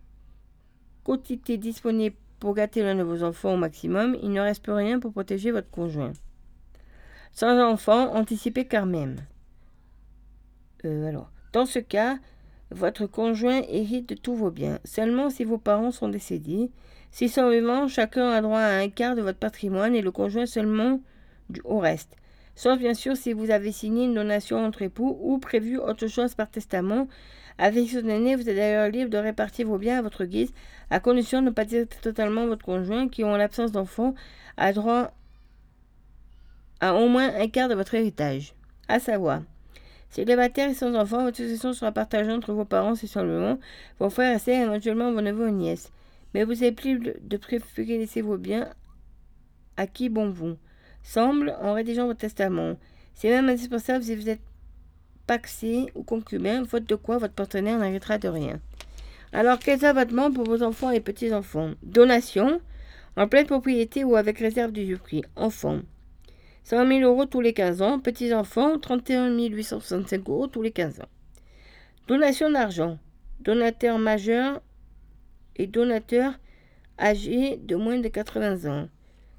quantité 1.03 1.57
disponible 1.57 2.15
pour 2.39 2.55
gâter 2.55 2.83
l'un 2.83 2.95
de 2.95 3.03
vos 3.03 3.23
enfants 3.23 3.53
au 3.53 3.57
maximum, 3.57 4.17
il 4.21 4.31
ne 4.31 4.41
reste 4.41 4.63
plus 4.63 4.73
rien 4.73 4.99
pour 4.99 5.11
protéger 5.11 5.51
votre 5.51 5.69
conjoint. 5.69 6.13
Sans 7.31 7.57
enfant, 7.61 8.13
anticipez 8.13 8.65
quand 8.65 8.85
même. 8.85 9.17
Euh, 10.85 11.07
alors, 11.07 11.31
dans 11.53 11.65
ce 11.65 11.79
cas, 11.79 12.17
votre 12.71 13.05
conjoint 13.05 13.61
hérite 13.67 14.07
de 14.09 14.15
tous 14.15 14.35
vos 14.35 14.51
biens, 14.51 14.79
seulement 14.85 15.29
si 15.29 15.43
vos 15.43 15.57
parents 15.57 15.91
sont 15.91 16.07
décédés. 16.07 16.71
S'ils 17.11 17.29
sont 17.29 17.49
vivants, 17.49 17.89
chacun 17.89 18.29
a 18.29 18.41
droit 18.41 18.59
à 18.59 18.77
un 18.77 18.89
quart 18.89 19.15
de 19.15 19.21
votre 19.21 19.39
patrimoine 19.39 19.93
et 19.93 20.01
le 20.01 20.11
conjoint 20.11 20.45
seulement 20.45 21.01
au 21.65 21.79
reste. 21.79 22.15
Sauf 22.55 22.79
bien 22.79 22.93
sûr 22.93 23.17
si 23.17 23.33
vous 23.33 23.51
avez 23.51 23.71
signé 23.71 24.05
une 24.05 24.13
donation 24.13 24.63
entre 24.63 24.81
époux 24.81 25.17
ou 25.21 25.37
prévu 25.37 25.77
autre 25.77 26.07
chose 26.07 26.35
par 26.35 26.49
testament. 26.49 27.07
Avec 27.57 27.89
ce 27.89 27.97
donné, 27.97 28.35
vous 28.35 28.49
êtes 28.49 28.55
d'ailleurs 28.55 28.89
libre 28.89 29.09
de 29.09 29.17
répartir 29.17 29.67
vos 29.67 29.77
biens 29.77 29.99
à 29.99 30.01
votre 30.01 30.25
guise, 30.25 30.53
à 30.89 30.99
condition 30.99 31.41
de 31.41 31.47
ne 31.47 31.51
pas 31.51 31.65
dire 31.65 31.85
totalement 32.01 32.47
votre 32.47 32.65
conjoint 32.65 33.09
qui, 33.09 33.23
en 33.23 33.35
l'absence 33.35 33.71
d'enfants, 33.71 34.15
a 34.57 34.71
droit 34.71 35.11
à 36.79 36.95
au 36.95 37.07
moins 37.07 37.33
un 37.35 37.47
quart 37.47 37.69
de 37.69 37.75
votre 37.75 37.93
héritage. 37.93 38.53
À 38.87 38.99
savoir, 38.99 39.41
célibataire 40.11 40.69
et 40.69 40.73
sans 40.73 40.93
enfant, 40.95 41.23
votre 41.23 41.37
succession 41.37 41.73
sera 41.73 41.91
partagée 41.91 42.31
entre 42.31 42.53
vos 42.53 42.65
parents 42.65 42.93
vos 43.99 44.09
frères 44.09 44.35
et 44.35 44.39
sœurs, 44.39 44.61
éventuellement 44.61 45.11
vos 45.11 45.21
neveux 45.21 45.47
ou 45.47 45.51
nièces. 45.51 45.91
Mais 46.33 46.43
vous 46.43 46.63
avez 46.63 46.71
plus 46.71 46.99
de 46.99 47.37
préférer 47.37 47.97
laisser 47.97 48.21
vos 48.21 48.37
biens 48.37 48.69
à 49.77 49.87
qui 49.87 50.09
bon 50.09 50.29
vous 50.29 50.57
semble 51.03 51.55
en 51.61 51.73
rédigeant 51.73 52.05
votre 52.05 52.19
testament. 52.19 52.75
C'est 53.13 53.29
même 53.29 53.49
indispensable 53.49 54.03
si 54.03 54.15
vous 54.15 54.29
êtes 54.29 54.41
paxé 55.27 55.87
ou 55.95 56.03
concubin, 56.03 56.65
faute 56.65 56.85
de 56.85 56.95
quoi 56.95 57.17
votre 57.17 57.33
partenaire 57.33 57.79
n'arrêtera 57.79 58.17
de 58.17 58.27
rien. 58.27 58.59
Alors, 59.33 59.59
quels 59.59 59.85
abattements 59.85 60.31
pour 60.31 60.43
vos 60.43 60.61
enfants 60.61 60.91
et 60.91 60.99
petits-enfants? 60.99 61.71
Donation, 61.83 62.59
en 63.15 63.27
pleine 63.27 63.45
propriété 63.45 64.03
ou 64.03 64.15
avec 64.15 64.39
réserve 64.39 64.71
du 64.71 64.97
prix. 64.97 65.23
Enfants, 65.35 65.79
100 66.63 66.87
000 66.87 67.01
euros 67.01 67.25
tous 67.25 67.41
les 67.41 67.53
15 67.53 67.81
ans. 67.81 67.99
Petits-enfants, 67.99 68.79
31 68.79 69.35
865 69.35 70.29
euros 70.29 70.47
tous 70.47 70.61
les 70.61 70.71
15 70.71 71.01
ans. 71.01 71.09
Donation 72.07 72.49
d'argent. 72.51 72.97
Donateur 73.39 73.97
majeur 73.97 74.61
et 75.55 75.67
donateur 75.67 76.33
âgé 76.99 77.57
de 77.57 77.75
moins 77.75 77.99
de 77.99 78.07
80 78.07 78.69
ans. 78.71 78.89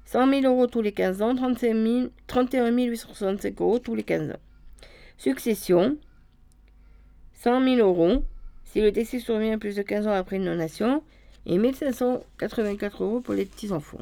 100 0.05 0.41
000 0.41 0.53
euros 0.53 0.67
tous 0.67 0.81
les 0.81 0.91
15 0.91 1.21
ans, 1.21 1.35
31 1.35 2.71
865 2.71 3.61
euros 3.61 3.79
tous 3.79 3.95
les 3.95 4.03
15 4.03 4.31
ans. 4.31 4.39
Succession, 5.17 5.97
100 7.35 7.63
000 7.63 7.87
euros 7.87 8.23
si 8.65 8.81
le 8.81 8.91
décès 8.91 9.19
survient 9.19 9.59
plus 9.59 9.75
de 9.75 9.81
15 9.83 10.07
ans 10.07 10.13
après 10.13 10.37
une 10.37 10.45
donation 10.45 11.03
et 11.45 11.57
1584 11.57 13.03
euros 13.03 13.21
pour 13.21 13.35
les 13.35 13.45
petits-enfants. 13.45 13.99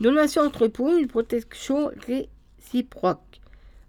Donation 0.00 0.42
entre 0.42 0.66
époux, 0.66 0.96
une 0.96 1.08
protection 1.08 1.90
réciproque. 2.66 3.40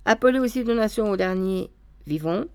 Appelée 0.05 0.39
aussi 0.39 0.63
donation 0.63 1.09
au 1.09 1.17
dernier 1.17 1.69
vivant. 2.05 2.45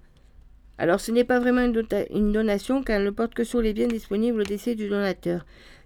Alors 0.79 1.01
ce 1.01 1.11
n'est 1.11 1.25
pas 1.25 1.39
vraiment 1.39 1.63
une, 1.63 2.33
donation 2.33 2.83
car 2.83 2.97
elle 2.97 3.05
ne 3.05 3.11
porte 3.11 3.35
que 3.35 3.45
sur 3.45 3.61
les 3.61 3.73
biens 3.73 3.89
disponibles 3.89 4.41
au 4.41 4.45
décès 4.45 4.75
du 4.75 4.89
donateur. 4.89 5.45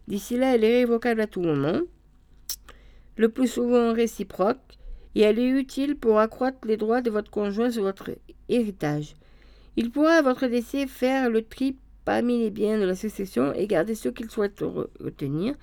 D'ici 0.08 0.36
là, 0.36 0.54
elle 0.54 0.64
est 0.64 0.78
révocable 0.78 1.20
à 1.20 1.26
tout 1.26 1.40
moment 1.40 1.80
le 3.16 3.30
plus 3.30 3.48
souvent 3.48 3.94
réciproque, 3.94 4.58
et 5.14 5.22
elle 5.22 5.38
est 5.38 5.48
utile 5.48 5.96
pour 5.96 6.18
accroître 6.18 6.58
les 6.66 6.76
droits 6.76 7.00
de 7.00 7.10
votre 7.10 7.30
conjoint 7.30 7.70
sur 7.70 7.82
votre 7.82 8.10
héritage. 8.50 9.14
Il 9.76 9.90
pourra 9.90 10.16
à 10.16 10.22
votre 10.22 10.46
décès 10.48 10.86
faire 10.86 11.30
le 11.30 11.42
tri 11.42 11.76
parmi 12.04 12.38
les 12.38 12.50
biens 12.50 12.78
de 12.78 12.84
la 12.84 12.94
succession 12.94 13.54
et 13.54 13.66
garder 13.66 13.94
ceux 13.94 14.10
qu'il 14.10 14.30
souhaite 14.30 14.62
retenir. 15.00 15.54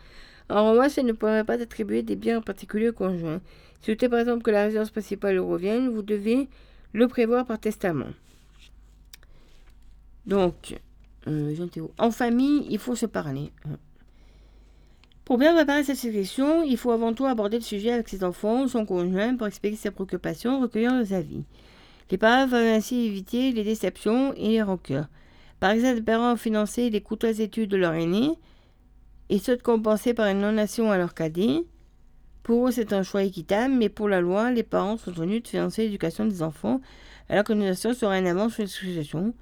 En 0.50 0.72
revanche, 0.72 0.98
elle 0.98 1.06
ne 1.06 1.14
permet 1.14 1.44
pas 1.44 1.58
d'attribuer 1.58 2.02
des 2.02 2.16
biens 2.16 2.40
en 2.40 2.42
particulier 2.42 2.90
au 2.90 2.94
conjoint. 2.94 3.40
Si 3.84 3.88
souhaitez 3.88 4.08
par 4.08 4.20
exemple 4.20 4.44
que 4.44 4.52
la 4.52 4.64
résidence 4.64 4.92
principale 4.92 5.40
revienne, 5.40 5.90
vous 5.90 6.04
devez 6.04 6.48
le 6.94 7.10
prévoir 7.10 7.46
par 7.46 7.60
testament. 7.60 8.14
Donc, 10.26 10.80
euh, 11.28 11.54
en 11.98 12.10
famille, 12.10 12.66
il 12.70 12.80
faut 12.80 12.96
se 12.96 13.06
parler. 13.06 13.52
Pour 15.26 15.38
bien 15.38 15.54
préparer 15.54 15.84
cette 15.84 15.98
succession, 15.98 16.64
il 16.64 16.78
faut 16.78 16.92
avant 16.92 17.14
tout 17.14 17.26
aborder 17.26 17.58
le 17.58 17.64
sujet 17.64 17.92
avec 17.92 18.08
ses 18.08 18.24
enfants 18.24 18.70
son 18.70 18.86
conjoint 18.86 19.36
pour 19.36 19.48
expliquer 19.48 19.76
ses 19.76 19.92
préoccupations, 19.92 20.62
recueillir 20.62 20.94
leurs 20.94 21.12
avis. 21.12 21.44
Les 22.10 22.18
parents 22.18 22.48
vont 22.48 22.56
ainsi 22.58 23.06
éviter 23.06 23.52
les 23.52 23.66
déceptions 23.66 24.34
et 24.36 24.48
les 24.50 24.62
rancœurs. 24.62 25.08
Par 25.60 25.72
exemple, 25.72 25.96
les 25.96 26.02
parents 26.04 26.34
ont 26.34 26.38
financé 26.38 26.90
les 26.90 27.02
coûteuses 27.02 27.42
études 27.42 27.72
de 27.72 27.78
leur 27.78 27.96
aîné 27.96 28.38
et 29.28 29.40
souhaitent 29.40 29.62
compenser 29.62 30.14
par 30.14 30.28
une 30.28 30.40
donation 30.40 30.90
à 30.90 30.98
leur 30.98 31.14
cadet. 31.14 31.66
Pour 32.44 32.68
eux, 32.68 32.72
c'est 32.72 32.94
un 32.94 33.04
choix 33.04 33.24
équitable, 33.24 33.74
mais 33.74 33.90
pour 33.90 34.10
la 34.10 34.22
loi, 34.22 34.52
les 34.52 34.64
parents 34.64 34.98
sont 34.98 35.12
tenus 35.12 35.44
de 35.44 35.48
financer 35.48 35.84
l'éducation 35.84 36.26
des 36.26 36.44
enfants, 36.44 36.82
alors 37.30 37.44
que 37.44 37.54
donation 37.54 37.94
sera 37.94 38.14
un 38.14 38.26
avance 38.26 38.54
sur 38.56 38.68
succession, 38.68 39.34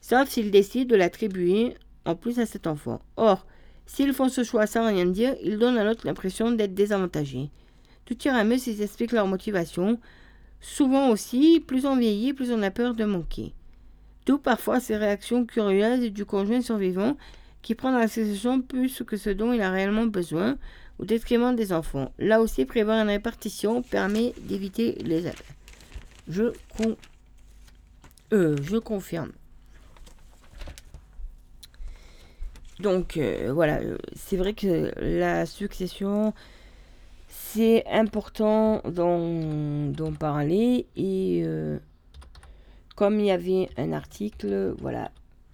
sauf 0.00 0.28
s'ils 0.28 0.50
décident 0.50 0.90
de 0.90 0.96
l'attribuer 0.96 1.74
en 2.04 2.14
plus 2.14 2.38
à 2.38 2.46
cet 2.46 2.66
enfant. 2.66 3.00
Or, 3.16 3.46
S'ils 3.86 4.14
font 4.14 4.28
ce 4.28 4.44
choix 4.44 4.66
sans 4.66 4.86
rien 4.86 5.06
dire, 5.06 5.36
ils 5.42 5.58
donnent 5.58 5.78
à 5.78 5.84
l'autre 5.84 6.06
l'impression 6.06 6.50
d'être 6.50 6.74
désavantagés. 6.74 7.50
Tout 8.04 8.16
ira 8.24 8.44
mieux 8.44 8.58
s'ils 8.58 8.82
expliquent 8.82 9.12
leur 9.12 9.26
motivation. 9.26 9.98
Souvent 10.60 11.10
aussi, 11.10 11.62
plus 11.66 11.84
on 11.86 11.96
vieillit, 11.96 12.32
plus 12.32 12.50
on 12.50 12.62
a 12.62 12.70
peur 12.70 12.94
de 12.94 13.04
manquer. 13.04 13.52
D'où 14.26 14.38
parfois 14.38 14.80
ces 14.80 14.96
réactions 14.96 15.44
curieuses 15.44 16.10
du 16.12 16.24
conjoint 16.24 16.62
survivant 16.62 17.16
qui 17.60 17.74
prend 17.74 17.92
dans 17.92 17.98
la 17.98 18.08
succession 18.08 18.60
plus 18.60 19.02
que 19.06 19.16
ce 19.16 19.30
dont 19.30 19.52
il 19.52 19.60
a 19.60 19.70
réellement 19.70 20.06
besoin, 20.06 20.56
au 20.98 21.04
détriment 21.04 21.54
des 21.56 21.72
enfants. 21.72 22.12
Là 22.18 22.40
aussi, 22.40 22.64
prévoir 22.64 23.02
une 23.02 23.08
répartition 23.08 23.82
permet 23.82 24.34
d'éviter 24.42 24.92
les 25.02 25.26
abus. 25.26 25.38
Je, 26.28 26.52
euh, 28.32 28.56
je 28.62 28.76
confirme. 28.78 29.32
Donc 32.80 33.16
euh, 33.16 33.52
voilà, 33.52 33.78
euh, 33.78 33.98
c'est 34.16 34.36
vrai 34.36 34.52
que 34.52 34.92
la 35.00 35.46
succession, 35.46 36.34
c'est 37.28 37.84
important 37.86 38.82
d'en 38.84 40.12
parler. 40.18 40.86
Et 40.96 41.44
comme 42.96 43.20
il 43.20 43.26
y 43.26 43.30
avait 43.30 43.68
un 43.76 43.92
article, 43.92 44.74
voilà. 44.80 45.10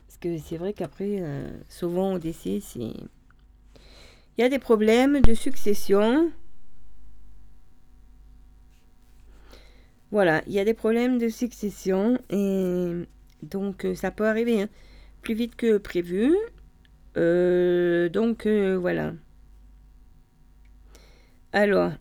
Parce 0.07 0.19
que 0.19 0.39
c'est 0.39 0.57
vrai 0.57 0.73
qu'après, 0.73 1.23
souvent 1.69 2.15
au 2.15 2.19
décès, 2.19 2.61
c'est... 2.63 2.93
Il 4.37 4.43
y 4.43 4.45
a 4.45 4.49
des 4.49 4.59
problèmes 4.59 5.21
de 5.21 5.35
succession. 5.35 6.31
Voilà, 10.11 10.43
il 10.47 10.53
y 10.53 10.59
a 10.59 10.65
des 10.65 10.75
problèmes 10.75 11.19
de 11.19 11.29
succession. 11.29 12.19
Et 12.31 12.93
donc 13.43 13.87
ça 13.95 14.11
peut 14.11 14.27
arriver 14.27 14.63
hein, 14.63 14.69
plus 15.23 15.35
vite 15.35 15.57
que 15.57 15.79
prévu. 15.79 16.35
Euh, 17.17 18.09
donc 18.09 18.47
euh, 18.47 18.77
voilà. 18.77 19.15
Alors, 21.53 21.93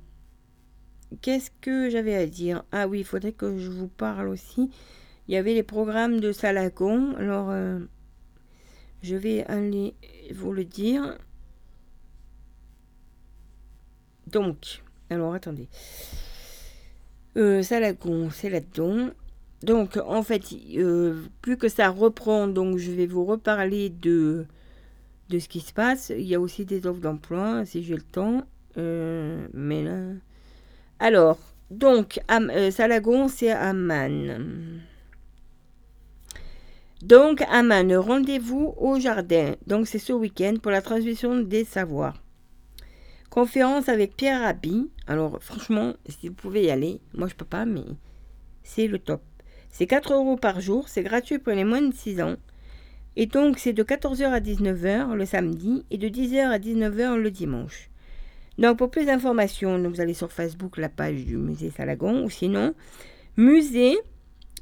qu'est-ce 1.22 1.52
que 1.62 1.90
j'avais 1.90 2.16
à 2.16 2.26
dire? 2.28 2.64
Ah 2.72 2.88
oui, 2.88 3.00
il 3.00 3.06
faudrait 3.06 3.32
que 3.32 3.58
je 3.58 3.70
vous 3.70 3.88
parle 3.88 4.28
aussi. 4.28 4.70
Il 5.28 5.34
y 5.34 5.38
avait 5.38 5.54
les 5.54 5.64
programmes 5.64 6.20
de 6.20 6.32
Salagon. 6.32 7.16
Alors, 7.18 7.50
euh, 7.50 7.80
je 9.02 9.16
vais 9.16 9.44
aller 9.46 9.96
vous 10.34 10.54
le 10.54 10.66
dire. 10.66 11.18
Donc, 14.32 14.82
alors 15.10 15.34
attendez. 15.34 15.68
Salagon, 17.36 18.30
c'est 18.32 18.50
là-dedans. 18.50 19.12
Donc, 19.64 19.98
en 19.98 20.24
fait, 20.24 20.42
plus 21.42 21.58
que 21.58 21.70
ça 21.70 21.90
reprend, 21.90 22.48
donc 22.48 22.78
je 22.78 22.92
vais 22.92 23.06
vous 23.06 23.26
reparler 23.26 23.90
de 23.90 24.46
de 25.30 25.40
ce 25.40 25.48
qui 25.48 25.60
se 25.60 25.74
passe. 25.74 26.12
Il 26.16 26.26
y 26.26 26.36
a 26.36 26.40
aussi 26.40 26.66
des 26.66 26.86
offres 26.86 27.00
d'emploi, 27.00 27.66
si 27.66 27.84
j'ai 27.84 27.96
le 27.96 28.02
temps. 28.02 28.44
Euh, 28.78 29.48
mais 29.54 29.84
là. 29.84 30.00
Alors, 31.00 31.38
donc, 31.72 32.20
euh, 32.32 32.72
Salagon, 32.72 33.28
c'est 33.28 33.52
Amman. 33.52 34.82
Donc, 37.02 37.42
Amman, 37.50 37.96
rendez-vous 37.96 38.74
au 38.78 39.00
jardin. 39.00 39.56
Donc, 39.68 39.88
c'est 39.88 40.00
ce 40.00 40.14
week-end 40.14 40.56
pour 40.62 40.72
la 40.72 40.82
transmission 40.82 41.40
des 41.40 41.64
savoirs. 41.64 42.22
Conférence 43.30 43.90
avec 43.90 44.16
Pierre 44.16 44.42
Rabhi. 44.42 44.90
Alors, 45.06 45.38
franchement, 45.42 45.94
si 46.08 46.30
vous 46.30 46.34
pouvez 46.34 46.64
y 46.64 46.72
aller, 46.72 47.00
moi 47.14 47.28
je 47.28 47.36
peux 47.36 47.46
pas, 47.46 47.66
mais 47.66 47.86
c'est 48.64 48.88
le 48.88 48.98
top. 48.98 49.22
C'est 49.70 49.86
4 49.86 50.14
euros 50.14 50.36
par 50.36 50.62
jour, 50.62 50.90
c'est 50.90 51.04
gratuit 51.04 51.38
pour 51.38 51.54
les 51.54 51.64
moins 51.64 51.82
de 51.82 51.94
6 51.94 52.22
ans. 52.22 52.38
Et 53.16 53.28
donc, 53.28 53.60
c'est 53.60 53.74
de 53.74 53.84
14h 53.84 54.26
à 54.30 54.40
19h 54.40 55.14
le 55.14 55.26
samedi 55.26 55.86
et 55.92 55.98
de 55.98 56.08
10h 56.08 56.50
à 56.50 56.58
19h 56.58 57.18
le 57.18 57.30
dimanche. 57.30 57.90
Donc, 58.58 58.78
pour 58.78 58.90
plus 58.90 59.06
d'informations, 59.06 59.78
vous 59.90 60.02
allez 60.02 60.16
sur 60.16 60.32
Facebook, 60.32 60.78
la 60.78 60.90
page 60.90 61.24
du 61.26 61.38
musée 61.38 61.70
Salagon, 61.70 62.24
ou 62.24 62.30
sinon, 62.30 62.74
musée, 63.38 63.98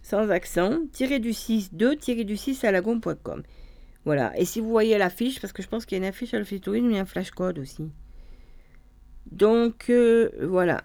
sans 0.04 0.30
accent, 0.30 0.80
tiré 0.92 1.20
du 1.20 1.34
6, 1.34 1.74
2, 1.74 1.96
tiré 1.96 2.26
du 2.26 2.36
6 2.36 2.56
salagon.com. 2.56 3.44
Voilà. 4.04 4.38
Et 4.38 4.46
si 4.46 4.60
vous 4.60 4.70
voyez 4.70 4.98
l'affiche, 4.98 5.40
parce 5.40 5.54
que 5.54 5.64
je 5.64 5.68
pense 5.68 5.86
qu'il 5.86 5.98
y 5.98 6.02
a 6.02 6.04
une 6.04 6.10
affiche 6.10 6.34
à 6.34 6.40
l'office 6.40 6.62
tourisme, 6.62 6.90
il 6.90 6.96
y 6.96 7.00
a 7.00 7.02
un 7.02 7.06
flash 7.06 7.32
code 7.32 7.60
aussi. 7.60 7.90
Donc, 9.32 9.90
euh, 9.90 10.30
voilà. 10.42 10.84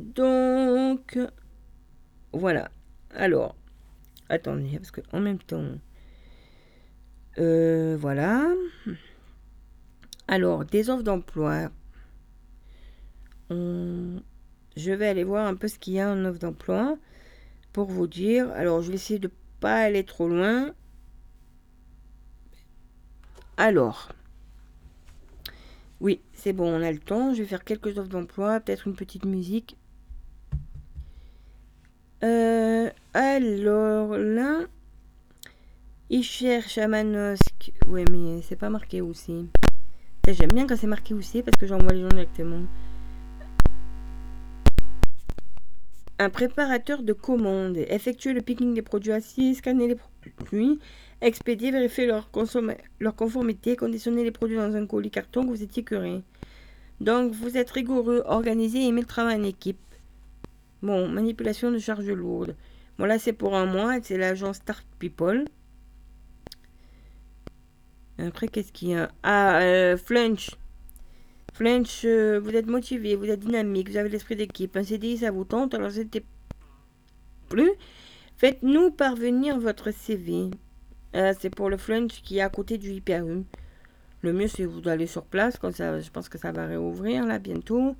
Donc, 0.00 1.18
voilà. 2.32 2.70
Alors, 3.14 3.56
attendez, 4.28 4.78
parce 4.78 4.90
que 4.90 5.00
en 5.12 5.20
même 5.20 5.38
temps, 5.38 5.64
euh, 7.38 7.96
voilà. 7.98 8.48
Alors, 10.28 10.64
des 10.64 10.90
offres 10.90 11.02
d'emploi. 11.02 11.70
Je 13.50 14.92
vais 14.92 15.08
aller 15.08 15.24
voir 15.24 15.46
un 15.46 15.56
peu 15.56 15.66
ce 15.68 15.78
qu'il 15.78 15.94
y 15.94 16.00
a 16.00 16.08
en 16.10 16.24
offre 16.24 16.38
d'emploi 16.38 16.96
pour 17.72 17.86
vous 17.88 18.06
dire. 18.06 18.50
Alors, 18.52 18.82
je 18.82 18.90
vais 18.90 18.94
essayer 18.94 19.18
de 19.18 19.30
pas 19.60 19.76
aller 19.76 20.04
trop 20.04 20.28
loin. 20.28 20.72
Alors, 23.58 24.10
Oui, 26.00 26.20
c'est 26.32 26.52
bon, 26.52 26.72
on 26.72 26.80
a 26.80 26.92
le 26.92 27.00
temps. 27.00 27.34
Je 27.34 27.42
vais 27.42 27.48
faire 27.48 27.64
quelques 27.64 27.98
offres 27.98 28.08
d'emploi, 28.08 28.60
peut-être 28.60 28.86
une 28.86 28.94
petite 28.94 29.24
musique. 29.24 29.76
Euh, 32.22 32.88
alors 33.14 34.16
là, 34.16 34.60
il 36.08 36.22
cherche 36.22 36.78
à 36.78 36.86
Manosque. 36.86 37.72
Ouais, 37.88 38.04
mais 38.12 38.42
c'est 38.42 38.54
pas 38.54 38.70
marqué 38.70 39.00
où 39.02 39.12
c'est. 39.12 39.44
J'aime 40.28 40.52
bien 40.52 40.68
quand 40.68 40.76
c'est 40.76 40.86
marqué 40.86 41.12
où 41.12 41.20
c'est 41.20 41.42
parce 41.42 41.56
que 41.56 41.66
j'envoie 41.66 41.92
les 41.92 42.02
gens 42.02 42.08
directement. 42.10 42.62
Un 46.20 46.30
préparateur 46.30 47.02
de 47.02 47.12
commandes. 47.12 47.78
Effectuer 47.88 48.34
le 48.34 48.40
picking 48.40 48.72
des 48.74 48.82
produits 48.82 49.10
assis, 49.12 49.56
scanner 49.56 49.88
les 49.88 49.96
produits, 50.36 50.78
expédier, 51.20 51.70
vérifier 51.70 52.06
leur, 52.06 52.30
conformité, 52.30 53.76
conditionner 53.76 54.24
les 54.24 54.30
produits 54.30 54.56
dans 54.56 54.74
un 54.74 54.86
colis 54.86 55.10
carton 55.10 55.42
que 55.42 55.48
vous 55.48 55.62
étiqueterez. 55.62 56.22
Donc, 57.00 57.32
vous 57.32 57.56
êtes 57.56 57.70
rigoureux, 57.70 58.22
organisé 58.26 58.80
et 58.80 58.88
aimez 58.88 59.02
le 59.02 59.06
travail 59.06 59.36
en 59.36 59.44
équipe. 59.44 59.78
Bon, 60.82 61.08
manipulation 61.08 61.70
de 61.70 61.78
charges 61.78 62.10
lourdes. 62.10 62.56
Bon, 62.98 63.04
là, 63.04 63.18
c'est 63.18 63.32
pour 63.32 63.56
un 63.56 63.66
mois. 63.66 64.00
C'est 64.02 64.18
l'agence 64.18 64.56
Start 64.56 64.84
People. 64.98 65.44
Après, 68.18 68.48
qu'est-ce 68.48 68.72
qu'il 68.72 68.88
y 68.88 68.94
a? 68.94 69.10
Ah, 69.22 69.60
euh. 69.60 69.96
Flunch, 69.96 70.56
euh, 72.04 72.40
vous 72.40 72.54
êtes 72.54 72.66
motivé, 72.66 73.16
vous 73.16 73.26
êtes 73.26 73.40
dynamique, 73.40 73.90
vous 73.90 73.96
avez 73.96 74.08
l'esprit 74.08 74.36
d'équipe. 74.36 74.76
Un 74.76 74.84
CDI, 74.84 75.18
ça 75.18 75.30
vous 75.30 75.44
tente, 75.44 75.74
alors 75.74 75.90
c'était 75.90 76.24
plus. 77.48 77.72
Faites-nous 78.36 78.92
parvenir 78.92 79.58
votre 79.58 79.90
CV. 79.90 80.50
Euh, 81.14 81.32
c'est 81.38 81.50
pour 81.50 81.70
le 81.70 81.76
Flunch 81.76 82.22
qui 82.22 82.38
est 82.38 82.42
à 82.42 82.48
côté 82.48 82.78
du 82.78 82.90
IPRU. 82.92 83.44
Le 84.22 84.32
mieux, 84.32 84.48
c'est 84.48 84.64
vous 84.64 84.80
d'aller 84.80 85.06
sur 85.06 85.24
place, 85.24 85.58
ça, 85.72 86.00
je 86.00 86.10
pense 86.10 86.28
que 86.28 86.38
ça 86.38 86.52
va 86.52 86.66
réouvrir 86.66 87.24
là 87.24 87.38
bientôt. 87.38 87.94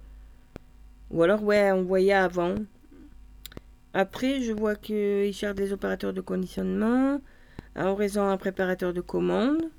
Ou 1.10 1.22
alors, 1.22 1.43
ouais, 1.43 1.72
on 1.72 1.82
voyait 1.82 2.12
avant. 2.12 2.56
Après, 3.94 4.40
je 4.40 4.52
vois 4.52 4.74
qu'ils 4.74 5.32
cherchent 5.32 5.56
des 5.56 5.72
opérateurs 5.72 6.12
de 6.12 6.20
conditionnement. 6.20 7.20
À 7.74 7.90
horizon, 7.90 8.28
un 8.28 8.36
préparateur 8.36 8.93
de 8.93 9.01
commande. 9.01 9.70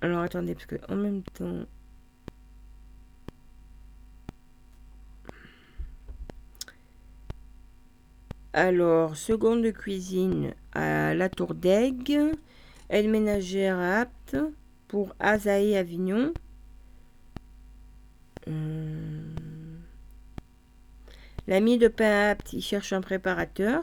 Alors, 0.00 0.20
attendez, 0.20 0.54
parce 0.54 0.66
que 0.66 0.76
en 0.88 0.96
même 0.96 1.22
temps. 1.22 1.64
Alors, 8.56 9.16
seconde 9.16 9.72
cuisine 9.72 10.54
à 10.74 11.12
la 11.12 11.28
Tour 11.28 11.54
d'Aigle. 11.54 12.36
Aide 12.88 13.08
ménagère 13.08 13.80
apte 13.80 14.36
pour 14.86 15.12
Azaé 15.18 15.76
Avignon. 15.76 16.32
Hum. 18.46 19.34
L'ami 21.48 21.78
de 21.78 21.88
pain 21.88 22.30
apte, 22.30 22.52
il 22.52 22.62
cherche 22.62 22.92
un 22.92 23.00
préparateur. 23.00 23.82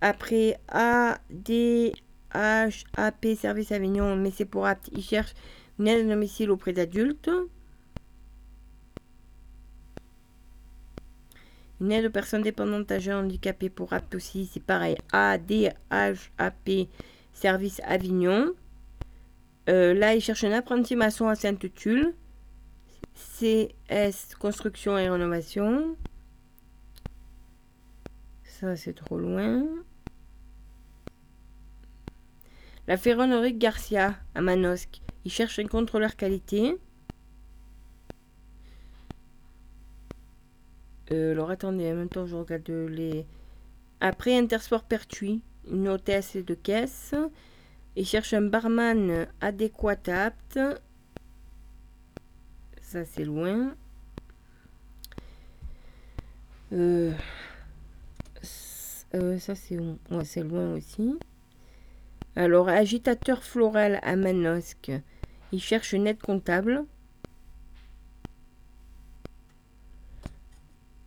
Après 0.00 0.58
ADHAP 0.66 1.94
Service 3.38 3.70
Avignon, 3.70 4.16
mais 4.16 4.32
c'est 4.32 4.44
pour 4.46 4.66
apte, 4.66 4.90
il 4.92 5.04
cherche 5.04 5.34
une 5.78 5.86
aide 5.86 6.06
à 6.06 6.14
domicile 6.14 6.50
auprès 6.50 6.72
d'adultes. 6.72 7.30
Une 11.80 11.92
aide 11.92 12.06
aux 12.06 12.10
personnes 12.10 12.42
dépendantes 12.42 12.90
âgées 12.90 13.12
handicapées 13.12 13.68
pour 13.68 13.92
apte 13.92 14.14
aussi, 14.14 14.46
c'est 14.46 14.62
pareil. 14.62 14.96
ADHAP 15.12 16.70
Service 17.32 17.80
Avignon. 17.84 18.52
Euh, 19.68 19.92
là, 19.92 20.14
il 20.14 20.20
cherche 20.20 20.44
un 20.44 20.52
apprenti 20.52 20.96
maçon 20.96 21.28
à 21.28 21.34
Sainte-Tulle. 21.34 22.14
CS 23.14 24.34
Construction 24.38 24.96
et 24.96 25.08
Rénovation. 25.08 25.96
Ça, 28.44 28.76
c'est 28.76 28.94
trop 28.94 29.18
loin. 29.18 29.64
La 32.86 32.96
ferronnerie 32.96 33.54
Garcia 33.54 34.16
à 34.34 34.40
Manosque. 34.40 35.02
Il 35.24 35.30
cherche 35.30 35.58
un 35.58 35.66
contrôleur 35.66 36.16
qualité. 36.16 36.78
Euh, 41.12 41.32
alors 41.32 41.50
attendez, 41.50 41.90
en 41.90 41.94
même 41.94 42.08
temps 42.08 42.26
je 42.26 42.36
regarde 42.36 42.68
les. 42.68 43.26
Après 44.00 44.36
Intersport 44.36 44.84
Pertuis, 44.84 45.42
une 45.70 45.88
hôtesse 45.88 46.36
de 46.36 46.54
caisse. 46.54 47.14
Il 47.96 48.04
cherche 48.04 48.34
un 48.34 48.42
barman 48.42 49.26
adéquat 49.40 49.96
apte. 50.08 50.58
Ça 52.82 53.04
c'est 53.04 53.24
loin. 53.24 53.74
Euh, 56.72 57.12
euh, 59.14 59.38
ça 59.38 59.54
c'est 59.54 60.42
loin 60.42 60.74
aussi. 60.74 61.18
Alors 62.34 62.68
agitateur 62.68 63.42
floral 63.42 64.00
à 64.02 64.16
Manosque. 64.16 64.92
Il 65.52 65.60
cherche 65.60 65.92
une 65.92 66.06
aide 66.06 66.20
comptable. 66.20 66.84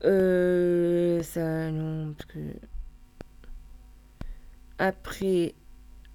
Euh, 0.05 1.21
ça 1.23 1.71
non 1.71 2.13
parce 2.13 2.31
que 2.31 2.39
après 4.77 5.55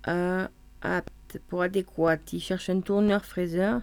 à 0.05 0.49
apte 0.81 1.39
pour 1.49 1.63
adéquat. 1.63 2.17
Il 2.33 2.41
cherche 2.41 2.71
un 2.71 2.81
tourneur 2.81 3.25
fraiseur. 3.25 3.83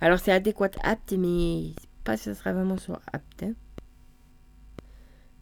Alors 0.00 0.18
c'est 0.18 0.32
adéquat 0.32 0.70
apte 0.82 1.12
mais 1.12 1.72
pas 2.04 2.16
si 2.16 2.24
ça 2.24 2.34
sera 2.34 2.52
vraiment 2.52 2.78
sur 2.78 2.98
apte 3.12 3.44
hein. 3.44 3.52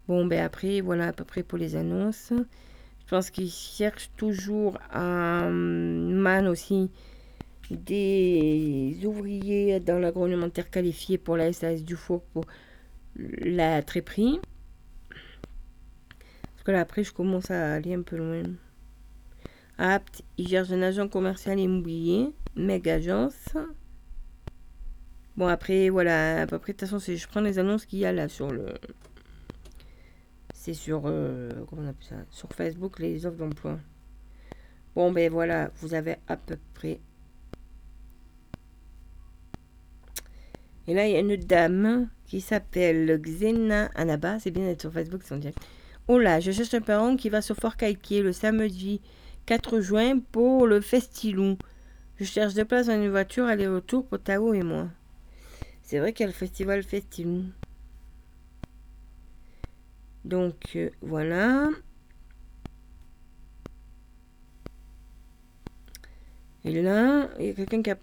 bon 0.06 0.26
ben 0.26 0.44
après 0.44 0.82
voilà 0.82 1.08
à 1.08 1.12
peu 1.12 1.24
près 1.24 1.42
pour 1.42 1.58
les 1.58 1.76
annonces. 1.76 2.32
Je 3.06 3.16
pense 3.16 3.30
qu'il 3.30 3.50
cherche 3.50 4.10
toujours 4.16 4.78
un 4.92 5.50
man 5.50 6.46
aussi 6.46 6.90
des 7.70 8.98
ouvriers 9.04 9.80
dans 9.80 9.98
l'agroalimentaire 9.98 10.70
qualifié 10.70 11.18
pour 11.18 11.36
la 11.36 11.52
SAS 11.52 11.84
du 11.84 11.96
four 11.96 12.22
pour 12.32 12.44
la 13.38 13.82
tréperie 13.82 14.40
parce 16.60 16.62
que 16.64 16.70
là 16.72 16.80
après 16.80 17.04
je 17.04 17.12
commence 17.12 17.50
à 17.50 17.74
aller 17.74 17.94
un 17.94 18.02
peu 18.02 18.16
loin. 18.16 18.42
Apte 19.78 20.22
il 20.36 20.48
cherche 20.48 20.70
un 20.70 20.82
agent 20.82 21.08
commercial 21.08 21.58
immobilier 21.58 22.34
méga 22.54 22.94
agence. 22.94 23.56
Bon 25.36 25.46
après 25.46 25.88
voilà 25.88 26.42
à 26.42 26.46
peu 26.46 26.58
près 26.58 26.72
de 26.72 26.78
toute 26.78 26.88
façon 26.88 27.14
je 27.14 27.26
prends 27.28 27.40
les 27.40 27.58
annonces 27.58 27.86
qu'il 27.86 28.00
y 28.00 28.06
a 28.06 28.12
là 28.12 28.28
sur 28.28 28.50
le 28.50 28.66
c'est 30.52 30.74
sur 30.74 31.04
euh, 31.06 31.48
comment 31.68 31.82
on 31.82 31.88
appelle 31.88 32.06
ça? 32.06 32.16
Sur 32.30 32.50
Facebook 32.52 32.98
les 32.98 33.24
offres 33.24 33.38
d'emploi. 33.38 33.78
Bon 34.94 35.12
ben 35.12 35.32
voilà 35.32 35.70
vous 35.76 35.94
avez 35.94 36.16
à 36.28 36.36
peu 36.36 36.58
près. 36.74 37.00
Et 40.86 40.92
là 40.92 41.06
il 41.06 41.12
y 41.12 41.16
a 41.16 41.20
une 41.20 41.36
dame 41.36 42.10
qui 42.30 42.40
s'appelle 42.40 43.20
Xena 43.20 43.90
Anaba 43.96 44.38
c'est 44.38 44.52
bien 44.52 44.64
d'être 44.64 44.82
sur 44.82 44.92
Facebook 44.92 45.22
c'est 45.24 45.34
en 45.34 45.38
direct 45.38 45.58
oh 46.06 46.16
là 46.16 46.38
je 46.38 46.52
cherche 46.52 46.72
un 46.74 46.80
parent 46.80 47.16
qui 47.16 47.28
va 47.28 47.42
sur 47.42 47.56
Fort 47.56 47.76
Calquier 47.76 48.22
le 48.22 48.32
samedi 48.32 49.00
4 49.46 49.80
juin 49.80 50.20
pour 50.30 50.68
le 50.68 50.80
Festilou. 50.80 51.58
Je 52.18 52.24
cherche 52.24 52.54
deux 52.54 52.64
places 52.64 52.86
dans 52.86 52.94
une 52.94 53.10
voiture 53.10 53.46
aller-retour 53.46 54.06
pour 54.06 54.20
Tao 54.20 54.54
et 54.54 54.62
moi. 54.62 54.88
C'est 55.82 55.98
vrai 55.98 56.12
qu'il 56.12 56.22
y 56.22 56.28
a 56.28 56.28
le 56.28 56.32
festival 56.32 56.84
Festilou. 56.84 57.46
Donc 60.24 60.54
euh, 60.76 60.90
voilà. 61.00 61.68
Et 66.64 66.80
là, 66.80 67.28
il 67.40 67.46
y 67.46 67.50
a 67.50 67.54
quelqu'un 67.54 67.82
qui 67.82 67.90
a 67.90 67.98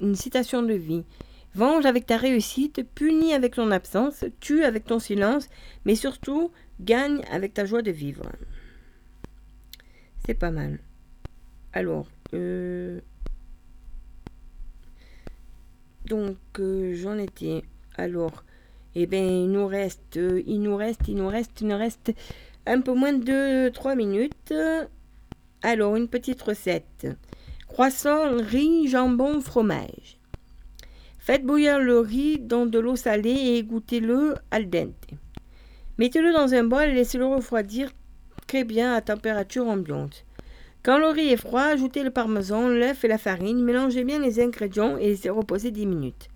une 0.00 0.14
citation 0.14 0.62
de 0.62 0.74
vie. 0.74 1.02
Venge 1.54 1.84
avec 1.84 2.06
ta 2.06 2.16
réussite, 2.16 2.82
punis 2.94 3.34
avec 3.34 3.54
ton 3.54 3.70
absence, 3.70 4.24
tue 4.40 4.64
avec 4.64 4.84
ton 4.86 4.98
silence, 4.98 5.48
mais 5.84 5.94
surtout 5.94 6.50
gagne 6.80 7.22
avec 7.30 7.52
ta 7.52 7.66
joie 7.66 7.82
de 7.82 7.90
vivre. 7.90 8.24
C'est 10.24 10.34
pas 10.34 10.50
mal. 10.50 10.78
Alors, 11.74 12.06
euh, 12.32 13.00
donc 16.06 16.36
euh, 16.58 16.94
j'en 16.94 17.18
étais. 17.18 17.62
Alors, 17.96 18.44
eh 18.94 19.06
bien, 19.06 19.22
il 19.22 19.50
nous 19.50 19.66
reste, 19.66 20.16
euh, 20.16 20.42
il 20.46 20.62
nous 20.62 20.76
reste, 20.76 21.08
il 21.08 21.16
nous 21.16 21.28
reste, 21.28 21.60
il 21.60 21.66
nous 21.66 21.76
reste 21.76 22.12
un 22.66 22.80
peu 22.80 22.94
moins 22.94 23.12
de 23.12 23.68
3 23.68 23.94
minutes. 23.94 24.54
Alors, 25.62 25.96
une 25.96 26.08
petite 26.08 26.40
recette. 26.40 27.06
Croissant, 27.68 28.36
riz, 28.36 28.88
jambon, 28.88 29.40
fromage. 29.40 30.18
Faites 31.24 31.44
bouillir 31.44 31.78
le 31.78 32.00
riz 32.00 32.40
dans 32.40 32.66
de 32.66 32.80
l'eau 32.80 32.96
salée 32.96 33.30
et 33.30 33.58
égouttez-le 33.58 34.34
al 34.50 34.68
dente. 34.68 35.10
Mettez-le 35.96 36.32
dans 36.32 36.52
un 36.52 36.64
bol 36.64 36.82
et 36.82 36.94
laissez-le 36.94 37.24
refroidir 37.24 37.92
très 38.48 38.64
bien 38.64 38.92
à 38.92 39.00
température 39.02 39.68
ambiante. 39.68 40.24
Quand 40.82 40.98
le 40.98 41.06
riz 41.06 41.28
est 41.28 41.36
froid, 41.36 41.60
ajoutez 41.60 42.02
le 42.02 42.10
parmesan, 42.10 42.66
l'œuf 42.66 43.04
et 43.04 43.08
la 43.08 43.18
farine, 43.18 43.62
mélangez 43.62 44.02
bien 44.02 44.18
les 44.18 44.40
ingrédients 44.40 44.96
et 44.96 45.10
laissez 45.10 45.30
reposer 45.30 45.70
10 45.70 45.86
minutes. 45.86 46.28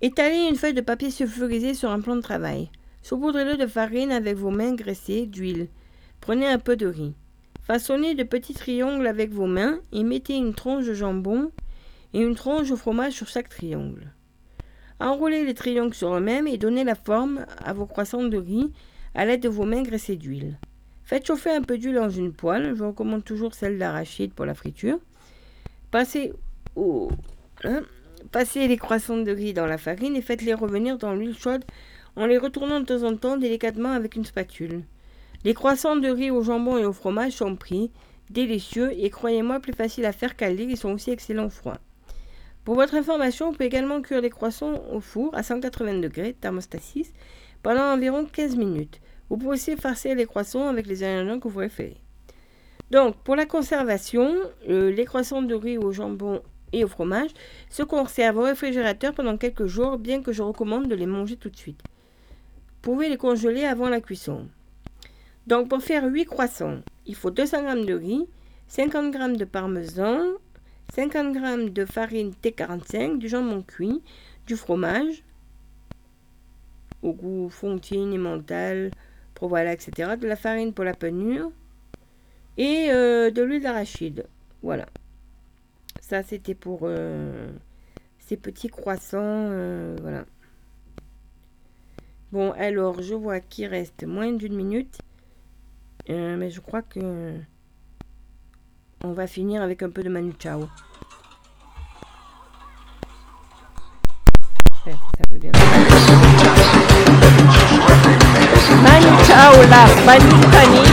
Étalez 0.00 0.48
une 0.50 0.56
feuille 0.56 0.74
de 0.74 0.80
papier 0.80 1.12
sulfurisé 1.12 1.74
sur 1.74 1.92
un 1.92 2.00
plan 2.00 2.16
de 2.16 2.22
travail. 2.22 2.68
Saupoudrez-le 3.02 3.56
de 3.56 3.68
farine 3.68 4.10
avec 4.10 4.38
vos 4.38 4.50
mains 4.50 4.74
graissées 4.74 5.26
d'huile. 5.26 5.68
Prenez 6.20 6.48
un 6.48 6.58
peu 6.58 6.74
de 6.74 6.88
riz. 6.88 7.14
Façonnez 7.62 8.16
de 8.16 8.24
petits 8.24 8.54
triangles 8.54 9.06
avec 9.06 9.30
vos 9.30 9.46
mains 9.46 9.78
et 9.92 10.02
mettez 10.02 10.34
une 10.34 10.52
tranche 10.52 10.86
de 10.86 10.94
jambon 10.94 11.52
et 12.12 12.20
une 12.20 12.34
tranche 12.34 12.70
de 12.70 12.76
fromage 12.76 13.12
sur 13.12 13.28
chaque 13.28 13.48
triangle. 13.48 14.12
Enroulez 15.00 15.44
les 15.44 15.54
triangles 15.54 15.94
sur 15.94 16.14
eux-mêmes 16.14 16.46
et 16.46 16.58
donnez 16.58 16.84
la 16.84 16.94
forme 16.94 17.46
à 17.64 17.72
vos 17.72 17.86
croissants 17.86 18.24
de 18.24 18.36
riz 18.36 18.72
à 19.14 19.24
l'aide 19.24 19.42
de 19.42 19.48
vos 19.48 19.64
mains 19.64 19.82
graissées 19.82 20.16
d'huile. 20.16 20.58
Faites 21.04 21.26
chauffer 21.26 21.50
un 21.50 21.62
peu 21.62 21.78
d'huile 21.78 21.94
dans 21.94 22.10
une 22.10 22.32
poêle. 22.32 22.74
Je 22.76 22.84
recommande 22.84 23.24
toujours 23.24 23.54
celle 23.54 23.78
d'arachide 23.78 24.32
pour 24.32 24.44
la 24.44 24.54
friture. 24.54 24.98
Passez, 25.90 26.32
au, 26.76 27.10
hein, 27.64 27.82
passez 28.30 28.68
les 28.68 28.76
croissants 28.76 29.16
de 29.16 29.32
riz 29.32 29.54
dans 29.54 29.66
la 29.66 29.78
farine 29.78 30.14
et 30.14 30.22
faites-les 30.22 30.54
revenir 30.54 30.98
dans 30.98 31.14
l'huile 31.14 31.36
chaude 31.36 31.64
en 32.16 32.26
les 32.26 32.38
retournant 32.38 32.80
de 32.80 32.86
temps 32.86 33.02
en 33.02 33.16
temps 33.16 33.36
délicatement 33.36 33.92
avec 33.92 34.16
une 34.16 34.24
spatule. 34.24 34.84
Les 35.44 35.54
croissants 35.54 35.96
de 35.96 36.08
riz 36.08 36.30
au 36.30 36.42
jambon 36.42 36.76
et 36.76 36.84
au 36.84 36.92
fromage 36.92 37.32
sont 37.32 37.56
pris, 37.56 37.90
délicieux 38.28 38.92
et 38.92 39.10
croyez-moi 39.10 39.60
plus 39.60 39.72
faciles 39.72 40.04
à 40.04 40.12
faire 40.12 40.36
qu'à 40.36 40.50
lire, 40.50 40.68
ils 40.68 40.76
sont 40.76 40.92
aussi 40.92 41.10
excellents 41.10 41.50
froids. 41.50 41.80
Pour 42.70 42.76
votre 42.76 42.94
information, 42.94 43.46
vous 43.46 43.52
pouvez 43.54 43.64
également 43.64 44.00
cuire 44.00 44.20
les 44.20 44.30
croissants 44.30 44.80
au 44.92 45.00
four 45.00 45.34
à 45.34 45.42
180 45.42 45.98
degrés, 45.98 46.36
thermostat 46.40 46.78
6, 46.78 47.12
pendant 47.64 47.92
environ 47.92 48.24
15 48.24 48.54
minutes. 48.54 49.00
Vous 49.28 49.36
pouvez 49.36 49.54
aussi 49.54 49.74
farcer 49.74 50.14
les 50.14 50.24
croissants 50.24 50.68
avec 50.68 50.86
les 50.86 51.02
ingrédients 51.02 51.40
que 51.40 51.48
vous 51.48 51.56
préférez. 51.56 51.96
Donc, 52.92 53.16
pour 53.24 53.34
la 53.34 53.44
conservation, 53.44 54.36
euh, 54.68 54.92
les 54.92 55.04
croissants 55.04 55.42
de 55.42 55.52
riz 55.52 55.78
au 55.78 55.90
jambon 55.90 56.42
et 56.72 56.84
au 56.84 56.86
fromage 56.86 57.30
se 57.70 57.82
conservent 57.82 58.38
au 58.38 58.44
réfrigérateur 58.44 59.14
pendant 59.14 59.36
quelques 59.36 59.66
jours, 59.66 59.98
bien 59.98 60.22
que 60.22 60.30
je 60.30 60.42
recommande 60.42 60.86
de 60.86 60.94
les 60.94 61.06
manger 61.06 61.34
tout 61.34 61.50
de 61.50 61.56
suite. 61.56 61.82
Vous 61.82 62.92
pouvez 62.92 63.08
les 63.08 63.16
congeler 63.16 63.64
avant 63.64 63.88
la 63.88 64.00
cuisson. 64.00 64.46
Donc, 65.48 65.68
pour 65.68 65.82
faire 65.82 66.04
8 66.04 66.24
croissants, 66.24 66.82
il 67.04 67.16
faut 67.16 67.32
200 67.32 67.68
g 67.68 67.84
de 67.84 67.94
riz, 67.94 68.28
50 68.68 69.12
g 69.12 69.36
de 69.38 69.44
parmesan, 69.44 70.20
50 70.94 71.34
g 71.34 71.70
de 71.70 71.84
farine 71.84 72.32
T45, 72.42 73.18
du 73.18 73.28
jambon 73.28 73.62
cuit, 73.62 74.02
du 74.46 74.56
fromage 74.56 75.22
au 77.02 77.12
goût 77.12 77.48
fontine, 77.48 78.16
mental, 78.18 78.90
provoila, 79.34 79.72
etc. 79.72 80.16
De 80.20 80.26
la 80.26 80.36
farine 80.36 80.72
pour 80.72 80.84
la 80.84 80.94
panure 80.94 81.52
et 82.58 82.90
euh, 82.90 83.30
de 83.30 83.42
l'huile 83.42 83.62
d'arachide. 83.62 84.26
Voilà. 84.62 84.86
Ça, 86.00 86.22
c'était 86.22 86.54
pour 86.54 86.80
euh, 86.82 87.50
ces 88.18 88.36
petits 88.36 88.68
croissants. 88.68 89.20
euh, 89.22 89.96
voilà. 90.00 90.24
Bon, 92.32 92.52
alors, 92.52 93.00
je 93.02 93.14
vois 93.14 93.40
qu'il 93.40 93.66
reste 93.66 94.04
moins 94.04 94.32
d'une 94.32 94.54
minute. 94.54 94.98
Mais 96.08 96.50
je 96.50 96.60
crois 96.60 96.82
que 96.82 97.38
on 99.04 99.12
va 99.12 99.26
finir 99.26 99.62
avec 99.62 99.82
un 99.82 99.90
peu 99.90 100.02
de 100.02 100.08
Manu 100.08 100.32
Chao. 100.38 100.68
Bien. 104.84 105.52
Manu 108.82 109.24
Chao 109.26 109.62
la 109.70 109.86
Banitani 110.04 110.84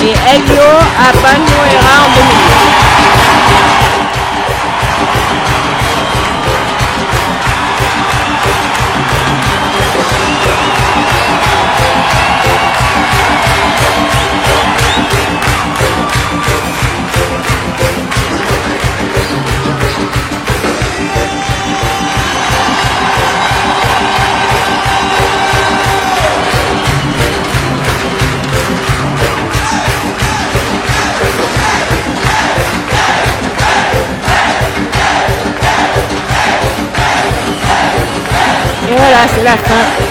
et 0.00 0.14
Elio 0.34 0.68
a 0.98 1.12
Banuera 1.22 1.94
en 2.02 2.08
2008. 2.14 2.83
Et 39.14 39.16
voilà, 39.16 39.28
c'est 39.28 39.44
la 39.44 40.03